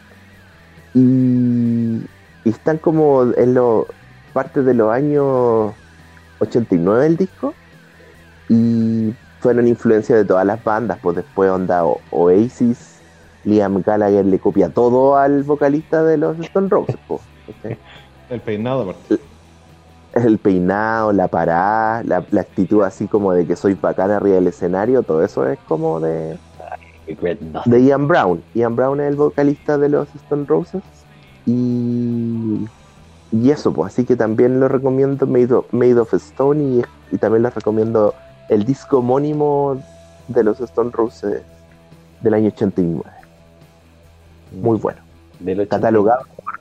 Y, 0.94 2.10
y 2.44 2.50
están 2.50 2.80
como 2.80 3.24
en 3.36 3.54
lo 3.54 3.88
parte 4.32 4.64
de 4.64 4.74
los 4.74 4.92
años 4.92 5.76
89 6.40 7.06
el 7.08 7.18
disco. 7.18 7.60
Y 8.50 9.16
fueron 9.40 9.68
influencia 9.68 10.16
de 10.16 10.26
todas 10.26 10.46
las 10.46 10.64
bandas. 10.64 11.00
Pues 11.02 11.16
después 11.18 11.52
onda 11.52 11.86
O- 11.86 12.06
Oasis, 12.10 12.99
Liam 13.44 13.82
Gallagher 13.82 14.26
le 14.26 14.40
copia 14.40 14.70
todo 14.70 15.18
al 15.18 15.44
vocalista 15.44 16.04
de 16.04 16.18
los 16.18 16.40
Stone 16.40 16.70
Roses. 16.70 16.98
El 18.30 18.42
peinado 18.42 18.82
aparte. 18.82 19.18
el 20.14 20.38
peinado, 20.38 21.12
la 21.14 21.28
parada, 21.28 22.04
la, 22.04 22.24
la 22.30 22.42
actitud 22.42 22.84
así 22.84 23.08
como 23.08 23.34
de 23.34 23.48
que 23.48 23.56
soy 23.56 23.74
bacana 23.74 24.18
arriba 24.18 24.36
del 24.36 24.48
escenario, 24.48 25.02
todo 25.02 25.24
eso 25.24 25.48
es 25.48 25.58
como 25.68 26.00
de, 26.00 26.38
de 27.66 27.84
Ian 27.84 28.08
Brown. 28.08 28.44
Ian 28.54 28.76
Brown 28.76 29.00
es 29.02 29.08
el 29.08 29.16
vocalista 29.16 29.78
de 29.78 29.90
los 29.90 30.08
Stone 30.16 30.46
Roses. 30.48 30.84
Y, 31.46 32.68
y 33.32 33.50
eso, 33.50 33.74
pues 33.74 33.94
así 33.94 34.06
que 34.06 34.16
también 34.16 34.60
lo 34.60 34.68
recomiendo 34.68 35.26
Made 35.26 35.54
of, 35.54 35.74
Made 35.74 36.00
of 36.00 36.14
Stone 36.14 36.64
y, 36.64 36.82
y 37.12 37.18
también 37.18 37.44
les 37.44 37.56
recomiendo 37.56 38.14
el 38.50 38.66
disco 38.66 39.00
homónimo 39.00 39.82
de 40.28 40.44
los 40.44 40.60
Stone 40.60 40.92
Roses 40.94 41.42
del 42.22 42.34
año 42.34 42.50
89. 42.50 43.19
Muy 44.52 44.78
bueno. 44.78 45.00
Del 45.40 45.60
80. 45.62 45.76
Catalogado 45.78 46.26
por, 46.36 46.60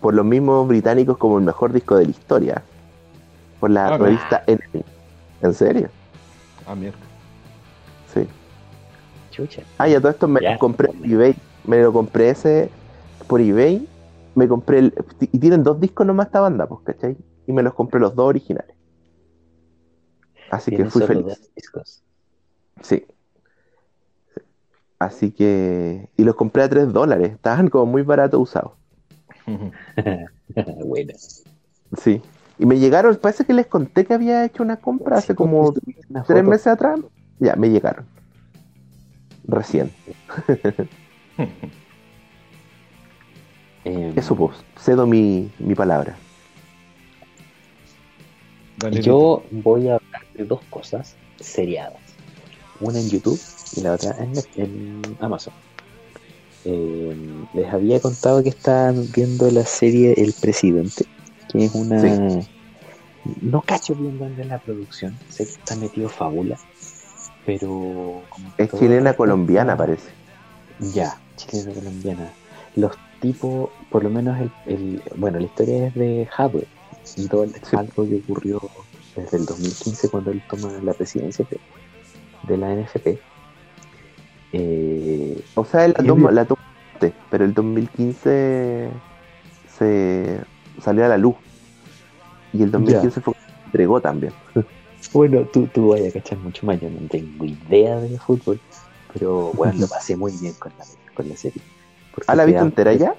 por 0.00 0.14
los 0.14 0.24
mismos 0.24 0.66
británicos 0.68 1.16
como 1.18 1.38
el 1.38 1.44
mejor 1.44 1.72
disco 1.72 1.96
de 1.96 2.04
la 2.04 2.10
historia. 2.10 2.62
Por 3.58 3.70
la 3.70 3.88
Ah, 3.88 3.98
revista 3.98 4.42
Enemy. 4.46 4.84
¿En 5.42 5.54
serio? 5.54 5.88
Ah, 6.66 6.74
mierda. 6.74 6.98
Sí. 8.14 8.26
Chucha. 9.30 9.62
Ah, 9.78 9.88
y 9.88 9.94
a 9.94 10.00
todo 10.00 10.10
esto 10.10 10.26
me 10.28 10.40
Ya. 10.40 10.52
lo 10.54 10.58
compré 10.58 10.88
por 10.88 11.06
eBay. 11.06 11.34
Me 11.64 11.82
lo 11.82 11.92
compré 11.92 12.30
ese 12.30 12.70
por 13.26 13.40
eBay. 13.40 13.86
Me 14.34 14.48
compré 14.48 14.78
el. 14.78 14.94
Y 15.20 15.38
tienen 15.38 15.62
dos 15.62 15.80
discos 15.80 16.06
nomás 16.06 16.26
esta 16.26 16.40
banda, 16.40 16.66
pues, 16.66 16.80
¿cachai? 16.84 17.16
Y 17.46 17.52
me 17.52 17.62
los 17.62 17.74
compré 17.74 18.00
los 18.00 18.14
dos 18.14 18.26
originales. 18.28 18.74
Así 20.50 20.70
que 20.74 20.84
fui 20.86 21.02
feliz. 21.02 21.26
dos 21.26 21.50
discos. 21.54 22.02
Sí. 22.82 23.04
Así 25.00 25.32
que. 25.32 26.08
Y 26.16 26.22
los 26.22 26.36
compré 26.36 26.62
a 26.62 26.68
3 26.68 26.92
dólares. 26.92 27.32
Estaban 27.32 27.68
como 27.68 27.86
muy 27.86 28.02
baratos 28.02 28.40
usados. 28.40 28.72
bueno. 30.84 31.12
Sí. 32.00 32.22
Y 32.58 32.66
me 32.66 32.78
llegaron, 32.78 33.16
parece 33.16 33.46
que 33.46 33.54
les 33.54 33.66
conté 33.66 34.04
que 34.04 34.12
había 34.12 34.44
hecho 34.44 34.62
una 34.62 34.76
compra 34.76 35.16
hace 35.16 35.28
Sí, 35.28 35.34
como 35.34 35.72
tres 36.26 36.44
meses 36.44 36.66
atrás. 36.66 37.00
Ya, 37.38 37.56
me 37.56 37.70
llegaron. 37.70 38.04
Recién. 39.48 39.90
Eh, 43.84 44.12
Eso 44.16 44.36
pues, 44.36 44.58
cedo 44.76 45.06
mi, 45.06 45.50
mi 45.58 45.74
palabra. 45.74 46.14
Dale, 48.76 49.00
Yo 49.00 49.42
voy 49.50 49.88
a 49.88 49.94
hablar 49.94 50.22
de 50.34 50.44
dos 50.44 50.60
cosas 50.68 51.16
seriadas. 51.38 52.09
Una 52.80 52.98
en 52.98 53.08
YouTube 53.08 53.40
y 53.76 53.80
la 53.82 53.92
otra 53.94 54.16
en, 54.18 54.32
en 54.56 55.16
Amazon. 55.20 55.52
Eh, 56.64 57.16
les 57.54 57.72
había 57.72 58.00
contado 58.00 58.42
que 58.42 58.50
estaban 58.50 59.06
viendo 59.14 59.50
la 59.50 59.64
serie 59.64 60.14
El 60.16 60.32
Presidente, 60.40 61.06
que 61.48 61.64
es 61.66 61.74
una... 61.74 62.02
No 63.42 63.60
cacho 63.62 63.94
bien 63.94 64.18
dónde 64.18 64.42
es 64.42 64.48
la 64.48 64.58
producción, 64.58 65.14
sé 65.28 65.44
que 65.44 65.50
está 65.52 65.76
metido 65.76 66.08
Fábula, 66.08 66.58
pero... 67.44 68.24
como 68.30 68.48
Es 68.56 68.68
todo 68.70 68.80
chilena 68.80 69.10
está- 69.10 69.16
colombiana, 69.18 69.76
parece. 69.76 70.10
Ya, 70.94 71.20
chilena 71.36 71.72
colombiana. 71.74 72.32
Los 72.76 72.92
tipos, 73.20 73.70
por 73.90 74.04
lo 74.04 74.10
menos 74.10 74.38
el, 74.40 74.50
el- 74.66 75.02
bueno, 75.16 75.38
la 75.38 75.44
historia 75.46 75.88
es 75.88 75.94
de 75.94 76.26
Hadwe 76.36 76.66
y 77.16 77.28
todo 77.28 77.44
el 77.44 77.52
algo 77.72 78.08
que 78.08 78.16
ocurrió 78.16 78.58
desde 79.14 79.36
el 79.36 79.44
2015 79.44 80.08
cuando 80.08 80.30
él 80.30 80.42
toma 80.48 80.72
la 80.82 80.94
presidencia 80.94 81.44
de, 82.42 82.56
la 82.56 82.74
NFP. 82.74 83.18
Eh, 84.52 85.44
O 85.54 85.64
sea, 85.64 85.88
la 85.88 85.94
toma, 85.94 86.30
la 86.30 86.46
pero 87.30 87.44
el 87.44 87.54
2015 87.54 88.90
se 89.78 90.40
salió 90.82 91.04
a 91.04 91.08
la 91.08 91.18
luz. 91.18 91.36
Y 92.52 92.62
el 92.62 92.70
2015 92.70 93.20
fue 93.20 93.34
cuando 93.34 93.52
se 93.54 93.64
entregó 93.66 94.00
también. 94.00 94.32
Bueno, 95.14 95.44
tú, 95.46 95.66
tú 95.66 95.88
vayas 95.88 96.14
a 96.14 96.20
cachar 96.20 96.38
mucho 96.38 96.66
más. 96.66 96.78
Yo 96.78 96.90
no 96.90 97.08
tengo 97.08 97.44
idea 97.44 97.96
de 97.96 98.18
fútbol, 98.18 98.60
pero 99.12 99.50
bueno, 99.54 99.72
lo 99.80 99.88
pasé 99.88 100.14
muy 100.14 100.30
bien 100.32 100.52
con 100.58 100.72
la, 100.78 100.84
con 101.14 101.28
la 101.28 101.36
serie. 101.36 101.60
¿Ah, 102.26 102.36
la 102.36 102.44
te 102.44 102.52
viste 102.52 102.62
entera 102.62 102.92
ya? 102.92 103.14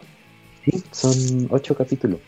Sí, 0.64 0.84
son 0.92 1.48
ocho 1.50 1.76
capítulos. 1.76 2.20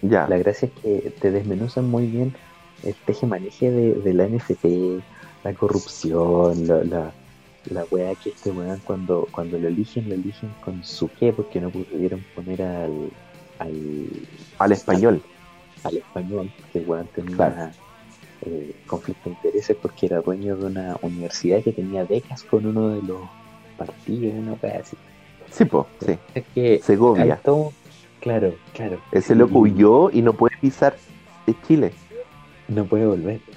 Ya. 0.00 0.26
La 0.26 0.38
gracia 0.38 0.68
es 0.68 0.82
que 0.82 1.10
te 1.20 1.30
desmenuzan 1.30 1.88
muy 1.88 2.06
bien 2.06 2.34
el 2.82 2.94
teje-maneje 2.94 3.70
de, 3.70 3.94
de 3.94 4.14
la 4.14 4.26
NFT, 4.26 4.64
la 5.44 5.52
corrupción, 5.54 6.66
la, 6.66 6.84
la, 6.84 7.12
la 7.70 7.84
wea 7.90 8.14
que 8.16 8.30
este 8.30 8.50
weón 8.50 8.80
cuando, 8.84 9.26
cuando 9.30 9.58
lo 9.58 9.68
eligen, 9.68 10.08
lo 10.08 10.14
eligen 10.14 10.50
con 10.64 10.82
su 10.84 11.08
qué, 11.18 11.32
porque 11.32 11.60
no 11.60 11.70
pudieron 11.70 12.24
poner 12.34 12.62
al, 12.62 13.10
al, 13.58 14.06
Al 14.58 14.72
español. 14.72 15.22
al 15.84 15.96
español, 15.96 16.50
que 16.72 16.78
el 16.80 16.86
weón 16.88 17.06
tenía 17.14 17.36
Claro. 17.36 17.70
eh, 18.46 18.74
conflicto 18.86 19.30
de 19.30 19.36
intereses 19.36 19.76
porque 19.80 20.06
era 20.06 20.20
dueño 20.20 20.56
de 20.56 20.66
una 20.66 20.96
universidad 21.02 21.62
que 21.62 21.72
tenía 21.72 22.04
becas 22.04 22.42
con 22.42 22.66
uno 22.66 22.90
de 22.90 23.02
los 23.02 23.20
partidos, 23.76 24.34
una 24.34 24.54
wea 24.62 24.80
así. 24.80 24.96
Sí, 25.50 25.64
po, 25.64 25.86
sí. 26.04 26.18
Es 26.34 26.44
que 26.54 26.80
Segovia. 26.82 27.40
todo, 27.42 27.72
claro, 28.20 28.54
claro. 28.74 29.00
Ese 29.12 29.34
loco 29.34 29.60
huyó 29.60 30.10
y 30.10 30.20
no 30.20 30.34
puede 30.34 30.56
pisar 30.60 30.94
de 31.46 31.54
Chile. 31.66 31.92
No 32.68 32.84
puede 32.84 33.06
volver. 33.06 33.40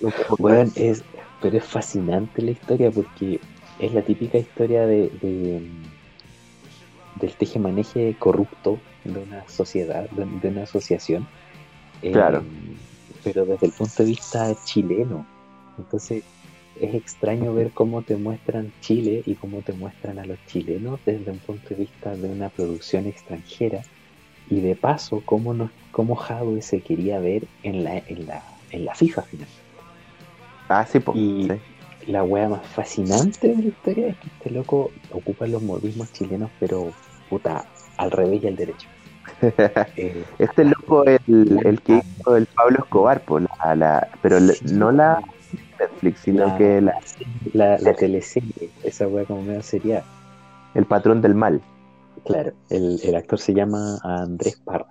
No 0.00 0.10
puede 0.10 0.64
volver. 0.64 0.68
Es, 0.74 1.02
pero 1.44 1.58
es 1.58 1.64
fascinante 1.64 2.40
la 2.40 2.52
historia 2.52 2.90
porque 2.90 3.38
es 3.78 3.92
la 3.92 4.00
típica 4.00 4.38
historia 4.38 4.86
de, 4.86 5.10
de, 5.20 5.60
del 7.16 7.34
tejemaneje 7.34 8.16
corrupto 8.18 8.78
de 9.04 9.18
una 9.18 9.46
sociedad, 9.46 10.08
de, 10.08 10.24
de 10.24 10.48
una 10.48 10.62
asociación. 10.62 11.28
Eh, 12.00 12.12
Claro. 12.12 12.42
Pero 13.22 13.44
desde 13.44 13.66
el 13.66 13.72
punto 13.72 13.94
de 13.98 14.04
vista 14.06 14.56
chileno. 14.64 15.26
Entonces 15.76 16.24
es 16.80 16.94
extraño 16.94 17.52
ver 17.52 17.72
cómo 17.72 18.00
te 18.00 18.16
muestran 18.16 18.72
Chile 18.80 19.22
y 19.26 19.34
cómo 19.34 19.60
te 19.60 19.74
muestran 19.74 20.18
a 20.18 20.24
los 20.24 20.38
chilenos 20.46 20.98
desde 21.04 21.30
un 21.30 21.40
punto 21.40 21.68
de 21.68 21.74
vista 21.74 22.16
de 22.16 22.26
una 22.26 22.48
producción 22.48 23.06
extranjera. 23.06 23.82
Y 24.48 24.60
de 24.60 24.76
paso, 24.76 25.22
cómo, 25.26 25.52
nos, 25.52 25.70
cómo 25.92 26.18
Hadwe 26.18 26.62
se 26.62 26.80
quería 26.80 27.18
ver 27.18 27.46
en 27.62 27.84
la, 27.84 27.98
en 27.98 28.26
la, 28.26 28.42
en 28.70 28.86
la 28.86 28.94
FIFA 28.94 29.20
final. 29.20 29.48
Ah, 30.68 30.86
sí. 30.86 30.98
Y- 31.14 31.48
sí. 31.48 31.60
La 32.06 32.22
wea 32.22 32.48
más 32.50 32.66
fascinante 32.66 33.48
de 33.48 33.54
la 33.62 33.68
historia 33.68 34.08
es 34.08 34.16
que 34.18 34.28
este 34.28 34.50
loco 34.50 34.90
ocupa 35.10 35.46
los 35.46 35.62
modismos 35.62 36.12
chilenos, 36.12 36.50
pero 36.60 36.90
puta, 37.30 37.64
al 37.96 38.10
revés 38.10 38.42
y 38.42 38.48
al 38.48 38.56
derecho. 38.56 38.88
Eh, 39.96 40.22
Este 40.38 40.64
loco 40.64 41.04
es 41.06 41.18
el, 41.26 41.66
el 41.66 41.80
que 41.80 42.02
hizo 42.18 42.36
el 42.36 42.46
Pablo 42.54 42.80
Escobar, 42.80 43.22
po, 43.24 43.40
la, 43.40 43.74
la- 43.74 44.08
pero 44.20 44.36
no 44.64 44.92
la 44.92 45.18
Netflix, 45.80 46.20
sino 46.20 46.46
la, 46.46 46.58
que 46.58 46.80
la- 46.82 46.94
la, 47.54 47.78
la 47.78 47.94
teleserie, 47.94 48.70
esa 48.82 49.08
wea 49.08 49.24
como 49.24 49.42
medio 49.42 49.62
sería. 49.62 50.04
el 50.74 50.84
patrón 50.84 51.22
del 51.22 51.34
mal. 51.34 51.62
Claro, 52.26 52.52
el, 52.68 53.00
el 53.02 53.14
actor 53.14 53.38
se 53.38 53.54
llama 53.54 53.98
Andrés 54.02 54.60
Parra. 54.62 54.86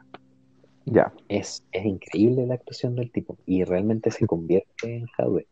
Ya. 0.85 1.13
Es, 1.29 1.63
es 1.71 1.85
increíble 1.85 2.45
la 2.47 2.55
actuación 2.55 2.95
del 2.95 3.11
tipo 3.11 3.37
y 3.45 3.63
realmente 3.63 4.09
se 4.11 4.25
convierte 4.25 4.97
en 4.97 5.05
Hadwe. 5.17 5.45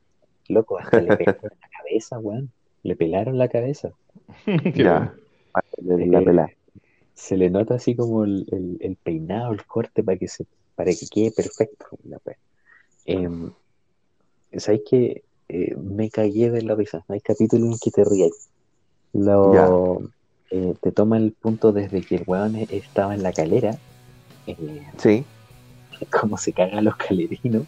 Loco, 0.48 0.80
hasta 0.80 1.02
le 1.02 1.16
pelaron 1.18 1.52
la 1.62 1.70
cabeza, 1.78 2.20
weón. 2.20 2.52
Le 2.84 2.96
pelaron 2.96 3.38
la 3.38 3.48
cabeza. 3.48 3.92
Ya. 4.76 5.14
La 5.78 6.20
Eh, 6.22 6.58
se 7.14 7.36
le 7.38 7.50
nota 7.50 7.76
así 7.76 7.96
como 7.96 8.24
el, 8.24 8.48
el- 8.52 8.78
el 8.80 8.96
peinado, 8.96 9.52
el 9.54 9.66
corte 9.66 10.02
para 10.04 10.18
que 10.18 10.28
se 10.28 10.46
para 10.76 10.92
que 10.92 11.06
quede 11.12 11.32
perfecto. 11.32 11.86
Em, 13.06 13.52
¿sabes 14.58 14.82
qué? 14.90 15.24
Eh, 15.50 15.76
me 15.76 16.10
cagué 16.10 16.50
de 16.50 16.62
la 16.64 16.74
risa. 16.76 17.04
Hay 17.10 17.20
capítulos 17.20 17.70
en 17.74 17.78
que 17.80 17.92
te 17.92 18.04
ríes. 18.06 18.50
Lo, 19.14 20.02
eh, 20.50 20.74
te 20.82 20.92
toma 20.94 21.18
el 21.18 21.34
punto 21.34 21.72
desde 21.74 22.02
que 22.02 22.16
el 22.16 22.24
weón 22.26 22.56
estaba 22.56 23.14
en 23.14 23.22
la 23.24 23.34
calera, 23.34 23.78
eh, 24.48 24.88
Sí. 24.98 25.26
cómo 26.22 26.38
se 26.38 26.54
cagan 26.54 26.86
los 26.86 26.96
calerinos, 26.96 27.66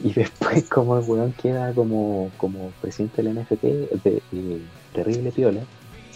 y 0.04 0.12
después 0.12 0.68
cómo 0.68 0.96
el 0.98 1.04
weón 1.06 1.32
queda 1.32 1.72
como, 1.74 2.30
como 2.36 2.70
presidente 2.80 3.22
de 3.22 3.32
la 3.32 3.40
NFP, 3.42 3.62
de, 4.04 4.22
eh, 4.32 4.60
terrible 4.92 5.30
piola, 5.32 5.60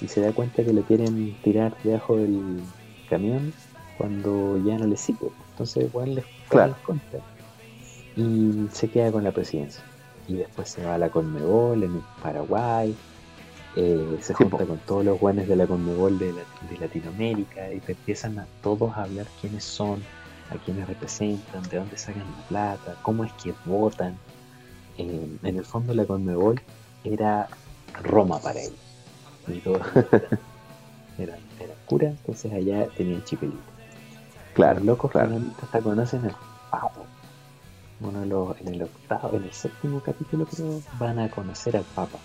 y 0.01 0.09
se 0.09 0.21
da 0.21 0.33
cuenta 0.33 0.65
que 0.65 0.73
lo 0.73 0.83
quieren 0.83 1.35
tirar 1.43 1.77
debajo 1.85 2.17
del 2.17 2.63
camión 3.09 3.53
cuando 3.99 4.59
ya 4.65 4.77
no 4.79 4.87
le 4.87 4.97
sirve. 4.97 5.29
Entonces, 5.53 5.89
weón 5.93 6.15
les 6.15 6.25
Claro. 6.49 6.75
en 6.77 6.83
contra. 6.85 7.21
Y 8.17 8.69
se 8.73 8.89
queda 8.89 9.11
con 9.11 9.25
la 9.25 9.33
presidencia. 9.33 9.83
Y 10.29 10.35
después 10.37 10.69
se 10.69 10.85
va 10.85 10.95
a 10.95 10.99
la 10.99 11.09
Conmebol 11.11 11.83
en 11.83 12.03
Paraguay. 12.23 12.95
eh, 13.77 14.19
se 14.21 14.35
junta 14.35 14.65
con 14.67 14.79
todos 14.87 15.05
los 15.05 15.19
guanes 15.19 15.49
de 15.49 15.57
la 15.57 15.67
Conmebol 15.67 16.17
de, 16.17 16.33
la- 16.33 16.45
de 16.71 16.79
Latinoamérica 16.79 17.73
y 17.75 17.81
te 17.81 17.91
empiezan 17.93 18.39
a 18.39 18.47
todos 18.63 18.97
a 18.97 19.03
hablar 19.03 19.27
quiénes 19.41 19.65
son, 19.65 20.01
a 20.51 20.57
quiénes 20.65 20.87
representan, 20.87 21.63
de 21.69 21.79
dónde 21.79 21.97
sacan 21.97 22.25
la 22.31 22.49
plata, 22.49 22.97
cómo 23.03 23.25
es 23.25 23.33
que 23.35 23.55
votan. 23.65 24.17
Eh, 24.99 25.29
en 25.43 25.57
el 25.57 25.65
fondo 25.65 25.93
la 25.95 26.05
Conmebol 26.05 26.61
era 27.05 27.49
Roma 28.03 28.39
para 28.39 28.61
ellos. 28.61 28.75
Y 29.49 29.59
todo 29.61 29.79
era, 31.19 31.37
era 31.61 31.75
cura, 31.87 32.09
entonces 32.09 32.53
allá 32.53 32.87
tenían 32.97 33.23
chipelito. 33.25 33.59
Claro. 34.55 34.77
Los 34.77 34.87
locos 34.87 35.11
claro. 35.11 35.37
hasta 35.63 35.81
conocen 35.81 36.25
al 36.25 36.37
Papa. 36.71 36.93
Uno 38.01 38.21
de 38.21 38.27
los- 38.27 38.61
en 38.61 38.69
el 38.75 38.83
octavo, 38.83 39.37
en 39.37 39.45
el 39.45 39.53
séptimo 39.53 40.01
capítulo 40.01 40.47
creo, 40.47 40.81
van 40.99 41.19
a 41.19 41.29
conocer 41.29 41.77
al 41.77 41.85
Papa. 41.95 42.19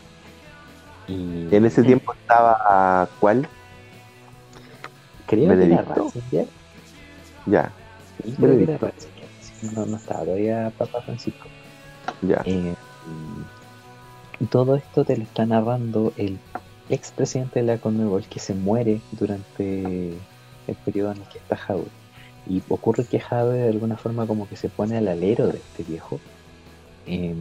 Y 1.08 1.48
En 1.56 1.66
ese 1.66 1.82
tiempo 1.84 2.14
estaba. 2.14 3.08
¿Cuál? 3.20 3.48
creo 5.26 5.48
que 5.50 5.54
era 5.54 5.56
Benedicto. 5.56 5.94
Ratzinger. 6.06 6.48
Ya. 7.48 7.72
Sí, 8.24 8.34
creo 8.36 8.58
que 8.58 8.64
era 8.64 8.78
Benedicto. 8.78 8.86
Ratzinger. 8.86 9.30
Sí, 9.42 9.68
No, 9.74 9.86
no 9.86 9.98
estaba 9.98 10.26
todavía 10.26 10.72
Papa 10.78 11.02
Francisco. 11.02 11.48
Ya. 12.22 12.42
Eh, 12.46 12.76
y 14.40 14.46
todo 14.46 14.76
esto 14.76 15.04
te 15.04 15.18
lo 15.18 15.24
está 15.24 15.46
narrando 15.46 16.14
el 16.18 16.40
expresidente 16.90 17.60
de 17.60 17.66
la 17.66 17.78
Conmebol 17.78 18.26
que 18.26 18.40
se 18.40 18.54
muere 18.54 19.02
durante 19.12 20.10
el 20.68 20.76
periodo 20.86 21.12
en 21.12 21.18
el 21.22 21.28
que 21.28 21.40
está 21.40 21.56
Jadwe. 21.56 21.88
Y 22.48 22.64
ocurre 22.70 23.06
que 23.06 23.20
Jadwe 23.20 23.58
de 23.58 23.70
alguna 23.70 23.98
forma 23.98 24.26
como 24.26 24.48
que 24.48 24.56
se 24.56 24.70
pone 24.70 24.98
al 24.98 25.08
alero 25.08 25.48
de 25.48 25.60
este 25.60 25.84
viejo. 25.84 26.20
Eh, 27.06 27.36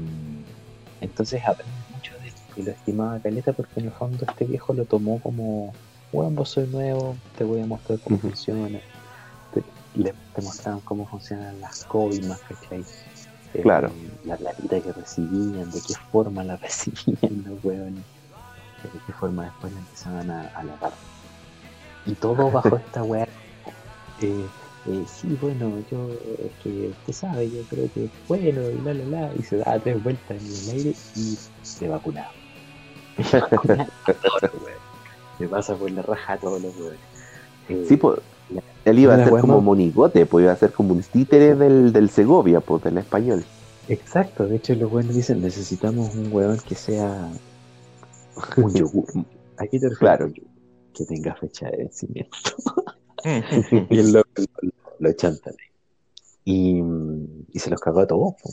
entonces 1.01 1.43
aprende 1.47 1.73
mucho 1.91 2.19
de 2.19 2.29
él 2.29 2.35
y 2.57 2.63
lo 2.63 2.73
estimaba 2.73 3.21
Caleta 3.21 3.53
porque 3.53 3.81
en 3.81 3.87
el 3.87 3.93
fondo 3.93 4.25
este 4.25 4.45
viejo 4.45 4.75
lo 4.75 4.85
tomó 4.85 5.21
como, 5.21 5.73
bueno, 6.13 6.31
vos 6.33 6.49
soy 6.49 6.67
nuevo, 6.67 7.17
te 7.37 7.45
voy 7.45 7.61
a 7.61 7.67
mostrar 7.67 8.01
cómo 8.01 8.17
Ujú. 8.17 8.29
funciona. 8.29 8.81
Le, 9.95 10.15
te 10.35 10.43
mostraron 10.43 10.81
cómo 10.81 11.07
funcionan 11.07 11.61
las 11.61 11.85
coimas, 11.85 12.41
¿cachai? 12.41 12.85
Eh, 13.55 13.63
Claro. 13.63 13.91
La 14.25 14.37
platita 14.37 14.81
que 14.81 14.93
recibían, 14.93 15.71
de 15.71 15.81
qué 15.81 15.95
forma 16.13 16.45
la 16.45 16.57
recibían 16.63 17.45
los 17.47 17.65
hueones, 17.65 18.05
de 18.83 19.01
qué 19.07 19.13
forma 19.15 19.45
después 19.45 19.73
la 19.73 19.79
empezaban 19.81 20.31
a, 20.31 20.43
a 20.49 20.65
lavar. 20.65 20.93
Y 22.07 22.13
todo 22.15 22.51
bajo 22.53 22.77
esta 22.77 23.03
weá. 23.03 23.27
Eh, 24.21 24.45
eh, 24.87 25.05
sí, 25.07 25.37
bueno, 25.41 25.73
yo, 25.91 26.09
es 26.45 26.53
que 26.63 26.89
usted 26.89 27.13
sabe, 27.13 27.51
yo 27.51 27.63
creo 27.65 27.91
que 27.93 28.05
es 28.05 28.11
bueno, 28.29 28.71
y 28.71 28.81
la 28.83 28.95
la 28.95 29.05
la, 29.05 29.35
y 29.35 29.43
se 29.43 29.57
da 29.57 29.79
tres 29.81 30.03
vueltas 30.03 30.31
en 30.43 30.47
el 30.47 30.71
aire 30.77 30.95
y 31.17 31.39
se 31.63 31.89
vacunaba. 31.89 32.31
Se 33.25 33.41
vacunaba 33.41 33.89
a 34.07 34.13
todos 34.15 34.43
los 34.43 34.55
hueones. 34.55 34.79
Se 35.39 35.49
pasa 35.49 35.77
por 35.77 35.91
la 35.91 36.03
raja 36.03 36.33
a 36.35 36.39
todos 36.39 36.61
los 36.63 36.77
hueones. 36.77 37.01
Eh, 37.69 37.85
Sí, 37.89 37.97
pues. 37.97 38.21
Él 38.85 38.99
iba 38.99 39.15
a 39.15 39.25
ser 39.25 39.41
como 39.41 39.61
monigote, 39.61 40.25
pues 40.27 40.45
iba 40.45 40.53
a 40.53 40.57
ser 40.57 40.73
como 40.73 40.95
un 40.95 41.03
títere 41.03 41.55
del, 41.55 41.93
del 41.93 42.09
Segovia, 42.11 42.61
pues, 42.61 42.83
del 42.85 42.99
español. 42.99 43.45
Exacto, 43.89 44.47
de 44.47 44.57
hecho 44.57 44.75
los 44.75 44.91
buenos 44.91 45.15
dicen 45.15 45.41
necesitamos 45.41 46.15
un 46.15 46.33
hueón 46.33 46.59
que 46.67 46.75
sea 46.75 47.29
un 48.57 48.75
yogur. 48.75 49.05
Aquí 49.57 49.79
te 49.81 49.89
refieres 49.89 49.99
Claro. 49.99 50.33
que 50.95 51.05
tenga 51.07 51.35
fecha 51.37 51.69
de 51.71 51.77
vencimiento. 51.79 52.37
y 53.91 54.03
loco 54.13 54.29
lo, 54.63 54.71
lo 54.99 55.13
chantan 55.13 55.55
ahí. 55.59 55.69
Y, 56.45 56.83
y 57.53 57.59
se 57.59 57.69
los 57.71 57.81
cagó 57.81 58.01
a 58.01 58.07
todos. 58.07 58.35
po. 58.43 58.51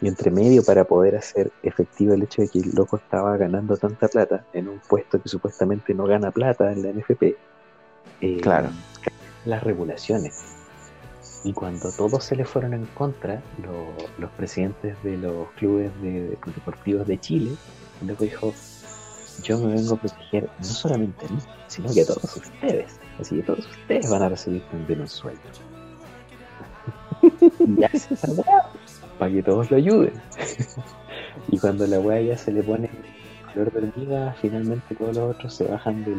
Y 0.00 0.08
entre 0.08 0.30
medio, 0.30 0.64
para 0.64 0.84
poder 0.84 1.16
hacer 1.16 1.52
efectivo 1.62 2.14
el 2.14 2.22
hecho 2.22 2.42
de 2.42 2.48
que 2.48 2.58
el 2.60 2.70
loco 2.74 2.96
estaba 2.96 3.36
ganando 3.36 3.76
tanta 3.76 4.08
plata 4.08 4.46
en 4.52 4.68
un 4.68 4.80
puesto 4.88 5.20
que 5.22 5.28
supuestamente 5.28 5.94
no 5.94 6.06
gana 6.06 6.30
plata 6.30 6.72
en 6.72 6.82
la 6.82 6.90
NFP, 6.92 7.36
eh, 8.20 8.38
Claro. 8.40 8.70
las 9.44 9.62
regulaciones. 9.62 10.40
Y 11.44 11.52
cuando 11.52 11.92
todos 11.92 12.24
se 12.24 12.34
le 12.36 12.44
fueron 12.44 12.74
en 12.74 12.86
contra, 12.86 13.40
lo- 13.62 13.92
los 14.18 14.30
presidentes 14.32 15.00
de 15.04 15.16
los 15.16 15.48
clubes 15.52 15.90
de- 16.02 16.36
deportivos 16.46 17.06
de 17.06 17.18
Chile, 17.18 17.52
loco 18.04 18.24
dijo, 18.24 18.52
yo 19.44 19.58
me 19.58 19.74
vengo 19.74 19.94
a 19.94 19.98
proteger 19.98 20.50
no 20.58 20.64
solamente 20.64 21.26
a 21.26 21.28
mí, 21.30 21.38
sino 21.68 21.92
que 21.94 22.02
a 22.02 22.06
todos 22.06 22.36
ustedes. 22.36 22.98
Así 23.20 23.36
que 23.36 23.42
todos 23.42 23.66
ustedes 23.66 24.10
van 24.10 24.22
a 24.22 24.28
recibir 24.28 24.62
también 24.68 25.00
un 25.00 25.08
sueldo. 25.08 25.40
y 27.78 27.84
hace 27.84 28.14
esa 28.14 28.30
weá. 28.32 28.68
para 29.18 29.30
que 29.32 29.42
todos 29.42 29.70
lo 29.70 29.76
ayuden. 29.76 30.12
y 31.48 31.58
cuando 31.58 31.86
la 31.86 32.00
weá 32.00 32.20
ya 32.20 32.36
se 32.38 32.52
le 32.52 32.62
pone 32.62 32.90
color 33.52 33.72
de 33.72 33.78
hormiga, 33.88 34.34
finalmente 34.40 34.94
todos 34.94 35.16
los 35.16 35.34
otros 35.36 35.54
se 35.54 35.64
bajan 35.64 36.04
del, 36.04 36.18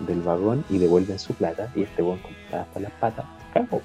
del 0.00 0.20
vagón 0.22 0.64
y 0.68 0.78
devuelven 0.78 1.18
su 1.18 1.34
plata. 1.34 1.70
Y 1.74 1.82
este 1.82 2.02
como 2.02 2.16
está 2.44 2.62
hasta 2.62 2.80
las 2.80 2.92
patas, 2.92 3.24
cagó. 3.52 3.80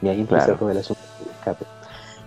Y 0.00 0.08
ahí 0.08 0.20
empieza 0.20 0.44
Claro. 0.46 0.58
todo 0.60 0.70
el 0.70 0.78
asunto 0.78 1.02
del 1.20 1.30
escape. 1.30 1.64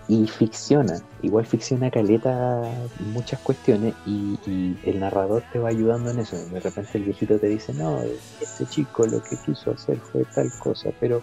Y 0.07 0.27
ficciona, 0.27 0.99
igual 1.22 1.45
ficciona 1.45 1.89
caleta 1.89 2.61
muchas 2.99 3.39
cuestiones 3.39 3.93
y, 4.05 4.38
y 4.45 4.77
el 4.84 4.99
narrador 4.99 5.41
te 5.53 5.59
va 5.59 5.69
ayudando 5.69 6.11
en 6.11 6.19
eso. 6.19 6.35
De 6.49 6.59
repente 6.59 6.97
el 6.97 7.05
viejito 7.05 7.39
te 7.39 7.47
dice, 7.47 7.73
no, 7.73 8.01
este 8.41 8.65
chico 8.65 9.05
lo 9.05 9.22
que 9.23 9.38
quiso 9.38 9.72
hacer 9.72 9.97
fue 9.99 10.26
tal 10.35 10.51
cosa, 10.59 10.89
pero 10.99 11.22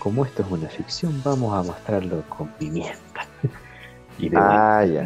como 0.00 0.24
esto 0.24 0.42
es 0.42 0.50
una 0.50 0.68
ficción, 0.68 1.22
vamos 1.22 1.54
a 1.56 1.62
mostrarlo 1.62 2.24
con 2.28 2.48
pimienta. 2.54 3.26
y 4.18 4.30
te 4.30 4.36
Ah, 4.36 4.84
ya. 4.84 5.02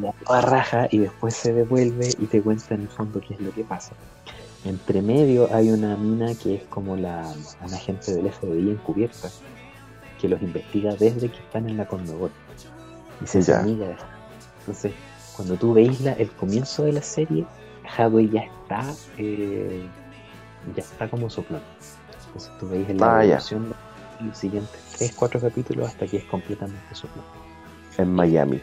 la 0.00 0.12
toda 0.26 0.40
raja 0.42 0.88
y 0.90 0.98
después 0.98 1.34
se 1.36 1.52
devuelve 1.54 2.10
y 2.18 2.26
te 2.26 2.42
cuenta 2.42 2.74
en 2.74 2.82
el 2.82 2.88
fondo 2.88 3.20
qué 3.20 3.34
es 3.34 3.40
lo 3.40 3.52
que 3.52 3.64
pasa. 3.64 3.94
Entre 4.64 5.02
medio 5.02 5.48
hay 5.54 5.70
una 5.70 5.96
mina 5.96 6.34
que 6.34 6.56
es 6.56 6.64
como 6.64 6.96
la 6.96 7.32
una 7.64 7.76
agente 7.76 8.12
del 8.14 8.30
FBI 8.30 8.70
encubierta 8.70 9.28
que 10.20 10.28
los 10.28 10.42
investiga 10.42 10.94
desde 10.96 11.30
que 11.30 11.38
están 11.38 11.68
en 11.68 11.76
la 11.76 11.86
Condobot 11.86 12.32
y 13.22 13.26
se 13.26 13.40
Ya. 13.42 13.60
amiga 13.60 13.96
Entonces, 14.60 14.92
cuando 15.36 15.56
tú 15.56 15.72
veis 15.74 16.00
la, 16.00 16.12
el 16.14 16.30
comienzo 16.32 16.82
de 16.84 16.92
la 16.92 17.02
serie, 17.02 17.46
Hadway 17.96 18.28
ya 18.28 18.40
está 18.42 18.98
eh, 19.16 19.88
ya 20.74 20.82
está 20.82 21.08
como 21.08 21.30
soplón. 21.30 21.62
Entonces 22.26 22.52
tú 22.58 22.68
veis 22.68 22.88
la 22.96 23.18
Ah, 23.18 23.24
evolución 23.24 23.70
de 24.18 24.26
los 24.26 24.36
siguientes 24.36 24.80
3, 24.98 25.14
4 25.14 25.40
capítulos 25.40 25.86
hasta 25.88 26.06
que 26.06 26.16
es 26.18 26.24
completamente 26.24 26.94
soplón. 26.94 27.24
En 27.96 28.12
Miami. 28.12 28.60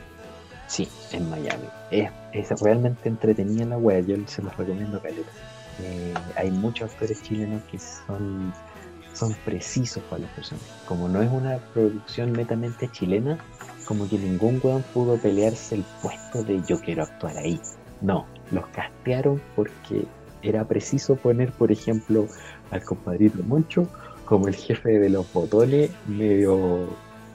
Sí, 0.67 0.89
en 1.11 1.29
Miami. 1.29 1.67
Es, 1.91 2.11
es 2.33 2.49
realmente 2.61 3.07
entretenida 3.07 3.65
la 3.65 3.77
web, 3.77 4.05
yo 4.07 4.15
se 4.27 4.41
los 4.41 4.55
recomiendo 4.57 5.01
caleta. 5.01 5.31
Eh, 5.81 6.13
hay 6.37 6.51
muchos 6.51 6.91
actores 6.91 7.21
chilenos 7.21 7.61
que 7.69 7.77
son, 7.79 8.53
son 9.13 9.33
precisos 9.45 10.01
para 10.09 10.21
los 10.23 10.31
personajes. 10.31 10.71
Como 10.87 11.07
no 11.09 11.21
es 11.21 11.29
una 11.31 11.57
producción 11.73 12.33
netamente 12.33 12.89
chilena, 12.91 13.37
como 13.85 14.07
que 14.09 14.17
ningún 14.17 14.59
weón 14.63 14.83
pudo 14.93 15.17
pelearse 15.17 15.75
el 15.75 15.83
puesto 16.01 16.43
de 16.43 16.61
yo 16.67 16.79
quiero 16.79 17.03
actuar 17.03 17.37
ahí. 17.37 17.59
No, 18.01 18.25
los 18.51 18.65
castearon 18.67 19.41
porque 19.55 20.05
era 20.41 20.63
preciso 20.65 21.15
poner, 21.15 21.51
por 21.51 21.71
ejemplo, 21.71 22.27
al 22.71 22.83
compadrito 22.83 23.41
Moncho 23.43 23.87
como 24.25 24.47
el 24.47 24.55
jefe 24.55 24.99
de 24.99 25.09
los 25.09 25.31
botones 25.33 25.91
medio, 26.07 26.87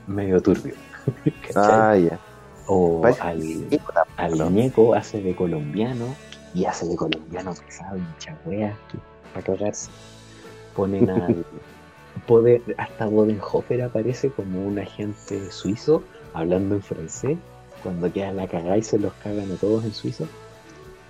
medio 0.06 0.40
turbio. 0.40 0.74
¿Cachai? 1.46 1.54
Ah, 1.56 1.96
ya. 1.96 2.18
o 2.66 3.00
Parece- 3.00 3.20
al, 4.16 4.32
al 4.40 4.52
Ñeco 4.54 4.94
hace 4.94 5.20
de 5.22 5.34
colombiano 5.34 6.14
y 6.55 6.64
hace 6.64 6.86
de 6.86 6.97
colombiano 6.97 7.55
pesado 7.55 7.97
y 7.97 8.01
mucha 8.01 8.36
wea 8.44 8.77
para 9.32 9.47
cagarse. 9.47 9.90
Ponen 10.74 11.10
al. 11.10 11.44
Poder, 12.27 12.62
hasta 12.77 13.06
Bodenhofer 13.06 13.82
aparece 13.82 14.31
como 14.31 14.66
un 14.66 14.78
agente 14.78 15.51
suizo 15.51 16.02
hablando 16.35 16.74
en 16.74 16.82
francés. 16.82 17.39
Cuando 17.82 18.12
queda 18.12 18.32
la 18.32 18.47
cagada 18.47 18.77
y 18.77 18.82
se 18.82 18.98
los 18.98 19.12
cagan 19.14 19.51
a 19.52 19.56
todos 19.56 19.85
en 19.85 19.94
Suiza. 19.94 20.24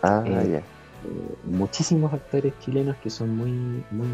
Ah, 0.03 0.23
Eh, 0.25 0.49
ya. 0.53 0.59
Eh, 0.59 1.37
muchísimos 1.45 2.13
actores 2.13 2.53
chilenos 2.61 2.97
que 2.99 3.11
son 3.11 3.35
muy. 3.37 3.85
muy 3.91 4.07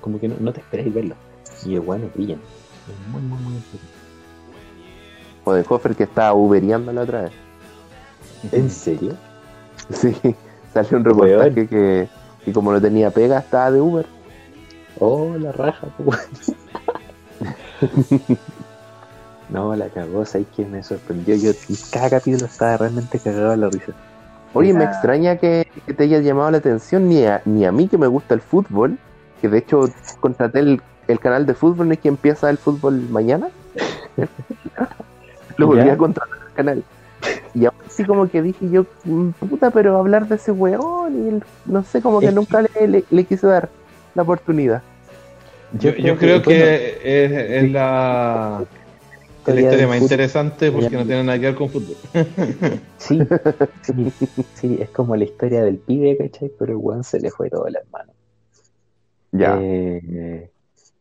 como 0.00 0.20
que 0.20 0.28
no, 0.28 0.36
no 0.38 0.52
te 0.52 0.60
esperáis 0.60 0.92
verlos. 0.94 1.18
Y 1.64 1.78
bueno, 1.78 2.08
brillan. 2.14 2.38
Es 2.86 3.08
muy, 3.08 3.22
muy, 3.22 3.38
muy. 3.38 3.62
O 5.44 5.52
de 5.52 5.64
Hofer 5.68 5.96
que 5.96 6.04
estaba 6.04 6.34
ubereando 6.34 6.92
la 6.92 7.02
otra 7.02 7.22
vez. 7.22 7.32
¿En 8.52 8.70
serio? 8.70 9.16
Sí, 9.94 10.16
salió 10.72 10.98
un 10.98 11.04
reportaje 11.04 11.66
que, 11.66 12.08
que 12.44 12.52
como 12.52 12.72
no 12.72 12.80
tenía 12.80 13.10
pega 13.10 13.38
estaba 13.38 13.70
de 13.70 13.80
Uber. 13.80 14.06
Oh, 14.98 15.34
la 15.38 15.52
raja, 15.52 15.86
pues. 16.04 16.54
No, 19.50 19.76
la 19.76 19.88
cagó, 19.88 20.24
sabes 20.24 20.46
que 20.56 20.64
me 20.64 20.82
sorprendió. 20.82 21.36
Yo 21.36 21.52
cada 21.92 22.10
capítulo 22.10 22.46
estaba 22.46 22.78
realmente 22.78 23.18
cagado 23.18 23.52
a 23.52 23.56
la 23.56 23.68
risa. 23.68 23.92
Oye, 24.54 24.72
me 24.72 24.84
extraña 24.84 25.36
que, 25.36 25.68
que 25.84 25.94
te 25.94 26.04
haya 26.04 26.20
llamado 26.20 26.50
la 26.50 26.58
atención 26.58 27.08
ni 27.08 27.24
a, 27.24 27.42
ni 27.44 27.64
a 27.64 27.72
mí 27.72 27.88
que 27.88 27.98
me 27.98 28.06
gusta 28.06 28.34
el 28.34 28.40
fútbol, 28.40 28.98
que 29.40 29.48
de 29.48 29.58
hecho 29.58 29.90
contraté 30.20 30.60
el, 30.60 30.80
el 31.08 31.18
canal 31.18 31.44
de 31.44 31.54
fútbol, 31.54 31.88
¿no 31.88 31.94
es 31.94 32.00
que 32.00 32.08
empieza 32.08 32.48
el 32.50 32.58
fútbol 32.58 33.00
mañana? 33.10 33.48
Lo 35.56 35.66
volví 35.66 35.88
a 35.88 35.96
contratar 35.96 36.38
el 36.48 36.54
canal. 36.54 36.84
Y 37.54 37.64
ahora 37.64 37.76
sí 37.88 38.04
como 38.04 38.28
que 38.28 38.42
dije 38.42 38.68
yo, 38.70 38.84
"Mm, 39.04 39.30
puta, 39.48 39.70
pero 39.70 39.96
hablar 39.98 40.28
de 40.28 40.36
ese 40.36 40.52
weón 40.52 41.24
y 41.24 41.28
el- 41.28 41.44
no 41.66 41.82
sé, 41.84 42.02
como 42.02 42.20
que 42.20 42.26
Es 42.26 42.34
nunca 42.34 42.62
le, 42.62 42.88
le- 42.88 43.04
le 43.08 43.24
quise 43.26 43.46
dar 43.46 43.70
la 44.14 44.22
oportunidad. 44.22 44.82
Yo, 45.78 45.94
yo 45.96 46.16
creo 46.16 46.42
que 46.42 46.52
bueno, 46.52 46.64
es, 47.04 47.32
es 47.32 47.72
la, 47.72 48.64
es 49.46 49.54
la 49.54 49.60
Historia 49.60 49.88
más 49.88 50.00
interesante 50.02 50.72
porque 50.72 50.90
no 50.90 51.04
tiene 51.04 51.24
nada 51.24 51.38
que 51.38 51.46
ver 51.46 51.54
con 51.54 51.68
fútbol. 51.68 51.96
Sí, 52.98 53.20
sí, 53.82 54.12
sí, 54.54 54.78
es 54.80 54.88
como 54.90 55.14
la 55.16 55.24
historia 55.24 55.62
del 55.62 55.78
pibe, 55.78 56.16
¿cachai? 56.16 56.50
Pero 56.58 56.72
el 56.72 56.78
weón 56.78 57.04
se 57.04 57.20
le 57.20 57.30
fue 57.30 57.50
todo 57.50 57.68
las 57.68 57.82
manos. 57.90 58.14
Ya. 59.32 59.58
Eh, 59.60 60.50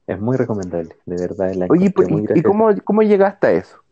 es 0.07 0.19
muy 0.19 0.37
recomendable, 0.37 0.95
de 1.05 1.17
verdad. 1.17 1.53
La 1.55 1.67
Oye, 1.67 1.85
encontré 1.85 2.07
¿y, 2.07 2.11
muy 2.11 2.25
y 2.33 2.41
cómo, 2.41 2.69
cómo 2.83 3.01
llegaste 3.03 3.47
a 3.47 3.51
eso? 3.51 3.82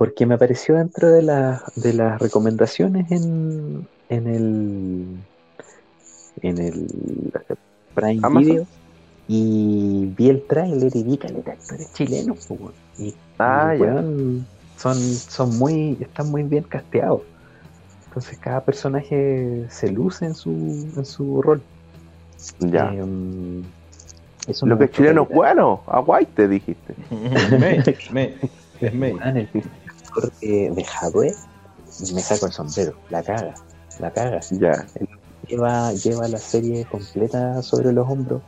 Porque 0.00 0.24
me 0.24 0.36
apareció 0.36 0.76
dentro 0.76 1.10
de, 1.10 1.20
la- 1.20 1.62
de 1.76 1.92
las 1.92 2.18
recomendaciones 2.18 3.10
en, 3.12 3.86
en 4.08 4.26
el 4.26 5.06
en 6.40 6.58
el 6.58 6.86
Prime 7.94 8.20
Amazon. 8.22 8.42
Video 8.42 8.66
y 9.28 10.06
vi 10.16 10.30
el 10.30 10.42
tráiler 10.46 10.90
y 10.96 11.02
vi 11.02 11.18
caleta 11.18 11.50
de 11.50 11.58
actores 11.58 11.92
chilenos 11.92 12.48
y, 12.96 13.14
Ah, 13.38 13.74
y, 13.76 14.42
son 14.78 14.96
son 14.96 15.58
muy 15.58 15.98
están 16.00 16.30
muy 16.30 16.44
bien 16.44 16.64
casteados 16.64 17.20
entonces 18.06 18.38
cada 18.38 18.64
personaje 18.64 19.66
se 19.68 19.92
luce 19.92 20.24
en 20.24 20.34
su 20.34 20.50
en 20.96 21.04
su 21.04 21.42
rol 21.42 21.60
Ya. 22.72 22.90
Em, 22.94 23.62
eso 24.46 24.64
Lo 24.64 24.78
que 24.78 24.84
es 24.84 24.92
chileno 24.92 25.24
es 25.24 25.28
caleta. 25.28 25.34
bueno, 25.54 25.80
Aguay 25.88 26.24
te 26.24 26.48
dijiste. 26.48 26.94
me, 27.60 27.84
me, 28.14 28.34
es 28.80 28.94
me. 28.94 29.14
Actor 30.10 30.32
de, 30.40 30.70
de 30.70 30.84
Hadwe, 30.84 31.34
me 32.14 32.20
saco 32.20 32.46
el 32.46 32.52
sombrero, 32.52 32.94
la 33.10 33.22
caga, 33.22 33.54
la 33.98 34.10
caga. 34.12 34.40
Ya. 34.50 34.86
Lleva, 35.46 35.92
lleva 35.92 36.28
la 36.28 36.38
serie 36.38 36.84
completa 36.84 37.62
sobre 37.62 37.92
los 37.92 38.08
hombros 38.08 38.42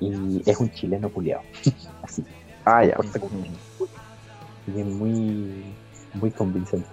y 0.00 0.42
es 0.48 0.56
un 0.58 0.70
chileno 0.70 1.08
culiado. 1.10 1.42
Así, 2.02 2.24
Ah, 2.64 2.84
ya. 2.84 2.96
y 4.66 4.80
es 4.80 4.86
muy, 4.86 5.64
muy 6.14 6.30
convincente. 6.30 6.86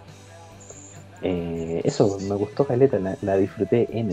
Eh, 1.21 1.81
eso, 1.83 2.17
me 2.27 2.35
gustó 2.35 2.65
Caleta, 2.65 2.97
la, 2.97 3.17
la 3.21 3.37
disfruté 3.37 3.87
en 3.97 4.11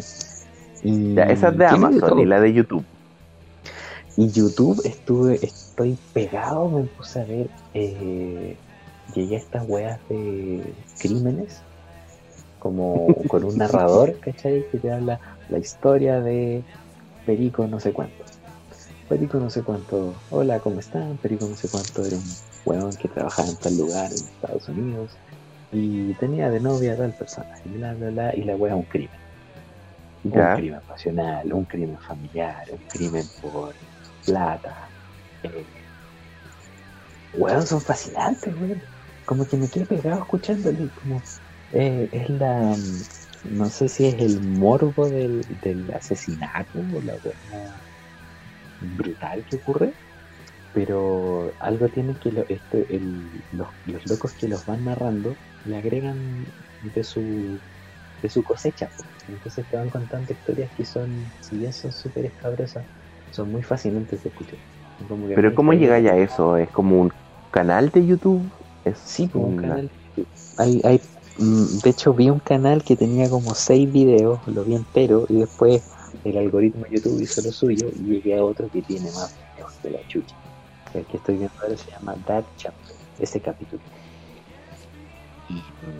y 0.83 1.15
Ya, 1.15 1.25
esa 1.25 1.49
es 1.49 1.59
de 1.59 1.67
Amazon 1.67 2.19
y 2.19 2.27
la 2.27 2.41
de 2.41 2.53
YouTube. 2.53 2.85
Y 4.19 4.31
YouTube 4.31 4.81
estuve, 4.85 5.39
estoy 5.43 5.97
pegado, 6.13 6.69
me 6.71 6.83
puse 6.85 7.21
a 7.21 7.25
ver, 7.25 7.49
eh, 7.75 8.57
llegué 9.15 9.37
a 9.37 9.39
estas 9.39 9.69
weas 9.69 10.01
de 10.09 10.75
crímenes, 10.99 11.61
como 12.59 13.15
con 13.29 13.45
un 13.45 13.57
narrador, 13.57 14.19
¿cachai? 14.21 14.65
Que 14.71 14.79
te 14.79 14.91
habla 14.91 15.21
la 15.49 15.59
historia 15.59 16.21
de 16.21 16.63
Perico 17.25 17.67
no 17.67 17.81
sé 17.81 17.93
cuánto. 17.93 18.25
Perico 19.09 19.39
no 19.39 19.51
sé 19.51 19.63
cuánto, 19.63 20.15
hola, 20.31 20.59
¿cómo 20.59 20.81
están? 20.81 21.17
Perico 21.19 21.47
no 21.47 21.57
sé 21.57 21.69
cuánto 21.69 22.05
era 22.05 22.17
un 22.17 22.25
weón 22.65 22.97
que 22.97 23.09
trabajaba 23.09 23.49
en 23.49 23.57
tal 23.57 23.77
lugar 23.77 24.11
en 24.13 24.19
Estados 24.19 24.69
Unidos 24.69 25.17
y 25.71 26.13
tenía 26.15 26.51
de 26.51 26.61
novia 26.61 26.95
a 26.95 26.97
tal 26.97 27.13
persona, 27.13 27.57
y 27.65 27.69
bla, 27.71 27.95
bla, 27.95 28.11
bla, 28.11 28.35
y 28.35 28.43
la 28.43 28.57
wea 28.57 28.75
un 28.75 28.83
crimen. 28.85 29.11
Ya. 30.25 30.51
Un 30.51 30.57
crimen 30.57 30.81
pasional, 30.89 31.53
un 31.53 31.65
crimen 31.67 31.99
familiar, 31.99 32.65
un 32.73 32.79
crimen 32.89 33.25
por 33.41 33.75
plata. 34.25 34.89
Eh, 35.45 35.65
weón, 37.35 37.65
son 37.65 37.81
fascinantes, 37.81 38.53
weón. 38.61 38.96
Como 39.27 39.47
que 39.49 39.59
me 39.59 39.71
quedé 39.71 39.87
pegado 39.87 40.21
escuchándole. 40.23 40.91
Como, 40.95 41.23
eh, 41.73 42.09
es 42.13 42.31
la. 42.31 42.77
mm, 42.79 43.07
No 43.45 43.71
sé 43.71 43.89
si 43.89 44.07
es 44.07 44.17
el 44.23 44.41
morbo 44.43 45.11
del, 45.11 45.43
del 45.61 45.93
asesinato 45.93 46.81
o 46.81 47.03
la 47.03 47.17
weá 47.19 47.85
brutal 48.81 49.45
que 49.47 49.57
ocurre. 49.57 49.95
Pero 50.73 51.55
algo 51.61 51.89
tiene 51.91 52.19
que 52.19 52.33
lo- 52.33 52.47
este, 52.49 52.87
el- 52.97 53.45
los, 53.51 53.69
los 53.85 54.07
locos 54.07 54.35
que 54.39 54.49
los 54.49 54.65
van 54.67 54.85
narrando 54.85 55.39
le 55.65 55.77
agregan 55.79 56.47
de 56.81 57.05
su 57.05 57.63
de 58.17 58.31
su 58.31 58.45
cosecha. 58.45 58.91
Entonces 59.29 59.67
te 59.69 59.77
van 59.77 59.91
contando 59.91 60.33
historias 60.33 60.73
que 60.75 60.85
son, 60.87 61.33
si 61.41 61.59
bien 61.59 61.73
son 61.73 61.93
súper 61.93 62.27
escabrosas, 62.27 62.87
son 63.31 63.51
muy 63.51 63.63
fascinantes 63.63 64.23
de 64.23 64.31
escuchar. 64.31 64.61
Como 65.09 65.29
Pero 65.29 65.55
¿cómo 65.55 65.73
llegáis 65.75 66.09
a 66.09 66.17
eso? 66.19 66.57
¿Es 66.57 66.71
como 66.71 67.01
un 67.01 67.13
canal 67.51 67.91
de 67.91 68.07
YouTube? 68.07 68.53
Es 68.87 68.99
Sí, 68.99 69.27
pues, 69.27 69.45
un 69.45 69.57
canal. 69.57 69.91
Hay, 70.57 70.81
hay, 70.85 71.01
mm, 71.39 71.81
de 71.83 71.91
hecho, 71.91 72.15
vi 72.15 72.31
un 72.31 72.39
canal 72.39 72.85
que 72.85 72.97
tenía 72.97 73.29
como 73.29 73.53
seis 73.55 73.91
videos, 73.93 74.41
lo 74.47 74.65
vi 74.65 74.75
entero, 74.77 75.27
y 75.29 75.41
después 75.41 75.83
el 76.25 76.39
algoritmo 76.39 76.85
de 76.85 76.93
YouTube 76.97 77.21
hizo 77.21 77.43
lo 77.43 77.51
suyo 77.53 77.91
y 77.95 78.05
llegué 78.15 78.39
a 78.39 78.45
otro 78.45 78.71
que 78.71 78.81
tiene 78.83 79.11
más 79.13 79.37
videos 79.55 79.83
de 79.83 79.91
la 79.91 80.07
chucha. 80.07 80.37
El 80.95 81.05
que 81.07 81.17
estoy 81.17 81.37
viendo 81.37 81.55
ahora 81.61 81.77
se 81.77 81.91
llama 81.91 82.17
That 82.27 82.45
Chapter, 82.57 82.97
ese 83.19 83.41
capítulo. 83.41 83.83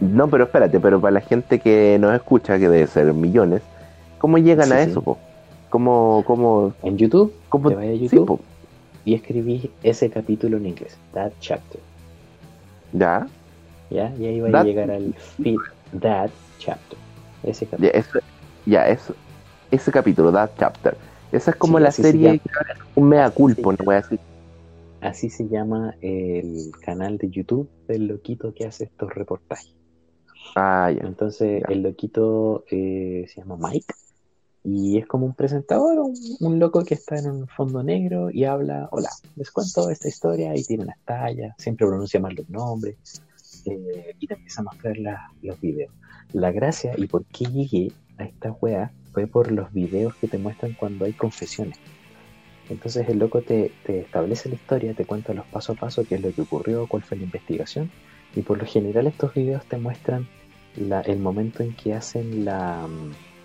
No, 0.01 0.29
pero 0.31 0.45
espérate, 0.45 0.81
pero 0.81 1.01
para 1.01 1.13
la 1.13 1.21
gente 1.21 1.59
que 1.59 1.99
nos 2.01 2.15
escucha, 2.15 2.59
que 2.59 2.69
debe 2.69 2.87
ser 2.87 3.13
millones, 3.13 3.63
¿cómo 4.19 4.39
llegan 4.39 4.69
Sí, 4.69 4.75
a 4.75 4.85
sí. 4.85 4.91
eso, 4.91 5.03
po? 5.03 5.19
¿Cómo, 5.71 6.25
cómo, 6.27 6.75
en 6.83 6.97
YouTube, 6.97 7.35
cómo- 7.49 7.69
te 7.69 7.75
vas 7.75 7.87
a 7.87 7.93
YouTube 7.93 8.41
y 9.05 9.15
escribí 9.15 9.71
ese 9.83 10.09
capítulo 10.11 10.57
en 10.57 10.67
inglés, 10.67 10.99
That 11.13 11.33
Chapter. 11.41 11.81
Ya, 12.99 13.27
¿Ya? 13.91 14.13
Y 14.19 14.27
ahí 14.27 14.41
va 14.41 14.61
a 14.61 14.65
llegar 14.65 14.91
al 14.91 15.15
feed 15.15 15.59
That 16.01 16.31
Chapter. 16.59 16.99
Ese 17.45 17.67
ya, 17.67 17.71
capítulo. 17.71 17.93
eso, 18.01 18.19
ya, 18.67 18.89
eso, 18.89 19.15
ese 19.71 19.93
capítulo, 19.93 20.33
That 20.33 20.51
Chapter. 20.59 20.97
Esa 21.33 21.51
es 21.53 21.57
como 21.57 21.79
Sí, 21.79 21.85
la 21.85 21.91
se 21.93 22.03
serie 22.03 22.23
llama. 22.29 22.39
que 22.39 23.01
un 23.01 23.09
mea 23.09 23.31
culpa, 23.31 23.71
Sí. 23.71 23.77
no 23.79 23.85
voy 23.85 23.95
a 23.95 24.01
decir. 24.01 24.21
Así 25.01 25.31
se 25.31 25.47
llama 25.49 25.95
el 26.01 26.71
canal 26.85 27.19
de 27.19 27.29
YouTube 27.29 27.69
del 27.87 28.07
loquito 28.09 28.53
que 28.55 28.67
hace 28.67 28.85
estos 28.85 29.15
reportajes. 29.15 29.73
Ah, 30.57 30.91
ya. 30.91 31.07
Entonces, 31.07 31.63
Ya. 31.69 31.73
el 31.75 31.83
loquito 31.83 32.65
eh, 32.71 33.27
se 33.29 33.41
llama 33.41 33.57
Mike 33.71 33.93
y 34.69 34.99
es 34.99 35.07
como 35.07 35.27
un 35.27 35.35
presentador, 35.35 35.97
un, 36.41 36.59
loco 36.59 36.85
que 36.85 36.95
está 36.95 37.17
en 37.17 37.31
un 37.31 37.47
fondo 37.47 37.85
negro 37.85 38.31
y 38.33 38.43
habla, 38.43 38.89
hola, 38.91 39.11
les 39.37 39.53
cuento 39.53 39.89
esta 39.91 40.09
historia 40.09 40.57
y 40.57 40.65
tiene 40.65 40.83
unas 40.83 40.99
tallas, 41.05 41.55
siempre 41.57 41.87
pronuncia 41.87 42.19
mal 42.19 42.35
los 42.35 42.51
nombres 42.51 42.97
eh, 43.65 44.17
y 44.19 44.27
te 44.27 44.35
empieza 44.35 44.63
a 44.63 44.65
mostrar 44.65 44.99
la- 44.99 45.31
los 45.41 45.61
videos. 45.61 45.93
La 46.33 46.51
gracia 46.51 46.95
y 46.97 47.07
por 47.07 47.25
qué 47.27 47.45
llegué 47.45 47.93
a 48.19 48.25
esta 48.25 48.51
wea 48.61 48.91
fue 49.13 49.29
por 49.29 49.53
los 49.53 49.73
videos 49.73 50.17
que 50.17 50.27
te 50.27 50.37
muestran 50.37 50.73
cuando 50.73 51.05
hay 51.05 51.13
confesiones. 51.13 51.79
Entonces 52.69 53.09
el 53.09 53.21
loco 53.21 53.43
te, 53.43 53.71
establece 53.87 54.49
la 54.49 54.57
historia, 54.57 54.95
te 54.95 55.05
cuenta 55.05 55.33
los 55.33 55.47
paso 55.47 55.75
a 55.75 55.77
paso, 55.77 56.05
qué 56.05 56.17
es 56.17 56.23
lo 56.23 56.33
que 56.33 56.43
ocurrió, 56.43 56.89
cuál 56.89 57.05
fue 57.05 57.17
la 57.19 57.23
investigación 57.23 57.89
y 58.35 58.43
por 58.43 58.59
lo 58.59 58.67
general 58.67 59.07
estos 59.07 59.33
videos 59.33 59.65
te 59.67 59.77
muestran 59.77 60.27
el 60.77 61.19
momento 61.21 61.63
en 61.63 61.73
que 61.75 61.95
hacen 61.95 62.45
la 62.45 62.89
mm, 62.89 63.36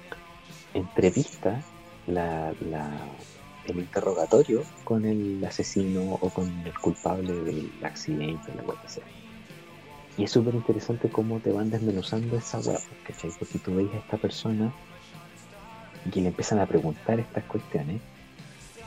entrevista, 0.74 1.66
la, 2.06 2.56
la- 2.60 3.18
el 3.64 3.80
interrogatorio 3.80 4.70
con 4.84 5.06
el 5.06 5.44
asesino 5.46 6.04
o 6.04 6.32
con 6.34 6.66
el 6.66 6.74
culpable 6.80 7.34
del 7.44 7.74
accidente, 7.84 8.54
la 8.54 8.64
que 8.82 8.88
sea. 8.88 9.06
Y 10.16 10.24
es 10.24 10.32
súper 10.32 10.56
interesante 10.56 11.10
cómo 11.12 11.42
te 11.42 11.52
van 11.52 11.70
desmenuzando 11.70 12.38
esa 12.38 12.62
pues, 12.62 13.02
¿cachai? 13.04 13.34
Porque 13.38 13.60
tú 13.60 13.76
veis 13.76 13.94
a 13.94 13.98
esta 13.98 14.18
persona 14.18 14.74
y 16.04 16.22
le 16.22 16.30
empiezan 16.30 16.60
a 16.60 16.68
preguntar 16.68 17.20
estas 17.20 17.46
cuestiones 17.46 18.04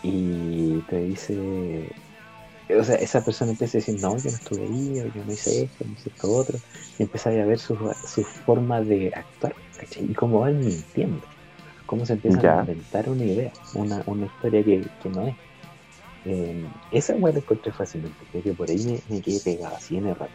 y 0.03 0.83
te 0.85 0.99
dice, 1.01 1.97
o 2.79 2.85
sea, 2.85 2.97
esa 2.97 3.25
persona 3.25 3.53
empieza 3.53 3.79
a 3.79 3.81
decir, 3.81 3.97
no, 4.01 4.19
yo 4.23 4.31
no 4.33 4.39
estuve 4.39 4.65
ahí, 4.67 5.01
o 5.01 5.09
yo 5.09 5.25
no 5.25 5.33
hice 5.33 5.65
esto, 5.65 5.85
no 5.87 5.95
hice 5.95 6.11
esto 6.11 6.33
otro, 6.33 6.63
y 6.99 7.05
empieza 7.05 7.31
a 7.31 7.47
ver 7.47 7.59
su, 7.61 7.79
su 8.05 8.25
forma 8.25 8.83
de 8.85 9.13
actuar, 9.15 9.57
¿cachai? 9.77 10.07
Y 10.11 10.15
cómo 10.15 10.41
van 10.41 10.65
mintiendo, 10.65 11.29
cómo 11.87 12.07
se 12.07 12.15
empiezan 12.15 12.43
Ya. 12.43 12.59
a 12.59 12.61
inventar 12.61 13.09
una 13.09 13.25
idea, 13.25 13.53
una, 13.75 14.03
una 14.07 14.27
historia 14.27 14.63
que, 14.65 14.87
que 15.03 15.09
no 15.11 15.27
es. 15.27 15.35
Eh, 16.27 16.65
esa 16.91 17.15
weá 17.17 17.33
la 17.33 17.41
encontré 17.41 17.71
fácilmente, 17.73 18.17
creo 18.31 18.43
que 18.43 18.53
por 18.55 18.71
ahí 18.71 18.79
me, 18.79 19.01
me 19.15 19.21
quedé 19.21 19.41
pegado 19.41 19.77
así 19.77 19.97
en 19.97 20.07
el 20.07 20.15
rato. 20.15 20.33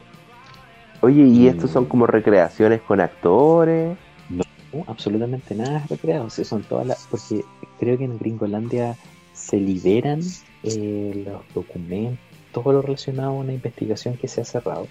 Oye, 1.02 1.24
¿y 1.24 1.48
estos 1.48 1.72
son 1.72 1.86
como 1.86 2.06
recreaciones 2.06 2.82
con 2.82 3.00
actores? 3.00 3.98
No, 4.30 4.44
absolutamente 4.86 5.56
nada 5.56 5.80
es 5.80 5.90
recreado, 5.90 6.26
o 6.26 6.30
sea, 6.30 6.46
son 6.46 6.62
todas 6.64 6.86
las, 6.86 7.08
porque 7.08 7.44
creo 7.80 7.98
que 7.98 8.04
en 8.04 8.20
Gringolandia 8.20 8.98
se 9.34 9.58
liberan 9.58 10.20
eh, 10.64 11.24
los 11.26 11.42
documentos, 11.54 12.20
todo 12.52 12.74
lo 12.74 12.82
relacionado 12.82 13.30
a 13.32 13.34
una 13.34 13.54
investigación 13.54 14.18
que 14.18 14.28
se 14.28 14.42
ha 14.42 14.46
cerrado, 14.46 14.88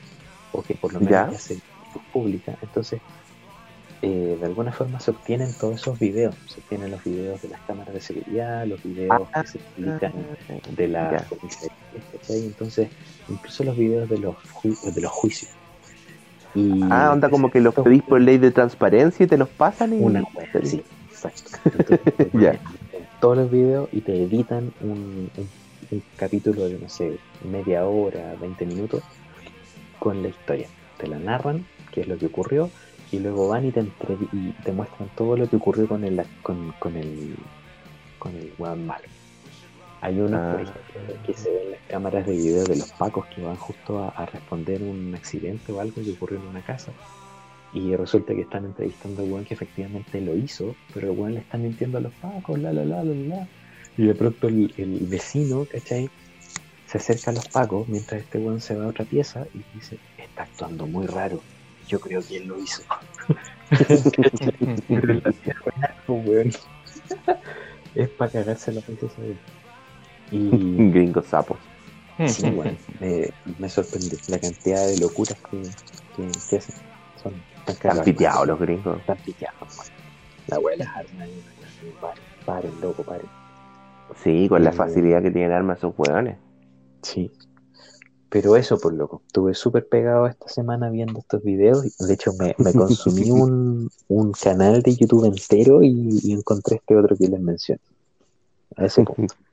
o 0.52 0.62
que 0.62 0.74
por 0.74 0.92
lo 0.94 1.00
menos 1.00 1.12
Ya. 1.12 1.30
ya 1.30 1.38
se 1.38 1.60
pública, 2.12 2.56
entonces 2.62 3.00
eh, 4.02 4.36
de 4.38 4.46
alguna 4.46 4.72
forma 4.72 5.00
se 5.00 5.10
obtienen 5.10 5.54
todos 5.54 5.80
esos 5.80 5.98
videos, 5.98 6.36
se 6.46 6.60
obtienen 6.60 6.90
los 6.90 7.02
videos 7.04 7.40
de 7.42 7.48
las 7.48 7.60
cámaras 7.62 7.94
de 7.94 8.00
seguridad, 8.00 8.66
los 8.66 8.82
videos 8.82 9.30
Ah, 9.34 9.42
que 9.42 9.46
se 9.46 9.58
publican 9.60 10.12
de 10.76 10.88
la 10.88 11.26
comisaría. 11.28 11.70
Entonces, 12.28 12.90
incluso 13.28 13.64
los 13.64 13.76
videos 13.76 14.08
de 14.08 14.18
los, 14.18 14.36
ju- 14.62 14.78
de 14.92 15.00
los 15.00 15.12
juicios. 15.12 15.52
Y 16.54 16.90
Ah, 16.90 17.12
onda 17.12 17.30
como 17.30 17.50
que 17.50 17.60
los 17.60 17.74
pedís 17.74 18.02
por 18.02 18.20
ley 18.20 18.38
de 18.38 18.50
transparencia 18.50 19.24
y 19.24 19.26
te 19.26 19.38
los 19.38 19.48
pasan 19.50 19.92
y... 19.92 20.00
una 20.02 20.22
wea, 20.34 20.46
sí, 20.62 20.82
exacto. 21.06 21.50
Entonces, 21.72 22.06
Todos 23.20 23.36
los 23.36 23.50
videos 23.50 23.88
y 23.92 24.02
te 24.02 24.12
editan 24.24 24.72
un, 24.80 25.30
un- 25.36 25.50
un 25.90 26.04
capítulo 26.16 26.68
de, 26.68 26.78
no 26.78 26.88
sé, 26.88 27.20
media 27.40 27.86
hora, 27.86 28.34
20 28.36 28.66
minutos 28.66 29.04
con 29.98 30.22
la 30.22 30.28
historia. 30.28 30.70
Te 30.98 31.06
la 31.08 31.18
narran, 31.18 31.66
qué 31.92 32.02
es 32.02 32.08
lo 32.08 32.18
que 32.18 32.26
ocurrió, 32.26 32.72
y 33.10 33.18
luego 33.18 33.48
van 33.48 33.66
y 33.66 33.72
te, 33.72 33.82
entrevi- 33.82 34.28
y 34.32 34.52
te 34.62 34.72
muestran 34.72 35.08
todo 35.16 35.36
lo 35.36 35.48
que 35.48 35.56
ocurrió 35.56 35.86
con 35.88 36.04
el, 36.04 36.22
con, 36.42 36.72
con 36.78 36.96
el, 36.96 37.34
con 38.18 38.34
el 38.36 38.52
weón 38.58 38.86
malo. 38.86 39.04
Hay 40.00 40.18
unos, 40.20 40.30
por 40.30 40.60
Ah. 40.60 40.62
ejemplo, 40.62 41.14
que 41.26 41.34
se 41.34 41.50
ven 41.50 41.70
las 41.72 41.80
cámaras 41.88 42.26
de 42.26 42.32
video 42.32 42.64
de 42.64 42.76
los 42.76 42.90
pacos 42.92 43.26
que 43.26 43.42
van 43.42 43.56
justo 43.56 43.98
a, 43.98 44.08
a 44.10 44.26
responder 44.26 44.80
un 44.82 45.14
accidente 45.14 45.72
o 45.72 45.80
algo 45.80 45.94
que 46.04 46.12
ocurrió 46.12 46.38
en 46.38 46.46
una 46.46 46.62
casa. 46.62 46.92
Y 47.74 47.94
resulta 47.96 48.32
que 48.34 48.42
están 48.42 48.64
entrevistando 48.64 49.22
al 49.22 49.30
weón 49.30 49.44
que 49.44 49.54
efectivamente 49.54 50.20
lo 50.20 50.36
hizo, 50.36 50.74
pero 50.94 51.10
el 51.12 51.18
weón 51.18 51.34
le 51.34 51.40
está 51.40 51.58
mintiendo 51.58 51.98
a 51.98 52.00
los 52.00 52.12
pacos, 52.14 52.58
la 52.58 52.72
la 52.72 52.84
la 52.84 53.02
la 53.04 53.14
la. 53.14 53.48
Y 53.96 54.06
de 54.06 54.14
pronto 54.14 54.46
el, 54.48 54.72
el 54.76 55.06
vecino, 55.06 55.66
¿cachai? 55.70 56.08
Se 56.86 56.98
acerca 56.98 57.30
a 57.30 57.34
los 57.34 57.48
pacos 57.48 57.88
mientras 57.88 58.22
este 58.22 58.38
weón 58.38 58.60
se 58.60 58.74
va 58.76 58.84
a 58.84 58.88
otra 58.88 59.04
pieza 59.04 59.46
y 59.52 59.64
dice, 59.76 59.98
está 60.16 60.44
actuando 60.44 60.86
muy 60.86 61.06
raro. 61.06 61.42
Yo 61.88 61.98
creo 62.00 62.20
que 62.26 62.36
él 62.36 62.46
lo 62.46 62.58
hizo. 62.58 62.82
Pues, 66.06 66.26
weón. 66.26 66.50
es 67.94 68.08
para 68.10 68.30
cagarse 68.30 68.72
la 68.72 68.80
weón. 68.88 69.38
Y 70.30 70.90
Gringos 70.90 71.26
sapos. 71.26 71.58
sí, 72.26 72.46
weón, 72.50 72.76
me, 73.00 73.30
me 73.58 73.68
sorprendió 73.68 74.18
la 74.28 74.38
cantidad 74.38 74.86
de 74.86 74.98
locuras 74.98 75.38
que, 75.50 75.62
que, 76.16 76.30
que 76.48 76.56
hacen. 76.56 76.74
Son 77.22 77.34
tan 77.82 78.04
piteados 78.04 78.46
los 78.46 78.58
gringos. 78.58 78.98
Están 79.00 79.18
piteados. 79.18 79.92
La 80.46 80.56
abuela 80.56 80.84
es 80.84 80.90
arma 80.90 81.26
y 81.26 81.42
paren, 82.00 82.22
paren, 82.46 82.80
loco, 82.80 83.02
paren. 83.02 83.26
Sí, 84.22 84.48
con 84.48 84.64
la 84.64 84.70
Eh, 84.70 84.72
facilidad 84.72 85.22
que 85.22 85.30
tienen 85.30 85.52
armas 85.52 85.78
esos 85.78 85.92
hueones. 85.96 86.38
Sí. 87.02 87.30
Pero 88.30 88.56
eso, 88.56 88.78
por 88.78 88.92
loco. 88.92 89.22
Estuve 89.26 89.54
súper 89.54 89.88
pegado 89.88 90.26
esta 90.26 90.48
semana 90.48 90.90
viendo 90.90 91.18
estos 91.18 91.42
videos. 91.42 91.96
De 91.98 92.14
hecho, 92.14 92.32
me, 92.38 92.54
me 92.58 92.72
consumí 92.74 93.30
un, 93.30 93.90
un 94.08 94.32
canal 94.32 94.82
de 94.82 94.94
YouTube 94.94 95.24
entero 95.24 95.82
y, 95.82 96.20
y 96.22 96.32
encontré 96.32 96.76
este 96.76 96.96
otro 96.96 97.16
que 97.16 97.28
les 97.28 97.40
mencioné. 97.40 97.80
A 98.76 98.86
ese 98.86 99.04
punto. 99.04 99.34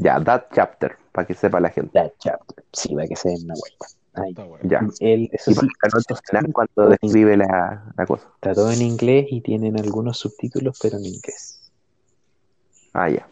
Ya, 0.00 0.22
that 0.22 0.44
chapter, 0.54 0.96
para 1.10 1.26
que 1.26 1.34
sepa 1.34 1.58
la 1.58 1.70
gente. 1.70 1.90
That 1.92 2.12
chapter. 2.20 2.64
Sí, 2.72 2.94
va 2.94 3.04
que 3.04 3.16
se 3.16 3.30
den 3.30 3.46
una 3.46 3.54
vuelta. 3.54 4.44
Bueno. 4.44 4.58
Ya. 4.62 4.80
Y 5.00 5.28
sí, 5.38 5.54
para 5.54 6.52
cuando 6.52 6.90
describe 6.90 7.36
la, 7.36 7.92
la 7.96 8.06
cosa. 8.06 8.28
está 8.34 8.54
todo 8.54 8.70
en 8.70 8.82
inglés 8.82 9.26
y 9.30 9.40
tienen 9.40 9.78
algunos 9.78 10.18
subtítulos, 10.18 10.78
pero 10.80 10.98
en 10.98 11.06
inglés. 11.06 11.70
Ah, 12.92 13.10
ya. 13.10 13.26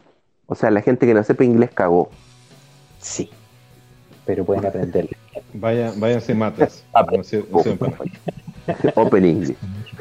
O 0.47 0.55
sea, 0.55 0.71
la 0.71 0.83
gente 0.83 1.07
que 1.07 1.15
no 1.15 1.23
sepa 1.23 1.45
inglés 1.45 1.71
cagó. 1.73 2.11
Sí. 3.01 3.31
Pero 4.27 4.45
pueden 4.45 4.67
aprender. 4.67 5.09
Vaya, 5.55 5.93
váyanse 5.97 6.35
mates. 6.35 6.85
Ah, 6.93 7.07
se- 7.23 7.45
no 7.51 7.63
se 7.63 7.75
ven 7.75 7.95
Open 8.97 9.25
English. 9.25 9.57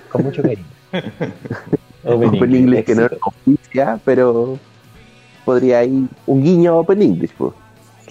Con 0.09 0.23
mucho 0.23 0.41
cariño. 0.41 0.63
Open, 2.03 2.55
English, 2.55 2.85
que 2.85 2.95
no 2.95 3.05
es 3.05 3.11
oficia, 3.25 3.99
pero 4.05 4.57
podría 5.43 5.83
ir 5.83 6.07
un 6.27 6.43
guiño 6.43 6.73
a 6.73 6.75
Open 6.77 7.01
English, 7.01 7.31
pues. 7.37 7.53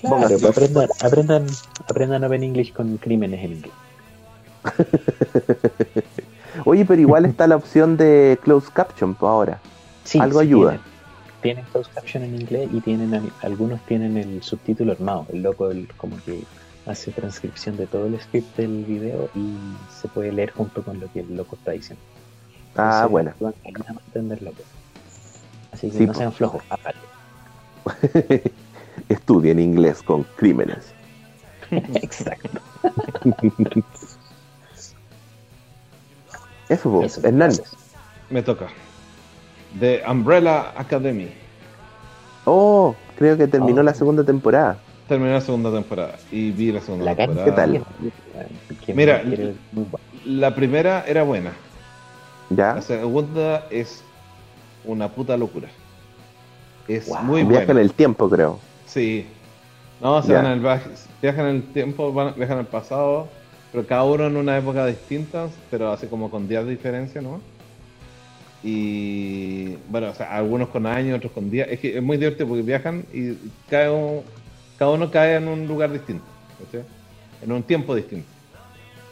Claro, 0.00 0.28
pues 0.28 0.44
aprendan, 0.44 0.88
aprendan, 1.00 1.46
aprendan 1.88 2.24
Open 2.24 2.42
English 2.44 2.72
con 2.72 2.96
crímenes 2.98 3.42
en 3.44 3.52
inglés. 3.52 3.72
Oye, 6.64 6.84
pero 6.84 7.00
igual 7.00 7.24
está 7.26 7.46
la 7.46 7.56
opción 7.56 7.96
de 7.96 8.38
closed 8.42 8.70
caption 8.72 9.14
pues, 9.14 9.28
ahora. 9.28 9.58
Sí, 10.04 10.18
Algo 10.20 10.40
sí 10.40 10.46
ayuda. 10.46 10.78
Tienen 11.44 11.64
closed 11.66 11.92
caption 11.92 12.22
en 12.24 12.34
inglés 12.36 12.70
y 12.72 12.80
tienen 12.80 13.12
al- 13.14 13.30
algunos 13.42 13.78
tienen 13.82 14.16
el 14.16 14.42
subtítulo 14.42 14.92
armado. 14.92 15.26
El 15.30 15.42
loco 15.42 15.70
el- 15.70 15.86
como 15.98 16.16
que 16.24 16.42
hace 16.86 17.10
transcripción 17.12 17.76
de 17.76 17.86
todo 17.86 18.06
el 18.06 18.18
script 18.18 18.56
del 18.56 18.82
video 18.84 19.28
y 19.34 19.52
se 20.00 20.08
puede 20.08 20.32
leer 20.32 20.52
junto 20.52 20.82
con 20.82 20.98
lo 20.98 21.06
que 21.12 21.20
el 21.20 21.36
loco 21.36 21.56
está 21.56 21.72
diciendo. 21.72 22.02
Ah, 22.76 23.04
Entonces, 23.04 23.10
bueno. 23.10 23.34
van 23.40 23.52
a 23.52 24.52
pues. 24.52 24.66
Así 25.72 25.90
que 25.90 25.98
Sí, 25.98 26.06
no 26.06 26.12
po. 26.14 26.18
sean 26.18 26.32
flojos. 26.32 26.62
Estudien 29.10 29.58
inglés 29.58 30.02
con 30.02 30.22
crímenes. 30.38 30.94
Exacto. 31.70 32.48
Eso. 36.70 37.02
Eso, 37.02 37.20
Hernán. 37.26 37.52
Me 38.30 38.42
toca. 38.42 38.68
The 39.78 40.02
Umbrella 40.08 40.72
Academy. 40.76 41.28
Oh, 42.44 42.94
creo 43.16 43.36
que 43.36 43.46
terminó 43.46 43.80
Oh. 43.80 43.84
la 43.84 43.94
segunda 43.94 44.24
temporada. 44.24 44.78
Terminé 45.08 45.32
la 45.32 45.40
segunda 45.40 45.70
temporada 45.72 46.14
y 46.30 46.50
vi 46.50 46.72
la 46.72 46.80
segunda 46.80 47.04
La 47.06 47.16
temporada. 47.16 47.44
¿Qué 47.44 47.52
tal? 47.52 47.84
Mira. 48.94 49.22
La 50.24 50.54
primera 50.54 51.04
era 51.06 51.22
buena. 51.22 51.52
¿Ya? 52.50 52.74
La 52.76 52.82
segunda 52.82 53.66
es 53.70 54.02
una 54.84 55.08
puta 55.08 55.36
locura. 55.36 55.68
Es 56.88 57.08
Wow. 57.08 57.22
muy 57.22 57.42
Viaja 57.44 57.66
buena. 57.66 57.80
en 57.80 57.86
el 57.86 57.92
tiempo, 57.92 58.28
creo. 58.30 58.58
Sí. 58.86 59.26
No, 60.00 60.22
se 60.22 60.28
Ya. 60.32 60.36
van 60.36 60.46
al 60.46 60.60
viaje, 60.60 60.90
viajan 61.22 61.46
en 61.46 61.56
el 61.56 61.62
tiempo, 61.72 62.12
van, 62.12 62.34
viajan 62.36 62.58
al 62.58 62.66
pasado, 62.66 63.28
pero 63.72 63.86
cada 63.86 64.04
uno 64.04 64.26
en 64.26 64.36
una 64.36 64.56
época 64.58 64.84
distinta, 64.86 65.46
pero 65.70 65.92
así 65.92 66.06
como 66.06 66.30
con 66.30 66.46
días 66.48 66.64
de 66.64 66.70
diferencia, 66.72 67.20
¿no? 67.22 67.40
Y 68.66 69.76
bueno, 69.90 70.10
o 70.10 70.14
sea, 70.14 70.34
algunos 70.34 70.70
con 70.70 70.86
años, 70.86 71.18
otros 71.18 71.32
con 71.32 71.50
días. 71.50 71.68
Es 71.70 71.80
que 71.80 71.98
es 71.98 72.02
muy 72.02 72.16
divertido 72.16 72.48
porque 72.48 72.62
viajan 72.62 73.04
y 73.12 73.34
cada 73.68 73.92
uno, 73.92 74.22
cada 74.78 74.90
uno 74.92 75.10
cae 75.10 75.36
en 75.36 75.48
un 75.48 75.68
lugar 75.68 75.92
distinto, 75.92 76.24
¿cachai? 76.64 76.86
En 77.42 77.52
un 77.52 77.62
tiempo 77.62 77.94
distinto. 77.94 78.26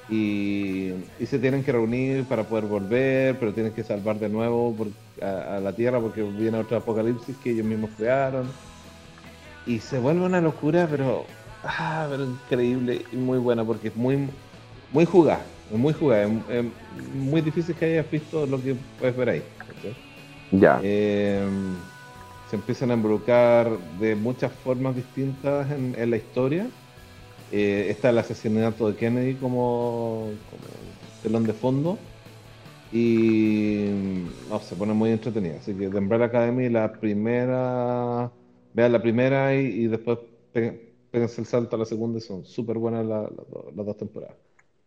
Y, 0.08 0.92
y 1.20 1.26
se 1.26 1.38
tienen 1.38 1.62
que 1.62 1.72
reunir 1.72 2.24
para 2.24 2.44
poder 2.44 2.64
volver, 2.64 3.38
pero 3.38 3.52
tienen 3.52 3.72
que 3.72 3.84
salvar 3.84 4.18
de 4.18 4.28
nuevo 4.30 4.74
por- 4.74 5.24
a, 5.24 5.60
la 5.60 5.72
Tierra 5.72 6.00
porque 6.00 6.22
viene 6.22 6.58
otro 6.58 6.78
apocalipsis 6.78 7.36
que 7.36 7.50
ellos 7.50 7.66
mismos 7.66 7.90
crearon 7.96 8.46
y 9.66 9.78
se 9.80 9.98
vuelve 9.98 10.24
una 10.24 10.40
locura, 10.40 10.88
pero, 10.90 11.24
ah, 11.64 12.06
pero 12.10 12.24
increíble 12.24 13.02
y 13.12 13.16
muy 13.16 13.38
buena 13.38 13.64
porque 13.64 13.88
es 13.88 13.96
muy, 13.96 14.28
muy 14.92 15.04
jugada, 15.04 15.44
muy 15.78 15.92
jugada, 15.92 16.24
es, 16.50 16.64
muy 17.14 17.40
difícil 17.40 17.74
que 17.74 17.84
hayas 17.86 18.10
visto 18.10 18.46
lo 18.46 18.62
que 18.62 18.74
puedes 18.98 19.16
ver 19.16 19.28
ahí. 19.28 19.42
Ya. 20.52 20.80
Eh, 20.82 21.42
se 22.48 22.56
empiezan 22.56 22.90
a 22.90 22.94
involucrar 22.94 23.78
de 23.98 24.14
muchas 24.14 24.52
formas 24.52 24.94
distintas 24.94 25.70
en, 25.70 25.94
en 25.98 26.10
la 26.10 26.16
historia. 26.16 26.66
Eh, 27.50 27.86
está 27.88 28.10
el 28.10 28.18
asesinato 28.18 28.90
de 28.90 28.96
Kennedy 28.96 29.34
como, 29.34 30.30
como 30.50 30.62
telón 31.22 31.44
de 31.44 31.52
fondo. 31.54 31.98
Y 32.92 33.88
no, 34.50 34.60
se 34.60 34.76
pone 34.76 34.92
muy 34.92 35.10
entretenida. 35.10 35.56
Así 35.56 35.72
que 35.72 35.88
The 35.88 35.98
Umbrella 35.98 36.26
Academy, 36.26 36.68
la 36.68 36.92
primera, 36.92 38.30
vean 38.74 38.92
la 38.92 39.00
primera 39.00 39.54
y, 39.54 39.66
y 39.84 39.86
después 39.86 40.18
péguense 40.52 41.40
el 41.40 41.46
salto 41.46 41.76
a 41.76 41.78
la 41.78 41.84
segunda. 41.86 42.18
y 42.18 42.20
Son 42.20 42.44
súper 42.44 42.76
buenas 42.76 43.06
la- 43.06 43.30
las 43.74 43.86
dos 43.86 43.96
temporadas. 43.96 44.36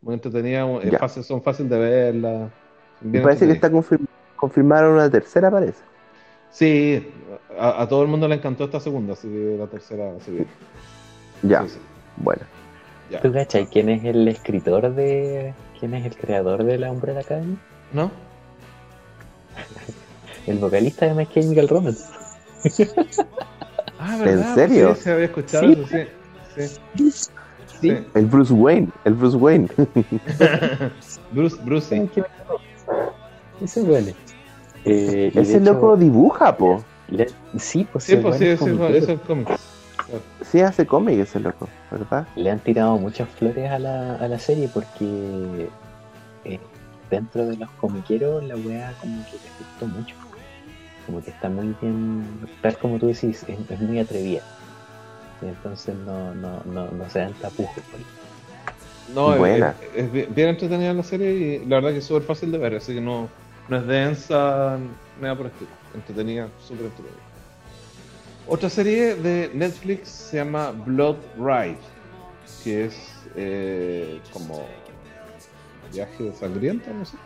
Muy 0.06 0.14
es 0.82 0.92
Ya. 0.92 1.00
fácil- 1.00 1.24
son 1.24 1.42
fáciles 1.42 1.72
de 1.72 1.80
verlas. 1.80 2.52
son 3.02 3.12
Me 3.12 3.22
parece 3.22 3.48
que 3.48 3.54
está 3.54 3.72
confirm- 3.72 4.06
confirmaron 4.36 4.94
una 4.94 5.10
tercera, 5.10 5.50
parece. 5.50 5.82
Sí, 6.52 7.12
a, 7.60 7.82
a 7.82 7.88
todo 7.90 8.04
el 8.04 8.08
mundo 8.08 8.28
le 8.28 8.36
encantó 8.36 8.66
esta 8.66 8.80
segunda, 8.80 9.14
así 9.14 9.28
que 9.28 9.56
la 9.58 9.66
tercera 9.66 10.12
se 10.24 10.30
viene. 10.32 10.48
Ya. 11.42 11.64
Sí, 11.64 11.70
sí, 11.70 11.80
Bueno. 12.18 12.44
ya. 13.10 13.20
¿Tú 13.20 13.34
cachai 13.34 13.66
quién 13.66 13.90
es 13.90 14.04
el 14.06 14.28
escritor 14.28 14.94
de. 14.94 15.56
quién 15.80 15.96
es 15.96 16.06
el 16.06 16.16
creador 16.16 16.64
de 16.64 16.78
la 16.78 16.92
Umbrella 16.92 17.22
Academy? 17.22 17.58
¿No? 17.92 18.12
El 20.46 20.60
vocalista 20.60 21.08
de 21.08 21.16
My 21.16 21.26
Chemical 21.26 21.68
Romance. 21.68 22.06
Ah, 23.98 24.20
¿En 24.24 24.44
serio? 24.56 24.94
Sí, 24.94 25.02
se 25.04 25.12
había 25.14 25.26
escuchado 25.26 25.66
Sí. 25.66 25.72
eso, 25.74 25.88
sí. 26.56 27.20
Sí. 27.80 27.98
El 28.14 28.26
Bruce 28.26 28.54
Wayne. 28.54 28.90
El 29.04 29.14
Bruce 29.14 29.38
Wayne. 29.38 29.68
Bruce, 31.32 31.58
Bruce, 31.64 31.96
Romance. 31.96 32.86
Ese 33.62 33.82
huele. 33.82 34.16
Eh, 34.84 35.32
Ese 35.34 35.58
hecho, 35.58 35.74
loco 35.74 35.98
dibuja, 35.98 36.56
po. 36.56 36.84
le- 37.08 37.28
sí, 37.58 37.88
pues 37.92 38.04
Sí, 38.04 38.16
pues 38.18 38.38
sí, 38.38 38.46
es 38.46 38.62
eso 38.62 39.12
es 39.14 39.20
cómics. 39.22 39.52
Sí 40.42 40.62
hace 40.62 40.86
cómic 40.86 41.18
ese 41.20 41.40
loco, 41.40 41.68
¿verdad? 41.90 42.28
Le 42.36 42.52
han 42.52 42.60
tirado 42.60 42.98
muchas 42.98 43.28
flores 43.30 43.72
a 43.72 43.80
la, 43.80 44.16
a 44.16 44.28
la 44.28 44.38
serie 44.38 44.70
porque 44.72 45.68
eh, 46.44 46.60
dentro 47.10 47.48
de 47.48 47.58
los 47.58 47.70
comiqueros 47.82 48.44
la 48.44 48.56
weá 48.56 48.94
como 49.02 49.26
que 49.26 49.32
les 49.34 49.58
gustó 49.58 49.88
mucho. 49.88 50.16
Como 51.08 51.24
que 51.24 51.32
está 51.32 51.50
muy 51.50 51.76
bien, 51.82 52.24
tal 52.62 52.78
como 52.78 53.00
tú 53.00 53.08
decís, 53.08 53.44
es, 53.48 53.58
es 53.70 53.80
muy 53.82 54.00
atrevida. 54.00 54.42
Y 55.42 55.46
entonces 55.48 55.96
no, 56.06 56.34
no, 56.36 56.62
no, 56.66 56.90
no 56.92 57.10
se 57.10 57.20
dan 57.20 57.34
tapujos. 57.34 57.84
pues. 57.92 58.04
No, 59.14 59.34
es- 59.34 59.40
Buena. 59.40 59.76
Es, 59.96 60.06
es 60.06 60.12
bien, 60.12 60.28
bien 60.34 60.50
entretenida 60.50 60.94
la 60.94 61.04
serie 61.04 61.34
y 61.64 61.66
la 61.66 61.76
verdad 61.78 61.92
que 61.92 61.98
es 62.00 62.06
súper 62.06 62.24
fácil 62.24 62.52
de 62.52 62.58
ver, 62.58 62.76
así 62.76 62.94
que 62.94 63.02
no, 63.02 63.30
no 63.70 63.78
es 63.78 63.88
densa, 63.88 64.78
nada 65.22 65.36
por 65.36 65.48
estilo. 65.48 65.70
Entretenida, 65.94 66.48
súper 66.60 66.86
entretenida. 66.88 67.22
Otra 68.48 68.70
serie 68.70 69.16
de 69.16 69.50
Netflix 69.54 70.10
se 70.10 70.38
llama 70.38 70.72
Blood 70.72 71.18
Ride, 71.38 71.78
que 72.64 72.86
es 72.86 72.96
eh, 73.36 74.22
como 74.32 74.68
viaje 75.92 76.24
de 76.26 76.34
sangriento, 76.34 76.92
no 76.94 77.06
sé. 77.06 77.18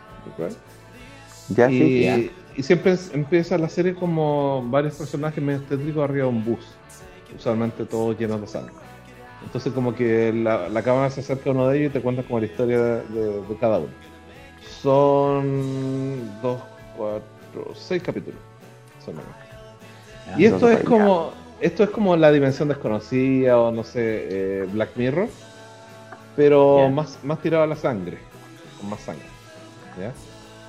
Ya 1.50 1.68
sí. 1.68 1.74
y, 1.74 2.02
ya. 2.04 2.18
y 2.56 2.62
siempre 2.62 2.92
es- 2.92 3.10
empieza 3.12 3.58
la 3.58 3.68
serie 3.68 3.94
como 3.94 4.66
varios 4.70 4.94
personajes 4.94 5.42
medio 5.42 5.60
tétricos 5.62 6.04
arriba 6.04 6.24
de 6.26 6.30
un 6.30 6.44
bus, 6.44 6.66
usualmente 7.36 7.84
todos 7.84 8.18
llenos 8.18 8.40
de 8.40 8.46
sangre. 8.46 8.74
Entonces 9.42 9.72
como 9.72 9.94
que 9.94 10.32
la, 10.32 10.68
la 10.68 10.82
cámara 10.82 11.10
se 11.10 11.20
acerca 11.20 11.50
a 11.50 11.52
uno 11.52 11.68
de 11.68 11.78
ellos 11.78 11.90
y 11.90 11.92
te 11.94 12.00
cuenta 12.00 12.22
como 12.22 12.40
la 12.40 12.46
historia 12.46 12.78
de, 12.78 13.42
cada 13.58 13.78
uno. 13.78 13.88
Son 14.82 16.30
dos, 16.42 16.60
cuatro, 16.96 17.74
seis 17.74 18.02
capítulos. 18.02 18.40
Ah, 20.28 20.34
Y 20.36 20.44
esto 20.44 20.68
es 20.68 20.80
como 20.84 21.32
esto 21.60 21.84
es 21.84 21.90
como 21.90 22.16
la 22.16 22.32
dimensión 22.32 22.68
desconocida 22.68 23.58
o 23.58 23.70
no 23.70 23.84
sé, 23.84 24.00
eh, 24.62 24.68
Black 24.72 24.90
Mirror, 24.96 25.28
pero 26.34 26.88
más, 26.88 27.18
más 27.22 27.38
tirado 27.40 27.64
a 27.64 27.66
la 27.66 27.76
sangre, 27.76 28.18
con 28.78 28.88
más 28.88 29.00
sangre. 29.00 29.24
¿ya? 29.98 30.12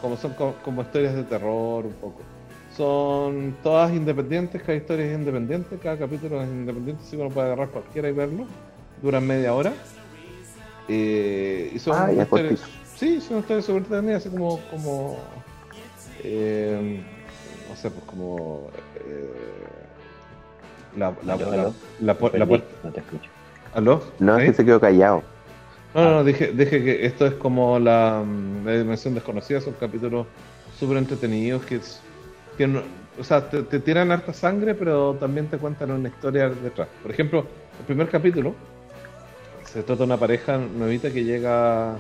Como 0.01 0.17
son 0.17 0.33
co- 0.33 0.55
como, 0.65 0.81
historias 0.81 1.15
de 1.15 1.23
terror 1.23 1.85
un 1.85 1.93
poco. 1.93 2.21
Son 2.75 3.55
todas 3.63 3.91
independientes, 3.93 4.61
cada 4.61 4.75
historia 4.77 5.05
es 5.05 5.17
independiente, 5.19 5.77
cada 5.77 5.97
capítulo 5.97 6.41
es 6.41 6.49
independiente, 6.49 7.01
así 7.05 7.17
que 7.17 7.21
uno 7.21 7.31
puede 7.31 7.47
agarrar 7.47 7.69
cualquiera 7.69 8.09
y 8.09 8.13
verlo. 8.13 8.45
Duran 9.01 9.25
media 9.27 9.53
hora. 9.53 9.73
Eh, 10.87 11.71
y 11.73 11.79
son 11.79 11.95
Ah, 11.97 12.11
historias, 12.13 12.61
sí, 12.95 13.19
son 13.21 13.39
historias 13.39 13.65
súper 13.65 13.83
entretenidas, 13.83 14.21
así 14.25 14.29
como, 14.29 14.59
como 14.69 15.17
eh, 16.23 16.99
no 17.69 17.75
sé, 17.75 17.89
pues 17.91 18.05
como 18.05 18.69
eh, 19.05 19.29
la, 20.97 21.13
la, 21.25 21.35
la, 21.35 21.45
aló. 21.45 21.53
la 21.53 21.73
la 21.99 22.13
puerta. 22.17 22.45
no 22.83 22.91
te 22.91 22.99
escucho. 22.99 23.29
¿Aló? 23.73 24.03
No, 24.19 24.37
es 24.37 24.49
que 24.49 24.53
se 24.55 24.65
quedó 24.65 24.79
callado. 24.79 25.23
No, 25.93 26.03
no, 26.05 26.11
no, 26.11 26.23
dije, 26.23 26.51
dije 26.53 26.83
que 26.83 27.05
esto 27.05 27.25
es 27.25 27.33
como 27.33 27.77
la, 27.79 28.23
mm, 28.25 28.65
la 28.65 28.77
dimensión 28.77 29.13
desconocida, 29.13 29.59
son 29.61 29.73
capítulos 29.79 30.25
súper 30.79 30.97
entretenidos 30.97 31.65
que, 31.65 31.75
es- 31.75 32.01
o 33.19 33.23
sea, 33.23 33.49
te, 33.49 33.79
tiran 33.79 34.11
harta 34.11 34.33
sangre, 34.33 34.73
pero 34.75 35.15
también 35.19 35.47
te 35.47 35.57
cuentan 35.57 35.91
una 35.91 36.09
historia 36.09 36.49
detrás. 36.49 36.87
Por 37.01 37.11
ejemplo, 37.11 37.45
el 37.79 37.85
primer 37.85 38.09
capítulo 38.09 38.53
se 39.65 39.83
trata 39.83 39.99
de 39.99 40.03
una 40.05 40.17
pareja 40.17 40.57
nuevita 40.57 41.11
que 41.11 41.23
llega, 41.23 41.95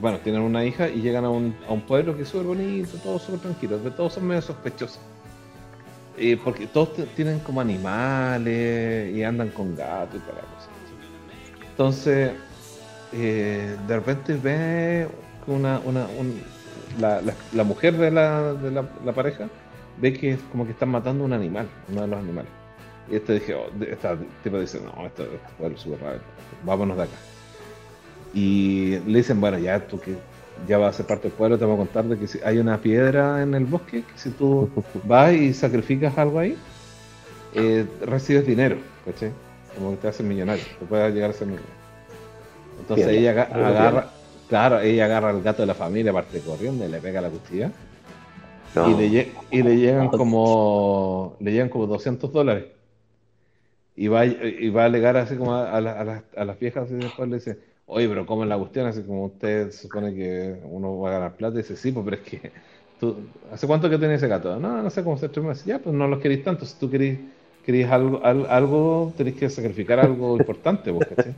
bueno, 0.00 0.18
tienen 0.18 0.42
una 0.42 0.64
hija 0.64 0.88
y 0.88 1.00
llegan 1.02 1.24
a 1.24 1.30
un, 1.30 1.54
a 1.68 1.72
un 1.72 1.82
pueblo 1.82 2.16
que 2.16 2.22
es 2.22 2.28
súper 2.28 2.46
bonito, 2.46 2.96
todo 3.02 3.18
súper 3.18 3.40
tranquilo, 3.40 3.78
pero 3.82 3.94
todos 3.94 4.14
son 4.14 4.26
medio 4.26 4.42
sospechosos. 4.42 5.00
Eh, 6.16 6.36
porque 6.42 6.66
todos 6.66 6.90
tienen 7.14 7.38
como 7.40 7.60
animales 7.60 9.14
y 9.14 9.22
andan 9.22 9.50
con 9.50 9.76
gatos 9.76 10.16
y 10.16 10.18
para 10.20 10.40
cosas. 10.40 10.68
Entonces, 11.70 12.32
eh, 13.12 13.76
de 13.86 13.96
repente 13.96 14.34
ve 14.34 15.06
una, 15.46 15.80
una, 15.84 16.06
un- 16.18 16.42
la, 17.00 17.20
la- 17.22 17.34
la 17.52 17.64
mujer 17.64 17.96
de, 17.96 18.10
la, 18.10 18.54
de 18.54 18.70
la 18.72 19.12
pareja 19.12 19.46
ve 20.00 20.12
que 20.12 20.32
es 20.32 20.40
como 20.50 20.64
que 20.64 20.72
están 20.72 20.90
matando 20.90 21.24
un 21.24 21.32
animal, 21.32 21.68
uno 21.88 22.02
de 22.02 22.06
los 22.08 22.18
animales. 22.18 22.50
Y 23.10 23.16
este 23.16 23.34
dije, 23.34 23.54
oh, 23.54 23.70
esta 23.84 24.16
tipo 24.42 24.58
dice, 24.60 24.80
no, 24.80 25.06
esto 25.06 25.24
es 25.24 25.64
algo 25.64 25.78
súper 25.78 26.00
raro, 26.00 26.20
vámonos 26.64 26.96
de 26.96 27.02
acá. 27.04 27.16
Y 28.34 28.98
le 29.06 29.18
dicen, 29.18 29.40
bueno, 29.40 29.58
ya 29.58 29.80
tú 29.86 29.98
que 29.98 30.16
ya 30.66 30.78
vas 30.78 30.94
a 30.94 30.96
ser 30.98 31.06
parte 31.06 31.28
del 31.28 31.32
pueblo, 31.36 31.58
te 31.58 31.64
vamos 31.64 31.80
a 31.80 31.84
contar 31.84 32.04
de 32.04 32.18
que 32.18 32.26
si 32.26 32.40
hay 32.44 32.58
una 32.58 32.78
piedra 32.78 33.42
en 33.42 33.54
el 33.54 33.64
bosque, 33.64 34.02
que 34.02 34.18
si 34.18 34.30
tú 34.30 34.70
vas 35.04 35.32
y 35.32 35.54
sacrificas 35.54 36.16
algo 36.18 36.38
ahí, 36.38 36.56
eh, 37.54 37.86
recibes 38.02 38.46
dinero, 38.46 38.76
¿cachai? 39.04 39.32
Como 39.74 39.92
que 39.92 39.96
te 39.98 40.08
haces 40.08 40.26
millonario, 40.26 40.64
te 40.78 40.86
puedes 40.86 41.14
llegar 41.14 41.30
a 41.30 41.32
ser 41.32 41.46
millonario. 41.46 41.78
Entonces 42.80 43.08
ella 43.08 43.30
agarra, 43.30 44.10
claro, 44.48 44.80
ella 44.80 45.06
agarra 45.06 45.30
al 45.30 45.42
gato 45.42 45.62
de 45.62 45.66
la 45.66 45.74
familia, 45.74 46.12
parte 46.12 46.40
corriendo 46.40 46.84
y 46.84 46.88
le 46.88 46.98
pega 46.98 47.20
la 47.20 47.30
cuchilla. 47.30 47.72
No. 48.74 48.84
Y, 48.84 48.94
le, 48.94 49.46
y 49.50 49.62
le 49.62 49.76
llegan 49.76 50.10
como 50.10 51.36
le 51.40 51.52
llegan 51.52 51.68
como 51.68 51.86
200 51.86 52.32
dólares. 52.32 52.66
Y 53.94 54.06
va, 54.08 54.24
y 54.26 54.70
va 54.70 54.82
a 54.82 54.86
alegar 54.86 55.16
así 55.16 55.36
como 55.36 55.54
a, 55.54 55.72
a 55.76 55.80
la- 55.80 55.92
a 56.00 56.04
las- 56.04 56.24
a 56.36 56.44
las 56.44 56.58
viejas 56.58 56.88
y 56.90 56.94
después 56.94 57.28
le 57.28 57.36
dice, 57.36 57.58
oye, 57.86 58.08
pero 58.08 58.26
¿cómo 58.26 58.44
es 58.44 58.48
la 58.48 58.56
cuestión? 58.58 58.86
Así 58.86 59.02
como 59.04 59.24
usted 59.26 59.72
supone 59.72 60.14
que 60.14 60.60
uno 60.64 60.98
va 61.00 61.10
a 61.10 61.12
ganar 61.14 61.36
plata 61.36 61.54
y 61.58 61.62
dice, 61.62 61.76
sí, 61.76 61.90
pues, 61.92 62.04
pero 62.04 62.16
es 62.16 62.22
que 62.22 62.52
tú, 62.96 63.32
¿hace 63.50 63.66
cuánto 63.66 63.90
que 63.90 63.98
tenés 63.98 64.18
ese 64.18 64.28
gato? 64.28 64.58
No, 64.60 64.82
no 64.82 64.90
sé 64.90 65.02
cómo 65.02 65.16
se 65.18 65.28
tres 65.28 65.44
meses. 65.44 65.64
Ya, 65.64 65.80
pues 65.80 65.94
no 65.96 66.06
los 66.06 66.20
querís 66.20 66.44
tanto. 66.44 66.64
Si 66.64 66.78
tú 66.78 66.88
querís, 66.90 67.32
querís 67.62 67.86
algo, 67.88 68.24
al- 68.24 68.46
algo, 68.48 69.14
tenés 69.16 69.34
que 69.34 69.50
sacrificar 69.50 69.98
algo 69.98 70.36
importante, 70.38 70.92
¿cachai? 71.08 71.34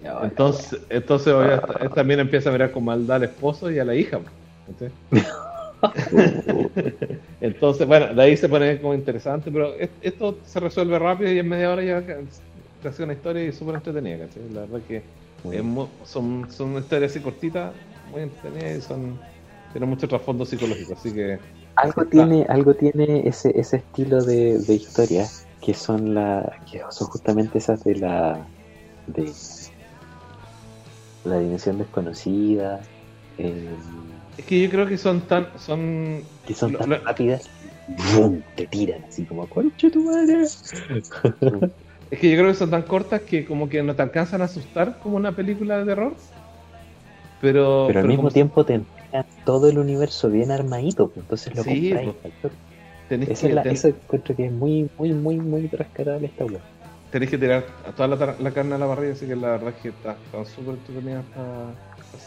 Ya, 0.00 0.12
Entonces, 0.20 0.86
entonces 0.90 1.34
también 1.94 2.20
empieza 2.20 2.50
a 2.50 2.52
mirar 2.52 2.72
con 2.72 2.84
maldad 2.84 3.16
al 3.18 3.24
esposo 3.24 3.70
y 3.70 3.78
a 3.78 3.84
la 3.84 3.94
hija. 3.94 4.20
¿cachai? 4.66 4.92
Entonces, 7.40 7.86
bueno, 7.86 8.14
de 8.14 8.22
ahí 8.22 8.36
se 8.36 8.48
pone 8.48 8.80
como 8.80 8.94
interesante, 8.94 9.50
pero 9.50 9.74
es- 9.76 9.92
esto 10.00 10.42
se 10.44 10.60
resuelve 10.60 10.98
rápido 10.98 11.32
y 11.32 11.38
en 11.38 11.48
media 11.48 11.72
hora 11.72 11.84
ya 11.84 12.04
te 12.80 12.88
hace 12.88 13.04
una 13.04 13.12
historia 13.14 13.44
y 13.44 13.52
súper 13.52 13.76
entretenida, 13.76 14.18
¿cachai? 14.18 14.48
La 14.50 14.62
verdad 14.62 14.84
que 14.84 15.10
es 15.48 15.62
son, 16.04 16.50
son 16.50 16.76
historias 16.78 17.12
así 17.12 17.22
cortitas, 17.22 17.76
muy 18.04 18.22
entretenidas 18.22 18.78
y 18.78 18.80
son, 18.82 19.22
tienen 19.68 19.88
mucho 19.90 20.08
trasfondo 20.08 20.44
psicológico, 20.44 20.94
así 20.94 21.12
que 21.14 21.40
Algo 21.76 22.06
tiene, 22.08 22.44
algo 22.48 22.74
tiene 22.74 23.26
ese, 23.28 23.58
ese 23.58 23.76
estilo 23.78 24.24
de, 24.24 24.58
de 24.58 24.74
historia 24.74 25.26
que 25.60 25.74
son 25.74 26.14
la, 26.14 26.52
que 26.70 26.80
son 26.90 27.08
justamente 27.08 27.58
esas 27.58 27.82
de 27.84 27.94
la 27.96 28.50
de 29.06 29.32
la 31.24 31.38
dimensión 31.40 31.76
desconocida, 31.78 32.80
eh, 33.36 33.76
es 34.36 34.44
que 34.46 34.60
yo 34.62 34.70
creo 34.70 34.86
que 34.86 34.98
son 34.98 35.26
tan, 35.26 35.58
son, 35.58 36.24
que 36.44 36.54
son 36.54 36.72
tan 36.72 36.90
lo- 36.90 36.98
rápidas, 37.04 37.50
te 38.54 38.66
tiran 38.66 39.04
así 39.04 39.24
como 39.26 39.48
concha 39.48 39.90
tu 39.90 40.04
madre. 40.04 40.44
es 42.10 42.18
que 42.20 42.30
yo 42.30 42.36
creo 42.36 42.48
que 42.48 42.54
son 42.54 42.70
tan 42.70 42.82
cortas 42.82 43.22
que 43.22 43.44
como 43.44 43.68
que 43.68 43.82
no 43.82 43.94
te 43.96 44.02
alcanzan 44.02 44.42
a 44.42 44.44
asustar 44.46 44.98
como 45.00 45.16
una 45.16 45.34
película 45.34 45.78
de 45.78 45.86
terror, 45.86 46.16
pero, 47.40 47.86
Pero 47.88 48.00
al 48.00 48.06
mismo 48.08 48.30
tiempo 48.30 48.64
te 48.64 48.74
entregan 48.74 49.26
todo 49.44 49.68
el 49.68 49.78
universo 49.78 50.30
bien 50.30 50.50
armadito, 50.50 51.08
pues, 51.08 51.24
entonces 51.24 51.54
lo 51.54 51.64
Sí, 51.64 51.90
compráis. 51.90 52.10
pues. 52.40 52.54
tenés 53.08 53.28
Esa 53.30 53.40
que, 53.42 53.48
es 53.48 53.54
la, 53.54 53.62
ten- 53.62 53.72
eso 53.74 53.88
encuentro 53.88 54.34
que 54.36 54.46
es 54.46 54.52
muy, 54.52 54.90
muy, 54.96 55.12
muy, 55.12 55.38
muy 55.38 55.68
rescatable 55.68 56.26
esta 56.28 56.44
web. 56.46 56.62
tenés 57.10 57.30
que 57.30 57.38
tirar 57.38 57.64
a 57.84 57.92
toda 57.92 58.08
la, 58.08 58.52
carne 58.52 58.74
a 58.74 58.78
la 58.78 58.86
parrilla, 58.86 59.12
así 59.12 59.26
que 59.26 59.36
la 59.36 59.48
verdad 59.50 59.70
es 59.70 59.80
que 59.82 59.88
está, 59.88 60.18
súper 60.44 60.74
entretenida 60.74 61.24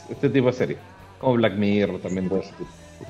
este 0.09 0.29
tipo 0.29 0.47
de 0.47 0.53
serie. 0.53 0.77
Como 1.19 1.33
Black 1.35 1.55
Mirror 1.55 1.99
también. 1.99 2.25
ese 2.25 2.53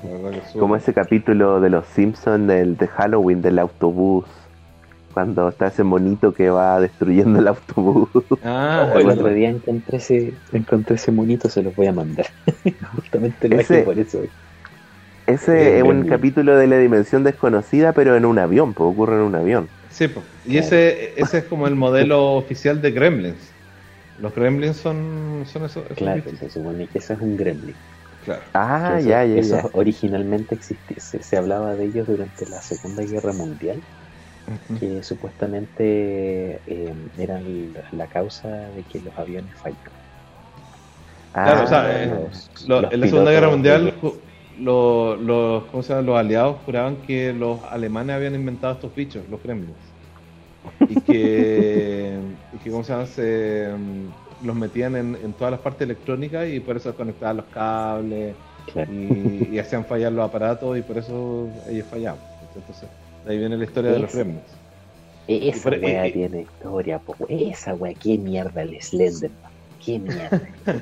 verdad 0.08 0.30
que 0.30 0.38
es 0.38 0.52
Como 0.52 0.76
ese 0.76 0.92
capítulo 0.92 1.60
de 1.60 1.70
los 1.70 1.86
Simpsons 1.86 2.46
del 2.46 2.76
de 2.76 2.86
Halloween 2.88 3.42
del 3.42 3.58
autobús. 3.58 4.24
Cuando 5.14 5.48
está 5.48 5.66
ese 5.66 5.82
monito 5.82 6.32
que 6.32 6.50
va 6.50 6.80
destruyendo 6.80 7.40
el 7.40 7.48
autobús. 7.48 8.08
Ah, 8.44 8.92
el 8.94 9.10
otro 9.10 9.28
día 9.30 9.50
encontré 9.50 9.96
ese, 9.96 10.34
encontré 10.52 10.94
ese 10.94 11.10
monito, 11.10 11.48
se 11.48 11.62
los 11.62 11.74
voy 11.74 11.86
a 11.86 11.92
mandar. 11.92 12.26
Justamente 12.94 13.48
lo 13.48 13.58
Ese- 13.58 13.82
por 13.82 13.98
eso. 13.98 14.20
Ese 15.26 15.78
es 15.78 15.84
un 15.84 16.08
capítulo 16.08 16.56
de 16.56 16.66
la 16.66 16.78
dimensión 16.78 17.22
desconocida, 17.22 17.92
pero 17.92 18.16
en 18.16 18.24
un 18.24 18.38
avión, 18.38 18.74
pues 18.74 18.90
ocurre 18.90 19.14
en 19.16 19.22
un 19.22 19.34
avión. 19.36 19.68
Sí, 19.88 20.08
po. 20.08 20.22
y 20.44 20.58
ese, 20.58 21.20
ese 21.20 21.38
es 21.38 21.44
como 21.44 21.66
el 21.66 21.74
modelo 21.76 22.34
oficial 22.34 22.80
de 22.82 22.90
Gremlins. 22.90 23.52
Los 24.20 24.34
Gremlins 24.34 24.76
son, 24.76 25.44
son 25.46 25.64
esos. 25.64 25.84
esos 25.84 25.96
Claro, 25.98 26.22
se 26.38 26.50
supone 26.50 26.86
que 26.86 26.98
eso 26.98 27.14
es 27.14 27.20
un 27.20 27.36
gremlin. 27.36 27.74
Claro. 28.20 28.46
Ah, 28.54 29.00
ya, 29.00 29.24
ya, 29.24 29.40
eso 29.40 29.58
ya. 29.62 29.70
originalmente 29.72 30.54
existía, 30.54 30.96
se, 31.00 31.22
se 31.22 31.36
hablaba 31.36 31.76
de 31.76 31.86
ellos 31.86 32.06
durante 32.06 32.46
la 32.48 32.60
Segunda 32.62 33.02
Guerra 33.04 33.32
Mundial, 33.32 33.84
que 34.74 35.02
supuestamente 35.02 36.62
eh, 36.66 36.94
eran 37.18 37.74
la, 37.92 38.08
causa 38.08 38.48
de 38.72 38.84
que 38.86 39.00
los 39.00 39.16
aviones 39.18 39.54
fallaban. 39.60 40.00
Claro, 41.42 41.62
o 41.62 41.66
sea, 41.66 41.84
Ah, 41.84 42.04
eh, 42.04 42.08
Los- 42.08 42.50
Lo- 42.66 42.80
los 42.80 42.92
en 42.92 43.00
la 43.00 43.06
Segunda 43.08 43.30
Guerra 43.30 43.48
Mundial, 43.50 43.84
de- 43.84 44.00
ju- 44.00 44.22
lo- 44.56 45.16
los, 45.16 45.66
¿cómo 45.70 45.82
se 45.82 45.90
llama? 45.94 46.02
los 46.06 46.18
aliados 46.18 46.62
juraban 46.64 47.00
que 47.02 47.32
los 47.32 47.62
alemanes 47.64 48.16
habían 48.16 48.34
inventado 48.34 48.74
estos 48.74 48.94
bichos, 48.94 49.28
los 49.28 49.42
Gremlins. 49.42 49.96
Y 50.86 51.02
que, 51.02 52.20
y 52.50 52.58
que 52.60 52.70
¿cómo 52.70 52.84
se 52.84 52.92
llama? 52.92 53.06
Se, 53.06 53.70
los 54.42 54.56
metían 54.56 54.96
en, 54.96 55.16
en 55.16 55.32
todas 55.34 55.50
las 55.52 55.60
partes 55.60 55.82
electrónicas 55.82 56.48
y 56.48 56.60
por 56.60 56.76
eso 56.76 56.94
conectaban 56.94 57.38
los 57.38 57.46
cables 57.46 58.34
Claro. 58.72 58.92
y, 58.92 59.48
y 59.54 59.58
hacían 59.58 59.84
fallar 59.84 60.12
los 60.12 60.24
aparatos 60.24 60.78
y 60.78 60.82
por 60.82 60.98
eso 60.98 61.48
ellos 61.68 61.86
fallaban. 61.88 62.20
Entonces, 62.54 62.88
de 63.24 63.32
ahí 63.32 63.38
viene 63.38 63.56
la 63.56 63.64
historia 63.64 63.92
de 63.92 63.98
los. 64.00 64.14
Gremlins. 64.14 64.42
E- 65.28 65.48
Esa 65.48 65.70
por- 65.70 65.78
wea 65.78 66.06
y- 66.08 66.12
tiene 66.12 66.42
historia, 66.42 66.98
po. 66.98 67.16
esa 67.28 67.74
wea, 67.74 67.94
qué 67.94 68.18
mierda 68.18 68.62
el 68.62 68.80
Slenderman, 68.80 69.52
qué 69.84 69.98
mierda. 69.98 70.40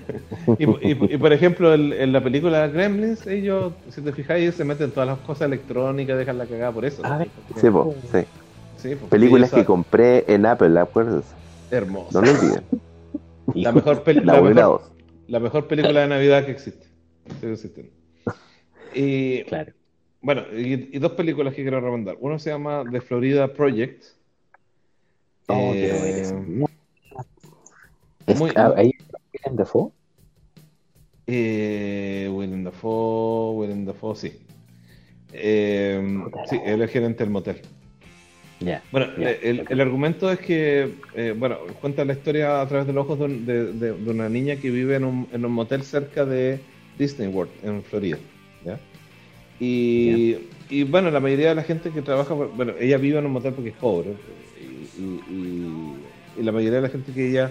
Y, 0.59 0.64
y- 0.64 1.14
y, 1.14 1.18
por 1.18 1.32
ejemplo, 1.32 1.72
el- 1.72 1.93
en 1.93 2.12
la 2.12 2.22
película 2.22 2.66
Gremlins, 2.68 3.26
ellos, 3.26 3.72
si 3.90 4.02
te 4.02 4.12
fijáis, 4.12 4.43
ellos 4.43 4.55
se 4.56 4.64
meten 4.64 4.90
todas 4.90 5.09
las 5.09 5.18
cosas 5.20 5.47
electrónicas, 5.47 6.18
dejan 6.18 6.39
la 6.39 6.47
cagada 6.47 6.72
por 6.72 6.85
eso. 6.85 7.05
A 7.06 7.18
ver. 7.18 7.30
Sí, 7.56 7.70
po, 7.70 7.94
sí. 8.12 8.97
Películas 9.09 9.51
que 9.52 9.64
compré 9.64 10.24
en 10.28 10.47
Apple, 10.47 10.78
¿acuerdas? 10.78 11.35
Hermoso. 11.70 12.20
No 12.20 12.26
lo 12.26 12.32
olviden. 12.32 12.64
La 13.55 13.73
mejor, 13.73 14.03
peli- 14.03 14.20
La 14.25 14.35
la, 14.35 14.41
1 14.41 14.51
y 14.51 14.55
la 14.55 14.61
mejor, 14.62 14.81
2. 14.81 14.93
la 15.29 15.41
mejor 15.41 15.69
película 15.69 16.01
de 16.01 16.09
Navidad 16.09 16.45
que 16.45 16.53
existe. 16.53 16.87
Sigue 17.41 17.53
existiendo. 17.53 17.93
Y 18.95 19.43
Claro. 19.45 19.73
bueno, 20.23 20.43
y, 20.57 20.91
y 20.97 20.99
dos 20.99 21.12
películas 21.12 21.55
que 21.55 21.62
quiero 21.62 21.81
recomendar. 21.81 22.16
Uno 22.20 22.39
se 22.39 22.51
llama 22.51 22.85
The 22.91 23.01
Florida 23.01 23.53
Project. 23.53 24.05
Oh, 25.49 25.73
Eh. 25.75 26.20
Es- 28.27 28.37
muy- 28.39 28.53
ah, 28.57 28.75
ahí 28.77 28.93
en 29.45 29.57
Dafoe. 29.57 29.91
Eh, 31.27 32.29
Willem 32.33 32.65
Dafoe, 32.65 33.57
Willem 33.59 33.85
Dafoe, 33.85 34.15
sí. 34.16 34.33
Eh, 35.33 36.25
sí, 36.49 36.59
él 36.65 36.81
es 36.83 36.91
gerente 36.91 37.23
del 37.25 37.31
motel. 37.33 37.61
Ya. 38.60 38.82
Bueno, 38.90 39.06
eh, 39.18 39.64
el, 39.68 39.80
argumento 39.80 40.30
es 40.32 40.40
que, 40.40 40.90
eh, 41.14 41.35
bueno, 41.39 41.59
cuenta 41.80 42.05
la 42.05 42.14
historia 42.14 42.60
a 42.60 42.66
través 42.66 42.86
de 42.86 42.93
los 42.93 43.05
ojos 43.05 43.18
de, 43.20 43.24
un- 43.26 43.47
de- 43.47 43.72
de- 43.72 43.93
de 43.93 44.10
una 44.10 44.28
niña 44.28 44.56
que 44.56 44.70
vive 44.70 44.97
en 44.97 45.05
un, 45.05 45.28
en 45.32 45.44
un 45.44 45.52
motel 45.52 45.82
cerca 45.85 46.24
de 46.24 46.59
Disney 46.98 47.28
World, 47.28 47.52
en 47.62 47.82
Florida. 47.85 48.18
¿ya? 48.64 48.78
Y, 49.60 50.36
y, 50.70 50.82
bueno, 50.85 51.10
la 51.10 51.20
mayoría 51.20 51.51
de 51.51 51.55
la 51.55 51.62
gente 51.62 51.90
que 51.90 52.02
trabaja, 52.02 52.35
bueno, 52.35 52.72
ella 52.80 52.98
vive 52.98 53.18
en 53.18 53.26
un 53.26 53.32
motel 53.32 53.52
porque 53.55 53.70
es 53.70 53.76
pobre. 53.76 54.10
Y, 54.60 55.02
y- 55.02 55.22
y- 55.30 56.40
y 56.40 56.43
la 56.43 56.52
mayoría 56.52 56.76
de 56.76 56.82
la 56.82 56.89
gente 56.89 57.12
que 57.12 57.28
ella 57.30 57.51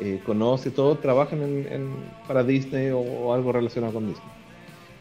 eh, 0.00 0.18
conoce, 0.24 0.70
todo, 0.70 0.96
trabajan 0.98 1.42
en, 1.42 1.72
en- 1.72 1.94
para 2.26 2.42
Disney 2.42 2.90
o, 2.90 2.98
o 2.98 3.34
algo 3.34 3.52
relacionado 3.52 3.92
con 3.92 4.06
Disney. 4.08 4.39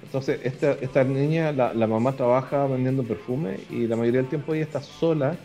Entonces, 0.10 0.40
esta, 0.44 0.74
niña, 1.04 1.52
la, 1.52 1.72
mamá 1.88 2.16
trabaja 2.16 2.66
vendiendo 2.66 3.06
perfume 3.06 3.66
y 3.70 3.86
la 3.86 3.96
mayoría 3.96 4.22
del 4.22 4.30
tiempo 4.30 4.56
ella 4.56 4.64
está 4.64 4.82
sola 4.82 5.38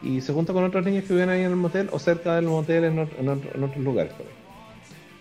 y 0.00 0.20
se 0.20 0.32
junta 0.32 0.52
con 0.52 0.64
otras 0.64 0.84
niñas 0.84 1.04
que 1.04 1.14
viven 1.14 1.30
ahí 1.30 1.42
en 1.42 1.50
el 1.50 1.56
motel 1.56 1.88
o 1.92 1.98
cerca 1.98 2.36
del 2.36 2.46
motel 2.46 2.84
en, 2.84 2.96
ot- 2.98 3.18
en 3.18 3.28
otro- 3.28 3.52
en 3.54 3.64
otros 3.64 3.84
lugares. 3.84 4.14
por 4.14 4.26
ahí. 4.28 4.32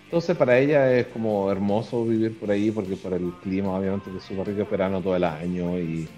Entonces, 0.05 0.37
para 0.37 0.59
ella 0.59 0.93
es 0.97 1.07
como 1.07 1.51
hermoso 1.51 2.05
vivir 2.05 2.39
por 2.39 2.51
ahí 2.51 2.71
porque 2.71 2.95
por 2.97 3.13
el 3.13 3.33
clima, 3.41 3.77
obviamente, 3.77 4.11
que 4.11 4.17
es 4.17 4.23
súper 4.23 4.47
rico, 4.47 4.61
es 4.63 4.69
verano 4.69 5.01
todo 5.01 5.15
el 5.15 5.23
año 5.25 5.79
y, 5.79 6.09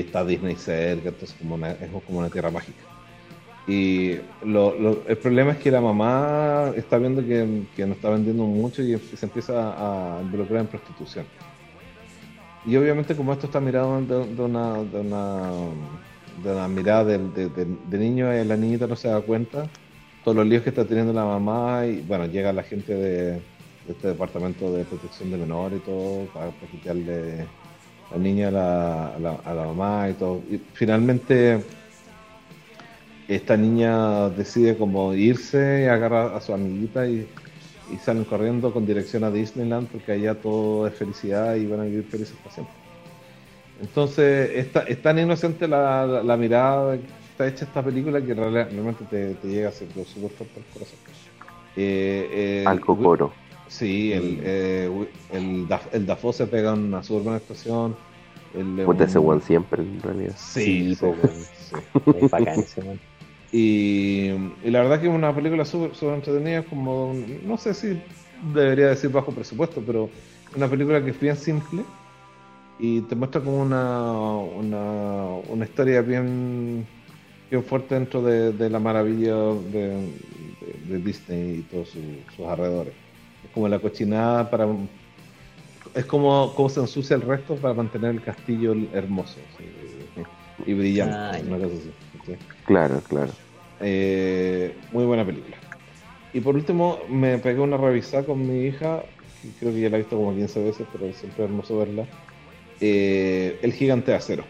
está 0.00 0.24
Disney 0.24 0.56
cerca, 0.56 1.10
entonces 1.10 1.36
como 1.38 1.64
es 1.66 1.90
como 2.06 2.18
una 2.20 2.30
tierra 2.30 2.50
mágica. 2.50 2.84
Y 3.66 4.16
lo- 4.42 4.78
lo- 4.78 5.06
el 5.06 5.18
problema 5.18 5.52
es 5.52 5.58
que 5.58 5.70
la 5.72 5.80
mamá 5.80 6.72
está 6.76 6.98
viendo 6.98 7.22
que, 7.24 7.64
que 7.74 7.86
no 7.86 7.94
está 7.94 8.10
vendiendo 8.10 8.44
mucho 8.46 8.82
y 8.82 8.98
se 8.98 9.26
empieza 9.26 10.18
a 10.18 10.22
involucrar 10.22 10.60
en 10.62 10.68
prostitución. 10.68 11.26
Y 12.66 12.76
obviamente 12.76 13.16
como 13.16 13.32
esto 13.32 13.46
está 13.46 13.60
mirado 13.60 14.00
de, 14.02 14.42
una, 14.42 14.82
de, 14.84 15.00
una, 15.00 15.52
de 16.34 16.52
una 16.52 16.68
mirada 16.68 17.04
de, 17.04 17.18
de- 17.50 17.98
niño, 17.98 18.32
eh, 18.32 18.44
la 18.44 18.56
niñita 18.56 18.86
no 18.88 18.96
se 18.96 19.08
da 19.08 19.20
cuenta 19.22 19.70
todos 20.22 20.36
los 20.36 20.46
líos 20.46 20.62
que 20.64 20.70
está 20.70 20.86
teniendo 20.86 21.12
la 21.12 21.24
mamá 21.24 21.86
y 21.86 22.02
bueno, 22.02 22.26
llega 22.26 22.52
la 22.52 22.64
gente 22.64 22.94
de, 22.94 23.46
este 23.84 24.08
departamento 24.08 24.72
de 24.72 24.84
protección 24.84 25.30
de 25.30 25.38
menores 25.38 25.78
y 25.80 25.82
todo 25.84 26.32
para, 26.32 26.50
para 26.58 26.70
quitarle 26.72 27.54
la 28.10 28.18
niña 28.18 28.48
a 28.48 28.50
la, 28.50 29.06
a, 29.16 29.54
la, 29.54 29.64
mamá 29.66 30.10
y 30.10 30.14
todo. 30.14 30.44
Y 30.50 30.58
finalmente 30.74 31.64
esta 33.26 33.56
niña 33.56 34.30
decide 34.30 34.76
como 34.78 35.14
irse 35.14 35.82
y 35.84 35.86
agarra 35.88 36.36
a 36.36 36.40
su 36.40 36.52
amiguita 36.52 37.08
y, 37.08 37.32
y 37.90 37.98
salen 37.98 38.24
corriendo 38.24 38.72
con 38.72 38.86
dirección 38.86 39.24
a 39.24 39.30
Disneyland 39.30 39.88
porque 39.88 40.12
allá 40.12 40.34
todo 40.34 40.86
es 40.86 40.94
felicidad 40.94 41.54
y 41.56 41.66
van 41.66 41.80
a 41.80 41.84
vivir 41.84 42.04
felices 42.04 42.34
para 42.42 42.54
siempre. 42.54 42.74
Entonces 43.80 44.50
es, 44.54 44.72
ta- 44.72 44.82
es 44.82 45.00
tan 45.02 45.18
inocente 45.18 45.68
la, 45.68 46.06
la- 46.06 46.22
la 46.22 46.36
mirada 46.36 46.96
que 46.96 47.06
está 47.30 47.46
hecha 47.46 47.64
esta 47.66 47.82
película 47.82 48.20
que 48.24 48.34
real- 48.34 48.52
realmente 48.54 49.04
te, 49.04 49.34
te 49.34 49.48
llega 49.48 49.68
a 49.68 49.72
ser 49.72 49.88
súper 50.06 50.30
fuerte 50.30 50.58
al 50.60 50.64
corazón. 50.72 50.98
Eh, 51.76 52.28
eh, 52.32 52.64
Al 52.66 52.80
cocoro. 52.80 53.34
Sí, 53.68 54.12
el, 54.12 54.40
eh, 54.44 54.90
el, 55.32 55.68
Daf- 55.68 55.88
el 55.92 56.06
Dafoe 56.06 56.32
se 56.32 56.46
pega 56.46 56.72
una 56.72 57.02
súper 57.02 57.22
buena 57.24 57.36
actuación. 57.38 57.96
El, 58.54 58.82
Puta 58.84 59.04
ese 59.04 59.18
weón 59.18 59.42
siempre, 59.42 59.82
en 59.82 60.00
realidad. 60.00 60.34
Sí, 60.36 60.94
Sí, 60.94 60.94
sí, 60.94 61.06
sí. 61.52 61.76
Es 62.16 62.30
bacán 62.30 62.60
ese 62.60 62.80
man. 62.82 62.98
Y, 63.58 64.28
y 64.62 64.70
la 64.70 64.82
verdad 64.82 65.00
que 65.00 65.06
es 65.08 65.14
una 65.14 65.34
película 65.34 65.64
súper 65.64 65.92
entretenida, 66.14 66.66
como, 66.66 67.14
no 67.42 67.56
sé 67.56 67.72
si 67.74 68.02
debería 68.32 68.88
decir 68.88 69.10
bajo 69.10 69.34
presupuesto, 69.34 69.84
pero 69.84 70.12
una 70.54 70.68
película 70.70 71.02
que 71.04 71.10
es 71.10 71.18
bien 71.20 71.36
simple 71.36 71.86
y 72.78 73.02
te 73.02 73.16
muestra 73.16 73.42
como 73.44 73.60
una, 73.62 74.38
una, 74.38 75.26
una 75.36 75.64
historia 75.66 76.02
bien, 76.02 76.88
bien 77.50 77.64
fuerte 77.64 77.94
dentro 77.96 78.22
de, 78.22 78.52
de 78.52 78.70
la 78.70 78.80
maravilla 78.80 79.34
de, 79.36 80.18
de- 80.60 80.74
de 80.78 80.98
Disney 81.00 81.60
y 81.60 81.64
todos 81.64 81.90
sus- 81.92 82.26
sus 82.34 82.46
alrededores. 82.48 82.96
Es 83.42 83.50
como 83.50 83.68
la 83.68 83.80
cochinada 83.80 84.50
para... 84.50 84.66
Es 85.94 86.06
como, 86.06 86.54
como 86.54 86.68
se 86.68 86.80
ensucia 86.80 87.16
el 87.16 87.22
resto 87.22 87.60
para 87.60 87.74
mantener 87.74 88.10
el 88.12 88.20
castillo 88.20 88.72
hermoso 88.92 89.48
sí, 89.50 89.64
y 90.58 90.74
brillante, 90.74 91.20
Ah, 91.22 91.38
una 91.42 91.58
cosa 91.58 91.76
así. 91.76 91.94
¿sí? 92.24 92.32
Claro, 92.64 93.02
claro. 93.02 93.45
Eh, 93.80 94.74
muy 94.92 95.04
buena 95.04 95.24
película. 95.24 95.56
Y 96.32 96.40
por 96.40 96.54
último, 96.54 96.98
me 97.08 97.38
pegué 97.38 97.60
una 97.60 97.76
revisada 97.76 98.24
con 98.24 98.46
mi 98.46 98.66
hija, 98.66 99.02
que 99.42 99.48
creo 99.58 99.72
que 99.72 99.80
ya 99.80 99.90
la 99.90 99.96
he 99.96 100.00
visto 100.00 100.16
como 100.16 100.34
15 100.34 100.62
veces, 100.62 100.86
pero 100.92 101.12
siempre 101.12 101.44
es 101.44 101.50
hermoso 101.50 101.78
verla. 101.78 102.06
Eh, 102.80 103.58
el 103.62 103.72
gigante 103.72 104.10
de 104.10 104.16
acero. 104.18 104.44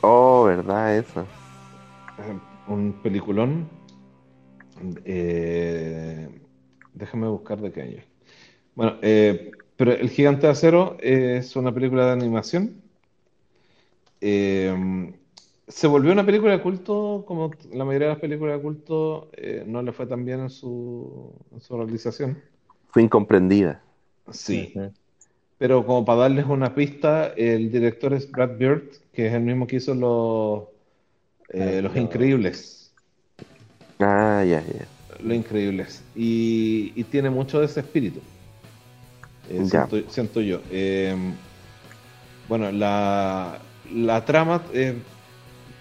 Oh, 0.00 0.44
¿verdad? 0.44 0.96
Eso. 0.96 1.26
Eh, 2.18 2.38
Un 2.68 2.92
peliculón. 3.02 3.68
Eh, 5.04 6.28
déjame 6.94 7.28
buscar 7.28 7.60
de 7.60 7.72
qué 7.72 7.82
año. 7.82 8.02
Bueno, 8.74 8.96
eh, 9.02 9.50
pero 9.76 9.92
El 9.92 10.10
gigante 10.10 10.46
de 10.46 10.52
acero 10.52 10.96
es 11.00 11.56
una 11.56 11.72
película 11.72 12.06
de 12.06 12.12
animación. 12.12 12.82
Eh, 14.20 15.12
se 15.68 15.86
volvió 15.86 16.12
una 16.12 16.24
película 16.24 16.52
de 16.52 16.62
culto, 16.62 17.24
como 17.26 17.50
la 17.72 17.84
mayoría 17.84 18.08
de 18.08 18.14
las 18.14 18.20
películas 18.20 18.56
de 18.56 18.62
culto, 18.62 19.30
eh, 19.36 19.64
no 19.66 19.82
le 19.82 19.92
fue 19.92 20.06
tan 20.06 20.24
bien 20.24 20.40
en 20.40 20.50
su, 20.50 21.32
en 21.52 21.60
su 21.60 21.76
realización. 21.76 22.38
Fue 22.88 23.02
incomprendida. 23.02 23.80
Sí, 24.30 24.74
pero 25.58 25.84
como 25.84 26.04
para 26.04 26.20
darles 26.20 26.46
una 26.46 26.74
pista, 26.74 27.28
el 27.36 27.70
director 27.70 28.12
es 28.14 28.30
Brad 28.30 28.56
Bird, 28.58 28.82
que 29.12 29.26
es 29.26 29.32
el 29.34 29.42
mismo 29.42 29.66
que 29.66 29.76
hizo 29.76 29.94
los, 29.94 30.64
eh, 31.52 31.78
Ah, 31.78 31.82
Los 31.82 31.94
no. 31.94 32.00
Increíbles. 32.02 32.92
Ah, 33.98 34.44
ya, 34.44 34.60
ya. 34.62 34.86
Los 35.22 35.34
Increíbles. 35.34 36.02
Y, 36.14 36.92
y 36.94 37.04
tiene 37.04 37.30
mucho 37.30 37.60
de 37.60 37.66
ese 37.66 37.80
espíritu. 37.80 38.20
Eh, 39.50 39.62
Ya. 39.64 39.86
siento, 39.88 40.10
siento 40.10 40.40
yo. 40.40 40.60
Eh, 40.70 41.16
bueno, 42.48 42.70
la, 42.70 43.58
la 43.94 44.24
trama, 44.24 44.62
eh, 44.72 44.94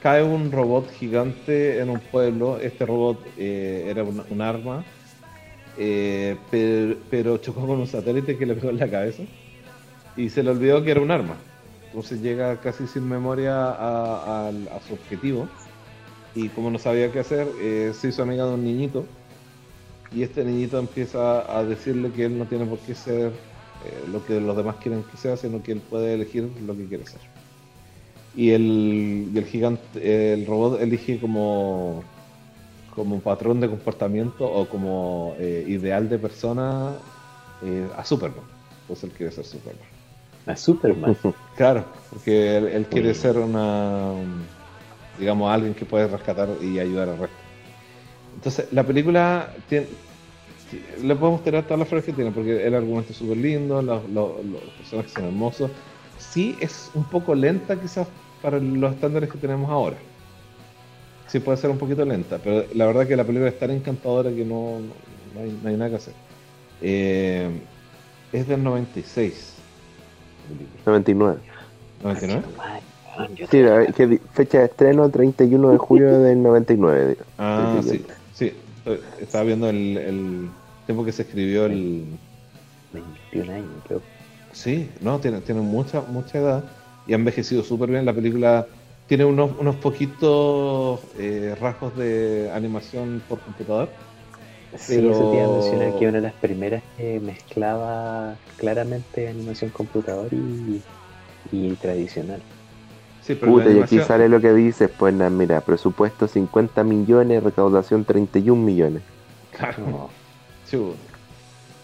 cae 0.08 0.24
un 0.24 0.54
robot 0.54 0.90
gigante 0.90 1.82
en 1.82 1.90
un 1.90 2.00
pueblo. 2.00 2.60
Este 2.62 2.86
robot 2.86 3.20
eh, 3.38 3.88
era 3.90 4.06
un, 4.06 4.42
arma, 4.42 4.86
eh, 5.78 6.38
pero, 7.12 7.40
chocó 7.40 7.68
con 7.68 7.82
un 7.82 7.88
satélite 7.88 8.38
que 8.38 8.46
le 8.46 8.54
pegó 8.54 8.70
en 8.70 8.78
la 8.78 8.90
cabeza 8.90 9.24
y 10.16 10.30
se 10.30 10.44
le 10.44 10.52
olvidó 10.52 10.82
que 10.82 10.92
era 10.92 11.02
un 11.02 11.12
arma. 11.12 11.36
Entonces 11.88 12.22
llega 12.22 12.56
casi 12.62 12.88
sin 12.88 13.06
memoria 13.06 13.54
a, 13.54 14.48
a 14.48 14.80
su 14.88 14.94
objetivo 14.94 15.50
y 16.36 16.48
como 16.50 16.72
no 16.72 16.80
sabía 16.80 17.12
qué 17.12 17.20
hacer, 17.20 17.46
eh, 17.60 17.92
se 17.94 18.08
hizo 18.08 18.24
amiga 18.24 18.46
de 18.46 18.54
un 18.54 18.64
niñito 18.64 19.04
y 20.14 20.24
este 20.24 20.46
niñito 20.46 20.80
empieza 20.80 21.54
a 21.54 21.66
decirle 21.66 22.12
que 22.14 22.24
él 22.24 22.40
no 22.40 22.46
tiene 22.46 22.66
por 22.66 22.80
qué 22.80 22.96
ser 22.96 23.34
lo 24.10 24.26
que 24.26 24.40
los 24.40 24.56
demás 24.56 24.78
quieren 24.78 25.04
que 25.04 25.18
sea, 25.18 25.36
sino 25.36 25.62
que 25.62 25.74
él 25.74 25.82
puede 25.82 26.14
elegir 26.14 26.50
lo 26.66 26.78
que 26.78 26.86
quiere 26.86 27.06
ser. 27.06 27.37
Y 28.38 28.52
el, 28.52 29.32
y 29.34 29.38
el 29.38 29.46
gigante, 29.46 30.34
el 30.34 30.46
robot 30.46 30.80
elige 30.80 31.20
como, 31.20 32.04
como 32.94 33.20
patrón 33.20 33.60
de 33.60 33.68
comportamiento 33.68 34.46
o 34.46 34.70
como 34.70 35.36
eh, 35.40 35.66
ideal 35.68 36.08
de 36.08 36.20
persona 36.20 36.94
eh, 37.64 37.90
a 37.98 38.06
Superman. 38.06 38.46
Pues 38.88 39.04
él 39.04 39.10
quiere 39.12 39.32
ser 39.32 39.44
Superman. 39.44 39.88
A 40.46 40.56
Superman. 40.56 41.18
Claro, 41.58 41.84
porque 42.12 42.58
él, 42.58 42.68
él 42.68 42.86
quiere 42.86 43.16
ser 43.16 43.36
una, 43.40 44.14
digamos, 45.18 45.52
alguien 45.52 45.74
que 45.74 45.86
puede 45.86 46.08
rescatar 46.08 46.50
y 46.62 46.78
ayudar 46.80 47.10
al 47.10 47.18
resto. 47.18 47.36
Entonces, 48.36 48.72
la 48.72 48.84
película 48.86 49.50
tiene, 49.68 49.88
ti- 50.70 50.84
le 51.02 51.16
podemos 51.16 51.44
tirar 51.44 51.64
todas 51.64 51.80
las 51.80 51.88
flores 51.90 52.06
que 52.06 52.14
tiene, 52.14 52.32
porque 52.32 52.64
el 52.64 52.76
argumento 52.76 53.12
es 53.12 53.18
súper 53.18 53.38
lindo, 53.38 53.82
los, 53.82 54.08
los- 54.10 54.46
los 54.46 54.62
personajes 54.78 55.12
son 55.14 55.26
hermosos. 55.26 55.72
Sí, 56.20 56.56
es 56.62 56.92
un 56.94 57.04
poco 57.06 57.34
lenta 57.34 57.80
quizás 57.82 58.08
para 58.42 58.60
los 58.60 58.94
estándares 58.94 59.30
que 59.32 59.38
tenemos 59.38 59.70
ahora. 59.70 59.98
Sí 61.28 61.40
puede 61.40 61.58
ser 61.58 61.70
un 61.70 61.78
poquito 61.78 62.06
lenta, 62.06 62.40
pero 62.42 62.66
la 62.74 62.86
verdad 62.86 63.06
que 63.08 63.16
la 63.16 63.26
película 63.26 63.50
es 63.50 63.60
tan 63.60 63.72
encantadora 63.72 64.30
que 64.32 64.46
no, 64.46 64.80
no- 64.80 64.94
no 65.36 65.42
hay, 65.42 65.60
no 65.62 65.70
hay 65.70 65.76
nada 65.76 65.90
que 65.90 65.96
hacer. 65.98 66.14
Eh, 66.82 67.50
es 68.32 68.48
del 68.48 68.64
96. 68.64 69.54
la 70.50 70.56
película. 70.56 70.82
99. 70.86 71.40
99. 72.04 72.44
Ay, 72.60 72.82
weón, 73.20 73.36
yo 73.36 73.48
Sí, 73.48 73.94
que 73.94 74.20
fecha 74.34 74.60
de 74.60 74.66
estreno 74.66 75.10
31 75.10 75.72
de 75.72 75.78
julio 75.78 76.20
del 76.22 76.42
99. 76.42 77.08
digo. 77.10 77.22
Ah, 77.38 77.82
Sí, 77.84 78.06
sí, 78.34 78.54
Estaba 79.20 79.44
viendo 79.44 79.70
el, 79.70 79.98
el 79.98 80.50
tiempo 80.86 81.04
que 81.04 81.12
se 81.12 81.24
escribió 81.24 81.66
el. 81.66 82.06
21 82.94 83.54
años, 83.54 83.68
creo. 83.86 84.02
Sí, 84.54 84.90
no, 85.02 85.20
tiene, 85.20 85.42
tiene 85.42 85.60
mucha, 85.62 86.02
mucha 86.02 86.38
edad 86.38 86.64
y 87.08 87.14
ha 87.14 87.16
envejecido 87.16 87.64
súper 87.64 87.90
bien. 87.90 88.06
La 88.06 88.14
película 88.14 88.66
tiene 89.08 89.26
unos, 89.26 89.52
unos 89.60 89.76
poquitos 89.78 91.00
eh, 91.18 91.56
rasgos 91.60 91.96
de 91.98 92.52
animación 92.54 93.22
por 93.28 93.40
computador. 93.40 93.90
Sí, 94.78 94.96
Pero- 94.98 95.12
eso 95.12 95.30
te 95.32 95.38
iba 95.38 95.46
a 95.46 95.50
mencionar 95.50 95.98
que 95.98 96.08
una 96.08 96.18
de 96.18 96.24
las 96.24 96.34
primeras 96.34 96.84
que 96.98 97.20
mezclaba 97.22 98.36
claramente 98.58 99.28
animación 99.30 99.70
computador 99.72 100.28
y, 100.34 100.82
y 101.52 101.72
tradicional. 101.76 102.42
Sí, 103.22 103.36
pero 103.36 103.54
Puta, 103.54 103.72
y 103.72 103.80
aquí 103.80 104.00
sale 104.00 104.30
lo 104.30 104.40
que 104.40 104.54
dices, 104.54 104.90
pues 104.98 105.14
na- 105.14 105.30
mira, 105.30 105.62
presupuesto 105.62 106.28
50 106.28 106.84
millones, 106.84 107.44
recaudación 107.44 108.06
31 108.06 108.64
millones. 108.64 109.02
Claro, 109.52 109.86
No, 109.88 110.10
chuta. 110.70 110.98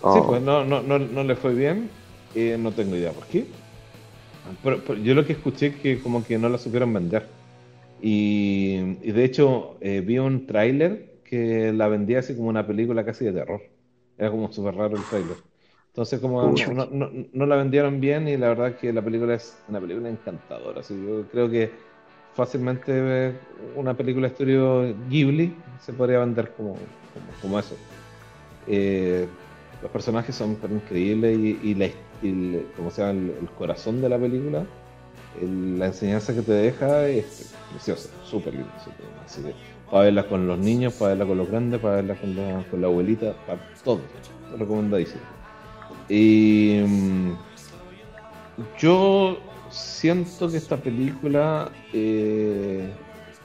Oh, 0.02 0.14
Sí, 0.16 0.22
pues 0.28 0.42
no, 0.42 0.66
no, 0.66 0.82
no, 0.82 1.00
no 1.00 1.24
le 1.24 1.36
fue 1.38 1.54
bien. 1.54 1.90
eh, 2.36 2.58
no 2.60 2.72
tengo 2.72 2.96
idea 2.96 3.12
por 3.12 3.26
qué. 3.28 3.46
Pero, 4.62 4.84
pero 4.84 5.00
yo 5.00 5.14
lo 5.16 5.26
que 5.26 5.34
escuché 5.34 5.68
es 5.68 5.76
que 5.82 6.02
como 6.04 6.24
que 6.24 6.38
no 6.38 6.50
la 6.50 6.58
supieron 6.58 6.94
vender. 6.94 7.42
Y, 7.98 8.78
y 9.02 9.12
de 9.12 9.24
hecho 9.26 9.78
eh, 9.82 10.02
vi 10.02 10.20
un 10.20 10.48
tráiler 10.48 11.22
que 11.24 11.72
la 11.74 11.88
vendía 11.88 12.20
así 12.20 12.36
como 12.36 12.50
una 12.50 12.68
película 12.68 13.06
casi 13.06 13.26
de 13.26 13.34
terror. 13.34 13.62
Era 14.18 14.32
como 14.32 14.52
súper 14.52 14.76
raro 14.76 14.98
el 14.98 15.08
tráiler. 15.08 15.44
Entonces 15.88 16.20
como 16.20 16.52
no, 16.68 16.86
no- 16.88 17.10
no- 17.34 17.46
la 17.46 17.56
vendieron 17.58 18.00
bien 18.02 18.28
y 18.28 18.38
la 18.38 18.50
verdad 18.50 18.78
que 18.78 18.92
la 18.94 19.04
película 19.04 19.36
es 19.36 19.64
una 19.68 19.80
película 19.82 20.10
encantadora. 20.10 20.82
Así, 20.82 21.02
yo 21.04 21.28
creo 21.30 21.50
que 21.50 21.94
fácilmente 22.34 22.92
eh, 22.96 23.48
una 23.58 23.96
película 23.98 24.28
de 24.28 24.34
estudio 24.34 24.84
Ghibli 25.08 25.76
se 25.80 25.94
podría 25.94 26.20
vender 26.20 26.56
como, 26.56 26.98
como, 27.14 27.38
como 27.40 27.60
eso. 27.60 27.80
Eh, 28.66 29.40
los 29.80 29.92
personajes 29.92 30.36
son 30.36 30.60
increíbles 30.72 31.38
y, 31.38 31.72
y 31.72 31.76
la, 31.76 31.88
y 31.88 32.03
el- 32.24 32.66
se 32.92 33.10
el, 33.10 33.50
corazón 33.58 34.02
de 34.02 34.10
la 34.10 34.18
película, 34.18 34.66
el- 35.42 35.80
la 35.80 35.88
enseñanza 35.88 36.34
que 36.34 36.42
te 36.42 36.52
deja 36.54 37.08
es 37.08 37.54
preciosa, 37.72 38.10
súper 38.24 38.54
linda. 38.54 38.72
Así 39.26 39.42
que 39.42 39.54
para 39.90 40.06
verla 40.06 40.28
con 40.28 40.48
los 40.48 40.58
niños, 40.58 40.94
para 40.94 41.10
verla 41.10 41.26
con 41.26 41.38
los 41.38 41.50
grandes, 41.50 41.80
para 41.80 41.96
verla 41.98 42.16
con 42.16 42.36
la, 42.36 42.64
con 42.70 42.82
la 42.82 42.88
abuelita, 42.88 43.34
para 43.46 43.60
todo. 43.84 44.02
Recomendadísimo. 44.58 45.22
Y 46.10 46.82
mm, 46.86 47.32
yo 48.80 49.38
siento 49.70 50.50
que 50.50 50.58
esta 50.58 50.78
película 50.78 51.72
eh, 51.94 52.90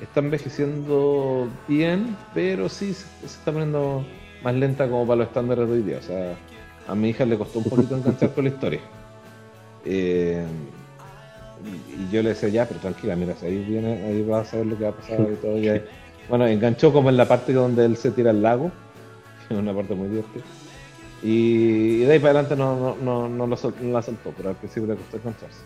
está 0.01 0.21
envejeciendo 0.21 1.49
bien, 1.67 2.17
pero 2.35 2.69
sí 2.69 2.95
se, 2.95 3.07
está 3.25 3.53
poniendo 3.53 4.05
más 4.43 4.55
lenta 4.55 4.89
como 4.89 5.07
para 5.07 5.19
los 5.19 5.29
estándares 5.29 5.69
de 5.69 5.75
hoy 5.75 5.83
día. 5.83 6.01
A 6.89 6.95
mi 6.95 7.11
hija 7.11 7.25
le 7.25 7.37
costó 7.39 7.59
un 7.61 7.67
poquito 7.67 7.97
enganchar 7.97 8.33
con 8.35 8.45
la 8.45 8.51
historia. 8.51 8.81
Eh, 9.85 10.45
y 11.99 12.13
yo 12.13 12.23
le 12.23 12.31
decía, 12.31 12.49
ya, 12.49 12.67
pero 12.67 12.81
tranquila, 12.81 13.17
mira, 13.17 13.35
si 13.35 13.47
ahí 13.47 13.65
viene, 13.65 14.05
ahí 14.07 14.23
vas 14.23 14.49
a 14.49 14.51
saber 14.53 14.67
lo 14.67 14.79
que 14.79 14.85
va 14.85 14.91
a 14.91 14.95
pasar 14.97 15.21
y 15.33 15.35
todo. 15.37 15.59
y 15.59 15.69
ahí- 15.69 15.85
bueno, 16.29 16.47
enganchó 16.47 16.93
como 16.93 17.11
en 17.11 17.17
la 17.17 17.27
parte 17.27 17.53
donde 17.53 17.85
él 17.85 17.97
se 17.97 18.11
tira 18.13 18.31
al 18.31 18.43
lago, 18.43 18.71
que 19.49 19.55
es 19.55 19.61
una 19.61 19.75
parte 19.75 19.95
muy 19.95 20.09
divertida. 20.09 20.45
Y, 21.23 22.03
y 22.03 22.05
de 22.05 22.13
ahí 22.13 22.19
para 22.21 22.39
adelante 22.41 22.55
no, 22.57 22.77
no, 22.77 22.97
no, 23.03 23.29
no, 23.29 23.47
lo 23.47 23.57
sol- 23.57 23.75
no 23.81 23.93
la 23.93 24.03
soltó, 24.03 24.33
pero 24.37 24.51
al 24.51 24.55
principio 24.57 24.89
le 24.89 24.95
costó 24.97 25.17
engancharse. 25.17 25.61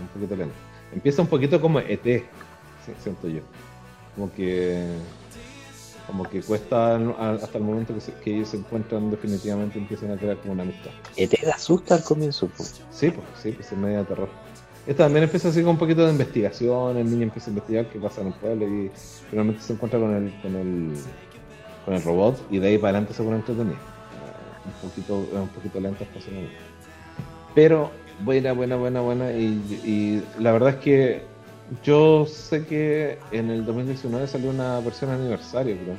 Un 0.00 0.08
poquito 0.08 0.34
lento. 0.36 0.54
Empieza 0.94 1.20
un 1.22 1.28
poquito 1.28 1.60
como 1.60 1.78
ET, 1.80 2.02
si- 2.04 2.22
siento 3.02 3.28
yo. 3.28 3.40
Como 4.14 4.32
que 4.32 4.86
como 6.08 6.24
que 6.24 6.40
cuesta 6.40 6.96
hasta 6.96 7.58
el 7.58 7.64
momento 7.64 7.94
que, 7.94 8.00
se- 8.00 8.14
que 8.14 8.34
ellos 8.34 8.48
se 8.48 8.56
encuentran 8.56 9.10
definitivamente 9.10 9.78
empiezan 9.78 10.10
a 10.10 10.16
crear 10.16 10.36
como 10.38 10.54
una 10.54 10.62
amistad. 10.64 10.90
que 11.14 11.28
te 11.28 11.46
da 11.46 11.56
susto 11.58 11.94
al 11.94 12.02
comienzo. 12.02 12.48
po. 12.48 12.64
Sí, 12.90 13.10
pues 13.10 13.26
sí, 13.40 13.52
pues 13.52 13.70
es 13.70 13.78
media 13.78 13.98
de 13.98 14.04
terror. 14.06 14.28
Esta 14.86 15.04
también 15.04 15.24
empieza 15.24 15.48
así 15.50 15.60
con 15.60 15.72
un 15.72 15.78
poquito 15.78 16.04
de 16.06 16.12
investigación, 16.12 16.96
el 16.96 17.10
niño 17.10 17.24
empieza 17.24 17.50
a 17.50 17.52
investigar 17.52 17.86
qué 17.86 17.98
pasa 17.98 18.22
en 18.22 18.28
el 18.28 18.32
pueblo 18.32 18.66
y 18.66 18.90
finalmente 19.30 19.60
se 19.62 19.74
encuentra 19.74 20.00
con 20.00 20.14
el, 20.16 20.32
con 20.40 20.56
el, 20.56 20.92
con 21.84 21.94
el 21.94 22.02
robot 22.02 22.40
y 22.50 22.58
de 22.58 22.68
ahí 22.68 22.78
para 22.78 22.90
adelante 22.98 23.12
se 23.12 23.22
pone 23.22 23.36
entretenido. 23.36 23.76
Ah, 23.76 24.60
un 24.64 24.88
poquito, 24.88 25.14
un 25.38 25.48
poquito 25.48 25.78
estacionalmente. 25.78 26.56
Pero 27.54 27.90
buena, 28.24 28.52
buena, 28.52 28.76
buena, 28.76 29.00
buena. 29.02 29.30
Y, 29.32 29.44
y 29.84 30.22
la 30.42 30.52
verdad 30.52 30.70
es 30.70 30.76
que 30.76 31.22
yo 31.84 32.26
sé 32.26 32.64
que 32.66 33.18
en 33.30 33.50
el 33.50 33.64
2019 33.64 34.26
salió 34.26 34.50
una 34.50 34.80
versión 34.80 35.10
aniversario, 35.10 35.76
creo. 35.82 35.96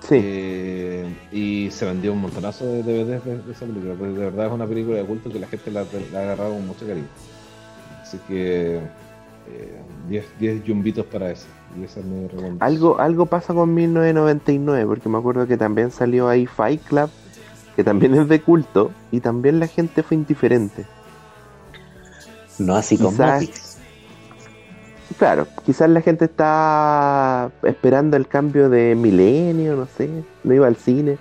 Sí, 0.00 0.20
Eh, 0.22 1.06
y 1.32 1.70
se 1.70 1.86
vendió 1.86 2.12
un 2.12 2.20
montonazo 2.22 2.66
de 2.66 2.82
DVDs 2.82 3.24
de, 3.24 3.38
de 3.38 3.52
esa 3.52 3.64
película, 3.66 3.94
porque 3.94 4.12
de 4.12 4.24
verdad 4.26 4.46
es 4.46 4.52
una 4.52 4.66
película 4.66 4.96
de 4.98 5.04
culto 5.04 5.30
que 5.30 5.38
la 5.38 5.46
gente 5.46 5.70
la, 5.70 5.84
la 6.12 6.18
ha 6.18 6.22
agarrado 6.22 6.52
con 6.54 6.66
mucho 6.66 6.86
cariño. 6.86 7.06
Así 8.02 8.18
que 8.28 8.76
eh, 9.48 9.80
10 10.08 10.24
10 10.38 10.64
yumbitos 10.64 11.06
para 11.06 11.30
eso. 11.30 11.46
Y 11.80 11.84
esa 11.84 12.00
es 12.00 12.06
mi 12.06 12.28
algo, 12.60 13.00
algo 13.00 13.26
pasa 13.26 13.52
con 13.54 13.72
1999, 13.74 14.86
porque 14.86 15.08
me 15.08 15.18
acuerdo 15.18 15.46
que 15.46 15.56
también 15.56 15.90
salió 15.90 16.28
ahí 16.28 16.46
Fight 16.46 16.82
Club, 16.82 17.08
que 17.74 17.82
también 17.82 18.14
es 18.14 18.28
de 18.28 18.40
culto, 18.42 18.90
y 19.10 19.20
también 19.20 19.58
la 19.58 19.66
gente 19.68 20.02
fue 20.02 20.16
indiferente. 20.16 20.84
No 22.58 22.76
así 22.76 22.96
con 22.98 23.12
Quizás- 23.12 23.18
Matrix. 23.42 23.63
Claro, 25.18 25.46
quizás 25.64 25.88
la 25.90 26.00
gente 26.00 26.24
está 26.24 27.50
esperando 27.62 28.16
el 28.16 28.26
cambio 28.26 28.68
de 28.68 28.94
milenio, 28.94 29.76
no 29.76 29.86
sé, 29.86 30.08
no 30.42 30.54
iba 30.54 30.66
al 30.66 30.76
cine. 30.76 31.18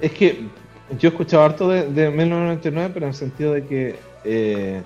Es 0.00 0.12
que 0.12 0.44
yo 0.98 1.08
he 1.08 1.12
escuchado 1.12 1.44
harto 1.44 1.68
de, 1.68 1.82
de 1.82 2.10
1999, 2.10 2.90
pero 2.94 3.06
en 3.06 3.10
el 3.10 3.14
sentido 3.16 3.52
de 3.52 3.64
que 3.66 3.96
eh, 4.24 4.82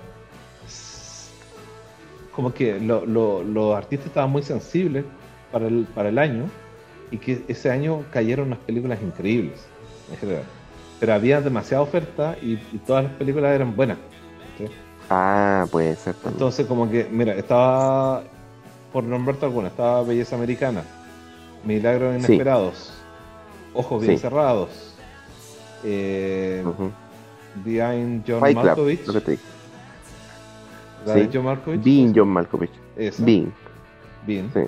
como 2.35 2.53
que 2.53 2.79
lo- 2.79 3.05
lo- 3.05 3.43
los 3.43 3.75
artistas 3.75 4.07
estaban 4.07 4.29
muy 4.31 4.43
sensibles 4.43 5.05
para 5.51 5.67
el, 5.67 5.87
para 5.95 6.09
el 6.09 6.17
año 6.19 6.43
y 7.11 7.17
que 7.17 7.43
ese 7.47 7.71
año 7.71 8.03
cayeron 8.11 8.47
unas 8.47 8.59
películas 8.59 8.99
increíbles 9.01 9.59
en 10.11 10.17
general. 10.17 10.43
Pero 10.99 11.13
había 11.13 11.41
demasiada 11.41 11.83
oferta 11.83 12.35
y 12.41 12.57
todas 12.85 13.05
las 13.05 13.13
películas 13.13 13.55
eran 13.55 13.75
buenas. 13.75 13.97
Ah, 15.09 15.65
puede 15.71 15.95
ser 15.95 16.13
también. 16.15 16.33
Entonces 16.33 16.65
como 16.67 16.89
que, 16.89 17.07
mira, 17.11 17.33
estaba, 17.33 18.23
por 18.93 19.03
nombrarte 19.03 19.45
alguna, 19.45 19.69
estaba 19.69 20.03
Belleza 20.03 20.35
Americana, 20.35 20.83
Milagros 21.63 22.13
Sí. 22.13 22.25
Inesperados, 22.33 22.93
Ojos 23.73 24.01
Bien 24.01 24.17
Sí. 24.17 24.21
Cerrados, 24.21 24.95
eh, 25.83 26.63
Ujú. 26.65 26.91
Behind 27.63 28.23
John 28.27 28.39
Fight 28.39 28.55
Club, 28.55 28.65
Malkovich, 28.67 29.07
lo 29.07 29.13
que 29.13 29.21
te 29.21 29.31
dije. 29.31 29.43
la 31.05 31.13
de. 31.15 31.29
John 31.33 31.45
Malkovich, 31.45 31.83
Being 31.83 32.13
John 32.15 32.27
Malkovich. 32.29 32.71
esa, 32.95 33.23
Being, 33.23 33.51
Bean. 34.27 34.51
sí. 34.53 34.59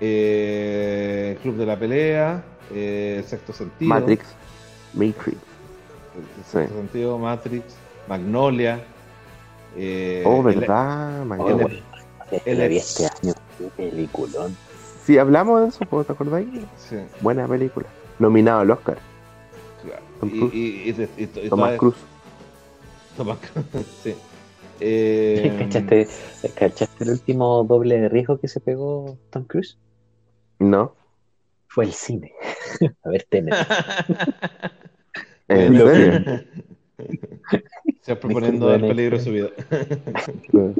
Eh, 0.00 1.38
Club 1.42 1.56
de 1.56 1.66
la 1.66 1.78
Pelea, 1.78 2.42
eh, 2.72 3.24
Sexto 3.26 3.52
Sentido, 3.52 3.88
Matrix. 3.88 4.26
Matrix. 4.92 5.36
Sexto. 6.50 6.76
Sentido, 6.76 7.18
Matrix, 7.18 7.64
Magnolia, 8.08 8.84
eh, 9.76 10.22
Oh, 10.26 10.48
el- 10.48 10.60
¿verdad? 10.60 11.24
Oh, 11.38 11.68
el 12.44 12.68
vi 12.68 12.76
ex- 12.76 13.00
este 13.00 13.06
año. 13.26 13.32
Qué 13.58 13.64
peliculón. 13.76 14.56
Si 15.04 15.18
hablamos 15.18 15.60
de 15.62 15.68
eso, 15.68 16.04
¿te 16.04 16.12
acordáis? 16.12 16.48
sí, 16.76 16.96
Buena 17.20 17.46
película. 17.46 17.86
Nominado 18.18 18.60
al 18.60 18.70
Oscar. 18.70 18.98
claro. 19.82 20.02
Tom 20.20 20.30
Cruise. 20.30 20.54
y, 20.54 20.58
y, 20.58 20.90
y- 20.90 21.08
y- 21.24 21.46
y 21.46 21.48
Tomás 21.48 21.78
Cruz. 21.78 21.96
Tomás 23.16 23.38
Cruz, 23.38 23.64
sí. 24.02 24.14
Eh, 24.80 25.54
¿Cachaste, 25.56 26.08
¿Cachaste 26.56 27.04
el 27.04 27.10
último 27.10 27.62
doble 27.62 28.00
de 28.00 28.08
riesgo 28.08 28.40
que 28.40 28.48
se 28.48 28.58
pegó 28.58 29.16
Tom 29.30 29.44
Cruise? 29.44 29.78
No. 30.58 30.96
Fue 31.68 31.84
el 31.84 31.92
cine. 31.92 32.32
A 33.04 33.08
ver, 33.08 33.24
Tenet. 33.30 33.54
¿En 35.48 35.76
serio? 35.78 36.42
Se 38.04 38.16
proponiendo 38.16 38.68
el 38.74 38.84
acuerdo 38.84 38.86
de 38.86 38.94
peligro 38.94 39.18
de 39.18 39.24
su 39.24 39.30
vida. 39.32 39.48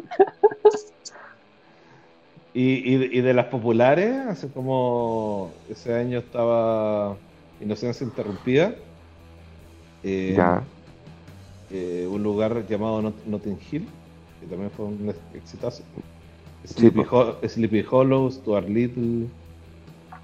Y, 2.57 2.75
y, 2.95 3.19
y 3.19 3.21
de 3.21 3.35
las 3.35 3.47
populares, 3.47 4.15
hace 4.29 4.49
como 4.49 5.51
ese 5.69 5.93
año 5.95 6.19
estaba 6.21 7.17
Inocencia 7.61 8.05
Interrumpida. 8.07 8.75
eh, 10.05 10.35
Ya. 10.37 10.63
eh, 11.73 12.07
un 12.09 12.23
lugar 12.23 12.65
llamado 12.69 13.03
Not- 13.03 13.25
Notting 13.27 13.59
Hill, 13.73 13.89
que 14.41 14.47
también 14.47 14.71
fue 14.71 14.85
un 14.87 15.13
exitazo. 15.35 15.83
Sí, 16.65 16.75
Sleepy, 16.75 17.03
po. 17.03 17.17
Ho- 17.43 17.49
Sleepy 17.49 17.85
Hollow, 17.91 18.31
Stuart 18.31 18.69
Little, 18.69 19.27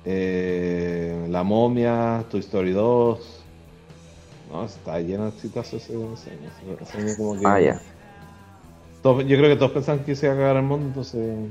eh, 0.05 1.27
La 1.31 1.43
Momia, 1.43 2.25
Toy 2.31 2.41
Story 2.41 2.71
2. 2.71 3.40
No, 4.51 4.65
está 4.65 4.99
lleno 5.01 5.25
de 5.25 5.29
exitazos 5.31 5.75
ese, 5.83 5.93
año. 5.95 6.11
Ese 6.81 6.99
año 6.99 7.13
como 7.17 7.39
que- 7.39 7.47
Ah, 7.47 7.61
ya. 7.61 7.81
todos- 9.03 9.25
yo 9.27 9.37
creo 9.37 9.49
que 9.49 9.57
todos 9.57 9.73
pensaban 9.73 10.05
que 10.05 10.17
se 10.17 10.27
iba 10.27 10.35
a 10.35 10.39
cagar 10.39 10.57
el 10.57 10.63
mundo, 10.65 10.87
entonces 10.89 11.49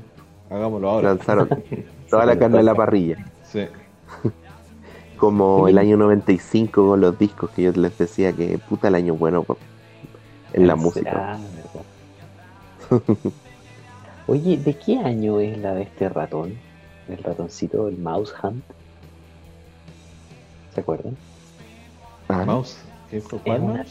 hagámoslo 0.50 0.90
ahora. 0.90 1.08
Lanzaron 1.10 1.48
toda 2.10 2.26
la 2.26 2.38
carne 2.38 2.58
en 2.58 2.64
la 2.66 2.74
parrilla. 2.74 3.16
Sí. 3.44 3.66
Como 5.16 5.68
el 5.68 5.76
año 5.78 5.96
95 5.96 6.88
con 6.88 7.00
los 7.00 7.18
discos 7.18 7.50
que 7.50 7.62
yo 7.62 7.72
les 7.72 7.96
decía 7.98 8.32
que 8.32 8.58
puta 8.58 8.88
el 8.88 8.94
año 8.94 9.14
bueno 9.14 9.44
en 10.52 10.66
la 10.66 10.76
música. 10.76 11.34
Ah, 11.34 11.38
verdad. 12.90 13.02
Oye, 14.26 14.56
¿de 14.56 14.78
qué 14.78 14.98
año 14.98 15.40
es 15.40 15.58
la 15.58 15.74
de 15.74 15.82
este 15.82 16.08
ratón? 16.08 16.54
El 17.08 17.18
ratoncito, 17.22 17.88
el 17.88 17.98
Mouse 17.98 18.32
Hunt. 18.42 18.64
¿Se 20.74 20.80
acuerdan? 20.80 21.16
Ah, 22.28 22.44
Mouse. 22.46 22.76
¿Qué 23.10 23.50
una 23.50 23.84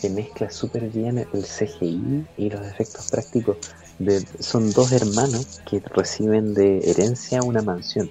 que 0.00 0.10
mezcla 0.10 0.50
súper 0.50 0.90
bien 0.90 1.18
el 1.18 1.44
CGI 1.44 2.26
y 2.36 2.50
los 2.50 2.66
efectos 2.66 3.08
prácticos. 3.10 3.56
De- 3.98 4.20
son 4.40 4.70
dos 4.72 4.92
hermanos 4.92 5.60
que 5.66 5.80
reciben 5.94 6.54
de 6.54 6.78
herencia 6.78 7.42
una 7.42 7.62
mansión. 7.62 8.08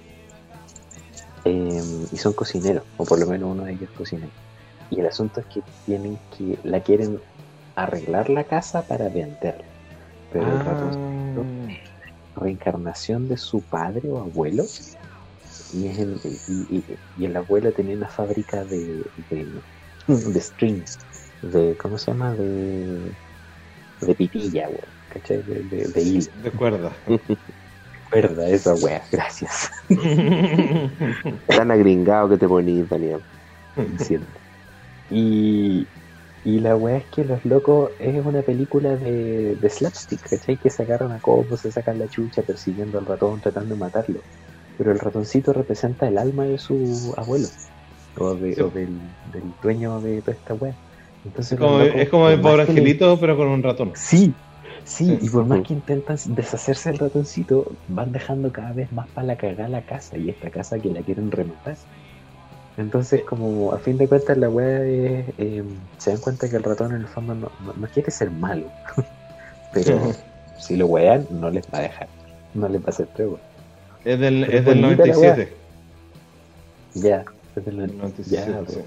Eh, 1.44 1.80
y 2.12 2.16
son 2.16 2.32
cocineros, 2.32 2.82
o 2.96 3.04
por 3.04 3.18
lo 3.18 3.26
menos 3.26 3.50
uno 3.52 3.64
de 3.64 3.72
ellos 3.72 3.84
es 3.84 3.96
cocinero. 3.96 4.32
Y 4.90 5.00
el 5.00 5.06
asunto 5.06 5.40
es 5.40 5.46
que 5.46 5.62
tienen 5.86 6.18
que 6.36 6.58
la 6.64 6.80
quieren 6.80 7.18
arreglar 7.74 8.28
la 8.28 8.44
casa 8.44 8.82
para 8.86 9.08
venderla. 9.08 9.64
Pero 10.30 10.52
el 10.52 10.60
ratoncito 10.60 11.08
Ah, 11.40 12.40
reencarnación 12.40 13.28
de 13.28 13.36
su 13.36 13.62
padre 13.62 14.08
o 14.10 14.20
abuelo. 14.20 14.64
Y, 15.70 15.88
es 15.88 15.98
el, 15.98 16.20
y, 16.24 16.42
y- 16.46 17.00
y 17.14 17.24
el 17.26 17.36
abuelo 17.36 17.72
tenía 17.72 17.96
una 17.96 18.08
fábrica 18.08 18.64
de, 18.64 19.10
de, 19.16 19.62
de 20.06 20.40
strings, 20.40 20.98
de, 21.42 21.76
¿cómo 21.78 21.98
se 21.98 22.10
llama? 22.10 22.34
De, 22.36 23.14
de 24.00 24.14
pitilla, 24.14 24.68
weón, 24.68 24.94
¿cachai? 25.08 25.42
De, 25.42 25.62
de, 25.64 25.88
de 25.88 26.02
hilo. 26.02 26.32
de 26.34 26.52
cuerda. 26.52 26.96
Verdad, 28.12 28.50
esa 28.50 28.74
wea, 28.74 29.02
gracias. 29.12 29.70
tan 31.46 31.70
agringado 31.70 32.28
que 32.28 32.38
te 32.38 32.48
ponís, 32.48 32.88
Daniel. 32.88 33.22
Siento. 33.96 34.40
Y, 35.08 35.90
y 36.42 36.60
la 36.60 36.76
wea 36.76 36.98
es 36.98 37.08
que 37.08 37.24
los 37.24 37.44
locos 37.44 37.92
es 37.98 38.20
una 38.24 38.42
película 38.42 38.96
de, 38.96 39.56
de 39.58 39.70
slapstick, 39.70 40.22
¿cachai? 40.28 40.58
Que 40.58 40.70
se 40.70 40.82
agarran 40.84 41.12
a 41.12 41.20
combos, 41.20 41.60
se 41.62 41.72
sacan 41.72 41.98
la 41.98 42.08
chucha 42.08 42.42
persiguiendo 42.44 42.98
al 42.98 43.06
ratón, 43.06 43.40
tratando 43.40 43.74
de 43.76 43.80
matarlo. 43.80 44.26
Pero 44.78 44.92
el 44.92 44.98
ratoncito 45.00 45.52
representa 45.52 46.06
el 46.08 46.16
alma 46.18 46.44
de 46.44 46.56
su 46.56 47.12
abuelo, 47.16 47.48
o, 48.18 48.34
de- 48.34 48.54
Sí. 48.54 48.60
o 48.62 48.70
del, 48.70 48.88
del 49.32 49.52
dueño 49.60 50.00
de 50.00 50.22
toda 50.22 50.36
esta 50.36 50.54
wea. 50.54 50.74
Entonces, 51.24 51.52
Es 51.52 51.58
como, 51.58 51.80
es 52.28 52.34
el 52.34 52.40
pobre 52.40 52.56
le- 52.56 52.62
angelito, 52.62 53.18
pero 53.20 53.36
con 53.36 53.48
un 53.48 53.62
ratón. 53.62 53.92
Sí, 53.96 54.34
sí, 54.84 55.06
Sí. 55.06 55.18
y 55.20 55.28
por 55.30 55.44
más 55.46 55.62
que 55.66 55.74
intentan 55.74 56.16
deshacerse 56.26 56.90
del 56.90 56.98
ratoncito, 57.00 57.72
van 57.88 58.12
dejando 58.12 58.52
cada 58.52 58.72
vez 58.72 58.90
más 58.92 59.08
para 59.08 59.26
la 59.26 59.36
cagada 59.36 59.68
la 59.68 59.82
casa 59.82 60.16
y 60.16 60.30
esta 60.30 60.48
casa 60.50 60.78
que 60.78 60.90
la 60.90 61.02
quieren 61.02 61.30
rematar. 61.32 61.76
Entonces, 62.76 63.22
como 63.28 63.72
a 63.72 63.78
fin 63.78 63.98
de 63.98 64.06
cuentas, 64.08 64.38
la 64.38 64.48
wea 64.48 64.84
es. 64.84 65.28
eh, 65.38 65.64
se 65.98 66.12
dan 66.12 66.20
cuenta 66.20 66.48
que 66.48 66.54
el 66.56 66.62
ratón 66.62 66.94
en 66.94 67.00
el 67.00 67.08
fondo 67.08 67.34
no, 67.34 67.50
no- 67.64 67.72
no 67.72 67.86
quiere 67.88 68.12
ser 68.12 68.30
malo, 68.30 68.70
pero 69.72 69.98
si 70.60 70.76
lo 70.76 70.86
wean, 70.86 71.26
no 71.30 71.50
les 71.50 71.66
va 71.66 71.78
a 71.78 71.82
dejar, 71.82 72.08
no 72.54 72.68
les 72.68 72.80
va 72.80 72.86
a 72.86 72.90
hacer 72.90 73.08
tregua. 73.08 73.40
Es 74.04 74.18
del, 74.20 74.44
es 74.44 74.64
del 74.64 74.80
bonita 74.82 75.06
la 75.06 75.12
97. 75.14 75.52
Ya, 76.94 77.24
es 77.56 77.64
de 77.64 77.72
la- 77.72 77.84
El 77.84 77.98
97, 77.98 78.30
ya, 78.30 78.44
sí. 78.44 78.52
pero- 78.66 78.86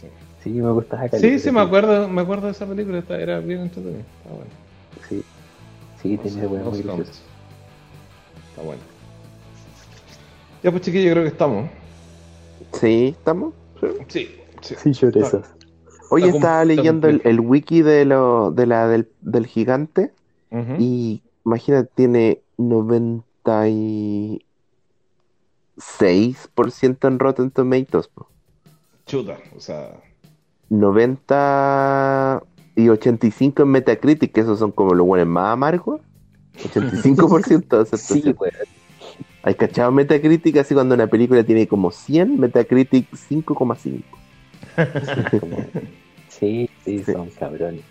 Sí. 0.00 0.06
sí, 0.42 0.50
me 0.50 0.70
gusta 0.72 1.04
esa 1.06 1.18
Sí, 1.18 1.38
sí, 1.38 1.50
me 1.50 1.60
acuerdo, 1.60 2.08
me 2.08 2.22
acuerdo 2.22 2.46
de 2.46 2.52
esa 2.52 2.66
película, 2.66 3.02
era 3.10 3.38
bien 3.40 3.60
entretenida. 3.60 4.00
Está 4.00 4.30
bueno. 4.30 4.50
Sí, 5.08 5.22
sí, 6.02 6.18
tiene 6.18 6.46
weas 6.46 6.64
muy. 6.66 6.78
Está 6.80 8.62
bueno. 8.62 8.82
Ya 10.62 10.70
pues 10.70 10.82
chiquillos, 10.82 11.06
yo 11.06 11.12
creo 11.12 11.22
que 11.24 11.28
estamos. 11.30 11.70
Sí, 12.72 13.14
estamos. 13.16 13.54
Sí, 14.08 14.28
sí. 14.62 14.74
Sí, 14.82 14.92
lloresas. 14.92 15.46
Oye, 16.10 16.26
Está 16.26 16.36
estaba 16.38 16.64
leyendo 16.64 17.08
el, 17.08 17.40
wiki 17.40 17.82
de 17.82 18.04
lo, 18.04 18.50
de 18.52 18.66
la, 18.66 18.88
del, 18.88 19.08
del 19.20 19.46
gigante 19.46 20.12
y 20.78 21.22
imagínate, 21.44 21.90
tiene 21.94 22.40
96% 25.76 27.08
en 27.08 27.18
Rotten 27.18 27.50
Tomatoes. 27.50 28.08
po. 28.08 28.28
chuta, 29.06 29.36
o 29.56 29.60
sea, 29.60 29.90
90 30.70 32.42
y 32.76 32.88
85 32.88 33.62
en 33.62 33.68
Metacritic, 33.68 34.32
que 34.32 34.40
esos 34.40 34.58
son 34.58 34.72
como 34.72 34.94
los 34.94 35.06
buenos 35.06 35.28
más 35.28 35.52
amargos. 35.52 36.00
85% 36.56 37.68
de 37.76 37.82
aceptación. 37.82 38.22
Sí, 38.22 38.30
weón. 38.38 38.52
Hay 39.42 39.54
cachado 39.54 39.92
Metacritic 39.92 40.56
así 40.56 40.74
cuando 40.74 40.94
una 40.94 41.06
película 41.06 41.44
tiene 41.44 41.68
como 41.68 41.90
100, 41.92 42.40
Metacritic 42.40 43.08
5,5. 43.12 44.02
Como- 45.40 45.56
Sí, 46.28 46.68
sí, 46.84 46.98
Sí. 47.04 47.12
son 47.12 47.30
cabrones. 47.30 47.82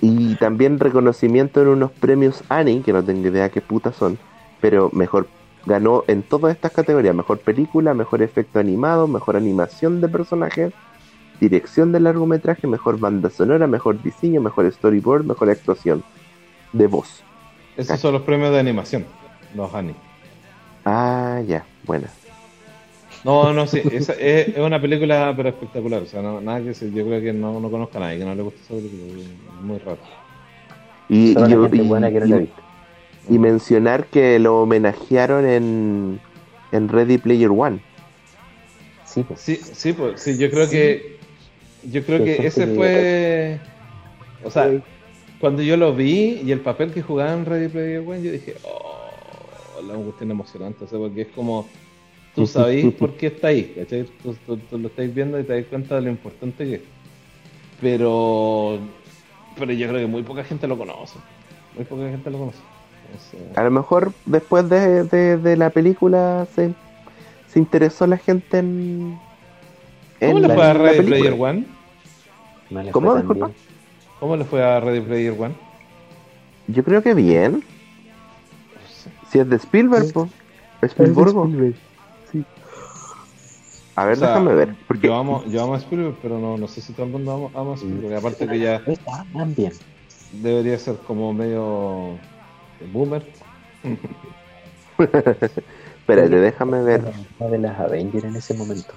Y 0.00 0.36
también 0.36 0.78
reconocimiento 0.78 1.60
en 1.62 1.68
unos 1.68 1.90
premios 1.90 2.44
Annie, 2.48 2.82
que 2.82 2.92
no 2.92 3.02
tengo 3.02 3.26
idea 3.28 3.48
qué 3.48 3.60
putas 3.60 3.96
son, 3.96 4.16
pero 4.60 4.90
mejor 4.92 5.26
ganó 5.66 6.04
en 6.08 6.22
todas 6.22 6.54
estas 6.54 6.72
categorías, 6.72 7.14
mejor 7.14 7.38
película, 7.38 7.94
mejor 7.94 8.22
efecto 8.22 8.58
animado, 8.58 9.06
mejor 9.08 9.36
animación 9.36 10.00
de 10.00 10.08
personajes, 10.08 10.72
dirección 11.40 11.92
de 11.92 12.00
largometraje, 12.00 12.66
mejor 12.66 12.98
banda 12.98 13.30
sonora, 13.30 13.66
mejor 13.66 14.02
diseño, 14.02 14.40
mejor 14.40 14.70
storyboard, 14.70 15.24
mejor 15.24 15.50
actuación 15.50 16.02
de 16.72 16.86
voz. 16.86 17.22
esos 17.76 18.00
son 18.00 18.12
los 18.12 18.22
premios 18.22 18.52
de 18.52 18.60
animación, 18.60 19.04
los 19.56 19.72
Annie. 19.74 19.94
Ah, 20.84 21.40
ya, 21.46 21.64
buena. 21.86 22.08
No, 23.24 23.54
no, 23.54 23.66
sí, 23.66 23.80
esa 23.90 24.12
es, 24.14 24.48
es 24.48 24.58
una 24.58 24.78
película 24.80 25.32
pero 25.34 25.48
espectacular, 25.48 26.02
o 26.02 26.06
sea, 26.06 26.20
no, 26.20 26.40
nada 26.42 26.60
que 26.62 26.74
se, 26.74 26.92
yo 26.92 27.06
creo 27.06 27.22
que 27.22 27.32
no, 27.32 27.58
no 27.58 27.70
conozca 27.70 27.96
a 27.96 28.02
nadie 28.02 28.18
que 28.18 28.24
no 28.24 28.34
le 28.34 28.42
guste 28.42 28.60
esa 28.60 28.74
película, 28.74 29.22
es 29.22 29.64
muy 29.64 29.78
raro. 29.78 29.98
Y, 31.08 31.32
Solo 31.32 31.70
y- 31.74 31.88
buena 31.88 32.10
que 32.10 32.20
no 32.20 32.26
y- 32.26 32.28
la 32.28 32.36
ha 32.36 32.38
visto. 32.40 32.63
Y 33.28 33.38
mencionar 33.38 34.06
que 34.06 34.38
lo 34.38 34.62
homenajearon 34.62 35.46
en, 35.46 36.20
en 36.72 36.88
Ready 36.88 37.18
Player 37.18 37.50
One. 37.50 37.78
Sí, 39.04 39.22
pues. 39.22 39.40
Sí, 39.40 39.56
sí, 39.56 39.92
pues, 39.92 40.20
sí, 40.20 40.36
yo 40.36 40.50
creo 40.50 40.68
que, 40.68 41.18
yo 41.84 42.04
creo 42.04 42.22
que 42.24 42.46
ese 42.46 42.66
fue, 42.68 43.58
o 44.44 44.50
sea, 44.50 44.70
cuando 45.40 45.62
yo 45.62 45.76
lo 45.76 45.94
vi 45.94 46.40
y 46.44 46.52
el 46.52 46.60
papel 46.60 46.92
que 46.92 47.02
jugaba 47.02 47.32
en 47.32 47.44
Ready 47.46 47.68
Player 47.68 48.00
One, 48.00 48.22
yo 48.22 48.32
dije, 48.32 48.54
oh, 48.64 49.80
la 49.82 49.94
cuestión 49.94 50.30
emocionante, 50.30 50.84
o 50.84 50.88
sea, 50.88 50.98
porque 50.98 51.22
es 51.22 51.28
como, 51.28 51.68
tú 52.34 52.46
sabes 52.46 52.92
por 52.94 53.16
qué 53.16 53.28
está 53.28 53.48
ahí, 53.48 53.72
¿cachai? 53.76 54.04
Tú, 54.22 54.34
tú- 54.46 54.56
tú 54.56 54.78
lo 54.78 54.88
estáis 54.88 55.14
viendo 55.14 55.38
y 55.38 55.44
te 55.44 55.54
das 55.54 55.66
cuenta 55.66 55.96
de 55.96 56.02
lo 56.02 56.10
importante 56.10 56.64
que 56.64 56.74
es. 56.76 56.80
Pero, 57.80 58.80
pero 59.58 59.72
yo 59.72 59.88
creo 59.88 60.00
que 60.00 60.06
muy 60.06 60.22
poca 60.22 60.44
gente 60.44 60.66
lo 60.66 60.78
conoce, 60.78 61.18
muy 61.74 61.84
poca 61.84 62.08
gente 62.08 62.30
lo 62.30 62.38
conoce. 62.38 62.60
A 63.56 63.62
lo 63.62 63.70
mejor 63.70 64.12
después 64.26 64.68
de, 64.68 65.04
de- 65.04 65.36
de 65.38 65.56
la 65.56 65.70
película 65.70 66.46
se, 66.54 66.74
se 67.48 67.58
interesó 67.58 68.06
la 68.06 68.16
gente 68.18 68.58
en. 68.58 69.18
¿Cómo 70.20 70.36
en 70.36 70.42
le 70.42 70.48
la- 70.48 70.54
fue 70.54 70.64
a 70.64 70.72
Ready. 70.74 71.02
Player 71.06 71.32
One? 71.38 71.66
No 72.70 72.82
le 72.82 72.90
¿Cómo? 72.90 73.14
Disculpa. 73.16 73.50
¿Cómo 74.20 74.36
le 74.36 74.44
fue 74.44 74.62
a 74.64 74.80
Ready 74.80 75.00
Player 75.00 75.34
One? 75.38 75.54
Yo 76.68 76.82
creo 76.82 77.02
que 77.02 77.14
bien. 77.14 77.62
Si 79.30 79.38
es 79.38 79.48
de 79.48 79.56
Spielberg, 79.56 80.12
po. 80.12 80.28
Spielberg. 80.82 81.74
A 83.96 84.04
ver, 84.04 84.14
O 84.14 84.16
sea, 84.20 84.28
déjame 84.28 84.54
ver. 84.54 84.74
Porque 84.88 85.06
Yo 85.06 85.14
amo, 85.14 85.44
yo 85.46 85.62
amo 85.62 85.74
a 85.74 85.78
Spielberg, 85.78 86.16
pero 86.20 86.38
no, 86.38 86.56
no 86.56 86.66
sé 86.66 86.80
si 86.80 86.92
todo 86.92 87.06
el 87.06 87.12
mundo 87.12 87.32
ama, 87.54 87.60
ama 87.60 87.72
a 87.72 87.76
Spielberg. 87.76 88.14
Aparte 88.16 88.48
que 88.48 88.58
ya 88.58 88.82
debería 90.32 90.78
ser 90.78 90.96
como 91.06 91.32
medio 91.32 92.18
boomer. 92.92 93.22
espérate, 94.98 96.36
déjame 96.40 96.82
ver. 96.82 97.02
Una 97.38 97.50
de 97.50 97.58
las 97.58 97.78
Avengers 97.80 98.24
en 98.24 98.36
ese 98.36 98.54
momento. 98.54 98.94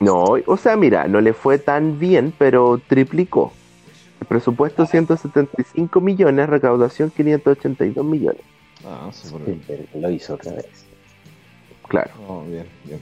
No, 0.00 0.24
o 0.46 0.56
sea, 0.56 0.76
mira, 0.76 1.06
no 1.08 1.20
le 1.20 1.32
fue 1.32 1.58
tan 1.58 1.98
bien, 1.98 2.32
pero 2.36 2.80
triplicó. 2.86 3.52
El 4.20 4.26
presupuesto 4.26 4.86
175 4.86 6.00
millones, 6.00 6.48
recaudación 6.48 7.10
582 7.10 8.04
millones. 8.04 8.42
Ah, 8.86 9.08
súper 9.12 9.46
bien. 9.46 9.60
Spielberg 9.60 9.88
lo 9.94 10.10
hizo 10.10 10.34
otra 10.34 10.52
vez. 10.52 10.66
Claro. 11.88 12.10
Oh, 12.28 12.42
bien, 12.44 12.66
bien. 12.84 13.00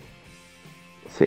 Sí. 1.09 1.27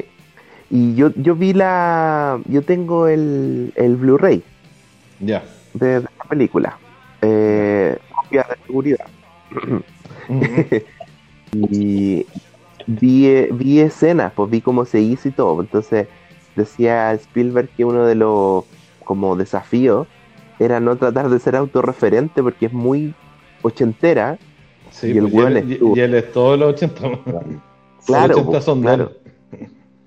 Y 0.70 0.96
yo, 0.96 1.12
yo 1.16 1.36
vi 1.36 1.54
la. 1.54 2.40
Yo 2.46 2.62
tengo 2.64 3.08
el, 3.08 3.72
el 3.76 3.96
Blu-ray 3.96 4.44
Ya. 5.20 5.44
de, 5.74 6.00
de 6.00 6.02
la 6.02 6.26
película. 6.30 6.78
Eh, 7.22 7.98
copia 8.26 8.46
de 8.50 8.56
seguridad. 8.66 9.06
y 11.54 12.26
vi, 12.88 13.48
vi 13.52 13.80
escenas, 13.80 14.34
pues 14.34 14.50
vi 14.50 14.62
cómo 14.62 14.86
se 14.86 15.00
hizo 15.00 15.28
y 15.28 15.32
todo. 15.32 15.62
Entonces 15.62 16.08
decía 16.56 17.14
Spielberg 17.14 17.70
que 17.76 17.86
uno 17.86 18.06
de 18.06 18.16
los 18.16 18.66
como 19.00 19.36
desafíos 19.36 20.08
era 20.60 20.80
no 20.80 20.98
tratar 20.98 21.30
de 21.30 21.40
ser 21.40 21.56
autorreferente 21.56 22.42
porque 22.42 22.68
es 22.68 22.74
muy 22.74 23.14
ochentera. 23.62 24.38
Sí, 24.92 25.14
Y 25.14 25.18
el 25.18 25.24
pues, 25.24 25.34
y, 25.34 25.38
weón 25.38 25.58
él, 25.58 25.80
y- 25.82 26.16
es 26.16 26.32
todo 26.32 26.58
los 26.58 26.74
80. 26.74 27.02
Claro, 28.06 28.28
los 28.28 28.38
80 28.38 28.46
pues, 28.52 28.64
son 28.64 28.82
claro. 28.82 29.12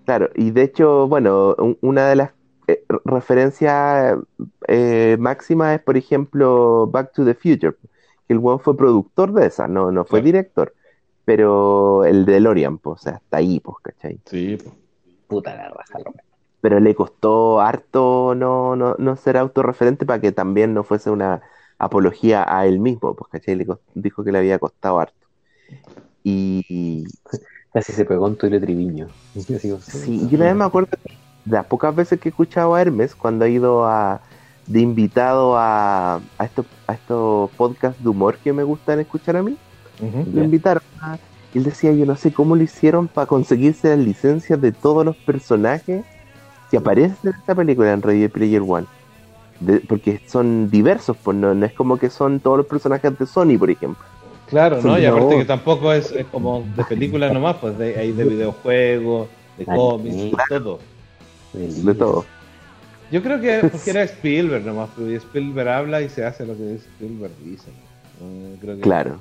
Claro, 0.04 0.30
y 0.36 0.50
de 0.52 0.62
hecho, 0.62 1.06
bueno, 1.06 1.54
un- 1.58 1.76
una 1.82 2.08
de 2.08 2.16
las 2.16 2.30
eh, 2.66 2.82
referencias 3.04 4.16
eh, 4.68 5.16
máximas 5.20 5.76
es, 5.76 5.82
por 5.82 5.96
ejemplo, 5.98 6.86
Back 6.86 7.12
to 7.12 7.24
the 7.26 7.34
Future, 7.34 7.76
que 8.28 8.34
el 8.34 8.38
weón 8.38 8.60
fue 8.60 8.76
productor 8.76 9.32
de 9.32 9.46
esa, 9.46 9.66
no, 9.66 9.90
no 9.90 10.04
fue 10.04 10.20
Claro. 10.20 10.26
director, 10.26 10.74
pero 11.24 12.04
el 12.04 12.26
de 12.26 12.40
Lorian, 12.40 12.78
pues, 12.78 13.00
o 13.00 13.02
sea, 13.02 13.14
está 13.14 13.38
ahí, 13.38 13.58
pues, 13.60 13.76
¿cachai? 13.82 14.20
Sí, 14.26 14.56
pues. 14.62 14.74
Puta 15.26 15.54
la 15.54 15.68
raja, 15.70 15.98
loca. 15.98 16.22
Pero 16.60 16.80
le 16.80 16.94
costó 16.94 17.60
harto 17.60 18.34
no, 18.34 18.76
no, 18.76 18.96
no 18.98 19.16
ser 19.16 19.36
autorreferente 19.36 20.06
para 20.06 20.20
que 20.20 20.32
también 20.32 20.74
no 20.74 20.84
fuese 20.84 21.10
una 21.10 21.42
apología 21.78 22.44
a 22.46 22.66
él 22.66 22.80
mismo, 22.80 23.14
pues, 23.14 23.30
¿cachai? 23.30 23.56
Le 23.56 23.66
dijo 23.94 24.24
que 24.24 24.32
le 24.32 24.38
había 24.38 24.58
costado 24.58 24.98
harto. 24.98 25.26
Y, 26.22 27.04
Casi 27.72 27.92
se 27.92 28.04
pegó 28.04 28.26
un 28.26 28.36
Tulio 28.36 28.60
Triviño. 28.60 29.08
Digo, 29.34 29.78
Sí, 29.80 30.26
yo 30.28 30.36
una 30.36 30.46
vez 30.46 30.56
me 30.56 30.64
acuerdo 30.64 30.88
que 30.90 31.14
de 31.44 31.56
las 31.56 31.66
pocas 31.66 31.94
veces 31.94 32.18
que 32.20 32.28
he 32.28 32.30
escuchado 32.30 32.74
a 32.74 32.80
Hermes 32.80 33.14
cuando 33.14 33.44
ha 33.44 33.48
ido 33.48 33.86
a, 33.86 34.20
de 34.68 34.80
invitado 34.80 35.56
a, 35.56 36.16
a 36.38 36.44
estos 36.44 36.66
a 36.86 36.94
estos 36.94 37.50
podcasts 37.56 38.02
de 38.02 38.08
humor 38.08 38.38
que 38.38 38.52
me 38.52 38.62
gustan 38.64 39.00
escuchar 39.00 39.36
a 39.36 39.42
mí, 39.42 39.56
lo 40.00 40.42
invitaron 40.44 40.82
a- 41.02 41.18
él 41.54 41.64
decía, 41.64 41.92
yo 41.92 42.04
no 42.06 42.16
sé 42.16 42.32
cómo 42.32 42.54
lo 42.56 42.62
hicieron 42.62 43.08
para 43.08 43.26
conseguirse 43.26 43.88
las 43.96 43.98
licencias 44.06 44.60
de 44.60 44.72
todos 44.72 45.04
los 45.04 45.16
personajes 45.16 46.04
que 46.70 46.76
aparecen 46.76 47.16
en 47.24 47.30
esta 47.40 47.54
película 47.54 47.92
en 47.92 48.02
Ready 48.02 48.28
Player 48.28 48.62
One. 48.66 48.86
De- 49.60 49.80
porque 49.80 50.20
son 50.28 50.70
diversos, 50.70 51.16
pues 51.24 51.36
no, 51.36 51.54
no 51.54 51.66
es 51.66 51.72
como 51.72 51.98
que 51.98 52.10
son 52.10 52.38
todos 52.40 52.58
los 52.58 52.66
personajes 52.66 53.18
de 53.18 53.26
Sony, 53.26 53.58
por 53.58 53.70
ejemplo. 53.70 54.04
Claro, 54.48 54.80
¿no? 54.82 54.98
Y 54.98 55.04
aparte 55.04 55.36
que 55.38 55.44
tampoco 55.44 55.92
es, 55.92 56.12
es 56.12 56.26
como 56.26 56.64
de 56.76 56.84
película 56.84 57.30
nomás, 57.32 57.56
pues 57.56 57.76
de, 57.78 57.98
hay 57.98 58.12
de 58.12 58.24
videojuegos, 58.24 59.28
de 59.58 59.64
cómics, 59.66 60.16
de 60.16 60.58
todo. 60.60 60.78
De 61.52 61.94
todo. 61.94 62.24
Yo 63.10 63.22
creo 63.22 63.40
que 63.40 63.68
porque 63.72 63.90
era 63.90 64.02
Spielberg 64.02 64.64
nomás, 64.64 64.90
pues, 64.96 65.08
y 65.10 65.14
Spielberg 65.14 65.68
habla 65.68 66.02
y 66.02 66.08
se 66.08 66.24
hace 66.24 66.44
lo 66.46 66.56
que 66.56 66.74
Spielberg 66.74 67.32
dice. 67.44 67.68
¿no? 68.20 68.54
Yo 68.54 68.60
creo 68.60 68.76
que 68.76 68.82
Claro. 68.82 69.18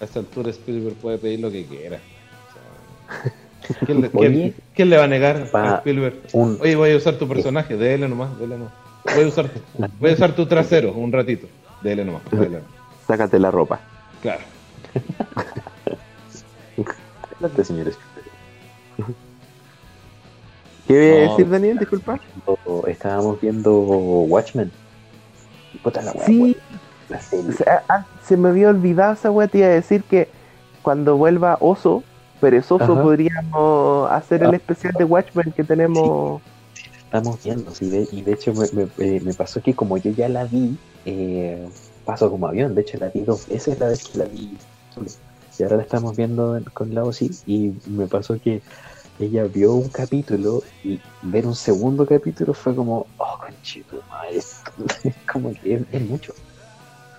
a 0.00 0.04
esta 0.04 0.20
altura 0.20 0.50
Spielberg 0.50 0.96
puede 0.96 1.18
pedir 1.18 1.40
lo 1.40 1.50
que 1.50 1.64
quiera. 1.66 1.98
O 1.98 3.68
sea, 3.72 3.78
¿quién, 3.86 4.00
le, 4.00 4.10
Oye. 4.14 4.30
quién- 4.32 4.54
quién 4.74 4.90
le 4.90 4.96
va 4.96 5.04
a 5.04 5.08
negar 5.08 5.48
a 5.52 5.76
Spielberg? 5.78 6.16
un, 6.32 6.58
Oye, 6.60 6.76
voy 6.76 6.92
a 6.92 6.96
usar 6.96 7.16
tu 7.16 7.28
personaje, 7.28 7.76
dele 7.76 8.08
nomás, 8.08 8.38
dele 8.38 8.56
nomás. 8.58 8.72
Voy 9.14 9.24
a 9.24 9.28
usar, 9.28 9.50
voy 10.00 10.10
a 10.10 10.14
usar 10.14 10.34
tu 10.34 10.46
trasero 10.46 10.92
un 10.92 11.12
ratito, 11.12 11.46
dele 11.82 12.04
nomás, 12.04 12.22
dele 12.30 12.48
nomás. 12.58 12.64
Sácate 13.06 13.38
la 13.38 13.50
ropa. 13.52 13.78
Claro. 14.20 14.40
Adelante, 17.36 17.64
señor 17.64 17.88
Spielberg. 17.88 19.16
¿Qué 20.86 21.08
iba 21.08 21.16
a 21.26 21.30
decir, 21.30 21.48
Daniel? 21.48 21.78
Disculpa. 21.78 22.20
Estábamos 22.86 23.40
viendo 23.40 23.72
Watchmen. 23.80 24.70
Puta 25.82 26.02
la 26.02 26.12
weá, 26.12 26.24
Sí, 26.26 26.40
weón. 26.40 26.56
La 27.08 27.20
serie. 27.20 27.50
O 27.50 27.52
sea, 27.52 27.82
ah, 27.88 28.04
se 28.24 28.36
me 28.36 28.48
había 28.48 28.68
olvidado 28.68 29.12
esa 29.12 29.30
wea, 29.30 29.46
te 29.48 29.58
iba 29.58 29.66
a 29.68 29.70
decir 29.70 30.02
que 30.02 30.28
cuando 30.82 31.16
vuelva 31.16 31.56
Oso, 31.60 32.02
perezoso, 32.40 32.92
Ajá. 32.92 33.02
podríamos 33.02 34.10
hacer 34.10 34.42
el 34.42 34.50
Ah. 34.52 34.56
especial 34.56 34.92
de 34.98 35.04
Watchmen 35.04 35.52
que 35.52 35.62
tenemos. 35.64 36.40
Estamos 37.04 37.42
viendo, 37.44 37.72
sí, 37.72 37.88
de- 37.88 38.08
y 38.10 38.22
de 38.22 38.32
hecho 38.32 38.52
me, 38.54 38.66
me- 38.72 38.88
eh, 38.98 39.20
me 39.24 39.32
pasó 39.34 39.62
que 39.62 39.74
como 39.74 39.96
yo 39.96 40.10
ya 40.10 40.28
la 40.28 40.44
vi, 40.44 40.76
eh, 41.04 41.64
paso 42.04 42.28
como 42.30 42.48
avión, 42.48 42.74
de 42.74 42.80
hecho 42.80 42.98
la 42.98 43.08
vi 43.08 43.20
dos 43.20 43.46
veces 43.48 43.78
la 43.78 43.86
vez 43.88 44.08
que 44.08 44.18
la 44.18 44.24
vi. 44.24 44.56
Y 45.58 45.62
ahora 45.62 45.76
la 45.76 45.82
estamos 45.82 46.16
viendo 46.16 46.56
en- 46.56 46.64
con 46.64 46.92
la 46.94 47.04
OSI 47.04 47.30
y 47.46 47.72
me 47.88 48.06
pasó 48.08 48.38
que 48.40 48.60
ella 49.18 49.44
vio 49.44 49.74
un 49.74 49.88
capítulo 49.88 50.62
y 50.84 51.00
ver 51.22 51.46
un 51.46 51.54
segundo 51.54 52.06
capítulo 52.06 52.52
fue 52.52 52.74
como, 52.74 53.06
oh, 53.18 53.38
conchito, 53.38 54.02
madre, 54.10 54.40
como 55.32 55.52
que 55.54 55.74
es, 55.74 55.82
es 55.92 56.02
mucho. 56.02 56.34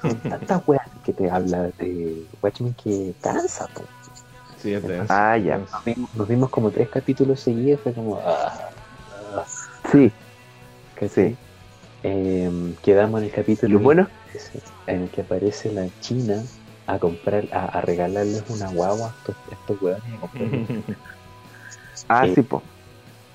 Son 0.01 0.15
tantas 0.29 0.61
weas 0.67 0.87
que 1.03 1.13
te 1.13 1.29
habla 1.29 1.69
de 1.79 2.23
Watchmen 2.41 2.75
que 2.75 3.13
cansa, 3.21 3.67
po. 3.67 3.83
Sí, 4.61 4.73
es 4.73 4.83
denso. 4.83 5.13
Ah, 5.13 5.37
ya. 5.37 5.57
Nos 5.57 5.83
vimos, 5.83 6.15
nos 6.15 6.27
vimos 6.27 6.49
como 6.49 6.71
tres 6.71 6.89
capítulos 6.89 7.39
seguidos, 7.39 7.81
fue 7.81 7.93
como, 7.93 8.17
ah, 8.17 8.69
ah. 9.35 9.45
Sí, 9.91 10.11
¿cachai? 10.95 11.31
sí. 11.31 11.37
Eh, 12.03 12.75
quedamos 12.83 13.19
en 13.19 13.25
el 13.25 13.31
capítulo 13.31 13.73
Lo 13.73 13.83
bueno, 13.83 14.07
en 14.85 15.03
el 15.03 15.09
que 15.09 15.21
aparece 15.21 15.71
la 15.71 15.87
China 15.99 16.43
a 16.85 16.99
comprar, 16.99 17.45
a, 17.51 17.65
a 17.65 17.81
regalarles 17.81 18.43
una 18.49 18.69
guagua 18.69 19.07
a 19.07 19.09
estos, 19.09 19.35
a 19.49 19.55
estos 19.55 19.79
comprarles. 20.19 20.83
ah, 22.07 22.25
Sí. 22.25 22.35
sí, 22.35 22.41
po. 22.43 22.63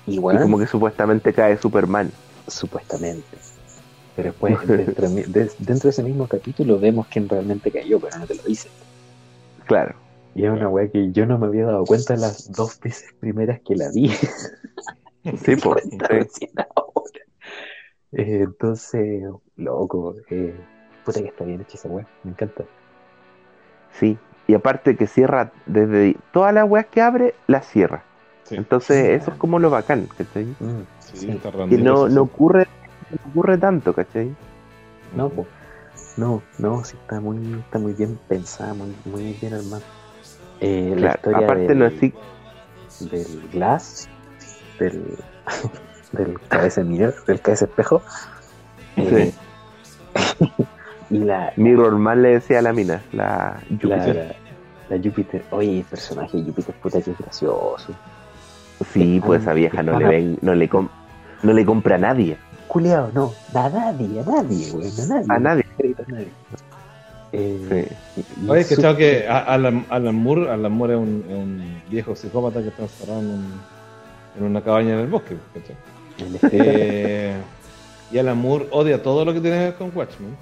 Y 0.05 0.17
como 0.19 0.59
que 0.59 0.67
supuestamente 0.67 1.33
cae 1.33 1.57
Superman. 1.57 2.11
supuestamente. 2.47 3.37
Pero 4.15 4.29
después, 4.29 4.67
dentro, 4.67 5.09
de, 5.09 5.51
dentro 5.59 5.87
de 5.87 5.89
ese 5.89 6.03
mismo 6.03 6.27
capítulo, 6.27 6.79
vemos 6.79 7.07
quién 7.07 7.27
realmente 7.27 7.71
cayó, 7.71 7.99
pero 7.99 8.17
no 8.19 8.27
te 8.27 8.35
lo 8.35 8.43
dicen. 8.43 8.71
Claro. 9.65 9.95
Y 10.35 10.43
es 10.45 10.51
una 10.51 10.67
weá 10.67 10.89
que 10.91 11.11
yo 11.11 11.25
no 11.25 11.37
me 11.37 11.47
había 11.47 11.65
dado 11.65 11.85
cuenta 11.85 12.17
las 12.17 12.51
dos 12.51 12.79
veces 12.81 13.13
primeras 13.19 13.61
que 13.61 13.75
la 13.75 13.89
vi. 13.91 14.09
Sí. 15.37 15.55
Eh, 18.15 18.41
entonces, 18.43 19.23
loco, 19.55 20.15
eh, 20.29 20.67
puta 21.03 21.21
que 21.21 21.29
está 21.29 21.45
bien 21.45 21.61
hecha 21.61 21.77
esa 21.77 21.89
weá, 21.89 22.07
me 22.23 22.31
encanta. 22.31 22.69
Sí. 23.91 24.19
Y 24.47 24.53
aparte 24.55 24.97
que 24.97 25.07
cierra 25.07 25.53
desde 25.65 26.17
todas 26.31 26.53
las 26.53 26.69
weas 26.69 26.87
que 26.87 27.01
abre, 27.01 27.35
las 27.47 27.65
cierra. 27.67 28.05
Sí, 28.45 28.55
Entonces, 28.55 29.21
eso 29.21 29.31
es 29.31 29.37
como 29.37 29.57
lo 29.59 29.69
bacán, 29.69 30.07
¿cachai? 30.17 30.45
Mm, 30.59 30.81
sí, 30.99 31.17
sí. 31.17 31.31
está 31.31 31.51
Que 31.51 31.77
no, 31.77 32.07
no 32.09 32.21
ocurre, 32.23 32.67
no 33.09 33.31
ocurre 33.31 33.57
tanto, 33.57 33.93
¿cachai? 33.93 34.35
No, 35.15 35.29
po. 35.29 35.45
no, 36.17 36.41
no, 36.57 36.83
sí 36.83 36.97
está 37.01 37.19
muy, 37.21 37.37
está 37.59 37.79
muy 37.79 37.93
bien 37.93 38.19
pensada, 38.27 38.73
muy, 38.73 38.93
muy 39.05 39.33
bien 39.39 39.53
armada. 39.53 39.83
Eh, 40.59 40.89
la 40.95 41.13
Claro. 41.13 41.15
historia 41.15 41.45
Aparte 41.45 41.67
del, 41.67 41.79
no 41.79 41.85
es 41.85 41.93
así, 41.95 42.13
del 42.99 43.49
glass, 43.53 44.09
del, 44.79 45.17
del 46.11 46.39
cabeza 46.47 46.83
mirror, 46.83 47.15
del 47.25 47.41
cabeza 47.41 47.65
espejo. 47.65 48.01
eh, 48.97 49.31
y 51.09 51.17
la, 51.19 51.53
Mirror 51.55 51.95
Man 51.97 52.21
le 52.21 52.29
decía 52.29 52.59
a 52.59 52.61
la 52.61 52.73
mina, 52.73 53.01
la 53.11 53.59
la, 53.81 53.99
Júpiter. 54.03 54.35
la, 54.89 54.95
la 54.97 55.03
Júpiter, 55.03 55.43
oye, 55.51 55.79
el 55.79 55.85
personaje 55.85 56.37
de 56.37 56.43
Júpiter, 56.43 56.75
puta 56.75 57.01
que 57.01 57.11
es 57.11 57.17
gracioso. 57.17 57.93
Sí, 58.91 59.21
pues 59.23 59.41
esa 59.41 59.53
vieja 59.53 59.81
no 59.83 59.99
le 59.99 60.05
ven, 60.07 60.37
no 60.41 60.55
le 60.55 60.67
com- 60.69 60.89
no 61.43 61.53
le 61.53 61.65
compra 61.65 61.95
a 61.95 61.99
nadie. 61.99 62.37
Culeado, 62.67 63.11
no, 63.13 63.33
a 63.53 63.69
nadie, 63.69 64.19
a 64.19 64.23
nadie, 64.23 64.71
güey, 64.71 64.87
a 64.87 65.05
nadie. 65.07 65.25
A 65.29 65.39
nadie. 65.39 65.65
A 66.07 66.11
nadie. 66.11 66.27
Eh, 67.31 67.87
Sí. 68.15 68.23
Oye, 68.47 68.61
es 68.61 68.67
que 68.67 68.77
chao 68.77 68.95
que 68.95 69.27
a- 69.27 69.39
Alan, 69.39 69.85
Alan 69.89 70.15
Moore, 70.15 70.49
Alan 70.51 70.71
Moore 70.71 70.93
es 70.93 70.99
un, 70.99 71.25
es 71.27 71.35
un 71.35 71.81
viejo 71.89 72.15
psicópata 72.15 72.61
que 72.61 72.67
está 72.69 72.83
encerrado 72.83 73.19
en, 73.21 73.27
un- 73.27 73.61
en 74.37 74.43
una 74.43 74.61
cabaña 74.61 74.93
en 74.93 74.99
el 74.99 75.07
bosque. 75.07 75.35
esqueleto. 75.55 76.47
Eh, 76.51 77.33
y 78.11 78.17
Alan 78.19 78.37
Moore 78.37 78.67
odia 78.71 79.01
todo 79.01 79.25
lo 79.25 79.33
que 79.33 79.39
tiene 79.41 79.57
que 79.57 79.63
ver 79.65 79.73
con 79.75 79.91
Watchmen, 79.95 80.35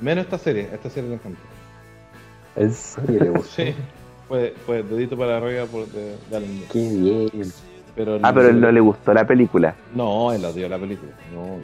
menos 0.00 0.24
esta 0.24 0.38
serie. 0.38 0.68
Esta 0.72 0.88
serie 0.88 1.10
le 1.10 1.16
encanta. 1.16 1.38
En 2.56 2.72
serio 2.72 3.20
le 3.24 3.30
gustó. 3.30 3.62
Sí, 3.62 3.74
fue, 4.28 4.54
fue 4.64 4.82
dedito 4.82 5.16
para 5.18 5.36
arriba 5.36 5.66
por, 5.66 5.86
de, 5.88 6.16
de 6.30 6.36
Alan 6.36 6.54
Moore. 6.54 6.68
Qué 6.72 6.88
bien. 7.32 7.52
Pero 7.94 8.18
Ah, 8.22 8.32
pero 8.32 8.48
él 8.48 8.60
no 8.60 8.72
le 8.72 8.80
gustó 8.80 9.12
la 9.12 9.26
película. 9.26 9.74
No, 9.94 10.32
él 10.32 10.44
odió 10.44 10.68
la 10.68 10.78
película. 10.78 11.12
No, 11.34 11.58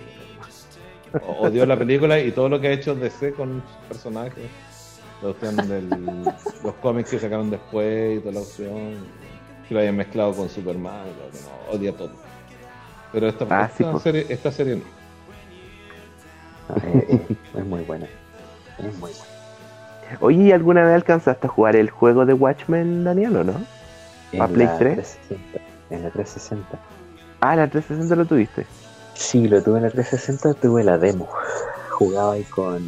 odió 1.38 1.64
la 1.66 1.76
película 1.76 2.18
y 2.20 2.32
todo 2.32 2.48
lo 2.48 2.60
que 2.60 2.68
ha 2.68 2.72
hecho 2.72 2.94
DC 2.94 3.32
con 3.32 3.62
sus 3.62 3.86
personajes. 3.88 4.44
La 5.22 5.30
opción 5.30 5.56
del, 5.56 5.88
los 6.62 6.74
cómics 6.82 7.10
que 7.10 7.18
sacaron 7.18 7.50
después 7.50 8.18
y 8.18 8.20
toda 8.20 8.34
la 8.34 8.40
opción. 8.40 8.94
Que 9.66 9.74
lo 9.74 9.80
hayan 9.80 9.96
mezclado 9.96 10.32
con 10.34 10.48
Superman. 10.48 10.92
no, 11.70 11.76
odia 11.76 11.92
todo. 11.96 12.10
Pero 13.12 13.28
esta, 13.28 13.46
Ah, 13.50 13.64
esta 13.64 13.76
sí, 13.76 13.84
pues. 13.90 14.02
serie, 14.02 14.26
esta 14.28 14.52
serie 14.52 14.76
no. 14.76 14.82
Ah, 16.68 16.74
eh, 16.84 17.06
eh, 17.30 17.36
es 17.59 17.64
muy 17.64 17.82
buena. 17.82 18.06
Es 18.78 18.84
muy 18.84 19.10
buena. 19.10 19.16
Oye, 20.20 20.42
¿y 20.44 20.52
alguna 20.52 20.84
vez 20.84 20.94
alcanzaste 20.94 21.46
a 21.46 21.50
jugar 21.50 21.74
el 21.76 21.90
juego 21.90 22.24
de 22.26 22.32
Watchmen, 22.34 23.05
Daniel, 23.05 23.36
o 23.36 23.44
no? 23.44 23.55
En 24.32 24.42
¿A 24.42 24.48
Play 24.48 24.66
la 24.66 24.78
3? 24.78 24.94
360. 24.94 25.60
En 25.90 26.02
la 26.02 26.10
360. 26.10 26.78
Ah, 27.40 27.56
la 27.56 27.69
360 27.69 28.16
lo 28.16 28.24
tuviste. 28.27 28.66
Sí, 29.15 29.48
lo 29.48 29.62
tuve 29.62 29.78
en 29.78 29.85
la 29.85 29.90
360, 29.90 30.55
tuve 30.55 30.85
la 30.85 30.98
demo. 30.98 31.28
Jugaba 31.90 32.35
ahí 32.35 32.44
con 32.44 32.82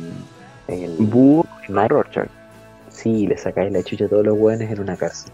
el 0.69 0.97
Búho 0.99 1.45
y 1.69 1.73
Mike. 1.73 1.89
Rorschach. 1.89 2.29
Sí, 2.89 3.27
le 3.27 3.37
sacáis 3.37 3.73
la 3.73 3.83
chucha 3.83 4.05
a 4.05 4.09
todos 4.09 4.25
los 4.25 4.39
buenos 4.39 4.71
en 4.71 4.81
una 4.81 4.97
cárcel. 4.97 5.33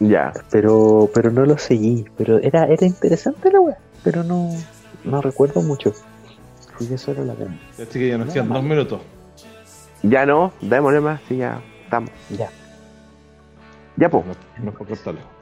Ya. 0.00 0.32
Pero, 0.50 1.08
pero 1.14 1.30
no 1.30 1.44
lo 1.44 1.58
seguí. 1.58 2.04
Pero 2.16 2.38
era, 2.38 2.66
era 2.66 2.86
interesante 2.86 3.50
la 3.50 3.60
wea. 3.60 3.78
Pero 4.02 4.24
no, 4.24 4.50
no 5.04 5.20
recuerdo 5.20 5.62
mucho. 5.62 5.92
Jugué 6.78 6.98
solo 6.98 7.24
la 7.24 7.34
demo. 7.34 7.56
Ya 7.78 7.86
chiquillos, 7.86 8.18
nos 8.18 8.28
No, 8.28 8.32
quedan 8.32 8.48
dos 8.48 8.62
minutos. 8.62 9.00
Ya 10.02 10.26
no, 10.26 10.52
démosle 10.60 11.00
más, 11.00 11.20
sí, 11.28 11.38
ya 11.38 11.62
estamos. 11.84 12.10
Ya. 12.30 12.50
Ya, 13.96 14.10
pues. 14.10 14.24
No, 14.58 14.64
no 14.64 15.33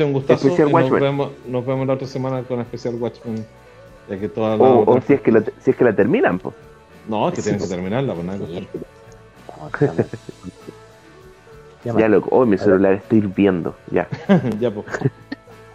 un 0.00 0.12
gustazo. 0.12 0.46
Especial 0.48 0.68
y 0.68 0.72
nos, 0.72 0.82
Watchmen. 0.82 1.00
vemos, 1.02 1.30
nos 1.46 1.66
vemos 1.66 1.86
la 1.86 1.94
otra 1.94 2.06
semana 2.06 2.42
con 2.42 2.60
especial 2.60 2.94
Watchmen. 2.96 3.46
Ya 4.08 4.18
que 4.18 4.28
todas 4.28 4.58
O, 4.60 4.84
las 4.86 4.88
o 4.88 5.06
si, 5.06 5.14
es 5.14 5.20
que 5.20 5.32
lo- 5.32 5.42
si 5.60 5.70
es 5.70 5.76
que 5.76 5.84
la 5.84 5.94
terminan, 5.96 6.38
pues. 6.38 6.54
No, 7.08 7.28
es 7.28 7.34
que 7.34 7.40
Sí, 7.42 7.44
tienen 7.50 7.58
que 7.60 7.66
pues. 7.66 7.70
terminarla, 7.70 8.14
pues 8.14 8.26
nada 8.26 8.38
que 8.38 8.46
Sí. 8.46 8.68
Ya, 11.84 11.94
Ya, 11.98 12.08
loco. 12.08 12.28
Oh, 12.32 12.44
mi 12.44 12.58
celular 12.58 12.94
está 12.94 13.14
hirviendo. 13.14 13.76
Ya. 13.90 14.08
ya, 14.60 14.70
pues. 14.72 14.86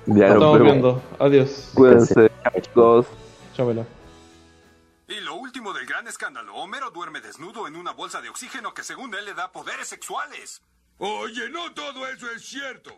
Ya 0.08 0.30
Nos 0.30 0.34
estamos 0.34 0.62
viendo. 0.64 1.02
Adiós. 1.20 1.72
Cuídense, 1.76 2.32
chicos. 2.62 3.06
Chao, 3.56 3.68
Vela. 3.68 3.86
Y 5.08 5.20
lo 5.22 5.36
último 5.36 5.74
del 5.74 5.86
gran 5.86 6.08
escándalo, 6.08 6.56
Homero 6.56 6.90
duerme 6.90 7.22
desnudo 7.22 7.68
en 7.68 7.76
una 7.76 7.92
bolsa 7.92 8.20
de 8.20 8.30
oxígeno 8.30 8.74
que 8.74 8.82
según 8.82 9.14
él 9.14 9.26
le 9.26 9.36
da 9.36 9.52
poderes 9.52 9.88
sexuales. 9.88 10.64
Oye, 10.98 11.50
no 11.52 11.72
todo 11.74 12.08
eso 12.08 12.26
es 12.36 12.42
cierto. 12.44 12.92